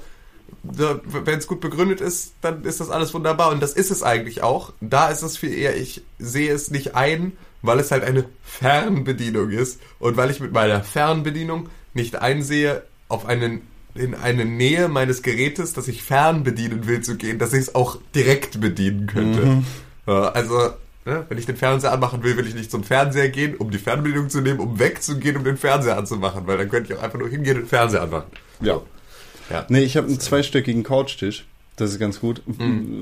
wenn 0.65 1.39
es 1.39 1.47
gut 1.47 1.61
begründet 1.61 2.01
ist, 2.01 2.35
dann 2.41 2.65
ist 2.65 2.81
das 2.81 2.91
alles 2.91 3.15
wunderbar. 3.15 3.51
Und 3.51 3.63
das 3.63 3.73
ist 3.73 3.91
es 3.91 4.03
eigentlich 4.03 4.43
auch. 4.43 4.73
Da 4.81 5.09
ist 5.09 5.23
es 5.23 5.37
viel 5.37 5.53
eher, 5.55 5.77
ich 5.77 6.03
sehe 6.19 6.53
es 6.53 6.71
nicht 6.71 6.95
ein, 6.95 7.33
weil 7.63 7.79
es 7.79 7.91
halt 7.91 8.05
eine 8.05 8.25
Fernbedienung 8.43 9.51
ist. 9.51 9.81
Und 9.99 10.17
weil 10.17 10.31
ich 10.31 10.41
mit 10.41 10.53
meiner 10.53 10.83
Fernbedienung 10.83 11.69
nicht 11.95 12.17
einsehe, 12.17 12.83
auf 13.09 13.27
einen, 13.27 13.63
in 13.95 14.15
eine 14.15 14.45
Nähe 14.45 14.89
meines 14.89 15.23
Gerätes, 15.23 15.73
das 15.73 15.89
ich 15.89 16.03
fern 16.03 16.45
bedienen 16.45 16.87
will, 16.87 17.03
zu 17.03 17.17
gehen, 17.17 17.39
dass 17.39 17.53
ich 17.53 17.61
es 17.61 17.75
auch 17.75 17.99
direkt 18.15 18.61
bedienen 18.61 19.07
könnte. 19.07 19.63
Ja, 20.07 20.31
also, 20.31 20.71
ne, 21.05 21.27
wenn 21.29 21.39
ich 21.39 21.47
den 21.47 21.57
Fernseher 21.57 21.93
anmachen 21.93 22.23
will, 22.23 22.37
will 22.37 22.47
ich 22.47 22.55
nicht 22.55 22.71
zum 22.71 22.85
Fernseher 22.85 23.29
gehen, 23.29 23.57
um 23.57 23.71
die 23.71 23.79
Fernbedienung 23.79 24.31
zu 24.31 24.41
nehmen, 24.41 24.61
um 24.61 24.79
wegzugehen, 24.79 25.37
um 25.37 25.45
den 25.45 25.57
Fernseher 25.57 25.97
anzumachen, 25.99 26.47
weil 26.47 26.59
dann 26.59 26.69
könnte 26.69 26.93
ich 26.93 26.99
auch 26.99 27.03
einfach 27.03 27.19
nur 27.19 27.29
hingehen 27.29 27.57
und 27.57 27.63
den 27.65 27.69
Fernseher 27.69 28.03
anmachen. 28.03 28.31
Ja. 28.61 28.81
Ja. 29.51 29.67
Nee, 29.69 29.83
ich 29.83 29.97
habe 29.97 30.07
einen 30.07 30.21
zweistöckigen 30.21 30.83
Couchtisch. 30.83 31.45
Das 31.77 31.91
ist 31.91 31.99
ganz 31.99 32.21
gut. 32.21 32.43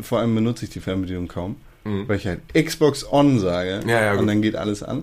Vor 0.02 0.18
allem 0.18 0.34
benutze 0.34 0.64
ich 0.64 0.70
die 0.70 0.80
Fernbedienung 0.80 1.28
kaum, 1.28 1.56
weil 1.84 2.16
ich 2.16 2.26
halt 2.26 2.40
Xbox 2.54 3.10
On 3.10 3.38
sage 3.38 3.80
Ja, 3.86 4.02
ja, 4.02 4.14
und 4.14 4.26
dann 4.26 4.42
geht 4.42 4.56
alles 4.56 4.82
an. 4.82 5.02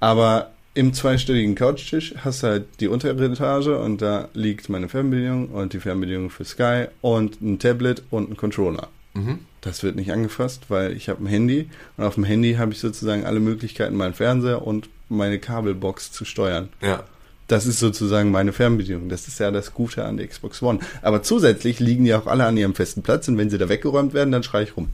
Aber 0.00 0.50
im 0.74 0.92
zweistöckigen 0.92 1.54
Couchtisch 1.54 2.14
hast 2.22 2.42
du 2.42 2.48
halt 2.48 2.66
die 2.80 2.88
untere 2.88 3.24
Etage 3.24 3.68
und 3.68 4.02
da 4.02 4.28
liegt 4.34 4.68
meine 4.68 4.88
Fernbedienung 4.88 5.48
und 5.48 5.72
die 5.72 5.80
Fernbedienung 5.80 6.28
für 6.28 6.44
Sky 6.44 6.86
und 7.00 7.40
ein 7.40 7.58
Tablet 7.58 8.02
und 8.10 8.30
ein 8.30 8.36
Controller. 8.36 8.88
Mhm. 9.14 9.38
Das 9.62 9.82
wird 9.82 9.96
nicht 9.96 10.12
angefasst, 10.12 10.64
weil 10.68 10.92
ich 10.92 11.08
habe 11.08 11.24
ein 11.24 11.26
Handy 11.26 11.70
und 11.96 12.04
auf 12.04 12.16
dem 12.16 12.24
Handy 12.24 12.54
habe 12.54 12.72
ich 12.72 12.78
sozusagen 12.78 13.24
alle 13.24 13.40
Möglichkeiten, 13.40 13.96
meinen 13.96 14.12
Fernseher 14.14 14.66
und 14.66 14.88
meine 15.08 15.38
Kabelbox 15.38 16.12
zu 16.12 16.24
steuern. 16.24 16.68
Ja. 16.82 17.04
Das 17.48 17.64
ist 17.66 17.78
sozusagen 17.78 18.30
meine 18.30 18.52
Fernbedienung. 18.52 19.08
Das 19.08 19.28
ist 19.28 19.40
ja 19.40 19.50
das 19.50 19.72
Gute 19.72 20.04
an 20.04 20.18
der 20.18 20.26
Xbox 20.26 20.62
One. 20.62 20.80
Aber 21.00 21.22
zusätzlich 21.22 21.80
liegen 21.80 22.04
die 22.04 22.14
auch 22.14 22.26
alle 22.26 22.44
an 22.44 22.56
ihrem 22.56 22.74
festen 22.74 23.02
Platz 23.02 23.28
und 23.28 23.38
wenn 23.38 23.50
sie 23.50 23.58
da 23.58 23.68
weggeräumt 23.68 24.14
werden, 24.14 24.32
dann 24.32 24.42
schreie 24.42 24.64
ich 24.64 24.76
rum. 24.76 24.88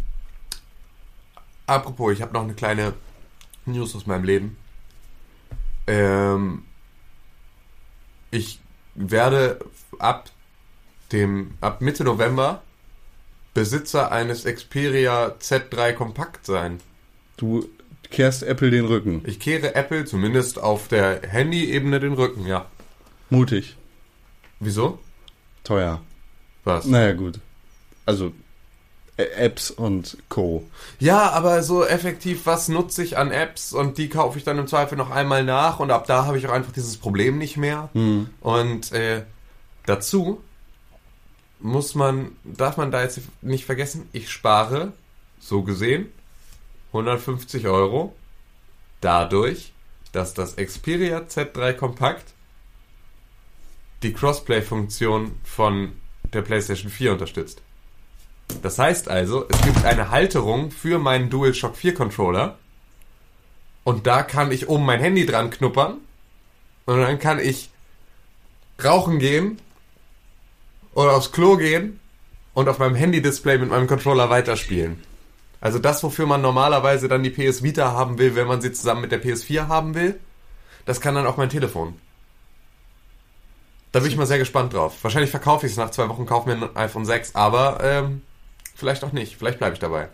Apropos, 1.73 2.13
ich 2.13 2.21
habe 2.21 2.35
noch 2.35 2.43
eine 2.43 2.53
kleine 2.53 2.93
News 3.65 3.97
aus 3.97 4.07
meinem 4.07 4.25
Leben. 4.25 4.59
Ähm, 5.87 6.65
ich 8.31 8.61
werde 8.95 9.59
ab 9.99 10.31
dem 11.13 11.55
ab 11.63 11.81
Mitte 11.81 12.05
November 12.05 12.63
Besitzer 13.55 14.13
eines 14.13 14.45
Xperia 14.45 15.35
Z3 15.41 15.95
Kompakt 15.95 16.45
sein. 16.45 16.81
Du 17.39 17.67
kehrst 18.11 18.43
Apple 18.43 18.71
den 18.71 18.85
Rücken. 18.85 19.23
Ich 19.25 19.41
kehre 19.41 19.75
Apple 19.75 20.05
zumindest 20.05 20.59
auf 20.59 20.89
der 20.89 21.23
Handy-Ebene 21.23 22.01
den 22.01 22.13
Rücken, 22.13 22.47
ja. 22.47 22.67
Mutig. 23.31 23.79
Wieso? 24.61 24.99
Teuer. 25.65 26.03
Was? 26.65 26.85
Naja, 26.85 27.13
gut. 27.15 27.41
Also 28.05 28.35
Apps 29.17 29.71
und 29.71 30.17
Co. 30.29 30.65
Ja, 30.99 31.31
aber 31.31 31.63
so 31.63 31.85
effektiv, 31.85 32.47
was 32.47 32.69
nutze 32.69 33.03
ich 33.03 33.19
an 33.19 33.31
Apps 33.31 33.73
und 33.73 33.99
die 33.99 34.09
kaufe 34.09 34.39
ich 34.39 34.45
dann 34.45 34.59
im 34.59 34.67
Zweifel 34.67 34.97
noch 34.97 35.11
einmal 35.11 35.45
nach 35.45 35.81
und 35.81 35.91
ab 35.91 36.07
da 36.07 36.25
habe 36.25 36.39
ich 36.39 36.47
auch 36.47 36.53
einfach 36.53 36.73
dieses 36.73 36.97
Problem 36.97 37.39
nicht 37.39 37.57
mehr. 37.57 37.91
Und 38.41 38.93
äh, 38.93 39.25
dazu 39.87 40.43
muss 41.61 41.95
man, 41.95 42.33
darf 42.45 42.77
man 42.77 42.91
da 42.91 43.03
jetzt 43.03 43.21
nicht 43.43 43.65
vergessen, 43.65 44.09
ich 44.13 44.31
spare, 44.31 44.93
so 45.39 45.63
gesehen, 45.63 46.07
150 46.89 47.67
Euro 47.69 48.15
dadurch, 49.01 49.73
dass 50.13 50.35
das 50.35 50.57
Xperia 50.57 51.19
Z3 51.21 51.75
Kompakt 51.75 52.35
die 54.03 54.13
Crossplay-Funktion 54.13 55.33
von 55.45 55.93
der 56.33 56.43
PlayStation 56.43 56.91
4 56.91 57.13
unterstützt. 57.13 57.63
Das 58.61 58.79
heißt 58.79 59.09
also, 59.09 59.47
es 59.49 59.61
gibt 59.63 59.85
eine 59.85 60.11
Halterung 60.11 60.71
für 60.71 60.99
meinen 60.99 61.31
DualShock 61.31 61.77
4 61.77 61.95
Controller 61.95 62.59
und 63.85 64.07
da 64.07 64.23
kann 64.23 64.53
ich 64.53 64.69
oben 64.69 64.85
mein 64.85 65.01
Handy 65.01 65.27
dran 65.27 65.51
knuppern 65.51 65.99
und 66.87 67.01
dann 67.01 67.19
kann 67.19 67.39
ich 67.39 67.71
rauchen 68.83 69.19
gehen 69.19 69.59
oder 70.95 71.13
aufs 71.13 71.33
Klo 71.33 71.57
gehen 71.57 72.01
und 72.55 72.69
auf 72.69 72.79
meinem 72.79 72.95
Handy-Display 72.95 73.59
mit 73.59 73.71
meinem 73.71 73.87
Controller 73.87 74.31
weiterspielen. 74.31 75.03
Also 75.61 75.79
das, 75.79 76.03
wofür 76.03 76.27
man 76.27 76.43
normalerweise 76.43 77.09
dann 77.09 77.23
die 77.23 77.31
PS 77.31 77.63
Vita 77.63 77.93
haben 77.93 78.19
will, 78.19 78.35
wenn 78.35 78.49
man 78.49 78.61
sie 78.61 78.73
zusammen 78.73 79.03
mit 79.03 79.13
der 79.13 79.23
PS4 79.23 79.69
haben 79.69 79.95
will, 79.95 80.19
das 80.85 81.01
kann 81.01 81.15
dann 81.15 81.27
auch 81.27 81.37
mein 81.37 81.51
Telefon. 81.51 81.95
Da 83.93 84.01
bin 84.01 84.09
ich 84.09 84.17
mal 84.17 84.27
sehr 84.27 84.39
gespannt 84.39 84.73
drauf. 84.73 84.97
Wahrscheinlich 85.03 85.31
verkaufe 85.31 85.67
ich 85.67 85.73
es 85.73 85.79
nach 85.79 85.91
zwei 85.91 86.09
Wochen, 86.09 86.27
kaufe 86.27 86.49
mir 86.49 86.57
ein 86.57 86.77
iPhone 86.77 87.05
6, 87.05 87.35
aber 87.35 87.79
ähm, 87.83 88.23
vielleicht 88.75 89.05
auch 89.05 89.13
nicht. 89.13 89.37
Vielleicht 89.37 89.59
bleibe 89.59 89.75
ich 89.75 89.81
dabei. 89.81 90.09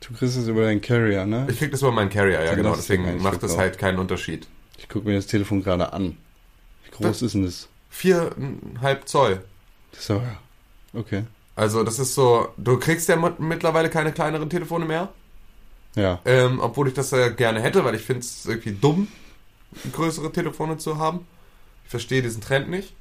Du 0.00 0.12
kriegst 0.14 0.36
es 0.36 0.48
über 0.48 0.62
deinen 0.62 0.80
Carrier, 0.80 1.24
ne? 1.24 1.46
Ich 1.48 1.58
krieg 1.58 1.70
das 1.70 1.80
über 1.82 1.92
meinen 1.92 2.10
Carrier, 2.10 2.42
ja 2.44 2.54
genau. 2.54 2.70
das 2.70 2.86
Deswegen 2.86 3.22
macht 3.22 3.42
das 3.42 3.56
halt 3.56 3.78
keinen 3.78 3.98
Unterschied. 3.98 4.46
Ich 4.78 4.88
gucke 4.88 5.06
mir 5.08 5.14
das 5.14 5.26
Telefon 5.26 5.62
gerade 5.62 5.92
an. 5.92 6.16
Wie 6.84 6.90
groß 6.90 7.22
ist 7.22 7.34
denn 7.34 7.44
das? 7.44 7.68
Viereinhalb 7.88 9.08
Zoll. 9.08 9.42
Das 9.92 10.10
aber... 10.10 10.36
Okay. 10.92 11.24
Also 11.54 11.84
das 11.84 11.98
ist 11.98 12.14
so, 12.14 12.48
du 12.56 12.78
kriegst 12.78 13.08
ja 13.08 13.16
mit- 13.16 13.38
mittlerweile 13.38 13.90
keine 13.90 14.12
kleineren 14.12 14.50
Telefone 14.50 14.84
mehr. 14.84 15.10
Ja. 15.94 16.20
Ähm, 16.24 16.60
obwohl 16.60 16.88
ich 16.88 16.94
das 16.94 17.10
ja 17.10 17.28
gerne 17.28 17.60
hätte, 17.60 17.84
weil 17.84 17.94
ich 17.94 18.02
finde 18.02 18.20
es 18.20 18.46
irgendwie 18.46 18.72
dumm, 18.72 19.08
größere 19.92 20.32
Telefone 20.32 20.78
zu 20.78 20.98
haben. 20.98 21.26
Ich 21.84 21.90
verstehe 21.90 22.22
diesen 22.22 22.40
Trend 22.40 22.68
nicht. 22.70 22.94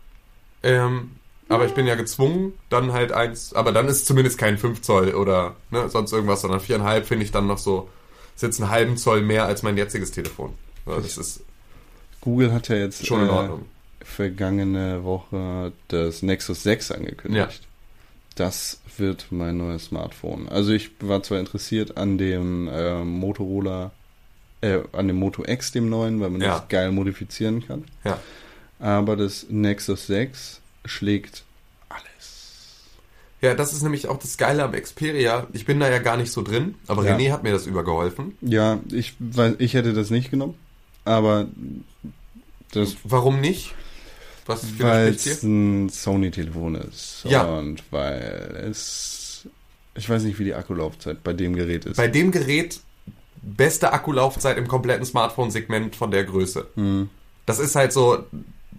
Ähm, 0.64 1.12
aber 1.52 1.66
ich 1.66 1.74
bin 1.74 1.86
ja 1.88 1.95
gezwungen, 1.95 2.54
dann 2.70 2.93
halt 2.93 3.12
eins, 3.12 3.54
aber 3.54 3.72
dann 3.72 3.88
ist 3.88 4.06
zumindest 4.06 4.38
kein 4.38 4.58
5 4.58 4.82
Zoll 4.82 5.14
oder 5.14 5.56
ne, 5.70 5.89
sonst 5.89 6.12
irgendwas, 6.12 6.41
sondern 6.41 6.60
4,5 6.60 7.04
finde 7.04 7.26
ich 7.26 7.32
dann 7.32 7.47
noch 7.47 7.58
so, 7.58 7.89
ist 8.36 8.41
jetzt 8.43 8.62
einen 8.62 8.72
halben 8.72 8.97
Zoll 8.97 9.22
mehr 9.22 9.45
als 9.45 9.62
mein 9.64 9.78
jetziges 9.78 10.12
Telefon. 10.12 10.54
Ja, 10.86 10.95
das 10.97 11.18
ist 11.18 11.43
Google 12.22 12.54
hat 12.54 12.68
ja 12.70 12.76
jetzt 12.76 13.06
schon 13.06 13.22
in 13.22 13.28
äh, 13.28 13.32
Ordnung. 13.32 13.66
vergangene 14.04 15.04
Woche 15.04 15.72
das 15.88 16.22
Nexus 16.22 16.64
6 16.64 16.91
angekündigt. 16.91 17.62
Das 18.36 18.80
wird 18.97 19.28
mein 19.32 19.58
neues 19.58 19.86
Smartphone. 19.86 20.47
Also 20.47 20.72
ich 20.72 20.91
war 21.02 21.22
zwar 21.24 21.39
interessiert 21.39 21.97
an 21.97 22.18
dem 22.18 22.68
äh, 22.68 23.04
Motorola, 23.04 23.91
äh, 24.62 24.80
an 24.93 25.08
dem 25.08 25.18
Moto 25.18 25.43
X, 25.45 25.72
dem 25.72 25.89
neuen, 25.89 26.22
weil 26.22 26.30
man 26.30 26.41
Ja. 26.41 26.60
das 26.60 26.68
geil 26.70 26.91
modifizieren 26.91 27.66
kann. 27.68 27.86
Ja. 28.04 28.20
Aber 28.80 29.16
das 29.18 29.47
Nexus 29.49 30.08
6 30.08 30.61
schlägt 30.86 31.44
alles. 31.90 32.80
Ja, 33.42 33.54
das 33.56 33.74
ist 33.74 33.82
nämlich 33.82 34.08
auch 34.08 34.18
das 34.20 34.38
Geile 34.38 34.64
am 34.64 34.72
Xperia. 34.72 35.48
Ich 35.54 35.66
bin 35.66 35.80
da 35.80 35.90
ja 35.90 36.00
gar 36.00 36.18
nicht 36.18 36.32
so 36.32 36.42
drin, 36.42 36.76
aber 36.88 37.06
Ja. 37.06 37.16
René 37.16 37.32
hat 37.32 37.44
mir 37.44 37.52
das 37.52 37.66
übergeholfen. 37.66 38.38
Ja, 38.42 38.80
ich, 38.92 39.16
weiß, 39.20 39.56
ich 39.60 39.74
hätte 39.74 39.94
das 39.94 40.10
nicht 40.10 40.32
genommen, 40.32 40.56
aber 41.06 41.48
das 42.72 42.96
Warum 43.04 43.42
nicht? 43.42 43.74
Was 44.46 44.64
weil 44.80 45.08
widerspricht 45.08 45.38
es 45.38 45.44
ein 45.44 45.90
Sony-Telefon 45.90 46.76
ist. 46.76 47.26
Ja. 47.26 47.44
Und 47.44 47.84
weil 47.92 48.66
es. 48.70 49.48
Ich 49.96 50.10
weiß 50.10 50.24
nicht, 50.24 50.40
wie 50.40 50.46
die 50.46 50.54
Akkulaufzeit 50.56 51.24
bei 51.24 51.34
dem 51.34 51.56
Gerät 51.56 51.86
ist. 51.86 51.98
Bei 51.98 52.08
dem 52.08 52.32
Gerät 52.32 52.80
beste 53.42 53.92
Akkulaufzeit 53.92 54.58
im 54.58 54.68
kompletten 54.68 55.06
Smartphone-Segment 55.06 55.96
von 55.96 56.12
der 56.12 56.24
Größe. 56.24 56.68
Mhm. 56.76 57.10
Das 57.46 57.60
ist 57.60 57.76
halt 57.76 57.92
so, 57.92 58.24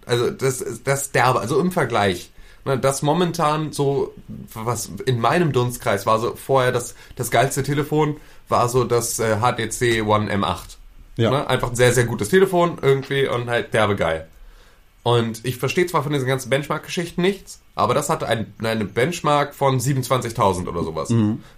also 0.07 0.31
das 0.31 0.61
ist 0.61 0.87
das 0.87 1.13
derbe, 1.13 1.41
also 1.41 1.61
im 1.61 1.73
Vergleich. 1.73 2.31
Ne, 2.65 2.79
das 2.79 3.03
momentan 3.03 3.73
so, 3.73 4.15
was 4.55 4.91
in 5.07 5.19
meinem 5.19 5.53
Dunstkreis 5.53 6.07
war 6.07 6.21
so 6.21 6.37
vorher 6.37 6.71
das, 6.71 6.95
das 7.17 7.31
geilste 7.31 7.63
Telefon, 7.65 8.17
war 8.49 8.69
so 8.69 8.85
das 8.85 9.19
äh, 9.19 9.39
HTC 9.41 10.07
One 10.07 10.33
M8. 10.33 10.77
Ja. 11.17 11.31
Ne? 11.31 11.47
Einfach 11.49 11.71
ein 11.71 11.77
sehr, 11.77 11.93
sehr 11.93 12.05
gutes 12.05 12.29
Telefon 12.29 12.79
irgendwie 12.81 13.27
und 13.27 13.51
halt 13.51 13.75
derbe 13.75 13.97
geil. 13.97 14.29
Und 15.03 15.45
ich 15.45 15.57
verstehe 15.57 15.87
zwar 15.87 16.05
von 16.05 16.13
diesen 16.13 16.29
ganzen 16.29 16.49
Benchmark-Geschichten 16.51 17.23
nichts, 17.23 17.61
aber 17.75 17.93
das 17.93 18.09
hatte 18.09 18.29
ein, 18.29 18.55
eine 18.63 18.85
Benchmark 18.85 19.53
von 19.53 19.81
27.000 19.81 20.69
oder 20.69 20.85
sowas. 20.85 21.09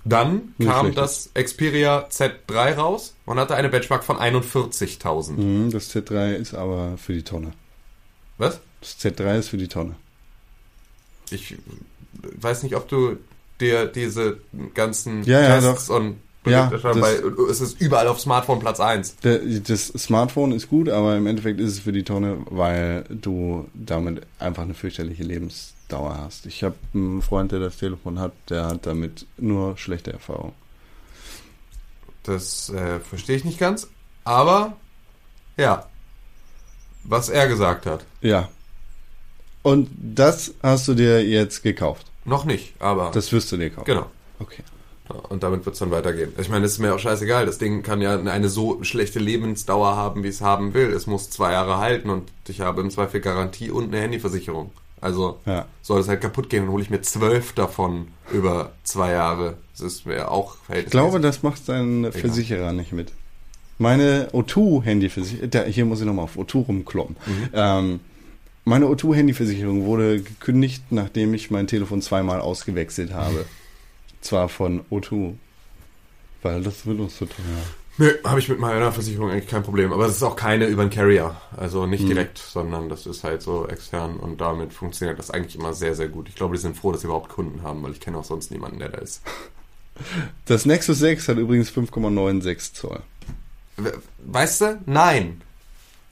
Dann 0.06 0.54
Nicht 0.56 0.70
kam 0.70 0.86
schlecht. 0.86 0.96
das 0.98 1.30
Xperia 1.34 2.06
Z3 2.10 2.74
raus 2.76 3.14
und 3.26 3.38
hatte 3.38 3.54
eine 3.54 3.68
Benchmark 3.68 4.02
von 4.04 4.16
41.000. 4.16 5.32
Mhm, 5.32 5.70
Das 5.70 5.94
Z3 5.94 6.36
ist 6.36 6.54
aber 6.54 6.96
für 6.96 7.12
die 7.12 7.22
Tonne. 7.22 7.52
Was? 8.38 8.60
Das 8.80 8.98
Z3 9.00 9.38
ist 9.38 9.48
für 9.48 9.56
die 9.56 9.68
Tonne. 9.68 9.94
Ich 11.30 11.56
weiß 12.40 12.62
nicht, 12.62 12.76
ob 12.76 12.88
du 12.88 13.16
dir 13.60 13.86
diese 13.86 14.38
ganzen 14.74 15.22
Ja, 15.24 15.40
ja, 15.40 15.60
Tests 15.60 15.88
und 15.90 16.16
Ja, 16.46 16.68
das- 16.68 16.82
weil 16.84 17.22
es 17.50 17.60
ist 17.62 17.80
überall 17.80 18.06
auf 18.08 18.20
Smartphone 18.20 18.58
Platz 18.60 18.78
1. 18.80 19.16
Der, 19.24 19.38
das 19.38 19.86
Smartphone 19.88 20.52
ist 20.52 20.68
gut, 20.68 20.90
aber 20.90 21.16
im 21.16 21.26
Endeffekt 21.26 21.58
ist 21.60 21.72
es 21.72 21.78
für 21.78 21.92
die 21.92 22.02
Tonne, 22.02 22.38
weil 22.50 23.04
du 23.08 23.66
damit 23.72 24.26
einfach 24.38 24.64
eine 24.64 24.74
fürchterliche 24.74 25.22
Lebensdauer 25.22 26.18
hast. 26.18 26.44
Ich 26.44 26.62
habe 26.62 26.74
einen 26.92 27.22
Freund, 27.22 27.52
der 27.52 27.60
das 27.60 27.78
Telefon 27.78 28.18
hat, 28.18 28.32
der 28.50 28.66
hat 28.66 28.84
damit 28.84 29.24
nur 29.38 29.78
schlechte 29.78 30.12
Erfahrungen. 30.12 30.52
Das 32.24 32.68
äh, 32.70 33.00
verstehe 33.00 33.36
ich 33.36 33.44
nicht 33.44 33.58
ganz. 33.58 33.88
Aber 34.24 34.76
ja, 35.56 35.88
was 37.04 37.28
er 37.28 37.48
gesagt 37.48 37.86
hat. 37.86 38.04
Ja. 38.20 38.48
Und 39.62 39.88
das 39.96 40.52
hast 40.62 40.88
du 40.88 40.94
dir 40.94 41.24
jetzt 41.26 41.62
gekauft. 41.62 42.06
Noch 42.24 42.44
nicht, 42.44 42.74
aber 42.80 43.10
Das 43.14 43.32
wirst 43.32 43.50
du 43.52 43.56
dir 43.56 43.70
kaufen. 43.70 43.86
genau. 43.86 44.06
Okay. 44.40 44.62
Und 45.28 45.42
damit 45.42 45.66
wird 45.66 45.74
es 45.74 45.80
dann 45.80 45.90
weitergehen. 45.90 46.32
Ich 46.38 46.48
meine, 46.48 46.64
es 46.64 46.72
ist 46.72 46.78
mir 46.78 46.94
auch 46.94 46.98
scheißegal. 46.98 47.44
Das 47.44 47.58
Ding 47.58 47.82
kann 47.82 48.00
ja 48.00 48.18
eine 48.18 48.48
so 48.48 48.82
schlechte 48.82 49.18
Lebensdauer 49.18 49.94
haben, 49.96 50.22
wie 50.22 50.28
es 50.28 50.40
haben 50.40 50.72
will. 50.72 50.90
Es 50.92 51.06
muss 51.06 51.28
zwei 51.28 51.52
Jahre 51.52 51.76
halten 51.76 52.08
und 52.08 52.30
ich 52.48 52.62
habe 52.62 52.80
im 52.80 52.90
Zweifel 52.90 53.20
Garantie 53.20 53.70
und 53.70 53.88
eine 53.92 54.00
Handyversicherung. 54.00 54.72
Also 55.02 55.40
Ja. 55.44 55.66
soll 55.82 56.00
es 56.00 56.08
halt 56.08 56.22
kaputt 56.22 56.48
gehen, 56.48 56.64
dann 56.64 56.72
hole 56.72 56.82
ich 56.82 56.88
mir 56.88 57.02
zwölf 57.02 57.52
davon 57.52 58.08
über 58.32 58.72
zwei 58.84 59.12
Jahre. 59.12 59.58
Das 59.72 59.82
ist 59.82 60.06
mir 60.06 60.30
auch 60.30 60.56
Ich 60.74 60.86
glaube, 60.86 61.20
das 61.20 61.42
macht 61.42 61.68
dein 61.68 62.10
Versicherer 62.10 62.72
nicht 62.72 62.92
mit. 62.92 63.12
Meine 63.78 64.28
O2-Handyversicherung, 64.32 65.66
hier 65.66 65.84
muss 65.84 66.00
ich 66.00 66.06
nochmal 66.06 66.24
auf 66.24 66.36
O2 66.36 66.66
rumkloppen. 66.66 67.16
Ähm, 67.52 68.00
meine 68.64 68.86
O2-Handyversicherung 68.86 69.84
wurde 69.84 70.22
gekündigt, 70.22 70.84
nachdem 70.90 71.34
ich 71.34 71.50
mein 71.50 71.66
Telefon 71.66 72.00
zweimal 72.00 72.40
ausgewechselt 72.40 73.12
habe. 73.12 73.44
Zwar 74.20 74.48
von 74.48 74.82
O2. 74.90 75.34
Weil 76.42 76.62
das 76.62 76.86
wird 76.86 77.00
uns 77.00 77.16
zu 77.16 77.26
teuer. 77.26 77.44
Nö, 77.96 78.12
habe 78.24 78.40
ich 78.40 78.48
mit 78.48 78.58
meiner 78.58 78.90
Versicherung 78.90 79.30
eigentlich 79.30 79.48
kein 79.48 79.62
Problem. 79.62 79.92
Aber 79.92 80.06
es 80.06 80.16
ist 80.16 80.22
auch 80.22 80.34
keine 80.34 80.66
über 80.66 80.84
den 80.84 80.90
Carrier. 80.90 81.36
Also 81.56 81.86
nicht 81.86 82.08
direkt, 82.08 82.38
sondern 82.38 82.88
das 82.88 83.06
ist 83.06 83.22
halt 83.22 83.42
so 83.42 83.68
extern 83.68 84.16
und 84.16 84.40
damit 84.40 84.72
funktioniert 84.72 85.18
das 85.18 85.30
eigentlich 85.30 85.56
immer 85.56 85.74
sehr, 85.74 85.94
sehr 85.94 86.08
gut. 86.08 86.28
Ich 86.28 86.34
glaube, 86.34 86.56
die 86.56 86.60
sind 86.60 86.76
froh, 86.76 86.90
dass 86.90 87.02
sie 87.02 87.06
überhaupt 87.06 87.30
Kunden 87.30 87.62
haben, 87.62 87.82
weil 87.82 87.92
ich 87.92 88.00
kenne 88.00 88.18
auch 88.18 88.24
sonst 88.24 88.50
niemanden, 88.50 88.80
der 88.80 88.88
da 88.88 88.98
ist. 88.98 89.22
Das 90.46 90.66
Nexus 90.66 90.98
6 90.98 91.28
hat 91.28 91.38
übrigens 91.38 91.70
5,96 91.70 92.74
Zoll. 92.74 93.00
We- 93.76 93.98
Weißt 94.24 94.60
du? 94.60 94.78
Nein. 94.86 95.40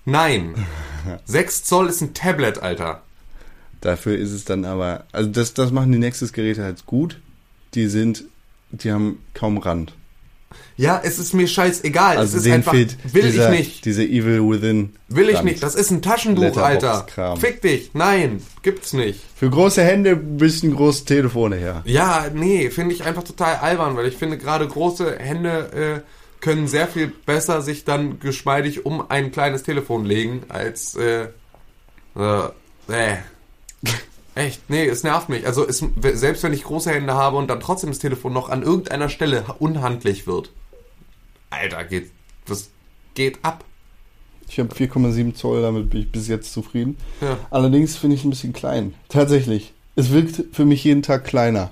Nein. 0.04 0.54
6 1.24 1.64
Zoll 1.64 1.88
ist 1.88 2.00
ein 2.00 2.14
Tablet, 2.14 2.58
Alter. 2.62 3.02
Dafür 3.80 4.16
ist 4.16 4.30
es 4.30 4.44
dann 4.44 4.64
aber, 4.64 5.04
also 5.12 5.28
das, 5.30 5.54
das 5.54 5.72
machen 5.72 5.90
die 5.92 5.98
Nexus-Geräte 5.98 6.62
halt 6.62 6.86
gut. 6.86 7.20
Die 7.74 7.86
sind, 7.88 8.24
die 8.70 8.92
haben 8.92 9.18
kaum 9.34 9.58
Rand. 9.58 9.94
Ja, 10.76 11.00
es 11.02 11.18
ist 11.18 11.32
mir 11.32 11.48
scheißegal. 11.48 12.18
Also 12.18 12.36
es 12.36 12.44
ist 12.46 12.52
einfach, 12.52 12.72
fehlt 12.72 12.96
will 13.12 13.22
dieser, 13.22 13.52
ich 13.52 13.58
nicht. 13.58 13.84
Diese 13.84 14.04
Evil 14.04 14.40
Within. 14.48 14.94
Will 15.08 15.30
ich 15.30 15.36
Rand. 15.36 15.46
nicht. 15.46 15.62
Das 15.62 15.74
ist 15.74 15.90
ein 15.90 16.02
Taschenbuch, 16.02 16.56
Alter. 16.58 17.06
Fick 17.40 17.62
dich. 17.62 17.90
Nein, 17.94 18.42
gibt's 18.62 18.92
nicht. 18.92 19.20
Für 19.34 19.48
große 19.50 19.82
Hände 19.82 20.14
müssen 20.16 20.74
große 20.74 21.04
Telefone 21.06 21.56
her. 21.56 21.82
Ja, 21.86 22.26
nee, 22.32 22.70
finde 22.70 22.94
ich 22.94 23.04
einfach 23.04 23.24
total 23.24 23.56
albern, 23.56 23.96
weil 23.96 24.06
ich 24.06 24.16
finde, 24.16 24.36
gerade 24.38 24.68
große 24.68 25.18
Hände 25.18 26.02
äh, 26.04 26.22
können 26.43 26.68
sehr 26.68 26.88
viel 26.88 27.07
besser 27.07 27.62
sich 27.62 27.84
dann 27.84 28.20
geschmeidig 28.20 28.84
um 28.84 29.11
ein 29.11 29.32
kleines 29.32 29.62
Telefon 29.62 30.05
legen, 30.05 30.43
als 30.49 30.95
äh, 30.97 31.28
äh, 32.14 32.49
äh. 32.88 33.16
Echt, 34.34 34.68
nee, 34.68 34.86
es 34.86 35.05
nervt 35.05 35.28
mich. 35.28 35.47
Also 35.47 35.66
es, 35.66 35.84
selbst 36.14 36.43
wenn 36.43 36.53
ich 36.53 36.64
große 36.64 36.90
Hände 36.90 37.14
habe 37.14 37.36
und 37.36 37.49
dann 37.49 37.61
trotzdem 37.61 37.90
das 37.90 37.99
Telefon 37.99 38.32
noch 38.32 38.49
an 38.49 38.62
irgendeiner 38.62 39.09
Stelle 39.09 39.45
unhandlich 39.59 40.26
wird. 40.26 40.51
Alter, 41.51 41.84
geht, 41.84 42.11
das 42.47 42.70
geht 43.14 43.38
ab. 43.43 43.64
Ich 44.49 44.59
habe 44.59 44.74
4,7 44.74 45.34
Zoll, 45.34 45.62
damit 45.62 45.90
bin 45.90 46.01
ich 46.01 46.11
bis 46.11 46.28
jetzt 46.28 46.53
zufrieden. 46.53 46.97
Ja. 47.20 47.38
Allerdings 47.51 47.97
finde 47.97 48.16
ich 48.16 48.24
ein 48.24 48.30
bisschen 48.30 48.53
klein. 48.53 48.95
Tatsächlich. 49.09 49.74
Es 49.97 50.11
wirkt 50.11 50.43
für 50.53 50.64
mich 50.64 50.82
jeden 50.82 51.03
Tag 51.03 51.24
kleiner. 51.24 51.70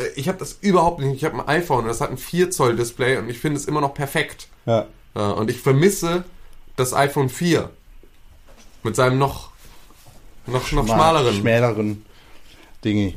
Äh, 0.00 0.08
Ich 0.16 0.28
habe 0.28 0.38
das 0.38 0.58
überhaupt 0.60 1.00
nicht. 1.00 1.14
Ich 1.16 1.24
habe 1.24 1.36
ein 1.38 1.48
iPhone 1.48 1.82
und 1.82 1.88
das 1.88 2.00
hat 2.00 2.10
ein 2.10 2.18
4 2.18 2.50
Zoll 2.50 2.76
Display 2.76 3.16
und 3.18 3.28
ich 3.28 3.38
finde 3.38 3.58
es 3.58 3.66
immer 3.66 3.80
noch 3.80 3.94
perfekt. 3.94 4.48
Ja. 4.66 4.86
Ja, 5.14 5.30
und 5.32 5.50
ich 5.50 5.58
vermisse 5.60 6.24
das 6.76 6.94
iPhone 6.94 7.28
4 7.28 7.68
mit 8.82 8.96
seinem 8.96 9.18
noch, 9.18 9.50
noch, 10.46 10.70
noch 10.72 10.86
schmaleren. 10.86 11.34
Schmäleren 11.34 12.04
Dinge. 12.84 13.14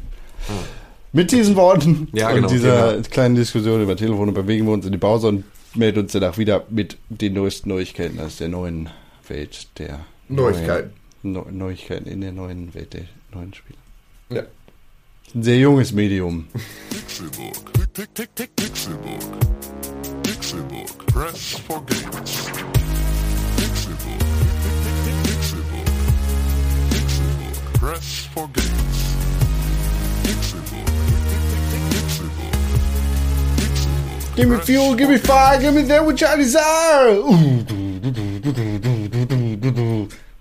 Mit 1.12 1.32
diesen 1.32 1.56
Worten 1.56 2.08
Ja, 2.12 2.30
und 2.30 2.36
genau, 2.36 2.48
dieser 2.50 2.94
genau. 2.96 3.08
kleinen 3.10 3.36
Diskussion 3.36 3.82
über 3.82 3.96
Telefone 3.96 4.32
bewegen 4.32 4.66
wir 4.66 4.74
uns 4.74 4.86
in 4.86 4.92
die 4.92 4.98
Pause 4.98 5.28
und 5.28 5.44
melden 5.76 6.00
uns 6.00 6.12
danach 6.12 6.38
wieder 6.38 6.64
mit 6.70 6.98
den 7.10 7.34
neuesten 7.34 7.70
Neuigkeiten 7.70 8.20
aus 8.20 8.38
der 8.38 8.50
neuen 8.50 8.90
Welt 9.28 9.68
der 9.78 10.00
Neuigkeiten. 10.28 10.92
Neuen, 11.22 11.58
Neu 11.58 11.66
Neuigkeiten 11.68 12.08
in 12.10 12.22
der 12.22 12.32
neuen 12.32 12.74
Welt 12.74 12.94
der 12.94 13.04
neuen 13.34 13.54
Spiele. 13.54 13.78
Ja. 14.30 14.44
Ein 15.36 15.42
sehr 15.42 15.58
junges 15.58 15.92
Medium. 15.92 16.48
Pixelburg. 16.92 17.56
Pixelburg. 18.56 19.20
Pixelburg. 20.22 21.08
Press 21.08 21.56
for 21.68 21.84
Games. 21.88 22.32
Pixelburg. 23.58 24.20
Pixelburg. 25.32 25.88
Press 27.80 28.28
for 28.32 28.48
Games. 28.54 29.00
Pixelburg. 30.24 30.88
Pixelburg. 31.90 32.54
Pixelburg. 33.58 34.36
Give 34.36 34.50
me 34.50 34.58
fuel, 34.58 34.94
give 34.96 35.10
me 35.10 35.18
fire, 35.18 35.60
give 35.60 35.74
me 35.74 35.82
that 35.88 36.06
which 36.06 36.24
I 36.24 36.38
desire. 36.38 37.24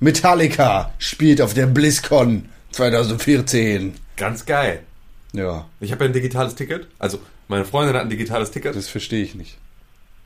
Metallica 0.00 0.92
spielt 0.98 1.40
auf 1.40 1.54
der 1.54 1.66
BlizzCon 1.66 2.50
2014. 2.72 4.01
Ganz 4.16 4.44
geil. 4.46 4.82
Ja, 5.32 5.66
Ich 5.80 5.92
habe 5.92 6.04
ja 6.04 6.10
ein 6.10 6.12
digitales 6.12 6.54
Ticket. 6.54 6.88
Also, 6.98 7.18
meine 7.48 7.64
Freundin 7.64 7.94
hat 7.96 8.02
ein 8.02 8.10
digitales 8.10 8.50
Ticket. 8.50 8.76
das 8.76 8.88
verstehe 8.88 9.22
ich 9.24 9.34
nicht. 9.34 9.56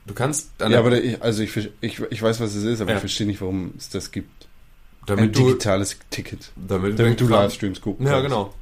Du 0.05 0.13
kannst, 0.13 0.61
an 0.61 0.71
Ja, 0.71 0.79
aber 0.79 1.01
ich, 1.01 1.21
also 1.21 1.43
ich, 1.43 1.55
ich, 1.81 1.99
ich 2.09 2.21
weiß, 2.21 2.39
was 2.39 2.55
es 2.55 2.63
ist, 2.63 2.81
aber 2.81 2.91
Ja. 2.91 2.95
ich 2.97 3.01
verstehe 3.01 3.27
nicht, 3.27 3.41
warum 3.41 3.73
es 3.77 3.89
das 3.89 4.11
gibt. 4.11 4.47
Ein 5.01 5.05
damit 5.07 5.35
du, 5.37 5.47
digitales 5.47 5.97
Ticket. 6.09 6.51
damit, 6.55 6.99
Damit 6.99 7.19
du 7.19 7.27
Livestreams 7.27 7.79
gucken 7.81 8.05
Ja, 8.05 8.13
kannst. 8.13 8.25
genau. 8.29 8.53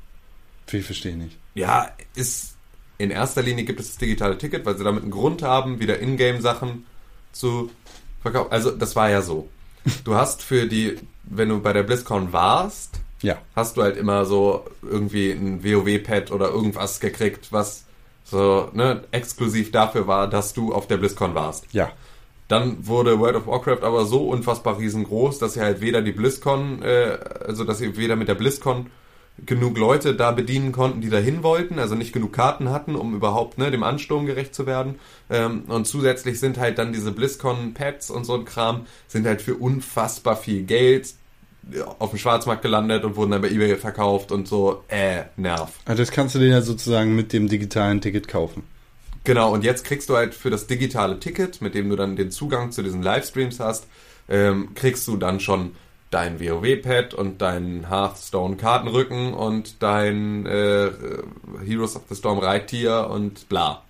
Ich 0.72 0.86
verstehe 0.86 1.16
nicht. 1.18 1.38
Ja, 1.56 1.92
ist 2.16 2.56
in 2.98 3.12
erster 3.12 3.42
Linie 3.42 3.66
gibt 3.66 3.80
es 3.80 3.88
das 3.90 3.98
digitale 3.98 4.38
Ticket, 4.38 4.66
weil 4.66 4.78
sie 4.78 4.84
damit 4.84 5.02
einen 5.04 5.12
Grund 5.12 5.42
haben, 5.42 5.80
wieder 5.80 6.00
Ingame-Sachen 6.00 6.86
zu 7.32 7.70
verkaufen. 8.22 8.52
Also, 8.52 8.72
das 8.72 8.96
war 8.96 9.10
ja 9.10 9.22
so. 9.22 9.50
Du 10.04 10.16
hast 10.16 10.42
für 10.42 10.66
die, 10.68 10.98
wenn 11.24 11.50
du 11.50 11.62
bei 11.62 11.74
der 11.74 11.84
BlizzCon 11.84 12.32
warst, 12.34 13.00
Ja. 13.22 13.38
hast 13.56 13.78
du 13.78 13.82
halt 13.82 13.98
immer 13.98 14.26
so 14.26 14.66
irgendwie 14.82 15.32
ein 15.32 15.64
WoW-Pad 15.64 16.32
oder 16.32 16.50
irgendwas 16.50 17.00
gekriegt, 17.00 17.52
was 17.52 17.86
so 18.24 18.70
ne, 18.74 19.04
exklusiv 19.12 19.72
dafür 19.72 20.08
war, 20.08 20.28
dass 20.28 20.54
du 20.54 20.74
auf 20.74 20.88
der 20.88 20.98
BlizzCon 20.98 21.36
warst. 21.36 21.66
Ja. 21.72 21.92
Dann 22.48 22.86
wurde 22.86 23.20
World 23.20 23.38
of 23.38 23.48
Warcraft 23.48 23.84
aber 23.84 24.06
so 24.06 24.30
unfassbar 24.30 24.78
riesengroß, 24.78 25.40
dass 25.40 25.56
sie 25.56 25.62
halt 25.62 25.82
weder 25.82 26.02
die 26.02 26.12
BlizzCon, 26.12 26.82
äh, 26.84 27.18
also 27.46 27.64
dass 27.64 27.80
sie 27.80 27.98
weder 27.98 28.16
mit 28.16 28.28
der 28.28 28.36
BlizzCon 28.36 28.88
genug 29.46 29.78
Leute 29.78 30.16
da 30.16 30.32
bedienen 30.32 30.72
konnten, 30.72 31.02
die 31.02 31.10
dahin 31.10 31.44
wollten, 31.44 31.80
also 31.80 31.96
nicht 31.96 32.14
genug 32.14 32.34
Karten 32.34 32.70
hatten, 32.70 32.96
um 32.96 33.16
überhaupt 33.16 33.58
ne, 33.58 33.70
dem 33.70 33.84
Ansturm 33.84 34.26
gerecht 34.26 34.56
zu 34.56 34.66
werden. 34.66 34.96
Ähm, 35.30 35.64
und 35.68 35.86
zusätzlich 35.88 36.40
sind 36.40 36.58
halt 36.58 36.78
dann 36.78 36.94
diese 36.94 37.12
BlizzCon-Pads 37.12 38.12
und 38.12 38.24
so 38.26 38.36
ein 38.36 38.46
Kram, 38.46 38.86
sind 39.08 39.26
halt 39.26 39.42
für 39.42 39.56
unfassbar 39.56 40.38
viel 40.38 40.64
Geld 40.64 41.16
auf 42.00 42.12
dem 42.12 42.20
Schwarzmarkt 42.20 42.62
gelandet 42.62 43.04
und 43.04 43.16
wurden 43.16 43.32
dann 43.32 43.42
bei 43.42 43.50
Ebay 43.50 43.76
verkauft 43.78 44.32
und 44.32 44.48
so, 44.48 44.84
äh, 44.88 45.24
nerv. 45.36 45.72
Also 45.86 46.02
das 46.02 46.12
kannst 46.12 46.36
du 46.36 46.40
dir 46.40 46.50
ja 46.50 46.62
sozusagen 46.62 47.16
mit 47.16 47.34
dem 47.34 47.48
digitalen 47.48 48.02
Ticket 48.02 48.28
kaufen. 48.28 48.64
Genau, 49.24 49.52
und 49.52 49.64
jetzt 49.64 49.84
kriegst 49.84 50.10
du 50.10 50.16
halt 50.16 50.36
für 50.36 50.52
das 50.52 50.68
digitale 50.68 51.20
Ticket, 51.20 51.60
mit 51.62 51.74
dem 51.74 51.90
du 51.90 51.96
dann 51.96 52.16
den 52.16 52.30
Zugang 52.30 52.72
zu 52.72 52.84
diesen 52.84 53.02
Livestreams 53.02 53.60
hast, 53.60 53.88
ähm, 54.30 54.76
kriegst 54.76 55.08
du 55.08 55.18
dann 55.18 55.40
schon 55.40 55.72
dein 56.12 56.40
WoW-Pad 56.40 57.14
und 57.16 57.42
deinen 57.42 57.90
Hearthstone-Kartenrücken 57.90 59.34
und 59.34 59.82
dein 59.82 60.46
äh, 60.46 60.92
Heroes 61.66 61.96
of 61.96 62.04
the 62.10 62.16
Storm 62.16 62.40
Reittier 62.40 63.10
und 63.10 63.50
bla. 63.50 63.84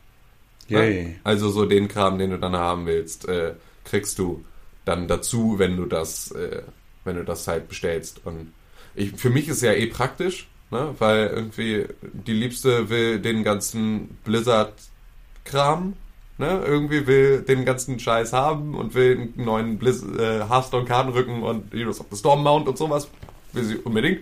Yay. 0.68 1.20
Also 1.24 1.50
so 1.50 1.66
den 1.66 1.88
Kram, 1.88 2.18
den 2.18 2.32
du 2.32 2.40
dann 2.40 2.56
haben 2.56 2.86
willst, 2.86 3.28
äh, 3.28 3.54
kriegst 3.84 4.18
du 4.18 4.44
dann 4.86 5.08
dazu, 5.08 5.56
wenn 5.58 5.78
du 5.78 5.86
das, 5.86 6.32
äh, 6.32 6.62
wenn 7.06 7.16
du 7.16 7.24
das 7.24 7.48
halt 7.48 7.70
bestellst. 7.70 8.22
Und 8.26 8.52
ich, 8.96 9.12
für 9.14 9.30
mich 9.30 9.48
ist 9.48 9.62
ja 9.62 9.72
eh 9.72 9.88
praktisch, 9.88 10.48
ne? 10.72 10.94
weil 11.00 11.28
irgendwie 11.28 11.86
die 12.02 12.34
Liebste 12.34 12.90
will 12.90 13.20
den 13.20 13.44
ganzen 13.44 14.18
Blizzard-Kram, 14.26 15.94
ne? 16.38 16.64
irgendwie 16.66 17.08
will 17.08 17.42
den 17.42 17.64
ganzen 17.64 18.00
Scheiß 18.00 18.34
haben 18.34 18.76
und 18.76 18.94
will 18.96 19.32
einen 19.36 19.46
neuen 19.46 19.78
Blizz 19.78 20.04
äh, 20.04 20.48
Hearthstone-Kartenrücken 20.50 21.44
und 21.44 21.74
Heroes 21.74 22.02
of 22.02 22.08
the 22.10 22.18
Storm 22.18 22.44
Mount 22.44 22.68
und 22.68 22.78
sowas, 22.78 23.08
will 23.54 23.64
sie 23.64 23.78
unbedingt. 23.78 24.22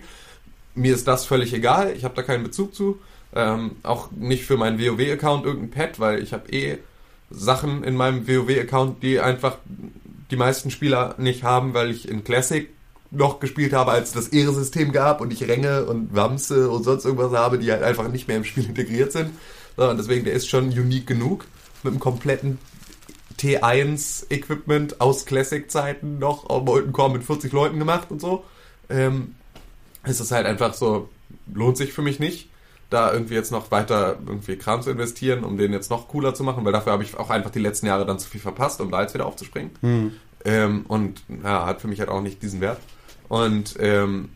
Mir 0.74 0.94
ist 0.94 1.08
das 1.08 1.24
völlig 1.24 1.52
egal, 1.52 1.92
ich 1.96 2.04
habe 2.04 2.14
da 2.14 2.22
keinen 2.22 2.44
Bezug 2.44 2.74
zu. 2.74 3.00
Ähm, 3.36 3.72
auch 3.82 4.12
nicht 4.12 4.44
für 4.44 4.56
meinen 4.56 4.78
WoW-Account 4.78 5.44
irgendein 5.44 5.70
Pad, 5.70 5.98
weil 5.98 6.22
ich 6.22 6.32
habe 6.32 6.50
eh 6.52 6.78
Sachen 7.30 7.82
in 7.82 7.96
meinem 7.96 8.28
WoW-Account, 8.28 9.02
die 9.02 9.18
einfach 9.18 9.58
die 10.30 10.36
meisten 10.36 10.70
Spieler 10.70 11.14
nicht 11.18 11.42
haben, 11.42 11.74
weil 11.74 11.90
ich 11.90 12.08
in 12.08 12.24
Classic 12.24 12.68
noch 13.14 13.40
gespielt 13.40 13.72
habe, 13.72 13.92
als 13.92 14.08
es 14.08 14.14
das 14.14 14.28
Ehre-System 14.28 14.92
gab 14.92 15.20
und 15.20 15.32
ich 15.32 15.46
Ränge 15.48 15.84
und 15.86 16.14
Wamse 16.14 16.70
und 16.70 16.84
sonst 16.84 17.04
irgendwas 17.04 17.32
habe, 17.32 17.58
die 17.58 17.70
halt 17.70 17.82
einfach 17.82 18.08
nicht 18.08 18.28
mehr 18.28 18.36
im 18.36 18.44
Spiel 18.44 18.64
integriert 18.68 19.12
sind. 19.12 19.30
So, 19.76 19.88
und 19.88 19.96
deswegen, 19.96 20.24
der 20.24 20.34
ist 20.34 20.48
schon 20.48 20.66
unique 20.66 21.06
genug 21.06 21.46
mit 21.82 21.92
einem 21.92 22.00
kompletten 22.00 22.58
T1-Equipment 23.38 25.00
aus 25.00 25.26
Classic-Zeiten 25.26 26.18
noch 26.18 26.48
auf 26.48 26.64
Molten 26.64 26.92
Core 26.92 27.12
mit 27.12 27.24
40 27.24 27.52
Leuten 27.52 27.78
gemacht 27.78 28.10
und 28.10 28.20
so. 28.20 28.44
Ähm, 28.88 29.34
ist 30.04 30.20
es 30.20 30.30
halt 30.30 30.46
einfach 30.46 30.74
so, 30.74 31.08
lohnt 31.52 31.76
sich 31.76 31.92
für 31.92 32.02
mich 32.02 32.20
nicht, 32.20 32.48
da 32.90 33.12
irgendwie 33.12 33.34
jetzt 33.34 33.50
noch 33.50 33.70
weiter 33.70 34.18
irgendwie 34.26 34.56
Kram 34.56 34.82
zu 34.82 34.90
investieren, 34.90 35.44
um 35.44 35.56
den 35.56 35.72
jetzt 35.72 35.90
noch 35.90 36.08
cooler 36.08 36.34
zu 36.34 36.44
machen, 36.44 36.64
weil 36.64 36.72
dafür 36.72 36.92
habe 36.92 37.02
ich 37.02 37.16
auch 37.16 37.30
einfach 37.30 37.50
die 37.50 37.58
letzten 37.58 37.86
Jahre 37.86 38.06
dann 38.06 38.18
zu 38.18 38.28
viel 38.28 38.40
verpasst, 38.40 38.80
um 38.80 38.90
da 38.90 39.02
jetzt 39.02 39.14
wieder 39.14 39.26
aufzuspringen. 39.26 39.70
Ähm, 40.44 40.84
und 40.86 41.22
ja, 41.42 41.66
hat 41.66 41.80
für 41.80 41.88
mich 41.88 42.00
halt 42.00 42.10
auch 42.10 42.20
nicht 42.20 42.42
diesen 42.42 42.60
Wert. 42.60 42.80
Und 43.28 43.76
ähm, 43.78 44.30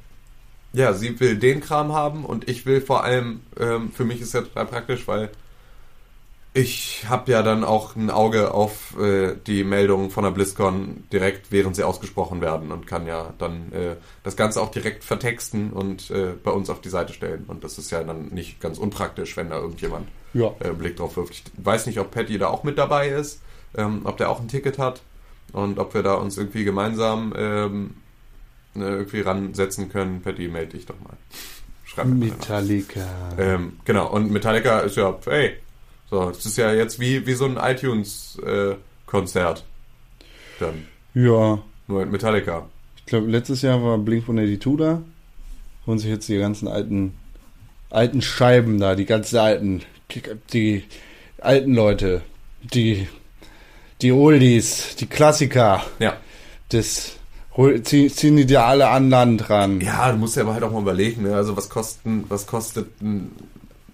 ja, 0.73 0.93
sie 0.93 1.19
will 1.21 1.37
den 1.37 1.61
Kram 1.61 1.93
haben 1.93 2.25
und 2.25 2.49
ich 2.49 2.67
will 2.67 2.81
vor 2.81 3.05
allem, 3.05 3.41
ähm, 3.59 3.91
für 3.93 4.05
mich 4.05 4.21
ist 4.21 4.35
ja 4.35 4.43
total 4.43 4.67
praktisch, 4.67 5.07
weil 5.09 5.31
ich 6.55 7.05
habe 7.09 7.31
ja 7.31 7.43
dann 7.43 7.63
auch 7.63 7.95
ein 7.95 8.11
Auge 8.11 8.53
auf 8.53 8.99
äh, 8.99 9.37
die 9.47 9.63
Meldungen 9.65 10.11
von 10.11 10.25
der 10.25 10.31
BlizzCon 10.31 11.05
direkt, 11.13 11.53
während 11.53 11.77
sie 11.77 11.85
ausgesprochen 11.85 12.41
werden 12.41 12.73
und 12.73 12.87
kann 12.87 13.07
ja 13.07 13.33
dann 13.39 13.71
äh, 13.73 13.97
das 14.25 14.35
Ganze 14.37 14.61
auch 14.61 14.71
direkt 14.71 15.05
vertexten 15.05 15.73
und 15.73 16.11
äh, 16.11 16.33
bei 16.43 16.51
uns 16.51 16.69
auf 16.71 16.81
die 16.81 16.89
Seite 16.89 17.13
stellen. 17.13 17.45
Und 17.47 17.63
das 17.65 17.79
ist 17.79 17.91
ja 17.91 18.03
dann 18.03 18.29
nicht 18.29 18.61
ganz 18.61 18.79
unpraktisch, 18.79 19.37
wenn 19.37 19.51
da 19.51 19.59
irgendjemand 19.59 20.09
Ja. 20.33 20.53
äh, 20.61 20.73
Blick 20.73 20.97
drauf 20.97 21.17
wirft. 21.17 21.33
Ich 21.33 21.45
weiß 21.59 21.87
nicht, 21.87 22.01
ob 22.01 22.11
Patty 22.11 22.39
da 22.39 22.49
auch 22.49 22.65
mit 22.65 22.77
dabei 22.79 23.09
ist, 23.09 23.41
ähm, 23.77 24.01
ob 24.05 24.17
der 24.17 24.31
auch 24.31 24.41
ein 24.41 24.49
Ticket 24.49 24.79
hat 24.79 25.03
und 25.53 25.79
ob 25.79 25.95
wir 25.95 26.03
da 26.03 26.15
uns 26.15 26.39
irgendwie 26.39 26.65
gemeinsam 26.65 27.35
ähm, 27.37 27.95
ne, 28.75 28.87
irgendwie 28.89 29.21
ransetzen 29.21 29.89
können. 29.91 30.21
Patty, 30.23 30.49
melde 30.49 30.77
dich 30.77 30.87
doch 30.87 30.99
mal. 31.01 31.17
Schreib. 31.85 32.07
Metallica. 32.07 33.07
Ähm, 33.39 33.79
genau, 33.85 34.11
und 34.13 34.31
Metallica 34.31 34.81
ist 34.81 34.97
ja, 34.97 35.17
ey, 35.27 35.55
so, 36.11 36.29
das 36.31 36.45
ist 36.47 36.57
ja 36.59 36.73
jetzt 36.73 37.01
wie, 37.01 37.27
wie 37.27 37.35
so 37.35 37.45
ein 37.47 37.57
iTunes-Konzert. 37.57 39.65
Dann, 40.61 40.87
Ja. 41.15 41.59
nur 41.87 42.01
mit 42.01 42.13
Metallica. 42.13 42.67
Ich 42.97 43.07
glaube, 43.07 43.29
letztes 43.31 43.63
Jahr 43.63 43.83
war 43.83 43.97
Blink 43.99 44.25
182 44.25 44.77
da. 44.77 45.03
Holen 45.87 45.99
sich 45.99 46.11
jetzt 46.11 46.29
die 46.29 46.39
ganzen 46.39 46.69
alten, 46.69 47.15
alten 47.91 48.21
Scheiben 48.21 48.79
da, 48.79 48.95
die 48.95 49.07
ganzen 49.07 49.39
alten, 49.39 49.83
die 50.53 50.85
alten 51.41 51.75
Leute, 51.75 52.21
die, 52.63 53.09
die 54.03 54.13
Oldies, 54.13 54.97
die 54.97 55.07
Klassiker, 55.07 55.83
Ja. 55.99 56.17
das 56.71 57.17
hol- 57.59 57.83
zieh- 57.83 58.09
ziehen 58.11 58.37
die 58.37 58.47
dir 58.47 58.65
alle 58.65 58.89
an 58.89 59.11
Land 59.11 59.51
ran. 59.51 59.81
Ja, 59.83 60.11
du 60.13 60.17
musst 60.17 60.37
ja 60.37 60.43
aber 60.45 60.55
halt 60.55 60.63
auch 60.65 60.73
mal 60.73 60.81
überlegen, 60.81 61.23
ne? 61.25 61.35
Also 61.35 61.55
was 61.57 61.69
kosten, 61.69 62.25
was 62.29 62.47
kostet 62.47 62.89
ein, 63.03 63.33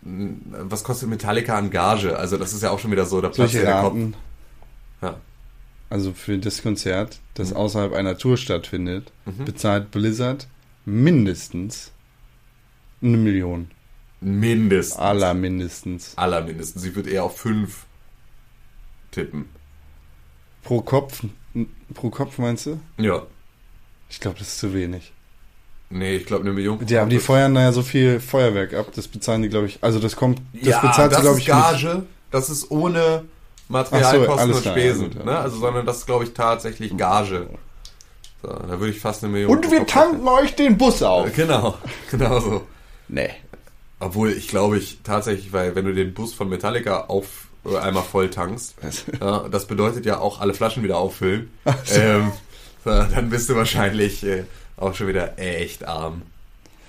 was 0.02 0.84
kostet 0.84 1.08
Metallica 1.08 1.56
an 1.58 1.70
Gage? 1.70 2.16
Also 2.16 2.36
das 2.36 2.52
ist 2.52 2.62
ja 2.62 2.70
auch 2.70 2.78
schon 2.78 2.92
wieder 2.92 3.06
so, 3.06 3.20
da 3.20 3.30
ja 3.54 3.62
der 3.62 3.80
Kopf. 3.80 3.96
Ja. 5.02 5.16
also 5.90 6.12
für 6.12 6.38
das 6.38 6.62
Konzert, 6.62 7.18
das 7.34 7.50
Mhm. 7.50 7.56
außerhalb 7.56 7.92
einer 7.94 8.16
Tour 8.18 8.36
stattfindet, 8.36 9.10
bezahlt 9.44 9.90
Blizzard 9.90 10.46
mindestens 10.84 11.90
eine 13.02 13.16
Million. 13.16 13.70
Mindestens. 14.20 14.98
Aller 14.98 15.34
mindestens. 15.34 16.12
Allermindestens. 16.16 16.82
Sie 16.82 16.94
wird 16.96 17.06
eher 17.06 17.24
auf 17.24 17.36
fünf 17.38 17.84
tippen. 19.10 19.46
Pro 20.62 20.80
Kopf, 20.80 21.22
pro 21.92 22.08
Kopf 22.10 22.38
meinst 22.38 22.66
du? 22.66 22.80
Ja. 22.98 23.22
Ich 24.14 24.20
glaube, 24.20 24.38
das 24.38 24.46
ist 24.46 24.58
zu 24.58 24.72
wenig. 24.72 25.12
Nee, 25.90 26.16
ich 26.16 26.26
glaube 26.26 26.44
eine 26.44 26.52
Million. 26.52 26.78
Die, 26.86 26.96
aber 26.96 27.10
die 27.10 27.18
feuern 27.18 27.52
da 27.52 27.62
ja 27.62 27.72
so 27.72 27.82
viel 27.82 28.20
Feuerwerk 28.20 28.72
ab, 28.72 28.86
das 28.94 29.08
bezahlen 29.08 29.42
die, 29.42 29.48
glaube 29.48 29.66
ich. 29.66 29.78
Also 29.80 29.98
das 29.98 30.14
kommt, 30.14 30.40
das 30.52 30.68
ja, 30.68 30.78
bezahlt 30.80 31.10
das 31.10 31.18
sie, 31.18 31.22
glaube 31.22 31.38
ist 31.38 31.42
ich, 31.42 31.48
mit. 31.48 31.56
Gage. 31.56 32.02
Das 32.30 32.48
ist 32.48 32.70
ohne 32.70 33.24
Materialkosten 33.68 34.30
Ach 34.32 34.36
so, 34.36 34.42
alles 34.42 34.56
und 34.58 34.70
Spesen. 34.70 35.02
ja, 35.02 35.08
gut, 35.08 35.18
ja. 35.18 35.24
ne? 35.24 35.38
Also, 35.38 35.58
sondern 35.58 35.84
das 35.84 35.98
ist, 35.98 36.06
glaube 36.06 36.24
ich, 36.24 36.32
tatsächlich 36.32 36.96
Gage. 36.96 37.48
So, 38.40 38.48
da 38.48 38.78
würde 38.78 38.90
ich 38.90 39.00
fast 39.00 39.24
eine 39.24 39.32
Million. 39.32 39.50
Und 39.50 39.68
wir 39.68 39.84
tanken 39.84 40.28
euch 40.28 40.54
den 40.54 40.78
Bus 40.78 41.02
auf. 41.02 41.32
Genau, 41.34 41.74
genau 42.08 42.38
so. 42.38 42.62
Nee. 43.08 43.30
Obwohl, 43.98 44.30
ich 44.30 44.46
glaube 44.46 44.78
ich 44.78 45.00
tatsächlich, 45.02 45.52
weil 45.52 45.74
wenn 45.74 45.86
du 45.86 45.92
den 45.92 46.14
Bus 46.14 46.34
von 46.34 46.48
Metallica 46.48 47.06
auf 47.08 47.48
äh, 47.64 47.76
einmal 47.78 48.04
voll 48.04 48.30
tankst, 48.30 48.76
ja, 49.20 49.48
das 49.48 49.66
bedeutet 49.66 50.06
ja 50.06 50.18
auch 50.18 50.40
alle 50.40 50.54
Flaschen 50.54 50.84
wieder 50.84 50.98
auffüllen. 50.98 51.50
Ähm, 51.94 52.30
so, 52.30 52.32
dann 52.84 53.30
bist 53.30 53.48
du 53.48 53.56
wahrscheinlich 53.56 54.24
äh, 54.24 54.44
auch 54.76 54.94
schon 54.94 55.08
wieder 55.08 55.38
echt 55.38 55.86
arm. 55.86 56.22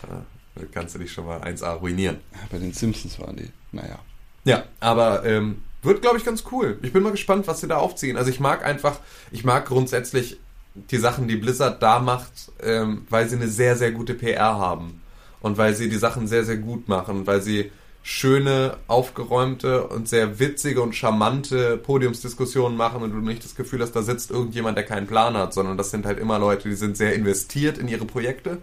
Ja, 0.04 0.24
da 0.56 0.62
kannst 0.72 0.96
du 0.96 1.00
dich 1.00 1.12
schon 1.12 1.26
mal 1.26 1.42
1A 1.42 1.74
ruinieren. 1.74 2.18
Bei 2.52 2.58
den 2.58 2.74
Simpsons 2.74 3.20
waren 3.20 3.36
die. 3.36 3.52
Naja. 3.72 4.00
Ja, 4.44 4.64
aber 4.80 5.26
ähm, 5.26 5.62
wird, 5.82 6.02
glaube 6.02 6.18
ich, 6.18 6.26
ganz 6.26 6.44
cool. 6.52 6.80
Ich 6.82 6.94
bin 6.94 7.04
mal 7.04 7.12
gespannt, 7.12 7.48
was 7.48 7.62
sie 7.62 7.68
da 7.68 7.78
aufziehen. 7.78 8.18
Also 8.18 8.30
ich 8.30 8.40
mag 8.40 8.64
einfach, 8.64 9.00
ich 9.32 9.44
mag 9.44 9.66
grundsätzlich 9.66 10.40
die 10.74 10.98
Sachen, 10.98 11.28
die 11.28 11.38
Blizzard 11.38 11.82
da 11.82 12.00
macht, 12.00 12.52
ähm, 12.62 13.06
weil 13.10 13.30
sie 13.30 13.36
eine 13.36 13.48
sehr, 13.48 13.76
sehr 13.76 13.92
gute 13.92 14.14
PR 14.14 14.58
haben. 14.58 15.02
Und 15.42 15.58
weil 15.58 15.76
sie 15.76 15.90
die 15.90 15.98
Sachen 15.98 16.28
sehr, 16.28 16.44
sehr 16.44 16.58
gut 16.58 16.88
machen. 16.88 17.28
Weil 17.28 17.42
sie 17.42 17.72
schöne, 18.08 18.78
aufgeräumte 18.88 19.88
und 19.88 20.08
sehr 20.08 20.38
witzige 20.38 20.84
und 20.84 20.94
charmante 20.96 21.76
Podiumsdiskussionen 21.78 22.78
machen 22.78 23.02
und 23.02 23.10
du 23.12 23.18
nicht 23.18 23.44
das 23.44 23.56
Gefühl 23.56 23.82
hast, 23.82 23.94
da 23.96 24.04
sitzt 24.04 24.30
irgendjemand, 24.30 24.78
der 24.78 24.86
keinen 24.86 25.08
Plan 25.08 25.36
hat, 25.36 25.56
sondern 25.56 25.76
das 25.76 25.90
sind 25.90 26.06
halt 26.06 26.20
immer 26.20 26.38
Leute, 26.38 26.70
die 26.70 26.76
sind 26.76 26.98
sehr 26.98 27.16
investiert 27.16 27.80
in 27.80 27.88
ihre 27.88 28.06
Projekte 28.06 28.60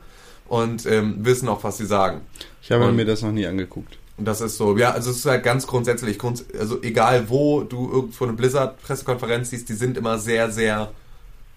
und 0.47 0.87
ähm, 0.87 1.17
wissen 1.25 1.49
auch, 1.49 1.65
was 1.65 1.77
sie 1.77 1.87
sagen. 1.87 2.21
Ich 2.63 2.71
habe 2.71 2.85
Und- 2.87 2.95
mir 2.95 3.05
das 3.05 3.23
noch 3.23 3.33
nie 3.33 3.45
angeguckt. 3.45 3.99
Und 4.17 4.27
das 4.27 4.41
ist 4.41 4.59
so, 4.59 4.77
ja, 4.79 4.93
also 4.93 5.11
es 5.11 5.17
ist 5.17 5.27
halt 5.27 5.43
ganz 5.43 5.67
grundsätzlich, 5.67 6.21
grunds 6.21 6.45
also 6.57 6.81
egal 6.81 7.29
wo 7.29 7.63
du 7.63 7.91
irgendwo 7.91 8.23
eine 8.25 8.35
Blizzard-Pressekonferenz 8.35 9.51
siehst, 9.51 9.69
die 9.69 9.75
sind 9.75 9.99
immer 9.99 10.19
sehr, 10.21 10.53
sehr, 10.53 10.93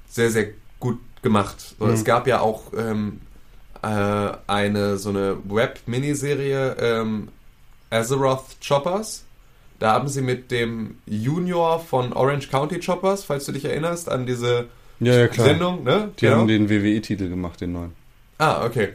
sehr, 0.09 0.31
sehr 0.31 0.47
gut 0.79 0.97
gemacht. 1.21 1.75
So, 1.77 1.85
Es 1.85 2.03
gab 2.03 2.25
ja 2.25 2.39
auch 2.39 2.71
ähm, 2.75 3.19
äh, 3.83 4.31
eine 4.47 4.97
so 4.97 5.09
eine 5.09 5.37
Web-Miniserie, 5.43 6.77
ähm, 6.79 7.27
Azeroth 7.89 8.57
Choppers. 8.65 9.23
Da 9.79 9.91
haben 9.93 10.07
sie 10.07 10.21
mit 10.21 10.51
dem 10.51 10.97
Junior 11.05 11.79
von 11.79 12.13
Orange 12.13 12.49
County 12.49 12.79
Choppers, 12.79 13.23
falls 13.25 13.45
du 13.45 13.51
dich 13.51 13.65
erinnerst, 13.65 14.09
an 14.09 14.25
diese 14.25 14.67
Ja, 14.99 15.25
ja. 15.25 15.33
Sendung, 15.33 15.83
ne? 15.83 16.11
Die 16.19 16.29
haben 16.29 16.47
den 16.47 16.69
WWE-Titel 16.69 17.27
gemacht, 17.29 17.59
den 17.61 17.73
neuen. 17.73 17.91
Ah, 18.37 18.65
okay. 18.65 18.93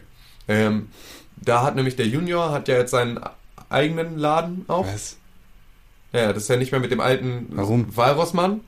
Ähm, 0.48 0.88
da 1.36 1.62
hat 1.62 1.76
nämlich 1.76 1.96
der 1.96 2.06
Junior, 2.06 2.50
hat 2.50 2.68
ja 2.68 2.76
jetzt 2.76 2.90
seinen 2.90 3.20
eigenen 3.68 4.18
Laden 4.18 4.64
auch. 4.68 4.86
Was? 4.86 5.16
Ja, 6.12 6.32
das 6.32 6.44
ist 6.44 6.48
ja 6.48 6.56
nicht 6.56 6.72
mehr 6.72 6.80
mit 6.80 6.90
dem 6.90 7.00
alten 7.00 7.46
Warum? 7.50 7.94
Walrossmann, 7.96 8.60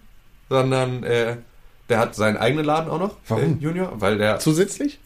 sondern 0.48 1.02
äh, 1.02 1.36
der 1.88 1.98
hat 1.98 2.14
seinen 2.14 2.36
eigenen 2.36 2.64
Laden 2.64 2.90
auch 2.90 2.98
noch. 3.00 3.16
Warum? 3.28 3.58
Junior, 3.58 4.00
weil 4.00 4.18
der, 4.18 4.38
Zusätzlich? 4.38 5.00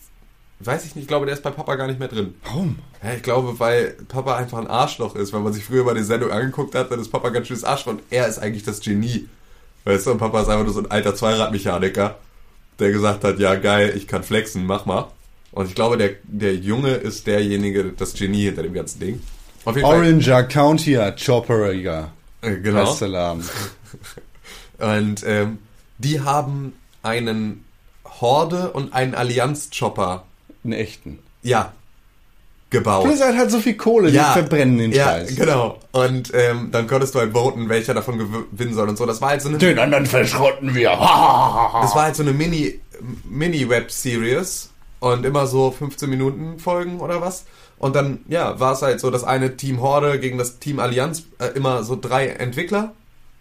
Weiß 0.60 0.84
ich 0.84 0.94
nicht, 0.94 1.04
ich 1.04 1.08
glaube, 1.08 1.26
der 1.26 1.34
ist 1.34 1.42
bei 1.42 1.50
Papa 1.50 1.76
gar 1.76 1.86
nicht 1.86 1.98
mehr 1.98 2.08
drin. 2.08 2.34
Warum? 2.44 2.78
Ja, 3.02 3.12
ich 3.12 3.22
glaube, 3.22 3.58
weil 3.60 3.96
Papa 4.08 4.36
einfach 4.36 4.58
ein 4.58 4.66
Arschloch 4.66 5.14
ist. 5.14 5.32
Wenn 5.32 5.42
man 5.42 5.52
sich 5.52 5.64
früher 5.64 5.84
mal 5.84 5.94
die 5.94 6.02
Sendung 6.02 6.30
angeguckt 6.30 6.74
hat, 6.74 6.90
dann 6.90 7.00
ist 7.00 7.10
Papa 7.10 7.28
ganz 7.28 7.48
schönes 7.48 7.64
Arschloch 7.64 7.94
und 7.94 8.02
er 8.10 8.26
ist 8.26 8.38
eigentlich 8.38 8.64
das 8.64 8.80
Genie. 8.80 9.28
Weißt 9.84 10.06
du, 10.06 10.12
und 10.12 10.18
Papa 10.18 10.40
ist 10.40 10.48
einfach 10.48 10.64
nur 10.64 10.72
so 10.72 10.80
ein 10.80 10.90
alter 10.90 11.14
Zweiradmechaniker, 11.14 12.16
der 12.78 12.90
gesagt 12.90 13.22
hat, 13.24 13.38
ja 13.38 13.54
geil, 13.54 13.92
ich 13.96 14.08
kann 14.08 14.22
flexen, 14.22 14.66
mach 14.66 14.86
mal. 14.86 15.08
Und 15.52 15.68
ich 15.68 15.74
glaube, 15.74 15.96
der, 15.96 16.10
der 16.24 16.54
Junge 16.54 16.94
ist 16.94 17.26
derjenige, 17.26 17.92
das 17.96 18.14
Genie 18.14 18.44
hinter 18.44 18.62
dem 18.62 18.74
ganzen 18.74 19.00
Ding. 19.00 19.20
Oranger 19.64 20.44
Countier 20.44 21.14
Chopperiger. 21.16 22.12
Äh, 22.42 22.56
genau. 22.56 22.94
Laden. 23.00 23.44
Und 24.78 25.24
ähm, 25.26 25.58
die 25.98 26.20
haben 26.20 26.74
einen 27.02 27.64
Horde 28.04 28.72
und 28.72 28.92
einen 28.92 29.14
Allianz-Chopper, 29.14 30.24
Einen 30.66 30.80
echten. 30.80 31.18
ja, 31.42 31.72
gebaut. 32.70 33.04
Blizzard 33.04 33.36
hat 33.36 33.50
so 33.50 33.60
viel 33.60 33.76
Kohle, 33.76 34.10
die 34.10 34.18
verbrennen 34.18 34.78
den 34.78 34.92
ja, 34.92 35.04
Scheiß. 35.04 35.36
genau. 35.36 35.78
Und 35.92 36.32
ähm, 36.34 36.70
dann 36.72 36.86
konntest 36.86 37.14
du 37.14 37.20
halt 37.20 37.32
voten, 37.32 37.68
welcher 37.68 37.94
davon 37.94 38.18
gewinnen 38.18 38.74
soll 38.74 38.88
und 38.88 38.98
so. 38.98 39.06
Das 39.06 39.20
war 39.20 39.30
halt 39.30 39.42
so 39.42 39.48
eine, 39.48 39.58
Den 39.58 39.78
anderen 39.78 40.06
verschrotten 40.06 40.74
wir. 40.74 40.90
das 40.90 41.94
war 41.94 42.02
halt 42.02 42.16
so 42.16 42.22
eine 42.22 42.32
Mini, 42.32 42.80
Mini-Web-Series 43.24 44.70
und 45.00 45.24
immer 45.24 45.46
so 45.46 45.70
15 45.70 46.10
Minuten 46.10 46.58
Folgen 46.58 47.00
oder 47.00 47.20
was. 47.20 47.44
Und 47.78 47.94
dann, 47.94 48.20
ja, 48.26 48.58
war 48.58 48.72
es 48.72 48.82
halt 48.82 49.00
so, 49.00 49.10
das 49.10 49.22
eine 49.22 49.56
Team 49.56 49.80
Horde 49.80 50.18
gegen 50.18 50.38
das 50.38 50.58
Team 50.58 50.80
Allianz, 50.80 51.24
äh, 51.38 51.48
immer 51.48 51.82
so 51.84 51.96
drei 52.00 52.28
Entwickler 52.28 52.94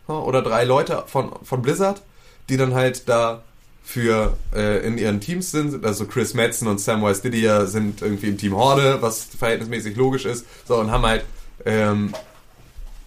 ja, 0.07 0.15
oder 0.15 0.41
drei 0.41 0.65
Leute 0.65 1.03
von, 1.07 1.31
von 1.41 1.61
Blizzard, 1.61 2.01
die 2.49 2.57
dann 2.57 2.73
halt 2.73 3.07
da 3.07 3.43
für 3.85 4.35
äh, 4.53 4.85
in 4.85 4.97
ihren 4.97 5.21
Teams 5.21 5.51
sind. 5.51 5.85
Also 5.85 6.05
Chris 6.05 6.33
Metzen 6.33 6.67
und 6.67 6.81
Samwise 6.81 7.21
Didier 7.21 7.67
sind 7.67 8.01
irgendwie 8.01 8.29
im 8.29 8.37
Team 8.37 8.55
Horde, 8.55 8.97
was 9.01 9.25
verhältnismäßig 9.25 9.95
logisch 9.95 10.25
ist. 10.25 10.45
So, 10.67 10.77
und 10.77 10.89
haben 10.89 11.05
halt 11.05 11.23
ähm, 11.65 12.13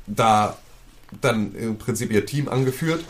da 0.06 0.56
dann 1.20 1.54
im 1.56 1.78
Prinzip 1.78 2.12
ihr 2.12 2.24
Team 2.24 2.48
angeführt 2.48 3.04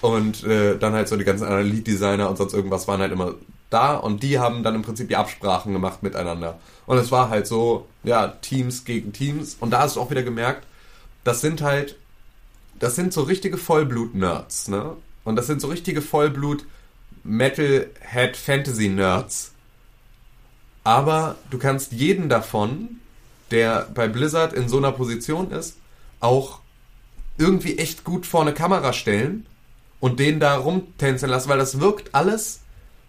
und 0.00 0.42
äh, 0.42 0.76
dann 0.76 0.94
halt 0.94 1.06
so 1.06 1.16
die 1.16 1.24
ganzen 1.24 1.48
Lead-Designer 1.62 2.28
und 2.28 2.36
sonst 2.36 2.54
irgendwas 2.54 2.88
waren 2.88 3.00
halt 3.00 3.12
immer 3.12 3.34
da 3.70 3.94
und 3.94 4.22
die 4.24 4.40
haben 4.40 4.64
dann 4.64 4.74
im 4.74 4.82
Prinzip 4.82 5.08
die 5.08 5.16
Absprachen 5.16 5.72
gemacht 5.72 6.02
miteinander. 6.02 6.58
Und 6.86 6.98
es 6.98 7.12
war 7.12 7.30
halt 7.30 7.46
so, 7.46 7.86
ja, 8.02 8.26
Teams 8.28 8.84
gegen 8.84 9.12
Teams 9.12 9.56
und 9.60 9.70
da 9.70 9.78
hast 9.78 9.94
du 9.94 10.00
auch 10.00 10.10
wieder 10.10 10.24
gemerkt, 10.24 10.66
das 11.22 11.40
sind 11.40 11.62
halt, 11.62 11.96
das 12.80 12.96
sind 12.96 13.12
so 13.12 13.22
richtige 13.22 13.58
Vollblut-Nerds, 13.58 14.68
ne? 14.68 14.96
Und 15.24 15.36
das 15.36 15.46
sind 15.46 15.60
so 15.60 15.68
richtige 15.68 16.02
Vollblut 16.02 16.64
Metalhead 17.24 18.36
Fantasy 18.36 18.88
Nerds. 18.88 19.52
Aber 20.84 21.36
du 21.50 21.58
kannst 21.58 21.92
jeden 21.92 22.28
davon, 22.28 23.00
der 23.50 23.88
bei 23.94 24.08
Blizzard 24.08 24.52
in 24.52 24.68
so 24.68 24.78
einer 24.78 24.92
Position 24.92 25.50
ist, 25.50 25.76
auch 26.20 26.60
irgendwie 27.38 27.78
echt 27.78 28.04
gut 28.04 28.26
vor 28.26 28.42
eine 28.42 28.54
Kamera 28.54 28.92
stellen 28.92 29.46
und 30.00 30.18
den 30.18 30.40
da 30.40 30.56
rumtänzeln 30.56 31.30
lassen, 31.30 31.48
weil 31.48 31.58
das 31.58 31.80
wirkt 31.80 32.14
alles 32.14 32.60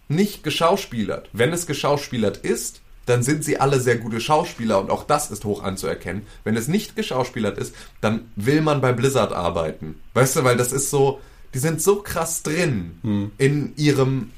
nicht 0.08 0.44
geschauspielert. 0.44 1.28
Wenn 1.32 1.52
es 1.52 1.66
geschauspielert 1.66 2.36
ist, 2.38 2.80
dann 3.06 3.22
sind 3.22 3.44
sie 3.44 3.58
alle 3.60 3.80
sehr 3.80 3.96
gute 3.96 4.20
Schauspieler 4.20 4.80
und 4.80 4.90
auch 4.90 5.04
das 5.04 5.30
ist 5.30 5.44
hoch 5.44 5.62
anzuerkennen. 5.62 6.26
Wenn 6.42 6.56
es 6.56 6.68
nicht 6.68 6.96
geschauspielert 6.96 7.58
ist, 7.58 7.74
dann 8.00 8.30
will 8.36 8.60
man 8.60 8.80
bei 8.80 8.92
Blizzard 8.92 9.32
arbeiten. 9.32 10.00
Weißt 10.14 10.36
du, 10.36 10.44
weil 10.44 10.56
das 10.56 10.72
ist 10.72 10.90
so, 10.90 11.20
die 11.54 11.58
sind 11.58 11.80
so 11.80 12.02
krass 12.02 12.42
drin 12.42 13.30
in 13.38 13.76
ihrem 13.76 14.30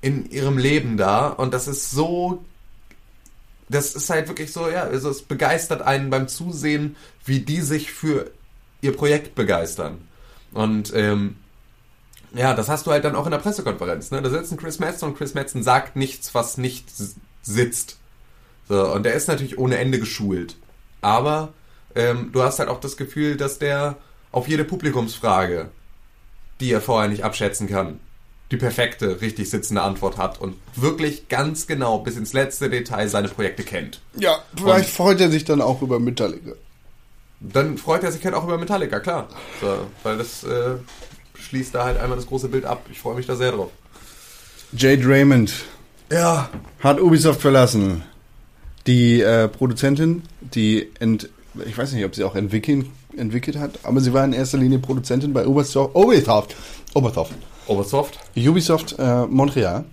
in 0.00 0.30
ihrem 0.30 0.58
Leben 0.58 0.96
da 0.96 1.28
und 1.28 1.54
das 1.54 1.68
ist 1.68 1.90
so 1.90 2.44
das 3.68 3.94
ist 3.94 4.10
halt 4.10 4.28
wirklich 4.28 4.52
so, 4.52 4.68
ja, 4.68 4.82
also 4.82 5.08
es 5.10 5.22
begeistert 5.22 5.82
einen 5.82 6.10
beim 6.10 6.28
Zusehen, 6.28 6.96
wie 7.24 7.40
die 7.40 7.60
sich 7.60 7.92
für 7.92 8.30
ihr 8.82 8.94
Projekt 8.94 9.34
begeistern. 9.34 10.06
Und 10.52 10.92
ähm, 10.94 11.36
ja, 12.34 12.54
das 12.54 12.68
hast 12.68 12.86
du 12.86 12.90
halt 12.90 13.04
dann 13.04 13.16
auch 13.16 13.24
in 13.24 13.30
der 13.30 13.38
Pressekonferenz. 13.38 14.10
Ne? 14.10 14.20
Da 14.20 14.30
sitzen 14.30 14.56
Chris 14.56 14.78
Metzen 14.78 15.08
und 15.08 15.16
Chris 15.16 15.34
Metzen 15.34 15.62
sagt 15.62 15.96
nichts, 15.96 16.34
was 16.34 16.58
nicht 16.58 16.86
sitzt. 17.42 17.98
So, 18.68 18.92
und 18.92 19.04
der 19.04 19.14
ist 19.14 19.28
natürlich 19.28 19.58
ohne 19.58 19.78
Ende 19.78 19.98
geschult. 19.98 20.56
Aber 21.00 21.52
ähm, 21.94 22.30
du 22.32 22.42
hast 22.42 22.58
halt 22.58 22.68
auch 22.68 22.80
das 22.80 22.96
Gefühl, 22.96 23.36
dass 23.36 23.58
der 23.58 23.96
auf 24.32 24.48
jede 24.48 24.64
Publikumsfrage, 24.64 25.70
die 26.60 26.70
er 26.72 26.80
vorher 26.80 27.08
nicht 27.08 27.24
abschätzen 27.24 27.68
kann, 27.68 28.00
die 28.50 28.56
perfekte, 28.56 29.20
richtig 29.20 29.50
sitzende 29.50 29.82
Antwort 29.82 30.16
hat 30.18 30.40
und 30.40 30.56
wirklich 30.76 31.28
ganz 31.28 31.66
genau 31.66 31.98
bis 31.98 32.16
ins 32.16 32.32
letzte 32.32 32.70
Detail 32.70 33.08
seine 33.08 33.28
Projekte 33.28 33.62
kennt. 33.64 34.00
Ja, 34.16 34.38
vielleicht 34.56 34.90
freut 34.90 35.20
er 35.20 35.30
sich 35.30 35.44
dann 35.44 35.60
auch 35.60 35.82
über 35.82 35.98
Metallica. 35.98 36.52
Dann 37.40 37.76
freut 37.78 38.04
er 38.04 38.12
sich 38.12 38.24
halt 38.24 38.34
auch 38.34 38.44
über 38.44 38.56
Metallica, 38.58 39.00
klar. 39.00 39.28
So, 39.60 39.86
weil 40.02 40.16
das 40.18 40.44
äh, 40.44 40.76
schließt 41.38 41.74
da 41.74 41.84
halt 41.84 41.98
einmal 41.98 42.16
das 42.16 42.26
große 42.26 42.48
Bild 42.48 42.64
ab. 42.64 42.86
Ich 42.90 43.00
freue 43.00 43.16
mich 43.16 43.26
da 43.26 43.34
sehr 43.36 43.52
drauf. 43.52 43.70
Jade 44.72 45.02
Raymond 45.06 45.52
Ja. 46.10 46.48
hat 46.80 47.00
Ubisoft 47.00 47.40
verlassen. 47.40 48.02
Die 48.86 49.20
äh, 49.20 49.48
Produzentin, 49.48 50.22
die 50.40 50.90
ent, 51.00 51.28
ich 51.66 51.76
weiß 51.76 51.92
nicht, 51.92 52.04
ob 52.04 52.14
sie 52.14 52.24
auch 52.24 52.34
entwickeln, 52.34 52.90
entwickelt 53.18 53.56
hat, 53.58 53.78
aber 53.82 54.00
sie 54.00 54.12
war 54.12 54.24
in 54.24 54.32
erster 54.32 54.58
Linie 54.58 54.78
Produzentin 54.78 55.32
bei 55.32 55.46
Ubisoft, 55.46 55.94
Ubisoft, 55.94 56.54
Ubisoft, 56.94 57.32
Obersoft. 57.66 58.18
Ubisoft 58.36 58.96
äh, 58.98 59.26
Montreal. 59.26 59.84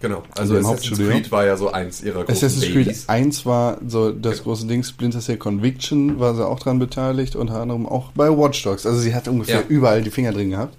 Genau. 0.00 0.22
Also 0.36 0.54
Assassin's 0.54 0.66
Hauptstudio. 0.68 1.08
Creed 1.10 1.32
war 1.32 1.46
ja 1.46 1.56
so 1.56 1.70
eins 1.72 2.02
ihrer 2.02 2.24
großen 2.24 2.32
Assassin's 2.34 2.64
Creed 2.66 2.86
Babys. 2.86 3.08
1 3.08 3.46
war 3.46 3.78
so 3.88 4.12
das 4.12 4.42
große 4.42 4.66
Ding, 4.66 4.82
Splinter 4.82 5.20
Cell 5.20 5.38
Conviction 5.38 6.20
war 6.20 6.34
sie 6.34 6.46
auch 6.46 6.58
dran 6.60 6.78
beteiligt, 6.78 7.36
unter 7.36 7.60
anderem 7.60 7.86
auch 7.86 8.10
bei 8.12 8.28
Watch 8.28 8.62
Dogs. 8.64 8.84
Also 8.84 8.98
sie 8.98 9.14
hat 9.14 9.28
ungefähr 9.28 9.60
Ja. 9.60 9.66
überall 9.68 10.02
die 10.02 10.10
Finger 10.10 10.32
drin 10.32 10.50
gehabt. 10.50 10.76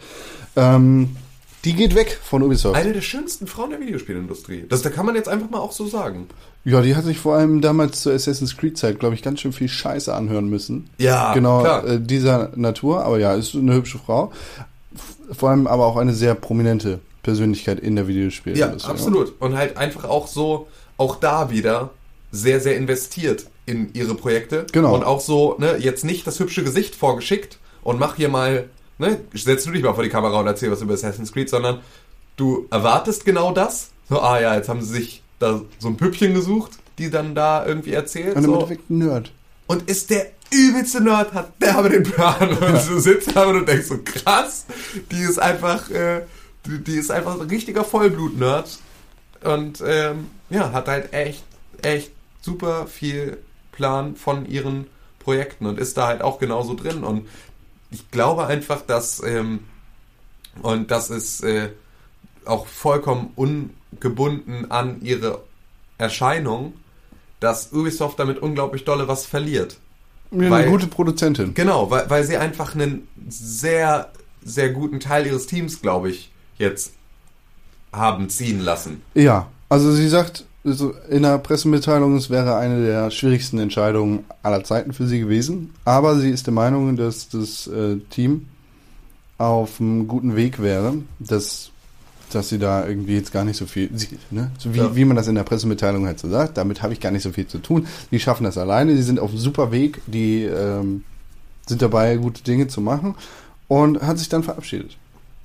Ähm, 0.56 1.16
die 1.64 1.74
geht 1.74 1.96
weg 1.96 2.20
von 2.24 2.44
Ubisoft. 2.44 2.76
Eine 2.76 2.94
der 2.94 3.02
schönsten 3.02 3.48
Frauen 3.48 3.72
der 3.72 3.80
Videospielindustrie. 3.80 4.66
Das 4.70 4.84
da 4.84 4.92
kann 4.92 5.08
man 5.08 5.16
jetzt 5.16 5.28
einfach 5.28 5.50
mal 5.50 5.58
auch 5.60 5.72
so 5.72 5.88
sagen. 5.88 6.28
Ja, 6.66 6.82
die 6.82 6.96
hat 6.96 7.06
sich 7.06 7.20
vor 7.20 7.36
allem 7.36 7.62
damals 7.62 8.02
zur 8.02 8.14
Assassin's 8.14 8.58
Creed 8.58 8.76
Zeit, 8.78 9.00
glaube 9.00 9.14
ich, 9.16 9.22
ganz 9.22 9.40
schön 9.40 9.54
viel 9.54 9.70
Scheiße 9.70 10.14
anhören 10.14 10.50
müssen. 10.50 10.90
Ja, 10.98 11.34
genau 11.34 11.62
klar. 11.62 11.86
Äh, 11.88 12.00
dieser 12.02 12.52
Natur. 12.56 13.06
Aber 13.06 13.20
ja, 13.20 13.36
ist 13.36 13.54
eine 13.56 13.76
hübsche 13.76 14.00
Frau. 14.00 14.32
Vor 15.32 15.50
allem 15.52 15.68
aber 15.68 15.86
auch 15.86 15.98
eine 15.98 16.14
sehr 16.14 16.34
prominente 16.36 17.00
Persönlichkeit 17.24 17.80
in 17.80 17.96
der 17.96 18.06
Ja, 18.06 18.10
Videospielindustrie. 18.10 18.90
absolut. 18.92 19.34
Und 19.40 19.56
halt 19.56 19.78
einfach 19.78 20.06
auch 20.06 20.28
so, 20.28 20.68
auch 20.98 21.18
da 21.18 21.50
wieder 21.52 21.92
sehr, 22.32 22.60
sehr 22.60 22.78
investiert 22.78 23.46
in 23.68 23.94
ihre 23.94 24.16
Projekte. 24.16 24.66
Genau. 24.72 24.94
Und 24.96 25.04
auch 25.04 25.22
so, 25.22 25.56
ne, 25.60 25.78
jetzt 25.78 26.04
nicht 26.04 26.26
das 26.28 26.40
hübsche 26.40 26.64
Gesicht 26.64 26.96
vorgeschickt 26.96 27.60
und 27.84 28.00
mach 28.00 28.16
hier 28.16 28.30
mal, 28.30 28.70
ne, 28.98 29.20
setz 29.34 29.64
du 29.66 29.72
dich 29.72 29.84
mal 29.84 29.94
vor 29.94 30.04
die 30.04 30.10
Kamera 30.10 30.40
und 30.40 30.48
erzähl 30.48 30.72
was 30.72 30.82
über 30.82 30.94
Assassin's 30.96 31.32
Creed, 31.32 31.50
sondern 31.50 31.80
du 32.38 32.66
erwartest 32.72 33.24
genau 33.26 33.52
das. 33.52 33.90
So, 34.10 34.20
ah 34.20 34.40
ja, 34.40 34.56
jetzt 34.56 34.70
haben 34.70 34.82
sie 34.82 34.94
sich 34.94 35.24
da 35.40 35.62
so 35.80 35.88
ein 35.88 35.98
Püppchen 35.98 36.34
gesucht, 36.34 36.72
die 36.98 37.10
dann 37.10 37.36
da 37.36 37.66
irgendwie 37.66 37.94
erzählt. 37.94 38.36
Und 38.36 38.44
im 38.44 38.49
so. 38.49 38.53
Endeffekt 38.56 38.90
ein 38.90 38.98
Nerd. 38.99 39.32
Und 39.68 39.90
ist 39.90 40.10
der 40.10 40.28
übelste 40.52 41.02
Nerd 41.02 41.34
hat 41.34 41.53
der 41.62 41.78
aber 41.78 41.90
den 41.90 42.03
Plan. 42.03 42.49
Und 42.57 42.88
du 42.88 42.99
sitzt 42.99 43.36
da 43.36 43.45
und 43.45 43.68
denkst 43.68 43.88
so, 43.88 43.98
krass, 44.03 44.66
die 45.12 45.22
ist 45.22 45.40
einfach, 45.40 45.90
äh, 45.90 46.22
die, 46.66 46.84
die 46.84 46.98
ist 46.98 47.12
einfach 47.12 47.40
ein 47.40 47.48
richtiger 47.48 47.84
Vollblut-Nerd. 47.84 48.78
Und 49.44 49.84
ähm, 49.86 50.28
ja, 50.49 50.72
hat 50.72 50.88
halt 50.88 51.14
echt, 51.14 51.44
echt 51.82 52.12
super 52.41 52.88
viel 52.88 53.38
Plan 53.72 54.16
von 54.16 54.45
ihren 54.45 54.88
Projekten 55.20 55.66
und 55.66 55.80
ist 55.80 55.98
da 55.98 56.07
halt 56.07 56.22
auch 56.22 56.40
genauso 56.40 56.76
drin. 56.76 57.03
Und 57.03 57.28
ich 57.91 58.10
glaube 58.12 58.45
einfach, 58.45 58.82
dass, 58.82 59.22
ähm, 59.24 59.62
und 60.62 60.91
das 60.91 61.10
ist 61.10 61.44
äh, 61.44 61.70
auch 62.45 62.68
vollkommen 62.68 63.32
ungebunden 63.96 64.70
an 64.72 65.02
ihre 65.02 65.42
Erscheinung, 65.98 66.74
dass 67.40 67.72
Ubisoft 67.72 68.20
damit 68.20 68.40
unglaublich 68.40 68.86
dolle 68.86 69.08
was 69.08 69.26
verliert. 69.26 69.78
Eine 70.32 70.50
Weil- 70.50 70.70
gute 70.70 70.88
Produzentin. 70.88 71.54
Genau, 71.54 71.90
weil, 71.92 72.10
weil 72.10 72.24
sie 72.24 72.38
einfach 72.38 72.76
einen 72.76 73.08
sehr, 73.30 74.10
sehr 74.44 74.70
guten 74.70 75.00
Teil 75.00 75.26
ihres 75.28 75.48
Teams, 75.48 75.82
glaube 75.82 76.10
ich, 76.10 76.32
jetzt 76.58 76.94
haben 77.94 78.30
ziehen 78.30 78.60
lassen. 78.60 79.02
Ja, 79.14 79.48
also 79.70 79.92
sie 79.92 80.10
sagt 80.10 80.46
so 80.64 80.94
in 81.10 81.22
der 81.24 81.38
Pressemitteilung, 81.38 82.18
es 82.18 82.30
wäre 82.30 82.58
eine 82.58 82.84
der 82.86 83.12
schwierigsten 83.12 83.60
Entscheidungen 83.60 84.26
aller 84.42 84.64
Zeiten 84.64 84.94
für 84.94 85.08
sie 85.08 85.20
gewesen. 85.20 85.74
Aber 85.86 86.20
sie 86.20 86.32
ist 86.32 86.48
der 86.48 86.54
Meinung, 86.54 86.98
dass 86.98 87.30
das 87.30 87.68
äh, 87.68 87.98
Team 88.10 88.48
auf 89.38 89.80
einem 89.80 90.08
guten 90.08 90.36
Weg 90.36 90.62
wäre, 90.62 90.96
dass, 91.20 91.72
dass 92.32 92.50
sie 92.50 92.58
da 92.60 92.88
irgendwie 92.88 93.16
jetzt 93.16 93.32
gar 93.32 93.46
nicht 93.46 93.58
so 93.58 93.66
viel, 93.66 93.90
ne? 94.32 94.52
so 94.58 94.74
wie, 94.74 94.80
Ja. 94.80 94.96
wie 94.96 95.06
man 95.06 95.16
das 95.16 95.28
in 95.28 95.36
der 95.36 95.44
Pressemitteilung 95.44 96.06
halt 96.06 96.20
so 96.20 96.30
sagt, 96.30 96.58
damit 96.58 96.82
habe 96.82 96.94
ich 96.94 97.00
gar 97.00 97.12
nicht 97.12 97.24
so 97.24 97.32
viel 97.32 97.48
zu 97.48 97.60
tun. 97.60 97.88
Die 98.12 98.20
schaffen 98.20 98.44
das 98.44 98.58
alleine, 98.58 98.96
die 98.96 99.02
sind 99.04 99.20
auf 99.20 99.30
einem 99.30 99.40
super 99.40 99.72
Weg, 99.72 100.02
die 100.08 100.44
ähm, 100.44 101.04
sind 101.68 101.82
dabei, 101.82 102.16
gute 102.18 102.44
Dinge 102.44 102.68
zu 102.68 102.82
machen 102.82 103.16
und 103.68 104.02
hat 104.02 104.18
sich 104.20 104.30
dann 104.30 104.44
verabschiedet. 104.44 104.98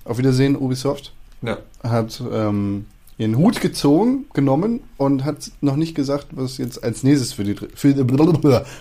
Auf 0.04 0.18
Wiedersehen, 0.18 0.56
Ubisoft 0.56 1.12
Ja. 1.42 1.58
hat 1.82 2.22
ähm, 2.32 2.86
ihren 3.18 3.36
Hut 3.36 3.60
gezogen, 3.60 4.24
genommen 4.32 4.80
und 4.96 5.24
hat 5.24 5.50
noch 5.60 5.76
nicht 5.76 5.94
gesagt, 5.94 6.28
was 6.32 6.56
jetzt 6.58 6.82
als 6.82 7.02
nächstes 7.02 7.32
für, 7.34 7.44
die, 7.44 7.54
für, 7.54 7.94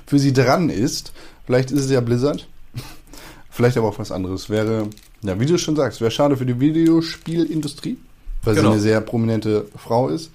für 0.06 0.20
sie 0.20 0.34
dran 0.34 0.70
ist. 0.70 1.12
Vielleicht 1.46 1.72
ist 1.72 1.86
es 1.86 1.92
ja 1.92 2.00
Blizzard. 2.02 2.48
Vielleicht 3.50 3.78
aber 3.78 3.88
auch 3.90 4.00
was 4.00 4.12
anderes. 4.12 4.50
Wäre, 4.50 4.88
ja, 5.22 5.40
wie 5.40 5.46
du 5.46 5.58
schon 5.58 5.76
sagst, 5.76 6.02
wäre 6.02 6.12
schade 6.12 6.38
für 6.38 6.46
die 6.46 6.60
Videospielindustrie, 6.60 7.98
weil 8.44 8.56
Genau. 8.56 8.70
sie 8.70 8.74
eine 8.74 8.82
sehr 8.82 9.02
prominente 9.02 9.66
Frau 9.76 10.10
ist. 10.10 10.32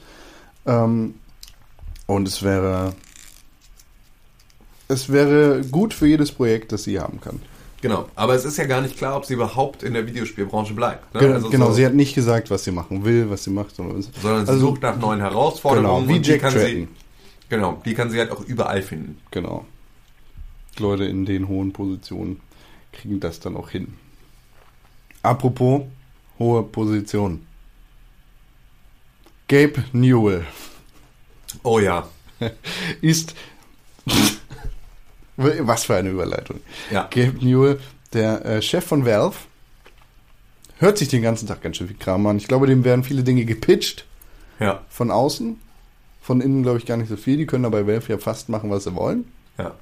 Ähm, 0.66 1.14
und 2.06 2.28
es 2.28 2.42
wäre, 2.42 2.94
es 4.88 5.10
wäre 5.10 5.62
gut 5.70 5.94
für 5.94 6.06
jedes 6.06 6.30
Projekt, 6.32 6.72
das 6.72 6.84
sie 6.84 7.00
haben 7.00 7.20
kann. 7.20 7.40
Genau. 7.80 8.08
Aber 8.14 8.34
es 8.34 8.44
ist 8.46 8.56
ja 8.56 8.64
gar 8.64 8.80
nicht 8.80 8.96
klar, 8.96 9.16
ob 9.16 9.26
sie 9.26 9.34
überhaupt 9.34 9.82
in 9.82 9.92
der 9.92 10.06
Videospielbranche 10.06 10.72
bleibt. 10.74 11.14
Ne? 11.14 11.20
Gen- 11.20 11.32
Also 11.34 11.50
genau, 11.50 11.66
so, 11.68 11.72
sie 11.74 11.84
hat 11.84 11.94
nicht 11.94 12.14
gesagt, 12.14 12.50
was 12.50 12.64
sie 12.64 12.70
machen 12.70 13.04
will, 13.04 13.28
was 13.28 13.44
sie 13.44 13.50
macht. 13.50 13.76
Sondern, 13.76 14.00
sondern 14.22 14.46
sie 14.46 14.52
also- 14.52 14.68
sucht 14.68 14.82
nach 14.82 14.96
neuen 14.98 15.20
Herausforderungen. 15.20 16.02
Genau, 16.06 16.08
wie 16.08 16.16
und 16.16 16.26
die 16.26 16.30
Jack 16.30 16.40
kann 16.40 16.52
Tratton. 16.52 16.68
sie, 16.70 16.88
Genau, 17.50 17.82
die 17.84 17.92
kann 17.94 18.10
sie 18.10 18.18
halt 18.18 18.30
auch 18.32 18.40
überall 18.42 18.80
finden. 18.82 19.18
Genau. 19.30 19.66
Leute 20.78 21.04
in 21.04 21.26
den 21.26 21.46
hohen 21.46 21.72
Positionen 21.72 22.40
kriegen 22.92 23.20
das 23.20 23.38
dann 23.38 23.54
auch 23.56 23.68
hin. 23.68 23.94
Apropos 25.24 25.82
hohe 26.38 26.62
Positionen. 26.62 27.46
Gabe 29.48 29.84
Newell 29.92 30.44
Oh 31.62 31.78
ja. 31.78 32.08
ist. 33.00 33.34
Was 35.36 35.84
für 35.84 35.96
eine 35.96 36.10
Überleitung. 36.10 36.60
Ja. 36.90 37.02
Gabe 37.10 37.44
Newell, 37.44 37.80
der 38.12 38.44
äh, 38.44 38.62
Chef 38.62 38.84
von 38.84 39.04
Valve, 39.04 39.36
hört 40.78 40.98
sich 40.98 41.08
den 41.08 41.22
ganzen 41.22 41.48
Tag 41.48 41.62
ganz 41.62 41.76
schön 41.76 41.88
viel 41.88 41.96
Kram 41.96 42.26
an. 42.26 42.36
Ich 42.36 42.46
glaube, 42.46 42.66
dem 42.66 42.84
werden 42.84 43.02
viele 43.04 43.24
Dinge 43.24 43.44
gepitcht 43.44 44.04
Ja. 44.60 44.82
von 44.88 45.10
außen. 45.10 45.58
Von 46.20 46.40
innen, 46.40 46.62
glaube 46.62 46.78
ich, 46.78 46.86
gar 46.86 46.96
nicht 46.96 47.08
so 47.08 47.16
viel. 47.16 47.36
Die 47.36 47.46
können 47.46 47.64
da 47.64 47.68
bei 47.68 47.86
Valve 47.86 48.12
ja 48.12 48.18
fast 48.18 48.48
machen, 48.48 48.70
was 48.70 48.84
sie 48.84 48.94
wollen. 48.94 49.30
Ja. 49.58 49.74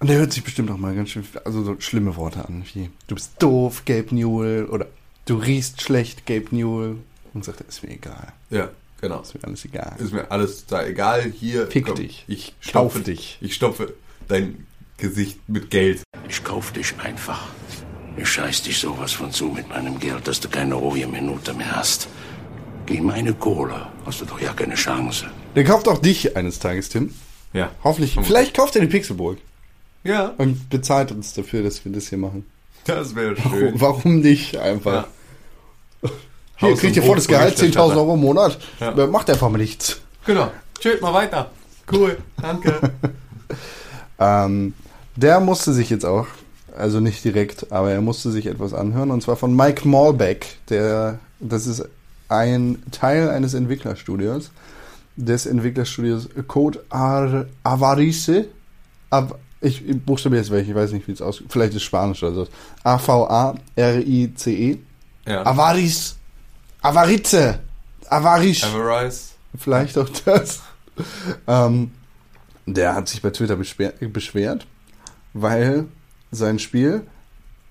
Und 0.00 0.08
der 0.10 0.18
hört 0.18 0.32
sich 0.32 0.44
bestimmt 0.44 0.70
auch 0.70 0.76
mal 0.76 0.94
ganz 0.94 1.10
schön, 1.10 1.24
also 1.44 1.62
so 1.62 1.76
schlimme 1.80 2.16
Worte 2.16 2.44
an, 2.46 2.64
wie 2.74 2.90
du 3.06 3.14
bist 3.14 3.32
doof, 3.38 3.84
Gabe 3.86 4.14
Newell, 4.14 4.66
oder 4.66 4.86
du 5.26 5.36
riechst 5.36 5.80
schlecht, 5.82 6.26
Gabe 6.26 6.46
Newell. 6.50 6.96
Und 7.32 7.44
sagt, 7.44 7.60
ist 7.62 7.82
mir 7.82 7.90
egal, 7.90 8.32
Ja, 8.50 8.68
genau. 9.00 9.20
ist 9.22 9.34
mir 9.34 9.42
alles 9.44 9.64
egal. 9.64 9.96
Ist 9.98 10.12
mir 10.12 10.30
alles 10.30 10.66
da 10.66 10.84
egal. 10.86 11.32
Hier. 11.32 11.66
Fick 11.66 11.92
dich. 11.96 12.24
Ich 12.28 12.48
Kauf 12.72 12.92
stopfe 12.92 13.00
dich. 13.00 13.38
Ich 13.40 13.54
stopfe 13.54 13.94
dein 14.28 14.66
Gesicht 14.98 15.40
mit 15.48 15.70
Geld. 15.70 16.02
Ich 16.28 16.44
kauf 16.44 16.70
dich 16.72 16.94
einfach. 17.02 17.48
Ich 18.16 18.28
scheiß 18.28 18.62
dich 18.62 18.78
sowas 18.78 19.10
von 19.12 19.32
zu 19.32 19.46
mit 19.46 19.68
meinem 19.68 19.98
Geld, 19.98 20.28
dass 20.28 20.38
du 20.38 20.48
keine 20.48 20.74
ruhige 20.74 21.08
Minute 21.08 21.52
mehr 21.54 21.74
hast. 21.74 22.06
Gegen 22.86 23.06
meine 23.06 23.34
Kohle 23.34 23.88
hast 24.06 24.20
du 24.20 24.26
doch 24.26 24.40
ja 24.40 24.52
keine 24.52 24.74
Chance. 24.76 25.26
Der 25.56 25.64
kauft 25.64 25.88
auch 25.88 25.98
dich 25.98 26.36
eines 26.36 26.60
Tages, 26.60 26.88
Tim. 26.90 27.12
Ja. 27.52 27.72
Hoffentlich, 27.82 28.16
vielleicht 28.22 28.54
kauft 28.54 28.76
er 28.76 28.82
die 28.82 28.88
Pixelburg 28.88 29.38
Ja, 30.04 30.32
und 30.38 30.68
bezahlt 30.70 31.10
uns 31.12 31.32
dafür, 31.32 31.62
dass 31.62 31.84
wir 31.84 31.90
das 31.92 32.08
hier 32.08 32.18
machen. 32.18 32.44
das 32.84 33.14
wäre 33.14 33.34
Warum, 33.38 33.58
schön. 33.58 33.80
warum 33.80 34.20
nicht 34.20 34.56
einfach? 34.58 35.06
Ja. 36.02 36.10
Hier, 36.56 36.70
Haus- 36.70 36.78
kriegt 36.80 36.96
ihr 36.96 37.02
volles 37.02 37.26
Gehalt, 37.26 37.54
10.000 37.54 37.56
Hofberichterstatter. 37.56 37.96
Euro 38.00 38.14
im 38.14 38.20
Monat. 38.20 38.58
Ja. 38.80 39.06
Macht 39.08 39.28
einfach 39.30 39.48
mal 39.50 39.58
nichts. 39.58 40.00
Genau. 40.26 40.50
Chillt 40.78 41.00
mal 41.02 41.12
weiter. 41.14 41.50
Cool. 41.90 42.18
Danke. 42.40 42.78
Ähm, 44.18 44.74
der 45.16 45.40
musste 45.40 45.72
sich 45.72 45.90
jetzt 45.90 46.04
auch, 46.04 46.26
also 46.76 47.00
nicht 47.00 47.24
direkt, 47.24 47.72
aber 47.72 47.90
er 47.90 48.00
musste 48.00 48.30
sich 48.30 48.46
etwas 48.46 48.72
anhören 48.72 49.10
und 49.10 49.22
zwar 49.22 49.34
von 49.36 49.54
Mike 49.56 49.86
Malbeck, 49.88 50.56
der, 50.68 51.18
das 51.40 51.66
ist 51.66 51.84
ein 52.28 52.80
Teil 52.92 53.28
eines 53.30 53.54
Entwicklerstudios, 53.54 54.50
des 55.16 55.46
Entwicklerstudios 55.46 56.28
Code 56.46 56.84
Ar 56.90 57.46
Avarice. 57.64 58.46
Av 59.10 59.34
ich 59.64 59.88
ich 59.88 60.00
buchstabiere 60.00 60.42
jetzt 60.42 60.50
welche, 60.50 60.70
ich 60.70 60.76
weiß 60.76 60.92
nicht, 60.92 61.08
wie 61.08 61.12
es 61.12 61.22
aussieht. 61.22 61.46
Vielleicht 61.48 61.74
ist 61.74 61.82
Spanisch 61.82 62.22
oder 62.22 62.34
so. 62.34 62.46
A-V-A-R-I-C-E. 62.84 64.78
Ja. 65.26 65.46
Avarice. 65.46 66.16
Avarice. 66.82 67.58
Avarice. 68.08 68.64
Avarice. 68.64 69.34
Vielleicht 69.58 69.98
auch 69.98 70.08
das. 70.24 70.62
ähm, 71.46 71.90
der 72.66 72.94
hat 72.94 73.08
sich 73.08 73.22
bei 73.22 73.30
Twitter 73.30 73.56
beschwer 73.56 73.92
beschwert, 74.00 74.66
weil 75.32 75.86
sein 76.30 76.58
Spiel 76.58 77.02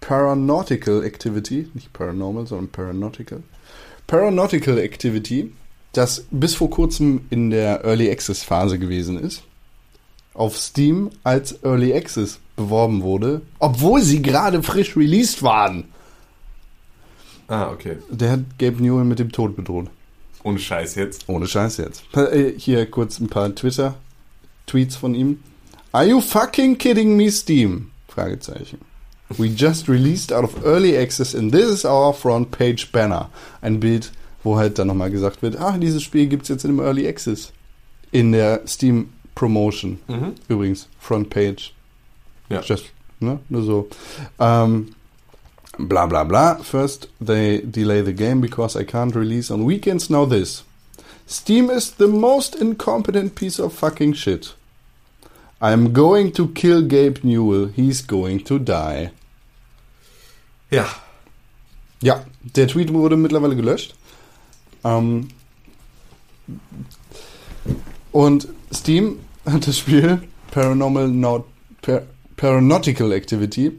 Paranautical 0.01 1.03
Activity, 1.03 1.69
nicht 1.73 1.93
Paranormal, 1.93 2.45
sondern 2.45 2.69
Paranautical, 2.69 3.41
Paranautical 4.07 4.77
Activity, 4.77 5.53
das 5.93 6.25
bis 6.31 6.55
vor 6.55 6.69
kurzem 6.69 7.25
in 7.29 7.49
der 7.51 7.83
Early 7.85 8.11
Access 8.11 8.43
Phase 8.43 8.79
gewesen 8.79 9.17
ist, 9.17 9.43
auf 10.33 10.57
Steam 10.57 11.09
als 11.23 11.63
Early 11.63 11.93
Access 11.93 12.39
beworben 12.55 13.01
wurde, 13.03 13.41
obwohl 13.59 14.01
sie 14.01 14.21
gerade 14.21 14.63
frisch 14.63 14.95
released 14.95 15.43
waren. 15.43 15.85
Ah, 17.47 17.69
okay. 17.71 17.97
Der 18.09 18.31
hat 18.31 18.39
Gabe 18.57 18.81
Newell 18.81 19.03
mit 19.03 19.19
dem 19.19 19.31
Tod 19.31 19.55
bedroht. 19.55 19.87
Ohne 20.43 20.59
Scheiß 20.59 20.95
jetzt. 20.95 21.25
Ohne 21.27 21.47
Scheiß 21.47 21.77
jetzt. 21.77 22.03
Äh, 22.15 22.53
Hier 22.57 22.85
kurz 22.89 23.19
ein 23.19 23.27
paar 23.27 23.53
Twitter-Tweets 23.53 24.95
von 24.95 25.15
ihm. 25.15 25.39
Are 25.91 26.05
you 26.05 26.21
fucking 26.21 26.77
kidding 26.77 27.15
me, 27.15 27.29
Steam? 27.31 27.91
Fragezeichen. 28.07 28.79
We 29.37 29.47
just 29.47 29.87
released 29.87 30.31
out 30.31 30.43
of 30.43 30.63
early 30.65 30.97
access 30.97 31.33
and 31.33 31.51
this 31.51 31.69
is 31.69 31.85
our 31.85 32.13
front 32.13 32.51
page 32.51 32.91
banner. 32.91 33.29
Ein 33.61 33.79
Bild, 33.79 34.11
wo 34.43 34.57
halt 34.57 34.77
dann 34.77 34.87
nochmal 34.87 35.11
gesagt 35.11 35.41
wird, 35.41 35.57
ach, 35.57 35.77
dieses 35.79 36.03
Spiel 36.03 36.27
gibt's 36.27 36.49
jetzt 36.49 36.65
in 36.65 36.71
dem 36.71 36.79
Early 36.79 37.07
Access. 37.07 37.51
In 38.11 38.31
der 38.31 38.61
Steam 38.67 39.09
Promotion. 39.35 39.99
Mhm. 40.07 40.35
Übrigens, 40.47 40.87
front 40.99 41.29
page. 41.29 41.73
Ja. 42.49 42.61
Just, 42.61 42.85
ne? 43.19 43.39
Nur 43.49 43.63
so. 43.63 43.87
Ähm, 44.39 44.93
bla 45.77 46.05
bla 46.05 46.23
bla. 46.23 46.55
First, 46.63 47.09
they 47.19 47.61
delay 47.61 48.01
the 48.01 48.13
game 48.13 48.41
because 48.41 48.79
I 48.79 48.83
can't 48.83 49.15
release 49.15 49.51
on 49.51 49.65
weekends. 49.65 50.09
Now 50.09 50.25
this. 50.25 50.63
Steam 51.25 51.69
is 51.69 51.91
the 51.91 52.07
most 52.07 52.55
incompetent 52.55 53.35
piece 53.35 53.59
of 53.59 53.73
fucking 53.73 54.13
shit. 54.13 54.55
I'm 55.61 55.93
going 55.93 56.33
to 56.33 56.49
kill 56.49 56.81
Gabe 56.81 57.23
Newell. 57.23 57.67
He's 57.67 58.01
going 58.01 58.43
to 58.43 58.59
die. 58.59 59.11
Ja. 60.69 60.85
Ja, 62.01 62.25
der 62.41 62.67
Tweet 62.67 62.91
wurde 62.91 63.15
mittlerweile 63.15 63.55
gelöscht. 63.55 63.95
Ähm, 64.83 65.29
und 68.11 68.49
Steam 68.73 69.19
hat 69.45 69.67
das 69.67 69.77
Spiel 69.77 70.21
Paranormal 70.51 71.07
Not, 71.07 71.45
Par 71.81 72.03
Paranautical 72.35 73.11
Activity 73.11 73.71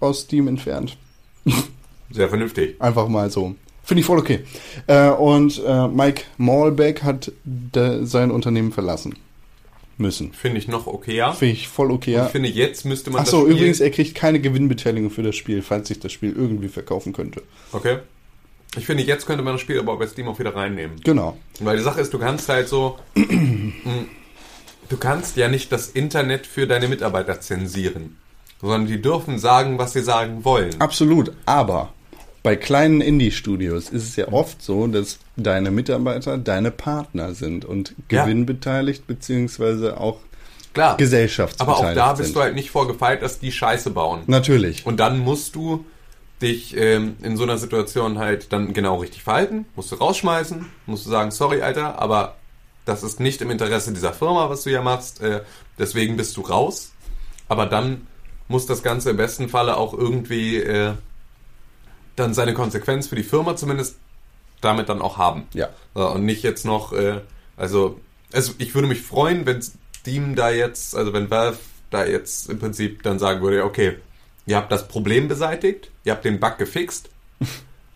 aus 0.00 0.22
Steam 0.22 0.48
entfernt. 0.48 0.96
Sehr 2.10 2.28
vernünftig. 2.28 2.80
Einfach 2.80 3.08
mal 3.08 3.30
so. 3.30 3.54
Finde 3.84 4.00
ich 4.00 4.06
voll 4.06 4.18
okay. 4.18 4.40
Äh, 4.86 5.10
und 5.10 5.60
äh, 5.64 5.88
Mike 5.88 6.22
Malbeck 6.38 7.02
hat 7.02 7.32
de, 7.44 8.04
sein 8.04 8.30
Unternehmen 8.30 8.72
verlassen. 8.72 9.14
müssen. 9.98 10.32
Finde 10.32 10.58
ich 10.58 10.68
noch 10.68 10.86
okayer. 10.86 11.32
Finde 11.32 11.54
ich 11.54 11.68
voll 11.68 11.90
okay. 11.90 12.12
Ja. 12.12 12.26
Ich 12.26 12.32
finde, 12.32 12.48
jetzt 12.48 12.84
müsste 12.84 13.10
man 13.10 13.22
Achso, 13.22 13.46
übrigens, 13.46 13.80
er 13.80 13.90
kriegt 13.90 14.14
keine 14.14 14.40
Gewinnbeteiligung 14.40 15.10
für 15.10 15.22
das 15.22 15.36
Spiel, 15.36 15.62
falls 15.62 15.88
sich 15.88 16.00
das 16.00 16.12
Spiel 16.12 16.32
irgendwie 16.32 16.68
verkaufen 16.68 17.12
könnte. 17.12 17.42
Okay. 17.72 17.98
Ich 18.76 18.86
finde, 18.86 19.02
jetzt 19.02 19.26
könnte 19.26 19.42
man 19.42 19.54
das 19.54 19.60
Spiel 19.60 19.78
aber 19.78 19.96
bei 19.96 20.06
Steam 20.06 20.28
auch 20.28 20.38
wieder 20.38 20.54
reinnehmen. 20.54 21.00
Genau. 21.04 21.36
Weil 21.60 21.76
die 21.76 21.82
Sache 21.82 22.00
ist, 22.00 22.12
du 22.14 22.18
kannst 22.18 22.48
halt 22.48 22.68
so... 22.68 22.98
du 23.14 24.96
kannst 24.98 25.36
ja 25.36 25.48
nicht 25.48 25.70
das 25.72 25.88
Internet 25.88 26.46
für 26.46 26.66
deine 26.66 26.88
Mitarbeiter 26.88 27.40
zensieren. 27.40 28.16
Sondern 28.60 28.86
die 28.86 29.02
dürfen 29.02 29.38
sagen, 29.38 29.78
was 29.78 29.92
sie 29.92 30.02
sagen 30.02 30.44
wollen. 30.44 30.80
Absolut. 30.80 31.32
Aber 31.46 31.92
bei 32.42 32.56
kleinen 32.56 33.00
Indie-Studios 33.00 33.90
ist 33.90 34.08
es 34.08 34.16
ja 34.16 34.28
oft 34.32 34.62
so, 34.62 34.86
dass 34.86 35.18
deine 35.36 35.70
Mitarbeiter 35.70 36.38
deine 36.38 36.70
Partner 36.70 37.34
sind 37.34 37.64
und 37.64 37.94
Ja. 38.10 38.24
gewinnbeteiligt 38.24 39.06
beziehungsweise 39.06 40.00
auch 40.00 40.18
Klar. 40.72 40.90
Aber 40.90 40.96
gesellschaftsbeteiligt 40.96 42.00
auch 42.00 42.06
da 42.06 42.12
bist 42.14 42.28
sind. 42.28 42.36
du 42.36 42.40
halt 42.40 42.54
nicht 42.54 42.70
vorgefeilt, 42.70 43.22
dass 43.22 43.38
die 43.38 43.52
Scheiße 43.52 43.90
bauen. 43.90 44.22
Natürlich. 44.26 44.86
Und 44.86 44.98
dann 44.98 45.18
musst 45.18 45.54
du 45.54 45.84
dich 46.42 46.76
ähm, 46.76 47.16
in 47.22 47.36
so 47.36 47.44
einer 47.44 47.58
Situation 47.58 48.18
halt 48.18 48.52
dann 48.52 48.72
genau 48.72 48.96
richtig 48.96 49.22
verhalten, 49.22 49.66
musst 49.76 49.92
du 49.92 49.96
rausschmeißen, 49.96 50.66
musst 50.86 51.06
du 51.06 51.10
sagen, 51.10 51.30
sorry, 51.30 51.62
Alter, 51.62 52.00
aber 52.00 52.36
das 52.84 53.02
ist 53.02 53.20
nicht 53.20 53.40
im 53.40 53.50
Interesse 53.50 53.92
dieser 53.92 54.12
Firma, 54.12 54.50
was 54.50 54.64
du 54.64 54.70
hier 54.70 54.82
machst, 54.82 55.20
äh, 55.20 55.42
deswegen 55.78 56.16
bist 56.16 56.36
du 56.36 56.42
raus. 56.42 56.92
Aber 57.48 57.66
dann 57.66 58.06
muss 58.48 58.66
das 58.66 58.82
Ganze 58.82 59.10
im 59.10 59.16
besten 59.16 59.48
Falle 59.48 59.76
auch 59.76 59.94
irgendwie 59.94 60.56
äh, 60.56 60.94
dann 62.16 62.34
seine 62.34 62.54
Konsequenz 62.54 63.06
für 63.06 63.16
die 63.16 63.22
Firma 63.22 63.56
zumindest 63.56 63.96
damit 64.60 64.88
dann 64.88 65.02
auch 65.02 65.18
haben. 65.18 65.46
Ja. 65.54 65.70
Und 65.94 66.24
nicht 66.24 66.42
jetzt 66.42 66.64
noch, 66.64 66.92
äh, 66.92 67.20
also, 67.56 68.00
also 68.32 68.52
ich 68.58 68.74
würde 68.74 68.88
mich 68.88 69.02
freuen, 69.02 69.46
wenn 69.46 69.60
Steam 69.62 70.34
da 70.34 70.50
jetzt, 70.50 70.96
also 70.96 71.12
wenn 71.12 71.30
Valve 71.30 71.58
da 71.90 72.04
jetzt 72.06 72.48
im 72.48 72.58
Prinzip 72.58 73.02
dann 73.02 73.18
sagen 73.18 73.42
würde, 73.42 73.64
okay, 73.64 73.98
ihr 74.46 74.56
habt 74.56 74.72
das 74.72 74.88
Problem 74.88 75.28
beseitigt, 75.28 75.90
ihr 76.04 76.12
habt 76.12 76.24
den 76.24 76.40
Bug 76.40 76.58
gefixt, 76.58 77.10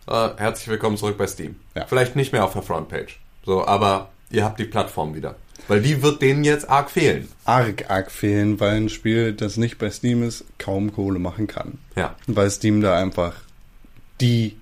äh, 0.06 0.28
herzlich 0.36 0.68
willkommen 0.68 0.97
zurück 0.97 1.18
bei 1.18 1.27
Steam. 1.27 1.56
Ja. 1.74 1.86
Vielleicht 1.86 2.16
nicht 2.16 2.32
mehr 2.32 2.44
auf 2.44 2.52
der 2.52 2.62
Frontpage, 2.62 3.18
so, 3.44 3.66
aber 3.66 4.10
ihr 4.31 4.44
habt 4.44 4.59
die 4.59 4.64
Plattform 4.64 5.14
wieder. 5.14 5.36
Weil 5.68 5.82
die 5.82 6.02
wird 6.02 6.23
denen 6.23 6.44
jetzt 6.44 6.68
arg 6.68 6.90
fehlen. 6.90 7.28
Arg, 7.44 7.90
arg 7.90 8.10
fehlen, 8.10 8.60
weil 8.60 8.77
ein 8.77 8.89
Spiel, 8.89 9.32
das 9.32 9.56
nicht 9.56 9.78
bei 9.78 9.90
Steam 9.90 10.23
ist, 10.23 10.44
kaum 10.59 10.93
Kohle 10.93 11.18
machen 11.18 11.47
kann. 11.47 11.78
Ja. 11.97 12.14
Weil 12.27 12.51
Steam 12.51 12.82
da 12.82 12.97
einfach 12.97 13.35
die, 14.20 14.56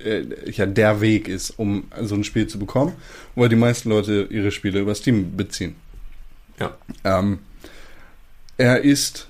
äh, 0.00 0.24
ja, 0.50 0.66
der 0.66 1.00
Weg 1.00 1.28
ist, 1.28 1.50
um 1.50 1.84
so 2.00 2.16
ein 2.16 2.24
Spiel 2.24 2.48
zu 2.48 2.58
bekommen, 2.58 2.94
weil 3.36 3.48
die 3.48 3.56
meisten 3.56 3.90
Leute 3.90 4.26
ihre 4.30 4.50
Spiele 4.50 4.80
über 4.80 4.94
Steam 4.94 5.36
beziehen. 5.36 5.76
Ja. 6.58 6.76
Ähm, 7.04 7.40
er 8.56 8.82
ist 8.82 9.28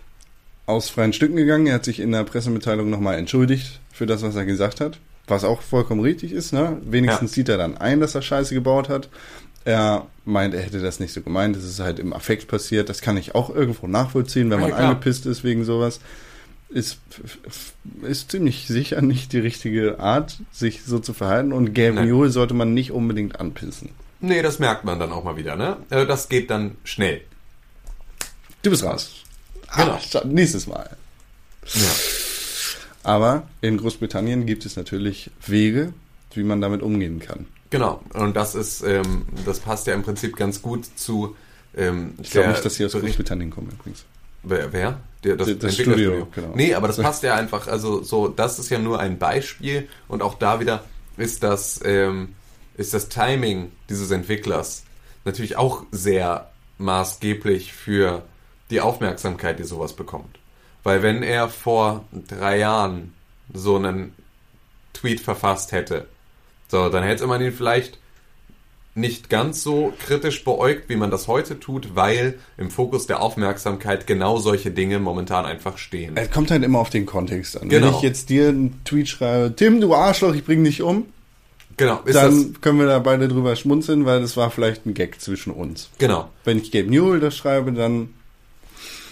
aus 0.70 0.88
freien 0.90 1.12
Stücken 1.12 1.36
gegangen. 1.36 1.66
Er 1.66 1.74
hat 1.74 1.84
sich 1.84 2.00
in 2.00 2.12
der 2.12 2.24
Pressemitteilung 2.24 2.88
nochmal 2.90 3.18
entschuldigt 3.18 3.80
für 3.92 4.06
das, 4.06 4.22
was 4.22 4.36
er 4.36 4.44
gesagt 4.46 4.80
hat. 4.80 4.98
Was 5.26 5.44
auch 5.44 5.62
vollkommen 5.62 6.00
richtig 6.00 6.32
ist. 6.32 6.52
Ne? 6.52 6.78
Wenigstens 6.84 7.32
Ja. 7.32 7.34
sieht 7.34 7.48
er 7.48 7.58
dann 7.58 7.76
ein, 7.76 8.00
dass 8.00 8.14
er 8.14 8.22
Scheiße 8.22 8.54
gebaut 8.54 8.88
hat. 8.88 9.08
Er 9.64 10.06
meint, 10.24 10.54
er 10.54 10.62
hätte 10.62 10.80
das 10.80 11.00
nicht 11.00 11.12
so 11.12 11.20
gemeint. 11.20 11.54
Das 11.54 11.64
ist 11.64 11.80
halt 11.80 11.98
im 11.98 12.12
Affekt 12.12 12.48
passiert. 12.48 12.88
Das 12.88 13.00
kann 13.02 13.16
ich 13.16 13.34
auch 13.34 13.54
irgendwo 13.54 13.86
nachvollziehen, 13.86 14.50
wenn 14.50 14.58
Ja, 14.60 14.66
man 14.68 14.74
klar. 14.74 14.88
angepisst 14.90 15.26
ist 15.26 15.44
wegen 15.44 15.64
sowas. 15.64 16.00
Ist, 16.70 16.98
ist 18.02 18.30
ziemlich 18.30 18.66
sicher 18.68 19.02
nicht 19.02 19.32
die 19.32 19.40
richtige 19.40 19.98
Art, 20.00 20.38
sich 20.52 20.82
so 20.84 20.98
zu 20.98 21.12
verhalten. 21.12 21.52
Und 21.52 21.74
Gabe 21.74 21.94
Nein. 21.94 22.08
Newell 22.08 22.30
sollte 22.30 22.54
man 22.54 22.74
nicht 22.74 22.90
unbedingt 22.92 23.38
anpissen. 23.40 23.90
Nee, 24.20 24.40
das 24.42 24.58
merkt 24.58 24.84
man 24.84 24.98
dann 24.98 25.12
auch 25.12 25.24
mal 25.24 25.36
wieder, 25.36 25.56
ne? 25.56 25.76
Äh, 25.90 26.06
Das 26.06 26.28
geht 26.28 26.50
dann 26.50 26.76
schnell. 26.84 27.20
Du 28.62 28.70
bist 28.70 28.84
raus. 28.84 29.19
Genau. 29.76 29.98
Ah, 30.14 30.22
nächstes 30.24 30.66
Mal. 30.66 30.90
Ja. 31.74 31.88
Aber 33.02 33.44
in 33.60 33.78
Großbritannien 33.78 34.46
gibt 34.46 34.66
es 34.66 34.76
natürlich 34.76 35.30
Wege, 35.46 35.92
wie 36.34 36.42
man 36.42 36.60
damit 36.60 36.82
umgehen 36.82 37.20
kann. 37.20 37.46
Genau, 37.70 38.02
und 38.14 38.34
das 38.36 38.54
ist, 38.54 38.82
ähm, 38.82 39.26
das 39.46 39.60
passt 39.60 39.86
ja 39.86 39.94
im 39.94 40.02
Prinzip 40.02 40.36
ganz 40.36 40.60
gut 40.60 40.86
zu. 40.96 41.36
Ähm, 41.76 42.14
Ich 42.20 42.30
glaube 42.30 42.48
nicht, 42.50 42.64
dass 42.64 42.74
sie 42.74 42.84
aus 42.84 42.92
Bericht- 42.92 43.06
Großbritannien 43.16 43.50
kommen 43.50 43.70
übrigens. 43.70 44.04
Wer? 44.42 44.72
wer? 44.72 45.00
Der, 45.22 45.36
das, 45.36 45.48
Das- 45.48 45.58
das 45.58 45.70
Entwicklerstudio. 45.78 46.10
Studio, 46.10 46.28
genau. 46.34 46.52
Nee, 46.56 46.74
aber 46.74 46.88
das 46.88 46.96
passt 47.02 47.22
ja 47.22 47.34
einfach, 47.36 47.68
also 47.68 48.02
so, 48.02 48.26
das 48.28 48.58
ist 48.58 48.70
ja 48.70 48.78
nur 48.78 48.98
ein 48.98 49.18
Beispiel 49.18 49.88
und 50.08 50.22
auch 50.22 50.34
da 50.34 50.58
wieder 50.60 50.84
ist 51.16 51.42
das, 51.42 51.80
ähm, 51.84 52.34
ist 52.76 52.92
das 52.94 53.08
Timing 53.08 53.70
dieses 53.88 54.10
Entwicklers 54.10 54.82
natürlich 55.24 55.56
auch 55.56 55.84
sehr 55.92 56.50
maßgeblich 56.78 57.72
für 57.72 58.22
die 58.70 58.80
Aufmerksamkeit, 58.80 59.58
die 59.58 59.64
sowas 59.64 59.92
bekommt. 59.92 60.38
Weil 60.82 61.02
wenn 61.02 61.22
er 61.22 61.48
vor 61.48 62.04
drei 62.28 62.58
Jahren 62.58 63.12
so 63.52 63.76
einen 63.76 64.14
Tweet 64.92 65.20
verfasst 65.20 65.72
hätte, 65.72 66.06
so, 66.68 66.88
dann 66.88 67.02
hätte 67.02 67.26
man 67.26 67.42
ihn 67.42 67.52
vielleicht 67.52 67.98
nicht 68.94 69.30
ganz 69.30 69.62
so 69.62 69.92
kritisch 70.04 70.44
beäugt, 70.44 70.88
wie 70.88 70.96
man 70.96 71.10
das 71.10 71.28
heute 71.28 71.58
tut, 71.60 71.94
weil 71.94 72.38
im 72.56 72.70
Fokus 72.70 73.06
der 73.06 73.22
Aufmerksamkeit 73.22 74.06
genau 74.06 74.38
solche 74.38 74.70
Dinge 74.70 74.98
momentan 74.98 75.46
einfach 75.46 75.78
stehen. 75.78 76.16
Es 76.16 76.30
kommt 76.30 76.50
halt 76.50 76.64
immer 76.64 76.80
auf 76.80 76.90
den 76.90 77.06
Kontext 77.06 77.60
an. 77.60 77.68
Genau. 77.68 77.86
Wenn 77.86 77.94
ich 77.94 78.02
jetzt 78.02 78.30
dir 78.30 78.48
einen 78.48 78.82
Tweet 78.84 79.08
schreibe, 79.08 79.54
Tim, 79.54 79.80
du 79.80 79.94
Arschloch, 79.94 80.34
ich 80.34 80.44
bring 80.44 80.64
dich 80.64 80.82
um, 80.82 81.06
Genau, 81.76 82.00
dann 82.04 82.56
können 82.60 82.78
wir 82.78 82.86
da 82.86 82.98
beide 82.98 83.26
drüber 83.26 83.56
schmunzeln, 83.56 84.04
weil 84.04 84.20
das 84.20 84.36
war 84.36 84.50
vielleicht 84.50 84.84
ein 84.84 84.92
Gag 84.92 85.18
zwischen 85.18 85.50
uns. 85.50 85.88
genau. 85.98 86.28
Wenn 86.44 86.58
ich 86.58 86.72
Gabe 86.72 86.90
Newell 86.90 87.20
das 87.20 87.34
schreibe, 87.34 87.72
dann 87.72 88.10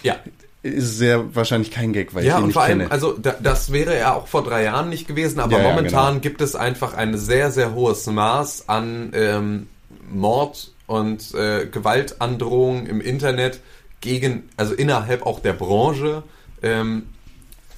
Ja. 0.03 0.15
ist 0.63 0.97
sehr 0.97 1.35
wahrscheinlich 1.35 1.71
kein 1.71 1.93
Gag, 1.93 2.13
weil 2.13 2.25
Ja, 2.25 2.33
ich 2.33 2.37
ihn 2.37 2.41
und 2.41 2.47
nicht 2.47 2.53
vor 2.53 2.63
allem, 2.63 2.79
kenne. 2.79 2.91
also 2.91 3.13
da, 3.13 3.35
das 3.41 3.71
wäre 3.71 3.97
ja 3.97 4.13
auch 4.13 4.27
vor 4.27 4.43
drei 4.43 4.63
Jahren 4.63 4.89
nicht 4.89 5.07
gewesen, 5.07 5.39
aber 5.39 5.57
Ja, 5.57 5.63
ja, 5.63 5.69
momentan 5.69 6.13
genau. 6.15 6.21
gibt 6.21 6.41
es 6.41 6.55
einfach 6.55 6.93
ein 6.93 7.17
sehr, 7.17 7.51
sehr 7.51 7.73
hohes 7.73 8.05
Maß 8.07 8.67
an 8.69 9.11
ähm, 9.13 9.67
Mord 10.11 10.71
und 10.87 11.33
äh, 11.35 11.65
Gewaltandrohungen 11.67 12.87
im 12.87 12.99
Internet 13.01 13.59
gegen, 14.01 14.49
also 14.57 14.73
innerhalb 14.73 15.25
auch 15.25 15.39
der 15.39 15.53
Branche 15.53 16.23
ähm, 16.61 17.03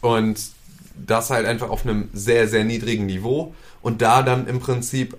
und 0.01 0.39
das 0.95 1.29
halt 1.29 1.45
einfach 1.45 1.69
auf 1.69 1.83
einem 1.85 2.09
sehr, 2.13 2.47
sehr 2.47 2.63
niedrigen 2.63 3.05
Niveau 3.05 3.53
und 3.81 4.01
da 4.01 4.21
dann 4.23 4.47
im 4.47 4.59
Prinzip 4.59 5.17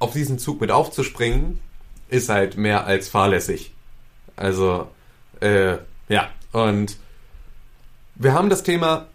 auf 0.00 0.12
diesen 0.12 0.38
Zug 0.38 0.60
mit 0.60 0.70
aufzuspringen, 0.70 1.60
ist 2.08 2.28
halt 2.28 2.56
mehr 2.56 2.86
als 2.86 3.08
fahrlässig. 3.08 3.72
Also, 4.34 4.88
äh, 5.40 5.72
ja, 6.08 6.28
und 6.52 6.96
wir 8.14 8.34
haben 8.34 8.50
das 8.50 8.62
Thema 8.62 9.06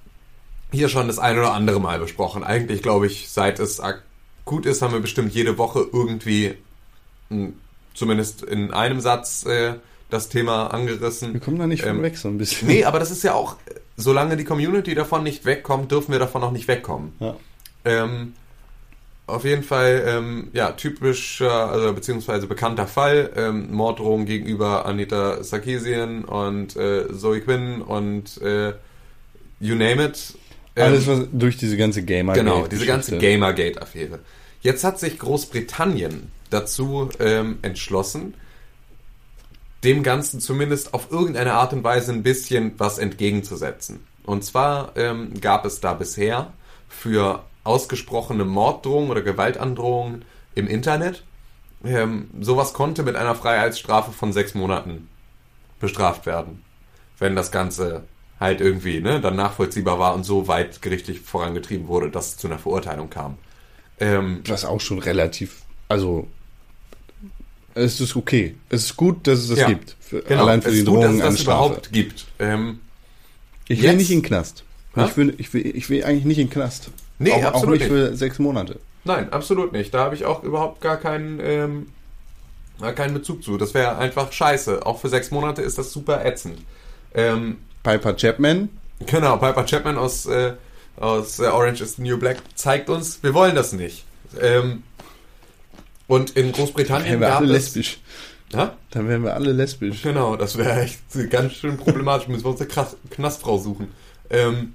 hier 0.71 0.89
schon 0.89 1.07
das 1.07 1.19
ein 1.19 1.37
oder 1.37 1.53
andere 1.53 1.79
Mal 1.79 1.99
besprochen. 1.99 2.43
Eigentlich 2.43 2.81
glaube 2.81 3.07
ich, 3.07 3.29
seit 3.29 3.59
es 3.59 3.79
akut 3.79 4.65
ist, 4.65 4.81
haben 4.81 4.93
wir 4.93 4.99
bestimmt 4.99 5.33
jede 5.33 5.57
Woche 5.57 5.85
irgendwie 5.91 6.55
mh, 7.29 7.49
zumindest 7.93 8.43
in 8.43 8.71
einem 8.73 8.99
Satz 8.99 9.45
äh, 9.45 9.75
das 10.09 10.29
Thema 10.29 10.67
angerissen. 10.67 11.33
wir 11.33 11.39
kommen 11.39 11.59
da 11.59 11.67
nicht 11.67 11.83
von 11.83 11.97
ähm, 11.97 12.03
weg, 12.03 12.17
so 12.17 12.27
ein 12.27 12.37
bisschen. 12.37 12.67
Nee, 12.67 12.83
aber 12.83 12.99
das 12.99 13.11
ist 13.11 13.23
ja 13.23 13.33
auch, 13.33 13.55
solange 13.97 14.37
die 14.37 14.43
Community 14.43 14.95
davon 14.95 15.23
nicht 15.23 15.45
wegkommt, 15.45 15.91
dürfen 15.91 16.11
wir 16.11 16.19
davon 16.19 16.43
auch 16.43 16.51
nicht 16.51 16.67
wegkommen. 16.67 17.13
Ja. 17.19 17.35
Ähm, 17.85 18.33
auf 19.27 19.43
jeden 19.43 19.63
Fall, 19.63 20.03
ähm, 20.07 20.49
ja, 20.53 20.71
typischer, 20.73 21.71
also 21.71 21.93
beziehungsweise 21.93 22.45
bekannter 22.47 22.87
Fall, 22.87 23.31
ähm, 23.35 23.71
Morddrohung 23.71 24.25
gegenüber 24.25 24.85
Anita 24.85 25.43
Sarkeesian 25.43 26.25
und 26.25 26.75
äh, 26.75 27.11
Zoe 27.11 27.41
Quinn 27.41 27.81
und 27.81 28.39
äh, 28.41 28.73
you 29.59 29.75
name 29.75 30.05
it. 30.05 30.35
Ähm, 30.75 30.83
Alles, 30.83 31.07
was 31.07 31.21
durch 31.31 31.57
diese 31.57 31.77
ganze 31.77 32.03
gamer 32.03 32.33
Genau, 32.33 32.67
diese 32.67 32.85
ganze 32.85 33.17
Gamergate-Affäre. 33.17 34.19
Jetzt 34.61 34.83
hat 34.83 34.99
sich 34.99 35.17
Großbritannien 35.17 36.31
dazu 36.49 37.09
ähm, 37.19 37.59
entschlossen, 37.61 38.35
dem 39.83 40.03
Ganzen 40.03 40.39
zumindest 40.39 40.93
auf 40.93 41.11
irgendeine 41.11 41.53
Art 41.53 41.73
und 41.73 41.83
Weise 41.83 42.11
ein 42.11 42.23
bisschen 42.23 42.73
was 42.77 42.97
entgegenzusetzen. 42.97 44.05
Und 44.23 44.43
zwar 44.43 44.93
ähm, 44.95 45.39
gab 45.39 45.65
es 45.65 45.79
da 45.79 45.93
bisher 45.93 46.53
für 46.89 47.43
ausgesprochene 47.65 48.45
Morddrohungen 48.45 49.09
oder 49.11 49.21
Gewaltandrohungen 49.21 50.23
im 50.55 50.67
Internet, 50.67 51.23
ähm, 51.83 52.29
sowas 52.39 52.71
konnte 52.73 53.03
mit 53.03 53.15
einer 53.17 53.35
Freiheitsstrafe 53.35 54.11
von 54.13 54.31
sechs 54.31 54.53
Monaten 54.53 55.09
bestraft 55.81 56.25
werden, 56.25 56.61
wenn 57.19 57.35
das 57.35 57.51
Ganze 57.51 58.03
halt 58.39 58.61
irgendwie 58.61 59.01
ne, 59.01 59.19
dann 59.21 59.35
nachvollziehbar 59.35 59.99
war 59.99 60.13
und 60.15 60.23
so 60.23 60.47
weit 60.47 60.81
gerichtlich 60.81 61.19
vorangetrieben 61.19 61.87
wurde, 61.87 62.09
dass 62.09 62.29
es 62.29 62.37
zu 62.37 62.47
einer 62.47 62.59
Verurteilung 62.59 63.09
kam. 63.09 63.37
Ähm, 63.99 64.41
Was 64.47 64.65
auch 64.65 64.81
schon 64.81 64.99
relativ, 64.99 65.61
also 65.89 66.27
es 67.73 67.99
ist 67.99 68.15
okay. 68.15 68.55
Es 68.69 68.83
ist 68.85 68.97
gut, 68.97 69.27
dass 69.27 69.39
es 69.39 69.49
das 69.49 69.59
Ja, 69.59 69.67
gibt. 69.67 69.95
Für, 69.99 70.21
genau, 70.21 70.43
allein 70.43 70.61
für 70.61 70.69
es 70.69 70.73
die 70.75 70.79
ist 70.81 70.85
gut, 70.87 71.03
dass 71.03 71.13
es 71.13 71.19
das 71.21 71.41
überhaupt 71.41 71.91
gibt. 71.91 72.25
Ähm, 72.39 72.79
Ich 73.67 73.79
will 73.79 73.85
Jetzt- 73.89 73.97
nicht 73.97 74.11
in 74.11 74.19
den 74.21 74.25
Knast. 74.27 74.63
Ich 74.97 75.17
will, 75.17 75.35
ich, 75.37 75.53
will, 75.53 75.65
ich 75.75 75.89
will 75.89 76.03
eigentlich 76.05 76.23
nicht 76.25 76.37
in 76.37 76.47
den 76.47 76.53
Knast. 76.53 76.89
Nee, 77.19 77.31
auch, 77.31 77.37
auch 77.37 77.43
absolut 77.45 77.79
nicht 77.79 77.91
nicht. 77.91 77.91
für 77.91 78.15
sechs 78.15 78.39
Monate. 78.39 78.79
Nein, 79.03 79.31
absolut 79.31 79.71
nicht. 79.71 79.93
Da 79.93 79.99
habe 79.99 80.15
ich 80.15 80.25
auch 80.25 80.43
überhaupt 80.43 80.81
gar 80.81 80.97
keinen, 80.97 81.39
ähm, 81.39 81.87
keinen 82.95 83.13
Bezug 83.13 83.43
zu. 83.43 83.57
Das 83.57 83.73
wäre 83.73 83.97
einfach 83.97 84.31
scheiße. 84.31 84.85
Auch 84.85 84.99
für 84.99 85.09
sechs 85.09 85.31
Monate 85.31 85.61
ist 85.61 85.77
das 85.77 85.91
super 85.93 86.25
ätzend. 86.25 86.59
Ähm, 87.13 87.57
Piper 87.83 88.15
Chapman. 88.15 88.69
genau, 89.05 89.37
Piper 89.37 89.65
Chapman 89.65 89.97
aus, 89.97 90.25
äh, 90.25 90.53
aus 90.97 91.39
äh, 91.39 91.43
Orange 91.45 91.81
is 91.81 91.95
the 91.95 92.01
New 92.01 92.17
Black 92.17 92.37
zeigt 92.55 92.89
uns, 92.89 93.21
wir 93.21 93.33
wollen 93.33 93.55
das 93.55 93.73
nicht. 93.73 94.05
Ähm, 94.41 94.83
und 96.07 96.31
in 96.31 96.51
Großbritannien 96.51 97.19
Wären 97.19 97.21
wir 97.21 97.35
alle 97.35 97.47
es... 97.47 97.75
lesbisch. 97.75 97.99
Ja? 98.51 98.75
Dann 98.91 99.07
wären 99.07 99.23
wir 99.23 99.33
alle 99.33 99.51
lesbisch. 99.51 100.01
Genau, 100.01 100.35
das 100.35 100.57
wäre 100.57 100.81
echt 100.81 100.99
ganz 101.29 101.53
schön 101.53 101.77
problematisch. 101.77 102.27
Müssen 102.27 102.45
wir 102.45 102.51
uns 102.51 102.61
eine 102.61 102.87
Knastfrau 103.09 103.57
suchen. 103.57 103.89
Ähm, 104.29 104.73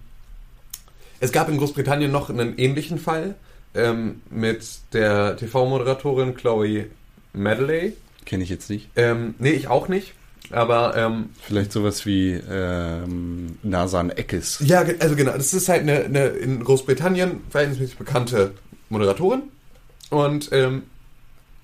es 1.21 1.33
gab 1.33 1.49
in 1.49 1.59
Großbritannien 1.59 2.11
noch 2.11 2.31
einen 2.31 2.59
ähnlichen 2.59 2.99
Fall 2.99 3.35
ähm, 3.75 4.23
mit 4.31 4.65
der 4.93 5.37
TV-Moderatorin 5.37 6.35
Chloe 6.35 6.87
Medley. 7.33 7.97
Kenne 8.27 8.43
ich 8.43 8.51
jetzt 8.51 8.71
nicht. 8.71 8.89
Ähm, 8.97 9.35
nee, 9.39 9.51
ich 9.51 9.69
auch 9.69 9.89
nicht. 9.89 10.15
Aber 10.51 10.97
ähm, 10.97 11.31
Vielleicht 11.43 11.71
sowas 11.71 12.05
wie 12.07 12.33
ähm, 12.33 13.59
Nasan 13.63 14.11
Eckes. 14.11 14.59
ja, 14.65 14.85
also 14.99 15.15
genau, 15.15 15.33
das 15.33 15.55
ist 15.55 15.69
halt 15.69 15.83
eine, 15.83 16.05
eine 16.05 16.27
in 16.27 16.65
Großbritannien 16.65 17.41
verhältnismäßig 17.51 17.97
bekannte 17.99 18.53
Moderatorin. 18.89 19.43
Und 20.11 20.49
ähm, 20.51 20.83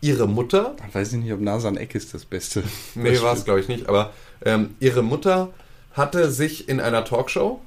ihre 0.01 0.29
Mutter 0.29 0.77
Weiß 0.93 1.13
ich 1.13 1.19
nicht, 1.19 1.33
ob 1.33 1.41
Nasan 1.41 1.77
Eckes 1.77 2.13
das 2.13 2.25
Beste 2.25 2.63
Nee, 2.95 3.21
war 3.23 3.35
es 3.35 3.45
glaube 3.45 3.61
ich 3.61 3.67
nicht. 3.69 3.89
Aber 3.89 4.13
ähm, 4.45 4.77
ihre 4.79 5.03
Mutter 5.03 5.53
hatte 5.93 6.31
sich 6.31 6.69
in 6.69 6.79
einer 6.79 7.05
Talkshow 7.05 7.61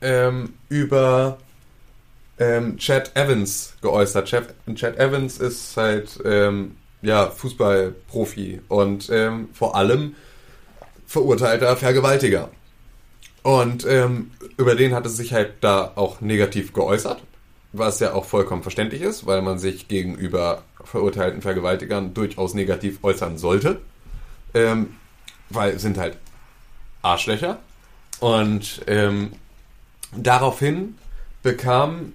ähm, 0.00 0.54
über 0.68 1.38
ähm, 2.38 2.76
Chad 2.78 3.12
Evans 3.14 3.74
geäußert. 3.80 4.28
Chad, 4.28 4.54
Chad 4.74 4.98
Evans 4.98 5.38
ist 5.38 5.76
halt 5.76 6.18
ähm, 6.24 6.76
ja 7.02 7.30
Fußballprofi 7.30 8.60
und 8.68 9.08
ähm, 9.10 9.48
vor 9.52 9.76
allem 9.76 10.14
verurteilter 11.06 11.76
Vergewaltiger. 11.76 12.50
Und 13.42 13.86
ähm, 13.86 14.32
über 14.56 14.74
den 14.74 14.94
hatte 14.94 15.08
sie 15.08 15.16
sich 15.16 15.32
halt 15.32 15.54
da 15.60 15.92
auch 15.94 16.20
negativ 16.20 16.72
geäußert, 16.72 17.22
was 17.72 18.00
ja 18.00 18.12
auch 18.12 18.24
vollkommen 18.24 18.62
verständlich 18.62 19.02
ist, 19.02 19.24
weil 19.24 19.40
man 19.40 19.58
sich 19.58 19.86
gegenüber 19.86 20.62
verurteilten 20.82 21.42
Vergewaltigern 21.42 22.12
durchaus 22.12 22.54
negativ 22.54 22.98
äußern 23.04 23.38
sollte. 23.38 23.80
Ähm, 24.52 24.96
weil 25.50 25.74
es 25.74 25.82
sind 25.82 25.96
halt 25.96 26.18
Arschlöcher. 27.02 27.58
Und 28.18 28.82
ähm, 28.88 29.32
daraufhin 30.14 30.96
bekam 31.42 32.12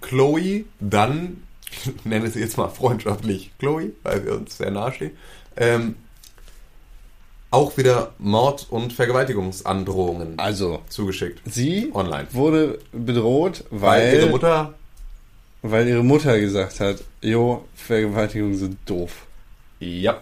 Chloe 0.00 0.64
dann, 0.80 1.42
ich 1.70 1.92
nenne 2.04 2.30
sie 2.30 2.40
jetzt 2.40 2.56
mal 2.56 2.68
freundschaftlich 2.68 3.50
Chloe, 3.58 3.90
weil 4.02 4.24
wir 4.24 4.34
uns 4.34 4.56
sehr 4.58 4.70
nahe 4.70 4.92
stehen, 4.92 5.12
ähm, 5.56 5.96
auch 7.52 7.76
wieder 7.76 8.12
Mord- 8.18 8.66
und 8.70 8.92
Vergewaltigungsandrohungen 8.92 10.38
Also, 10.38 10.82
zugeschickt. 10.88 11.40
sie 11.46 11.90
Online. 11.92 12.28
wurde 12.32 12.78
bedroht, 12.92 13.64
Weil 13.70 14.02
weil, 14.12 14.14
ihre 14.14 14.26
Mutter, 14.30 14.74
weil 15.62 15.88
ihre 15.88 16.04
Mutter 16.04 16.38
gesagt 16.38 16.78
hat, 16.80 17.02
jo, 17.22 17.64
Vergewaltigungen 17.74 18.56
sind 18.56 18.78
doof. 18.86 19.26
ja, 19.80 20.20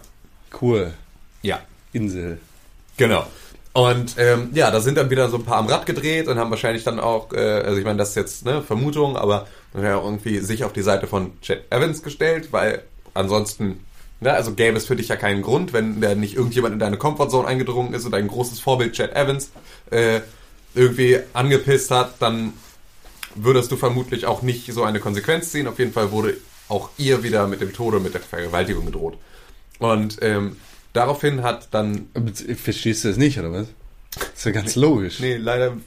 Cool. 0.59 0.93
ja, 1.43 1.59
Insel. 1.93 2.39
Genau. 2.97 3.27
Und 3.79 4.15
ähm, 4.17 4.49
ja, 4.53 4.71
da 4.71 4.81
sind 4.81 4.97
dann 4.97 5.09
wieder 5.09 5.29
so 5.29 5.37
ein 5.37 5.45
paar 5.45 5.55
am 5.55 5.67
Rad 5.67 5.85
gedreht 5.85 6.27
und 6.27 6.37
haben 6.37 6.49
wahrscheinlich 6.49 6.83
dann 6.83 6.99
auch, 6.99 7.31
äh, 7.31 7.39
also 7.39 7.77
ich 7.77 7.85
meine, 7.85 7.97
das 7.97 8.09
ist 8.09 8.15
jetzt 8.15 8.45
eine 8.45 8.61
Vermutung, 8.61 9.15
aber 9.15 9.47
ja, 9.73 10.03
irgendwie 10.03 10.39
sich 10.39 10.65
auf 10.65 10.73
die 10.73 10.81
Seite 10.81 11.07
von 11.07 11.39
Chad 11.41 11.59
Evans 11.69 12.03
gestellt, 12.03 12.49
weil 12.51 12.83
ansonsten, 13.13 13.79
ne, 14.19 14.33
also 14.33 14.51
gäbe 14.51 14.75
es 14.75 14.85
für 14.85 14.97
dich 14.97 15.07
ja 15.07 15.15
keinen 15.15 15.41
Grund, 15.41 15.71
wenn 15.71 16.01
da 16.01 16.13
nicht 16.13 16.35
irgendjemand 16.35 16.73
in 16.73 16.79
deine 16.79 16.97
Comfortzone 16.97 17.47
eingedrungen 17.47 17.93
ist 17.93 18.03
und 18.03 18.11
dein 18.11 18.27
großes 18.27 18.59
Vorbild 18.59 18.95
Chad 18.95 19.15
Evans 19.15 19.51
äh, 19.91 20.19
irgendwie 20.75 21.19
angepisst 21.31 21.89
hat, 21.89 22.15
dann 22.19 22.51
würdest 23.35 23.71
du 23.71 23.77
vermutlich 23.77 24.25
auch 24.25 24.41
nicht 24.41 24.69
so 24.73 24.83
eine 24.83 24.99
Konsequenz 24.99 25.53
ziehen. 25.53 25.67
Auf 25.67 25.79
jeden 25.79 25.93
Fall 25.93 26.11
wurde 26.11 26.35
auch 26.67 26.89
ihr 26.97 27.23
wieder 27.23 27.47
mit 27.47 27.61
dem 27.61 27.71
Tode, 27.71 28.01
mit 28.01 28.13
der 28.13 28.19
Vergewaltigung 28.19 28.87
gedroht. 28.87 29.17
Und 29.79 30.17
ähm, 30.21 30.57
daraufhin 30.93 31.43
hat 31.43 31.69
dann 31.71 32.07
Aber 32.13 32.31
Verstehst 32.33 33.03
du 33.03 33.09
das 33.09 33.17
nicht, 33.17 33.39
oder 33.39 33.51
was? 33.51 33.67
Das 34.11 34.29
ist 34.35 34.45
ja 34.45 34.51
ganz 34.51 34.75
logisch. 34.75 35.19
Nee, 35.19 35.37
leider 35.37 35.77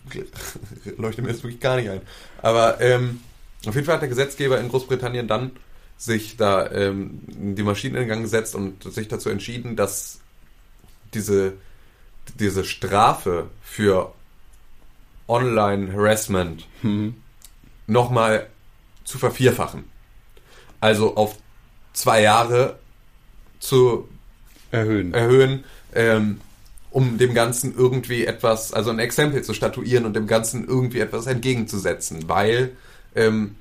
leuchtet 0.96 1.24
mir 1.24 1.32
das 1.32 1.42
wirklich 1.42 1.60
gar 1.60 1.76
nicht 1.76 1.90
ein. 1.90 2.00
Aber 2.40 2.80
ähm, 2.80 3.20
auf 3.66 3.74
jeden 3.74 3.84
Fall 3.84 3.96
hat 3.96 4.02
der 4.02 4.08
Gesetzgeber 4.08 4.60
in 4.60 4.68
Großbritannien 4.68 5.26
dann 5.26 5.52
sich 5.96 6.36
da 6.36 6.70
ähm, 6.70 7.20
die 7.28 7.62
Maschinen 7.62 7.96
in 7.96 8.08
Gang 8.08 8.22
gesetzt 8.22 8.54
und 8.54 8.82
sich 8.92 9.08
dazu 9.08 9.28
entschieden, 9.28 9.76
dass 9.76 10.20
diese, 11.14 11.54
diese 12.38 12.64
Strafe 12.64 13.50
für 13.62 14.12
Online-Harassment 15.28 16.66
nochmal 17.86 18.48
zu 19.04 19.18
vervierfachen. 19.18 19.84
Also 20.80 21.16
auf 21.16 21.36
zwei 21.92 22.22
Jahre 22.22 22.78
zu 23.60 24.08
Erhöhen. 24.72 25.14
erhöhen, 25.14 25.64
ähm, 25.94 26.40
um 26.90 27.18
dem 27.18 27.34
Ganzen 27.34 27.74
irgendwie 27.76 28.26
etwas, 28.26 28.72
also 28.72 28.90
ein 28.90 28.98
Exempel 28.98 29.42
zu 29.42 29.54
statuieren 29.54 30.04
und 30.04 30.14
dem 30.14 30.26
Ganzen 30.26 30.66
irgendwie 30.66 31.00
etwas 31.00 31.26
entgegenzusetzen, 31.26 32.28
weil 32.28 32.76
ähm, 33.14 33.54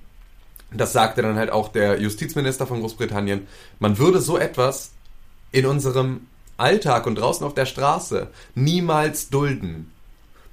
das 0.74 0.94
sagte 0.94 1.22
dann 1.22 1.36
halt 1.36 1.52
auch 1.52 1.68
der 1.70 2.00
Justizminister 2.00 2.66
von 2.66 2.80
Großbritannien, 2.80 3.48
man 3.80 3.98
würde 3.98 4.22
so 4.22 4.38
etwas 4.38 4.92
in 5.52 5.66
unserem 5.66 6.28
Alltag 6.58 7.08
und 7.08 7.16
draußen 7.16 7.46
auf 7.46 7.54
der 7.54 7.66
Straße 7.66 8.28
niemals 8.56 9.30
dulden. 9.30 9.92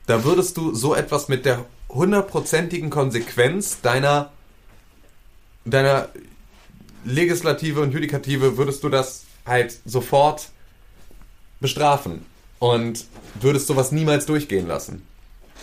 Da 0.06 0.24
würdest 0.24 0.56
du 0.56 0.74
so 0.74 0.94
etwas 0.94 1.28
mit 1.28 1.44
der 1.44 1.64
hundertprozentigen 1.88 2.90
Konsequenz 2.90 3.80
deiner 3.80 4.32
deiner 5.64 6.08
Legislative 7.04 7.80
und 7.80 7.92
Judikative 7.92 8.56
würdest 8.56 8.82
du 8.82 8.88
das 8.88 9.24
halt 9.48 9.78
sofort 9.84 10.50
bestrafen 11.60 12.24
und 12.58 13.06
würdest 13.40 13.66
sowas 13.66 13.92
niemals 13.92 14.26
durchgehen 14.26 14.66
lassen. 14.66 15.06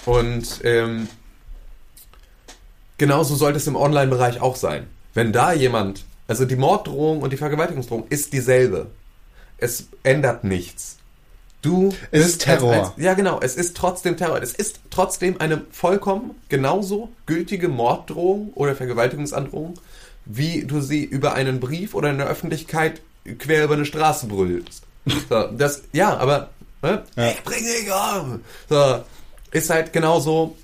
Und 0.06 0.62
ähm, 0.64 1.08
genauso 2.98 3.36
sollte 3.36 3.58
es 3.58 3.68
im 3.68 3.76
Online-Bereich 3.76 4.42
auch 4.42 4.56
sein. 4.56 4.88
Wenn 5.14 5.32
da 5.32 5.54
jemand, 5.54 6.06
also 6.28 6.46
die 6.46 6.56
Morddrohung 6.56 7.22
und 7.22 7.32
die 7.32 7.38
Vergewaltigungsdrohung 7.38 8.06
ist 8.10 8.34
dieselbe. 8.34 8.88
Es 9.58 9.88
ändert 10.04 10.44
nichts. 10.44 10.98
Du 11.62 11.96
Es 12.12 12.28
ist 12.28 12.42
Terror. 12.44 12.74
Als, 12.74 12.88
als, 12.90 12.98
ja, 12.98 13.14
genau. 13.16 13.40
Es 13.40 13.56
ist 13.56 13.76
trotzdem 13.76 14.18
Terror. 14.18 14.42
Es 14.42 14.54
ist 14.54 14.82
trotzdem 14.92 15.40
eine 15.40 15.66
vollkommen 15.72 16.36
genauso 16.50 17.10
gültige 17.26 17.70
Morddrohung 17.70 18.52
oder 18.54 18.76
Vergewaltigungsandrohung, 18.76 19.74
wie 20.26 20.66
du 20.66 20.82
sie 20.82 21.04
über 21.04 21.34
einen 21.34 21.60
Brief 21.60 21.96
oder 21.96 22.12
in 22.12 22.20
der 22.20 22.28
Öffentlichkeit 22.28 23.02
quer 23.40 23.64
über 23.66 23.74
eine 23.76 23.86
Straße 23.86 24.28
brüllst. 24.28 24.84
So, 25.30 25.48
das, 25.58 25.84
ja, 25.94 26.16
aber 26.18 26.50
ne? 26.82 27.04
Ja. 27.16 27.30
ich 27.32 27.44
bring 27.44 27.64
dich 27.64 27.90
um. 27.92 28.40
So, 28.70 29.04
ist 29.52 29.70
halt 29.70 29.94
genauso, 29.94 30.56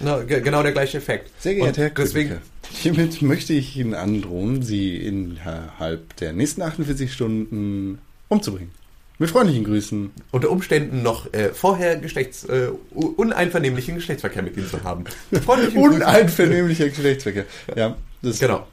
ne, 0.00 0.24
ge- 0.26 0.40
genau 0.40 0.62
der 0.62 0.72
gleiche 0.72 0.98
Effekt. 0.98 1.30
Sehr 1.40 1.54
geehrter 1.54 1.82
Herr 1.82 1.90
deswegen, 1.90 2.38
hiermit 2.70 3.20
möchte 3.22 3.52
ich 3.52 3.76
Ihnen 3.76 3.94
androhen, 3.94 4.62
Sie 4.62 4.96
innerhalb 4.96 6.16
der 6.16 6.32
nächsten 6.32 6.62
48 6.62 7.12
Stunden 7.12 7.98
umzubringen. 8.28 8.70
Mit 9.18 9.28
freundlichen 9.28 9.64
Grüßen. 9.64 10.10
unter 10.30 10.50
Umständen 10.50 11.02
noch 11.02 11.30
äh, 11.34 11.50
vorher 11.52 11.96
Geschlechts, 11.96 12.44
äh, 12.44 12.68
uneinvernehmlichen 12.94 13.96
Geschlechtsverkehr 13.96 14.42
mit 14.42 14.56
ihm 14.56 14.66
zu 14.66 14.82
haben. 14.82 15.04
Mit 15.30 15.44
freundlichen. 15.44 15.78
Uneinvernehmlicher 15.78 16.88
Geschlechtsverkehr. 16.88 17.44
Ja, 17.76 17.98
das 18.22 18.38
Genau. 18.38 18.66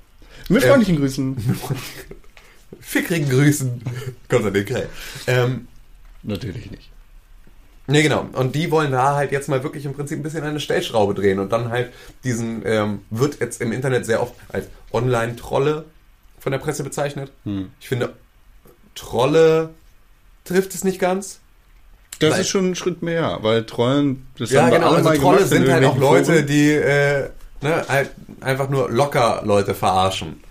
Mit 0.47 0.63
Ähm, 0.63 0.69
freundlichen 0.69 0.95
Grüßen. 0.99 1.35
Fickrigen 2.87 3.29
Grüßen. 3.29 3.81
Konstantin 4.29 4.65
Krell. 4.65 4.89
Ähm, 5.27 5.67
Natürlich 6.23 6.71
nicht. 6.71 6.89
Nee, 7.87 8.01
genau. 8.01 8.27
Und 8.33 8.55
die 8.55 8.71
wollen 8.71 8.91
da 8.91 9.15
halt 9.15 9.31
jetzt 9.31 9.49
mal 9.49 9.61
wirklich 9.63 9.85
im 9.85 9.93
Prinzip 9.93 10.19
ein 10.19 10.23
bisschen 10.23 10.43
eine 10.43 10.59
Stellschraube 10.61 11.13
drehen 11.13 11.39
und 11.39 11.51
dann 11.51 11.69
halt 11.69 11.91
diesen, 12.23 12.61
ähm, 12.65 12.99
wird 13.09 13.39
jetzt 13.39 13.61
im 13.61 13.71
Internet 13.71 14.05
sehr 14.05 14.21
oft 14.21 14.33
als 14.49 14.67
Online-Trolle 14.93 15.85
von 16.39 16.51
der 16.51 16.59
Presse 16.59 16.83
bezeichnet. 16.83 17.31
Ich 17.79 17.87
finde, 17.89 18.13
Trolle 18.95 19.69
trifft 20.43 20.73
es 20.73 20.83
nicht 20.83 20.99
ganz. 20.99 21.39
Das 22.19 22.33
Weil- 22.33 22.41
ist 22.41 22.49
schon 22.49 22.71
ein 22.71 22.75
Schritt 22.75 23.01
mehr, 23.01 23.39
weil 23.41 23.65
Trollen, 23.65 24.27
das 24.37 24.49
Ja, 24.51 24.63
haben 24.63 24.71
wir 24.71 24.77
genau. 24.79 24.87
alle 24.89 24.97
Also 24.97 25.09
mal 25.09 25.17
Trolle 25.17 25.37
gemacht 25.37 25.51
in 25.53 25.57
sind 25.63 25.71
halt 25.73 25.85
auch 25.85 25.97
Leute, 25.97 26.33
Foren. 26.33 26.47
die 26.47 26.71
äh, 26.71 27.29
ne, 27.61 27.85
halt 27.87 28.11
einfach 28.41 28.69
nur 28.69 28.89
locker 28.89 29.41
Leute 29.45 29.75
verarschen. 29.75 30.41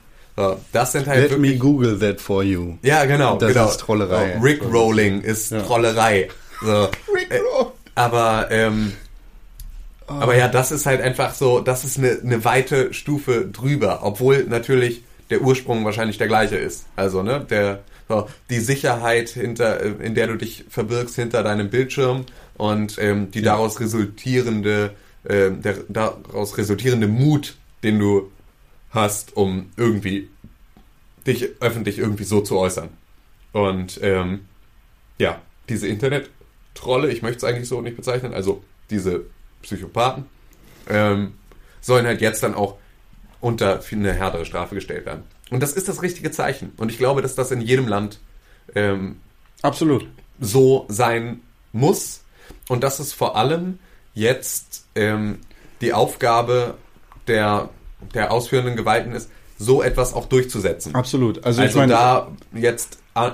Das 0.73 0.93
sind 0.93 1.07
halt 1.07 1.23
Let 1.23 1.31
wirklich 1.31 1.53
me 1.55 1.59
Google 1.59 1.99
that 1.99 2.21
for 2.21 2.43
you. 2.43 2.75
Ja, 2.83 3.05
genau. 3.07 3.39
Das 3.39 3.53
genau. 3.53 3.69
ist 3.69 3.81
Trollerei. 3.81 4.35
So, 4.37 4.43
Rickrolling 4.43 5.23
ist 5.23 5.51
Ja. 5.51 5.63
Trollerei. 5.63 6.29
So. 6.63 6.89
Rickroll. 7.15 7.73
Aber, 7.95 8.49
ähm, 8.51 8.93
aber 10.07 10.37
ja, 10.37 10.49
das 10.49 10.73
ist 10.73 10.85
halt 10.85 11.01
einfach 11.01 11.35
so, 11.35 11.61
das 11.61 11.85
ist 11.85 11.99
eine, 11.99 12.19
eine 12.23 12.45
weite 12.45 12.93
Stufe 12.93 13.49
drüber, 13.51 14.01
obwohl 14.03 14.45
natürlich 14.45 15.03
der 15.31 15.41
Ursprung 15.41 15.85
wahrscheinlich 15.85 16.19
der 16.19 16.29
gleiche 16.29 16.57
ist. 16.57 16.87
Also, 16.97 17.23
ne, 17.23 17.45
der, 17.49 17.81
So, 18.09 18.29
die 18.51 18.61
Sicherheit, 18.61 19.31
hinter, 19.31 19.81
äh, 19.81 19.95
in 20.01 20.15
der 20.15 20.29
du 20.29 20.37
dich 20.37 20.65
verbirgst 20.69 21.17
hinter 21.17 21.43
deinem 21.43 21.71
Bildschirm 21.71 22.27
und 22.57 22.99
ähm, 23.01 23.31
die 23.33 23.43
daraus 23.43 23.81
resultierende, 23.81 24.93
äh, 25.25 25.51
der 25.51 25.77
daraus 25.89 26.57
resultierende 26.57 27.09
Mut, 27.09 27.57
den 27.83 27.99
du 27.99 28.31
hast, 28.91 29.37
um 29.37 29.71
irgendwie 29.77 30.29
dich 31.27 31.49
öffentlich 31.61 31.99
irgendwie 31.99 32.25
so 32.25 32.41
zu 32.41 32.59
äußern. 32.59 32.89
Und 33.53 33.99
ähm, 34.03 34.47
ja, 35.19 35.41
diese 35.69 35.89
Internet-Trolle, 35.89 37.11
ich 37.11 37.23
möchte 37.23 37.39
es 37.39 37.45
eigentlich 37.45 37.69
so 37.69 37.81
nicht 37.81 37.97
bezeichnen, 37.97 38.35
also 38.35 38.63
diese 38.91 39.25
Psychopathen, 39.63 40.27
ähm, 40.89 41.35
sollen 41.81 42.07
halt 42.07 42.21
jetzt 42.21 42.43
dann 42.43 42.55
auch 42.55 42.79
unter 43.41 43.81
eine 43.93 44.13
härtere 44.13 44.45
Strafe 44.45 44.75
gestellt 44.75 45.07
werden. 45.07 45.25
Und 45.51 45.63
das 45.63 45.73
ist 45.73 45.89
das 45.89 46.03
richtige 46.03 46.31
Zeichen. 46.31 46.73
Und 46.77 46.91
ich 46.91 46.99
glaube, 46.99 47.23
dass 47.23 47.35
das 47.35 47.51
in 47.51 47.61
jedem 47.61 47.87
Land 47.87 48.19
ähm, 48.75 49.21
Absolut. 49.63 50.07
so 50.41 50.87
sein 50.89 51.41
muss. 51.73 52.25
Und 52.69 52.83
das 52.83 53.01
ist 53.01 53.13
vor 53.13 53.37
allem 53.37 53.79
jetzt 54.15 54.87
ähm, 54.95 55.41
die 55.81 55.93
Aufgabe 55.93 56.77
der, 57.29 57.69
der 58.15 58.33
ausführenden 58.33 58.77
Gewalten 58.77 59.13
ist, 59.13 59.31
so 59.59 59.83
etwas 59.83 60.13
auch 60.13 60.27
durchzusetzen. 60.27 60.95
Absolut. 60.95 61.45
Also, 61.45 61.63
Also, 61.63 61.71
ich 61.71 61.77
meine, 61.77 61.93
da 61.93 62.29
jetzt 62.53 62.99
äh, 63.15 63.31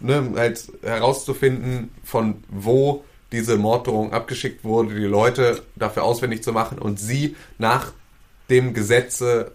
ne, 0.00 0.32
halt 0.36 0.72
herauszufinden, 0.82 1.90
von 2.04 2.42
wo 2.48 3.04
diese 3.32 3.56
Morddrohung 3.56 4.12
abgeschickt 4.12 4.64
wurde, 4.64 4.94
die 4.94 5.04
Leute 5.04 5.62
dafür 5.76 6.02
auswendig 6.02 6.42
zu 6.42 6.52
machen 6.52 6.78
und 6.78 6.98
sie 6.98 7.36
nach 7.58 7.92
dem 8.48 8.74
Gesetze 8.74 9.52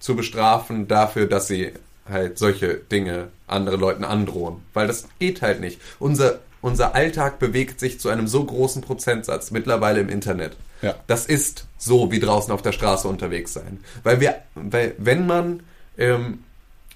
zu 0.00 0.16
bestrafen 0.16 0.88
dafür, 0.88 1.26
dass 1.26 1.48
sie 1.48 1.72
halt 2.08 2.38
solche 2.38 2.74
Dinge 2.74 3.28
anderen 3.46 3.80
Leuten 3.80 4.04
androhen. 4.04 4.62
Weil 4.72 4.86
das 4.86 5.06
geht 5.18 5.42
halt 5.42 5.60
nicht. 5.60 5.80
Unser, 5.98 6.38
unser 6.62 6.94
Alltag 6.94 7.38
bewegt 7.38 7.80
sich 7.80 8.00
zu 8.00 8.08
einem 8.08 8.26
so 8.26 8.42
großen 8.42 8.80
Prozentsatz 8.80 9.50
mittlerweile 9.50 10.00
im 10.00 10.08
Internet. 10.08 10.56
Ja. 10.82 10.94
Das 11.06 11.26
ist 11.26 11.66
so 11.76 12.10
wie 12.10 12.20
draußen 12.20 12.52
auf 12.52 12.62
der 12.62 12.72
Straße 12.72 13.08
unterwegs 13.08 13.52
sein. 13.52 13.80
Weil 14.02 14.20
wir, 14.20 14.36
weil 14.54 14.94
wenn 14.98 15.26
man 15.26 15.62
ähm, 15.96 16.44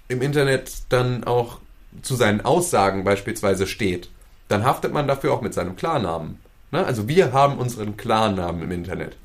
im 0.08 0.22
Internet 0.22 0.72
dann 0.88 1.24
auch 1.24 1.60
zu 2.02 2.14
seinen 2.14 2.40
Aussagen 2.42 3.04
beispielsweise 3.04 3.66
steht, 3.66 4.10
dann 4.48 4.64
haftet 4.64 4.92
man 4.92 5.06
dafür 5.06 5.32
auch 5.32 5.40
mit 5.42 5.54
seinem 5.54 5.76
Klarnamen. 5.76 6.38
Ne? 6.70 6.84
Also 6.84 7.08
wir 7.08 7.32
haben 7.32 7.58
unseren 7.58 7.96
Klarnamen 7.96 8.62
im 8.62 8.70
Internet. 8.70 9.16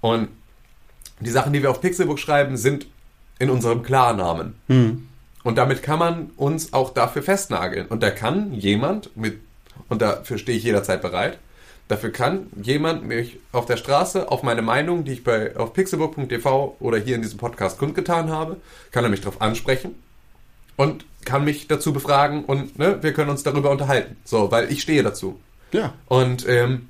Und 0.00 0.28
die 1.20 1.30
Sachen, 1.30 1.52
die 1.52 1.62
wir 1.62 1.70
auf 1.70 1.80
Pixelbook 1.80 2.18
schreiben, 2.18 2.56
sind 2.56 2.86
in 3.38 3.50
unserem 3.50 3.82
Klarnamen. 3.82 4.54
Und 5.42 5.58
damit 5.58 5.82
kann 5.82 5.98
man 5.98 6.30
uns 6.36 6.72
auch 6.72 6.92
dafür 6.92 7.22
festnageln. 7.22 7.86
Und 7.86 8.02
da 8.02 8.10
kann 8.10 8.52
jemand 8.52 9.16
mit, 9.16 9.40
und 9.88 10.02
dafür 10.02 10.38
stehe 10.38 10.58
ich 10.58 10.64
jederzeit 10.64 11.02
bereit, 11.02 11.38
dafür 11.88 12.10
kann 12.10 12.46
jemand 12.60 13.04
mich 13.04 13.38
auf 13.52 13.66
der 13.66 13.76
Straße 13.76 14.30
auf 14.30 14.42
meine 14.42 14.62
Meinung, 14.62 15.04
die 15.04 15.12
ich 15.12 15.24
bei 15.24 15.56
auf 15.56 15.72
pixelbook.tv 15.72 16.76
oder 16.80 16.98
hier 16.98 17.16
in 17.16 17.22
diesem 17.22 17.38
Podcast 17.38 17.78
kundgetan 17.78 18.30
habe, 18.30 18.56
kann 18.90 19.04
er 19.04 19.10
mich 19.10 19.20
darauf 19.20 19.40
ansprechen 19.40 19.94
und 20.76 21.04
kann 21.24 21.44
mich 21.44 21.68
dazu 21.68 21.92
befragen 21.92 22.44
und 22.44 22.78
ne, 22.78 23.02
wir 23.02 23.12
können 23.12 23.30
uns 23.30 23.42
darüber 23.42 23.70
unterhalten. 23.70 24.16
So, 24.24 24.50
weil 24.50 24.70
ich 24.70 24.82
stehe 24.82 25.02
dazu. 25.02 25.40
ja. 25.72 25.94
Und 26.06 26.48
ähm, 26.48 26.88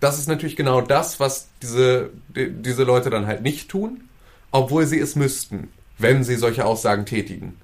das 0.00 0.18
ist 0.18 0.28
natürlich 0.28 0.56
genau 0.56 0.80
das, 0.80 1.20
was 1.20 1.48
diese, 1.62 2.10
die, 2.34 2.50
diese 2.50 2.84
Leute 2.84 3.10
dann 3.10 3.26
halt 3.26 3.42
nicht 3.42 3.68
tun, 3.68 4.08
obwohl 4.50 4.86
sie 4.86 4.98
es 4.98 5.14
müssten, 5.14 5.68
wenn 5.98 6.24
sie 6.24 6.36
solche 6.36 6.64
Aussagen 6.64 7.04
tätigen. 7.04 7.56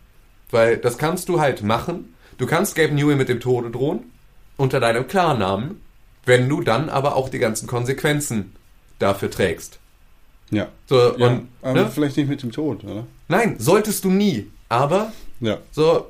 Weil 0.50 0.76
das 0.76 0.98
kannst 0.98 1.28
du 1.30 1.40
halt 1.40 1.62
machen. 1.62 2.14
Du 2.36 2.46
kannst 2.46 2.76
Gabe 2.76 2.92
Newell 2.92 3.16
mit 3.16 3.30
dem 3.30 3.40
Tode 3.40 3.70
drohen, 3.70 4.12
unter 4.58 4.80
deinem 4.80 5.08
Klarnamen, 5.08 5.80
wenn 6.26 6.48
du 6.48 6.60
dann 6.60 6.88
aber 6.90 7.16
auch 7.16 7.28
die 7.28 7.38
ganzen 7.38 7.66
Konsequenzen 7.66 8.52
dafür 8.98 9.30
trägst. 9.30 9.78
Ja. 10.50 10.68
So, 10.86 11.16
ja 11.16 11.26
und, 11.26 11.48
aber 11.62 11.72
ne? 11.84 11.90
vielleicht 11.92 12.16
nicht 12.16 12.28
mit 12.28 12.42
dem 12.42 12.52
Tod, 12.52 12.84
oder? 12.84 13.06
Nein, 13.28 13.56
solltest 13.58 14.04
du 14.04 14.10
nie. 14.10 14.50
Aber 14.68 15.12
Ja. 15.40 15.58
so, 15.72 16.06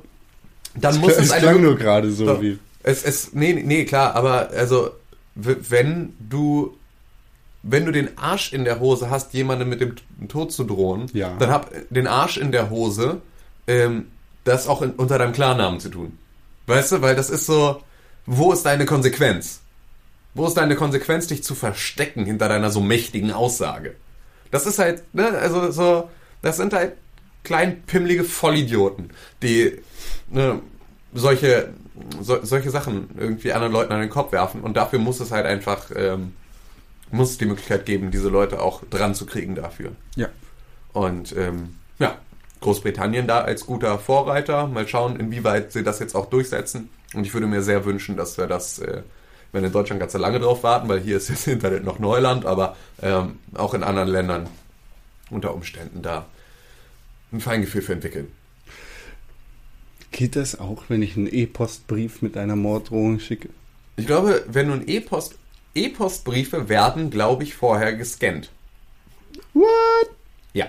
dann 0.75 0.97
muss 0.99 1.13
es 1.13 1.25
es 1.25 1.31
eine 1.31 1.41
klang 1.41 1.61
nur 1.61 1.75
gerade 1.77 2.11
so, 2.11 2.25
So. 2.25 2.41
wie. 2.41 2.59
Es, 2.83 3.03
es, 3.03 3.33
nee, 3.33 3.53
nee, 3.53 3.85
klar, 3.85 4.15
aber 4.15 4.49
also, 4.51 4.91
wenn 5.35 6.13
du, 6.19 6.77
wenn 7.63 7.85
du 7.85 7.91
den 7.91 8.17
Arsch 8.17 8.53
in 8.53 8.63
der 8.63 8.79
Hose 8.79 9.09
hast, 9.09 9.33
jemandem 9.33 9.69
mit 9.69 9.81
dem 9.81 9.95
Tod 10.29 10.51
zu 10.51 10.63
drohen, 10.63 11.07
Ja. 11.13 11.35
dann 11.37 11.49
hab 11.49 11.71
den 11.89 12.07
Arsch 12.07 12.37
in 12.37 12.51
der 12.51 12.69
Hose, 12.69 13.21
ähm, 13.67 14.05
das 14.45 14.67
auch 14.67 14.81
in, 14.81 14.91
unter 14.91 15.17
deinem 15.17 15.33
Klarnamen 15.33 15.79
zu 15.79 15.89
tun. 15.89 16.17
Weißt 16.67 16.91
du, 16.93 17.01
weil 17.01 17.15
das 17.15 17.29
ist 17.29 17.45
so, 17.45 17.81
wo 18.25 18.53
ist 18.53 18.65
deine 18.65 18.85
Konsequenz? 18.85 19.61
Wo 20.37 20.45
ist 20.45 20.53
deine 20.55 20.75
Konsequenz, 20.75 21.25
dich 21.27 21.43
zu 21.43 21.55
verstecken 21.55 22.25
hinter 22.25 22.47
deiner 22.47 22.69
so 22.69 22.79
mächtigen 22.79 23.31
Aussage? 23.31 23.95
Das 24.51 24.67
ist 24.67 24.77
halt, 24.77 25.03
ne, 25.13 25.29
also 25.29 25.71
so, 25.71 26.09
das 26.43 26.57
sind 26.57 26.73
halt 26.73 26.93
klein 27.43 27.81
pimmelige 27.83 28.23
Vollidioten, 28.23 29.09
die 29.41 29.79
ne, 30.29 30.61
solche, 31.11 31.73
so, 32.21 32.43
solche 32.43 32.69
Sachen 32.69 33.09
irgendwie 33.17 33.51
anderen 33.51 33.73
Leuten 33.73 33.93
an 33.93 33.99
den 33.99 34.11
Kopf 34.11 34.31
werfen. 34.31 34.61
Und 34.61 34.77
dafür 34.77 34.99
muss 34.99 35.19
es 35.19 35.31
halt 35.31 35.47
einfach, 35.47 35.89
ähm, 35.95 36.33
muss 37.09 37.31
es 37.31 37.37
die 37.39 37.45
Möglichkeit 37.45 37.87
geben, 37.87 38.11
diese 38.11 38.29
Leute 38.29 38.61
auch 38.61 38.83
dran 38.89 39.15
zu 39.15 39.25
kriegen 39.25 39.55
dafür. 39.55 39.93
Ja. 40.15 40.29
Und 40.93 41.35
ähm, 41.35 41.77
ja, 41.97 42.15
Großbritannien 42.61 43.25
da 43.25 43.41
als 43.41 43.65
guter 43.65 43.97
Vorreiter. 43.97 44.67
Mal 44.67 44.87
schauen, 44.87 45.19
inwieweit 45.19 45.71
sie 45.71 45.83
das 45.83 45.97
jetzt 45.99 46.15
auch 46.15 46.27
durchsetzen. 46.27 46.89
Und 47.15 47.25
ich 47.25 47.33
würde 47.33 47.47
mir 47.47 47.63
sehr 47.63 47.85
wünschen, 47.85 48.17
dass 48.17 48.37
wir 48.37 48.45
das, 48.45 48.79
äh, 48.79 49.01
wenn 49.57 49.63
in 49.63 49.71
Deutschland 49.71 49.99
ganz 49.99 50.13
lange 50.13 50.39
drauf 50.39 50.61
warten, 50.61 50.87
weil 50.87 50.99
hier 50.99 51.17
ist 51.17 51.31
das 51.31 51.47
Internet 51.47 51.83
noch 51.83 51.97
Neuland, 51.97 52.45
aber 52.45 52.75
ähm, 53.01 53.39
auch 53.55 53.73
in 53.73 53.81
anderen 53.81 54.07
Ländern 54.07 54.47
unter 55.31 55.55
Umständen 55.55 56.03
da 56.03 56.25
ein 57.31 57.41
Feingefühl 57.41 57.81
für 57.81 57.93
entwickeln. 57.93 58.31
Geht 60.11 60.35
das 60.35 60.59
auch, 60.59 60.83
wenn 60.89 61.01
ich 61.01 61.17
einen 61.17 61.27
E-Postbrief 61.27 62.21
mit 62.21 62.37
einer 62.37 62.55
Morddrohung 62.55 63.19
schicke? 63.19 63.49
Ich 63.95 64.05
glaube, 64.05 64.43
wenn 64.47 64.67
du 64.67 64.73
ein 64.73 64.87
E-Post, 64.87 65.35
E-Postbriefe 65.73 66.69
werden, 66.69 67.09
glaube 67.09 67.43
ich, 67.43 67.55
vorher 67.55 67.93
gescannt. 67.93 68.51
What? 69.53 69.65
Ja. 70.53 70.67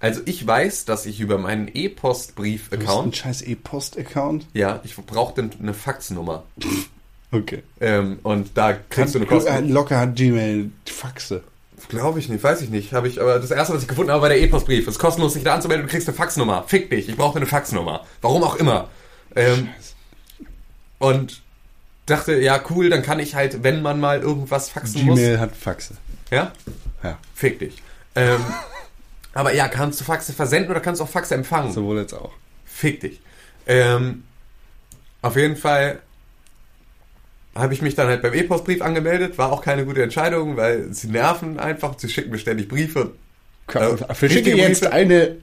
Also 0.00 0.22
ich 0.26 0.44
weiß, 0.44 0.86
dass 0.86 1.06
ich 1.06 1.20
über 1.20 1.38
meinen 1.38 1.66
Du 1.66 1.72
hast 1.72 1.76
einen 1.76 1.84
E-Postbrief-Account, 1.86 3.16
scheiß 3.16 3.42
E-Post-Account? 3.42 4.46
ja, 4.54 4.80
ich 4.82 4.96
brauchte 4.96 5.48
eine 5.60 5.72
Faxnummer. 5.72 6.42
Okay. 7.34 7.62
Ähm, 7.80 8.20
und 8.22 8.56
da 8.56 8.74
kriegst 8.74 9.14
du 9.14 9.18
eine 9.18 9.26
Kosten. 9.26 9.68
Locker 9.70 9.98
hat 9.98 10.14
Gmail 10.14 10.70
Faxe. 10.86 11.42
Glaube 11.88 12.18
ich 12.20 12.28
nicht, 12.28 12.42
weiß 12.42 12.62
ich 12.62 12.70
nicht. 12.70 12.92
Habe 12.92 13.08
ich, 13.08 13.20
aber 13.20 13.38
das 13.40 13.50
erste, 13.50 13.74
was 13.74 13.82
ich 13.82 13.88
gefunden 13.88 14.12
habe, 14.12 14.22
war 14.22 14.28
der 14.28 14.40
E-Postbrief. 14.40 14.86
Es 14.86 14.94
ist 14.94 14.98
kostenlos, 15.00 15.34
sich 15.34 15.42
da 15.42 15.54
anzumelden. 15.54 15.86
Du 15.86 15.90
kriegst 15.90 16.08
eine 16.08 16.16
Faxnummer. 16.16 16.64
Fick 16.66 16.88
dich. 16.90 17.08
Ich 17.08 17.16
brauche 17.16 17.36
eine 17.36 17.46
Faxnummer. 17.46 18.06
Warum 18.22 18.42
auch 18.44 18.54
immer. 18.54 18.88
Ähm, 19.34 19.68
und 20.98 21.42
dachte, 22.06 22.38
ja 22.38 22.60
cool, 22.70 22.88
dann 22.88 23.02
kann 23.02 23.18
ich 23.18 23.34
halt, 23.34 23.62
wenn 23.64 23.82
man 23.82 23.98
mal 23.98 24.20
irgendwas 24.20 24.70
faxen 24.70 25.02
Gmail 25.02 25.40
hat 25.40 25.56
Faxe. 25.56 25.94
muss, 25.94 26.30
ja, 26.30 26.52
Ja, 27.02 27.18
fick 27.34 27.58
dich. 27.58 27.82
Ähm, 28.14 28.40
aber 29.34 29.54
ja, 29.54 29.68
kannst 29.68 30.00
du 30.00 30.04
Faxe 30.04 30.32
versenden 30.32 30.70
oder 30.70 30.80
kannst 30.80 31.00
du 31.00 31.04
auch 31.04 31.08
Faxe 31.08 31.34
empfangen? 31.34 31.72
sowohl 31.72 31.98
jetzt 31.98 32.14
auch. 32.14 32.32
Fick 32.64 33.00
dich. 33.00 33.20
Ähm, 33.66 34.22
auf 35.22 35.36
jeden 35.36 35.56
Fall 35.56 36.00
habe 37.54 37.72
ich 37.74 37.82
mich 37.82 37.94
dann 37.94 38.08
halt 38.08 38.22
beim 38.22 38.34
E-Postbrief 38.34 38.82
angemeldet. 38.82 39.38
War 39.38 39.52
auch 39.52 39.62
keine 39.62 39.84
gute 39.84 40.02
Entscheidung, 40.02 40.56
weil 40.56 40.92
sie 40.92 41.08
nerven 41.08 41.58
einfach. 41.58 41.98
Sie 41.98 42.08
schicken 42.08 42.30
mir 42.30 42.38
ständig 42.38 42.68
Briefe. 42.68 43.12
Äh, 43.72 43.96
Verschicke 44.14 44.54
jetzt 44.56 44.80
Briefe? 44.80 44.92
eine 44.92 45.36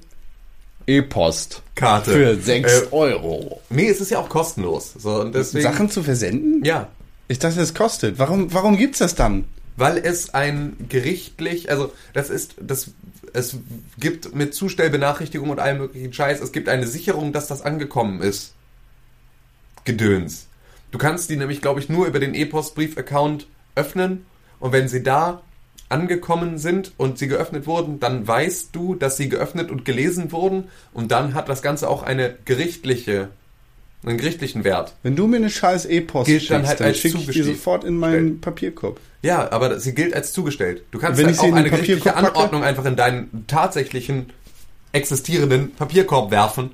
E-Post 0.87 1.61
Karte. 1.75 2.11
für 2.11 2.35
6 2.35 2.71
Äh, 2.73 2.85
Euro. 2.91 3.61
Nee, 3.69 3.87
es 3.89 4.01
ist 4.01 4.11
ja 4.11 4.19
auch 4.19 4.29
kostenlos. 4.29 4.93
So, 4.97 5.23
deswegen, 5.25 5.63
Sachen 5.63 5.89
zu 5.89 6.03
versenden? 6.03 6.63
Ja, 6.65 6.89
Ich 7.27 7.39
dachte, 7.39 7.61
es 7.61 7.73
kostet. 7.73 8.19
Warum, 8.19 8.53
warum 8.53 8.77
gibt's 8.77 8.99
das 8.99 9.15
dann? 9.15 9.45
weil 9.77 9.97
es 9.97 10.33
ein 10.33 10.75
gerichtlich, 10.89 11.71
also 11.71 11.91
das 12.13 12.29
ist, 12.29 12.55
das, 12.61 12.91
es 13.33 13.55
gibt 13.97 14.35
mit 14.35 14.53
Zustellbenachrichtigung 14.53 15.49
und 15.49 15.59
allem 15.59 15.77
möglichen 15.79 16.13
Scheiß, 16.13 16.39
es 16.41 16.51
gibt 16.51 16.69
eine 16.69 16.85
Sicherung, 16.85 17.31
dass 17.33 17.47
das 17.47 17.63
angekommen 17.63 18.21
ist. 18.21 18.53
Gedöns. 19.85 20.45
Du 20.91 20.97
kannst 20.97 21.29
die 21.29 21.37
nämlich, 21.37 21.61
glaube 21.61 21.79
ich, 21.79 21.89
nur 21.89 22.05
über 22.05 22.19
den 22.19 22.33
E-Postbrief-Account 22.33 23.47
öffnen 23.75 24.25
und 24.59 24.73
wenn 24.73 24.87
sie 24.87 25.03
da 25.03 25.41
angekommen 25.89 26.57
sind 26.57 26.93
und 26.97 27.17
sie 27.17 27.27
geöffnet 27.27 27.67
wurden, 27.67 27.99
dann 27.99 28.27
weißt 28.27 28.69
du, 28.73 28.95
dass 28.95 29.17
sie 29.17 29.29
geöffnet 29.29 29.71
und 29.71 29.85
gelesen 29.85 30.31
wurden 30.31 30.69
und 30.93 31.11
dann 31.11 31.33
hat 31.33 31.49
das 31.49 31.61
Ganze 31.61 31.89
auch 31.89 32.03
eine 32.03 32.35
gerichtliche, 32.45 33.29
einen 34.05 34.17
gerichtlichen 34.17 34.63
Wert. 34.63 34.95
Wenn 35.03 35.15
du 35.15 35.27
mir 35.27 35.37
eine 35.37 35.49
scheiß 35.49 35.85
E-Post 35.85 36.29
schickst, 36.29 36.49
dann 36.49 36.61
dann, 36.61 36.69
halt 36.69 36.81
als 36.81 36.99
schicke 36.99 37.17
ich 37.19 37.27
die 37.27 37.43
sofort 37.43 37.83
in 37.83 37.97
meinen 37.97 38.39
Papierkorb. 38.41 38.99
Ja, 39.21 39.51
aber 39.51 39.79
sie 39.79 39.93
gilt 39.93 40.13
als 40.13 40.33
zugestellt. 40.33 40.83
Du 40.91 40.99
kannst 40.99 41.19
Wenn 41.19 41.27
halt 41.27 41.39
auch 41.39 41.47
in 41.47 41.55
eine 41.55 41.69
gerichtliche? 41.69 42.15
Anordnung 42.15 42.63
einfach 42.63 42.85
in 42.85 42.95
deinen 42.95 43.45
tatsächlichen 43.47 44.31
existierenden 44.93 45.73
Papierkorb 45.75 46.31
werfen. 46.31 46.71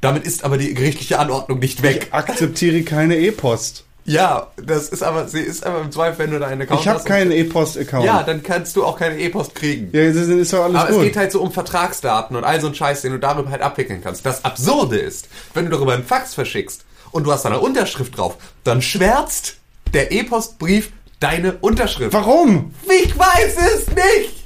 Damit 0.00 0.24
ist 0.24 0.44
aber 0.44 0.56
die 0.58 0.72
gerichtliche 0.74 1.18
Anordnung 1.18 1.58
nicht 1.58 1.82
weg. 1.82 2.08
Akzeptiere 2.10 2.82
keine 2.82 3.16
E-Post. 3.18 3.84
Ja, 4.06 4.46
das 4.56 4.88
ist 4.88 5.02
aber, 5.02 5.28
sie 5.28 5.40
ist 5.40 5.64
aber 5.64 5.82
im 5.82 5.92
Zweifel, 5.92 6.20
wenn 6.20 6.30
du 6.30 6.38
da 6.40 6.46
einen 6.46 6.62
Account 6.62 6.80
Ich 6.80 6.88
habe 6.88 6.98
hast. 6.98 7.04
keinen 7.04 7.32
E-Post-Account. 7.32 8.04
Ja, 8.06 8.22
dann 8.22 8.42
kannst 8.42 8.74
du 8.76 8.84
auch 8.84 8.98
keine 8.98 9.18
E-Post 9.20 9.54
kriegen. 9.54 9.90
ja, 9.92 10.06
das 10.06 10.16
ist, 10.16 10.28
ist 10.30 10.52
doch 10.54 10.64
alles 10.64 10.76
Aber 10.76 10.88
gut. 10.92 10.98
es 11.00 11.04
geht 11.04 11.16
halt 11.16 11.30
so 11.32 11.40
um 11.42 11.52
Vertragsdaten 11.52 12.34
und 12.34 12.42
all 12.44 12.60
so 12.62 12.68
ein 12.68 12.74
Scheiß, 12.74 13.02
den 13.02 13.12
du 13.12 13.18
darüber 13.18 13.50
halt 13.50 13.60
abwickeln 13.60 14.00
kannst. 14.02 14.24
Das 14.24 14.44
Absurde 14.44 14.98
ist, 14.98 15.28
wenn 15.54 15.66
du 15.66 15.70
darüber 15.70 15.92
einen 15.92 16.04
Fax 16.04 16.32
verschickst 16.34 16.84
und 17.10 17.24
du 17.24 17.30
hast 17.32 17.44
da 17.44 17.50
eine 17.50 17.60
Unterschrift 17.60 18.16
drauf, 18.16 18.36
dann 18.64 18.80
schwärzt 18.80 19.56
der 19.92 20.10
E-Postbrief 20.12 20.90
deine 21.20 21.58
Unterschrift. 21.60 22.14
Warum? 22.14 22.74
Ich 23.04 23.16
weiß 23.16 23.56
es 23.76 23.86
nicht! 23.88 24.39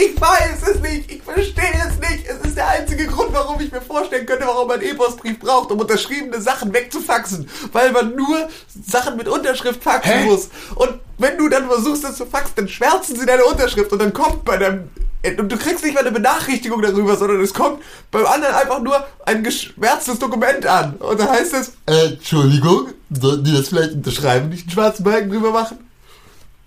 Ich 0.00 0.20
weiß 0.20 0.62
es 0.74 0.80
nicht! 0.80 1.10
Ich 1.10 1.22
verstehe 1.22 1.72
es 1.74 1.98
nicht! 1.98 2.24
Es 2.28 2.46
ist 2.46 2.56
der 2.56 2.68
einzige 2.68 3.06
Grund, 3.06 3.32
warum 3.32 3.60
ich 3.60 3.72
mir 3.72 3.80
vorstellen 3.80 4.26
könnte, 4.26 4.46
warum 4.46 4.68
man 4.68 4.78
einen 4.78 4.90
E-Postbrief 4.90 5.40
braucht, 5.40 5.72
um 5.72 5.80
unterschriebene 5.80 6.40
Sachen 6.40 6.72
wegzufaxen. 6.72 7.48
Weil 7.72 7.90
man 7.90 8.14
nur 8.14 8.48
Sachen 8.86 9.16
mit 9.16 9.26
Unterschrift 9.26 9.82
faxen 9.82 10.12
Hä? 10.12 10.24
muss. 10.26 10.50
Und 10.76 11.00
wenn 11.18 11.36
du 11.36 11.48
dann 11.48 11.66
versuchst, 11.66 12.04
das 12.04 12.16
zu 12.16 12.26
faxen, 12.26 12.52
dann 12.54 12.68
schwärzen 12.68 13.18
sie 13.18 13.26
deine 13.26 13.44
Unterschrift 13.44 13.90
und 13.92 14.00
dann 14.00 14.12
kommt 14.12 14.44
bei 14.44 14.56
deinem... 14.56 14.88
Und 15.24 15.50
du 15.50 15.56
kriegst 15.56 15.82
nicht 15.82 15.94
mal 15.94 16.02
eine 16.02 16.12
Benachrichtigung 16.12 16.80
darüber, 16.80 17.16
sondern 17.16 17.40
es 17.40 17.52
kommt 17.52 17.82
beim 18.12 18.24
anderen 18.24 18.54
einfach 18.54 18.80
nur 18.80 19.04
ein 19.26 19.42
geschwärztes 19.42 20.20
Dokument 20.20 20.64
an. 20.64 20.94
Und 21.00 21.18
da 21.18 21.28
heißt 21.28 21.54
es, 21.54 21.72
äh, 21.86 22.12
Entschuldigung, 22.12 22.90
sollten 23.10 23.42
die 23.42 23.52
das 23.52 23.68
vielleicht 23.68 23.94
unterschreiben, 23.94 24.48
nicht 24.50 24.62
einen 24.62 24.70
schwarzen 24.70 25.02
Balken 25.02 25.28
drüber 25.30 25.50
machen? 25.50 25.87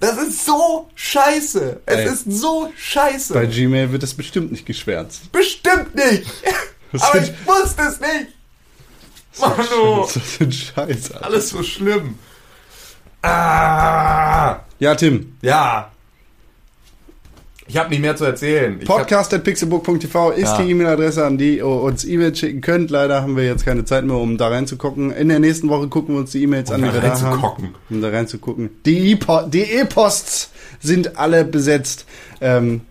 Das 0.02 0.18
ist 0.18 0.44
so 0.46 0.90
scheiße. 0.96 1.82
Es 1.86 1.96
Ey. 1.98 2.06
ist 2.08 2.32
so 2.32 2.72
scheiße. 2.76 3.34
Bei 3.36 3.46
Gmail 3.46 3.92
wird 3.92 4.02
das 4.04 4.14
bestimmt 4.16 4.52
nicht 4.52 4.66
geschwärzt. 4.66 5.32
Bestimmt 5.32 5.94
nicht. 5.96 6.26
Aber 7.00 7.22
ich 7.22 7.32
wusste 7.46 7.84
es 7.84 8.00
nicht. 8.02 8.28
Manu, 9.40 10.02
Das 10.02 10.16
ist 10.18 10.42
ein 10.42 10.52
Scheiß, 10.52 11.12
Alter. 11.14 11.26
alles 11.26 11.50
so 11.50 11.64
schlimm. 11.64 12.16
Ah, 13.22 14.60
Ja, 14.80 14.96
Tim. 14.96 15.38
ja. 15.42 15.91
Ich 17.72 17.78
habe 17.78 17.90
nicht 17.90 18.02
mehr 18.02 18.18
zu 18.18 18.26
erzählen. 18.26 18.78
Podcast.pixelbook.tv 18.80 20.32
ist 20.32 20.42
Ja. 20.44 20.58
die 20.62 20.72
E-Mail-Adresse, 20.72 21.26
an 21.26 21.38
die 21.38 21.60
ihr 21.60 21.66
uns 21.68 22.04
E-Mails 22.04 22.38
schicken 22.38 22.60
könnt. 22.60 22.92
Leider 22.92 23.22
haben 23.22 23.38
wir 23.38 23.46
jetzt 23.46 23.64
keine 23.64 23.86
Zeit 23.86 24.04
mehr, 24.04 24.18
um 24.18 24.38
da 24.38 24.50
reinzugucken. 24.50 25.12
In 25.12 25.30
der 25.30 25.40
nächsten 25.40 25.70
Woche 25.70 25.88
gucken 25.88 26.16
wir 26.16 26.20
uns 26.20 26.32
die 26.32 26.44
E-Mails 26.44 26.70
an, 26.70 26.82
da 26.82 26.88
die 26.90 26.94
wir 26.96 27.00
da 27.02 27.08
haben. 27.14 27.24
reinzugucken. 27.24 27.76
Um 27.90 28.02
da 28.02 28.10
reinzugucken. 28.10 28.72
Die 28.86 29.12
E-Po- 29.12 29.44
die 29.48 29.62
E-Posts 29.62 30.50
sind 30.82 31.18
alle 31.18 31.46
besetzt. 31.46 32.06
Ähm, 32.42 32.82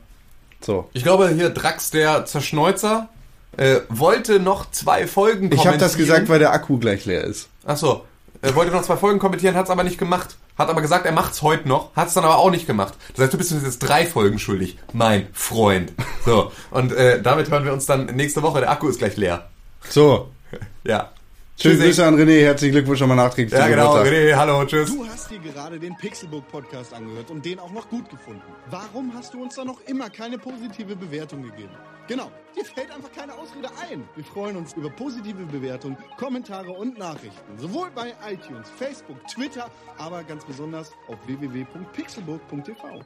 so. 0.62 0.88
Ich 0.94 1.02
glaube, 1.02 1.28
hier 1.28 1.50
Drax, 1.50 1.90
der 1.90 2.24
Zerschneuzer, 2.24 3.10
äh, 3.58 3.80
wollte 3.90 4.40
noch 4.40 4.70
zwei 4.70 5.06
Folgen 5.06 5.50
Ich 5.52 5.66
habe 5.66 5.76
das 5.76 5.92
kommentieren. 5.92 6.06
gesagt, 6.06 6.28
weil 6.30 6.38
der 6.38 6.54
Akku 6.54 6.78
gleich 6.78 7.04
leer 7.04 7.24
ist. 7.24 7.48
Ach 7.66 7.76
so. 7.76 8.04
Er 8.40 8.54
wollte 8.54 8.72
noch 8.72 8.80
zwei 8.80 8.96
Folgen 8.96 9.18
kommentieren, 9.18 9.54
hat 9.56 9.66
es 9.66 9.70
aber 9.70 9.84
nicht 9.84 9.98
gemacht. 9.98 10.38
Hat 10.60 10.68
aber 10.68 10.82
gesagt, 10.82 11.06
er 11.06 11.12
macht's 11.12 11.40
heute 11.40 11.66
noch, 11.66 11.96
hat 11.96 12.08
es 12.08 12.14
dann 12.14 12.22
aber 12.22 12.36
auch 12.36 12.50
nicht 12.50 12.66
gemacht. 12.66 12.92
Das 13.14 13.24
heißt, 13.24 13.32
du 13.32 13.38
bist 13.38 13.50
uns 13.50 13.62
jetzt 13.62 13.78
drei 13.78 14.04
Folgen 14.04 14.38
schuldig, 14.38 14.76
mein 14.92 15.26
Freund. 15.32 15.92
So, 16.26 16.52
und 16.70 16.92
äh, 16.92 17.22
damit 17.22 17.50
hören 17.50 17.64
wir 17.64 17.72
uns 17.72 17.86
dann 17.86 18.04
nächste 18.14 18.42
Woche. 18.42 18.60
Der 18.60 18.70
Akku 18.70 18.88
ist 18.88 18.98
gleich 18.98 19.16
leer. 19.16 19.48
So. 19.88 20.28
Ja. 20.84 21.12
Schöne 21.58 21.76
Tschüssi. 21.76 21.86
Grüße 21.86 22.06
an 22.06 22.14
René. 22.16 22.42
Herzlichen 22.42 22.72
Glückwunsch 22.72 23.00
nochmal 23.00 23.16
nachträglich. 23.16 23.52
Ja, 23.58 23.64
zum 23.64 23.70
genau. 23.70 23.96
René, 23.96 24.34
hallo, 24.34 24.64
tschüss. 24.66 24.94
Du 24.94 25.06
hast 25.06 25.30
dir 25.30 25.38
gerade 25.38 25.78
den 25.78 25.96
Pixelbook 25.96 26.46
Podcast 26.48 26.92
angehört 26.92 27.30
und 27.30 27.42
den 27.42 27.58
auch 27.58 27.70
noch 27.70 27.88
gut 27.88 28.10
gefunden. 28.10 28.42
Warum 28.68 29.14
hast 29.14 29.32
du 29.32 29.42
uns 29.42 29.54
da 29.54 29.64
noch 29.64 29.80
immer 29.86 30.10
keine 30.10 30.36
positive 30.36 30.94
Bewertung 30.94 31.42
gegeben? 31.42 31.72
Genau, 32.10 32.28
dir 32.56 32.64
fällt 32.64 32.90
einfach 32.90 33.12
keine 33.12 33.32
Ausrede 33.34 33.70
ein. 33.80 34.02
Wir 34.16 34.24
freuen 34.24 34.56
uns 34.56 34.72
über 34.72 34.90
positive 34.90 35.46
Bewertungen, 35.46 35.96
Kommentare 36.16 36.72
und 36.72 36.98
Nachrichten. 36.98 37.56
Sowohl 37.56 37.88
bei 37.92 38.12
iTunes, 38.28 38.68
Facebook, 38.68 39.24
Twitter, 39.28 39.70
aber 39.96 40.24
ganz 40.24 40.44
besonders 40.44 40.90
auf 41.06 41.24
www.pixelbook.tv. 41.28 43.02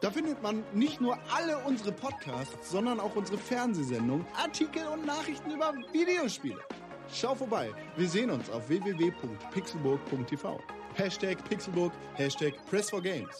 Da 0.00 0.12
findet 0.12 0.40
man 0.44 0.62
nicht 0.72 1.00
nur 1.00 1.18
alle 1.34 1.58
unsere 1.66 1.90
Podcasts, 1.90 2.70
sondern 2.70 3.00
auch 3.00 3.16
unsere 3.16 3.36
Fernsehsendungen, 3.36 4.24
Artikel 4.40 4.86
und 4.86 5.04
Nachrichten 5.04 5.50
über 5.50 5.74
Videospiele. 5.92 6.60
Schau 7.12 7.34
vorbei. 7.34 7.72
Wir 7.96 8.08
sehen 8.08 8.30
uns 8.30 8.48
auf 8.48 8.68
www.pixelburg.tv. 8.68 10.60
Hashtag 10.94 11.36
Pixelburg, 11.48 11.92
Hashtag 12.14 12.54
Press 12.66 12.90
for 12.90 13.02
Games. 13.02 13.36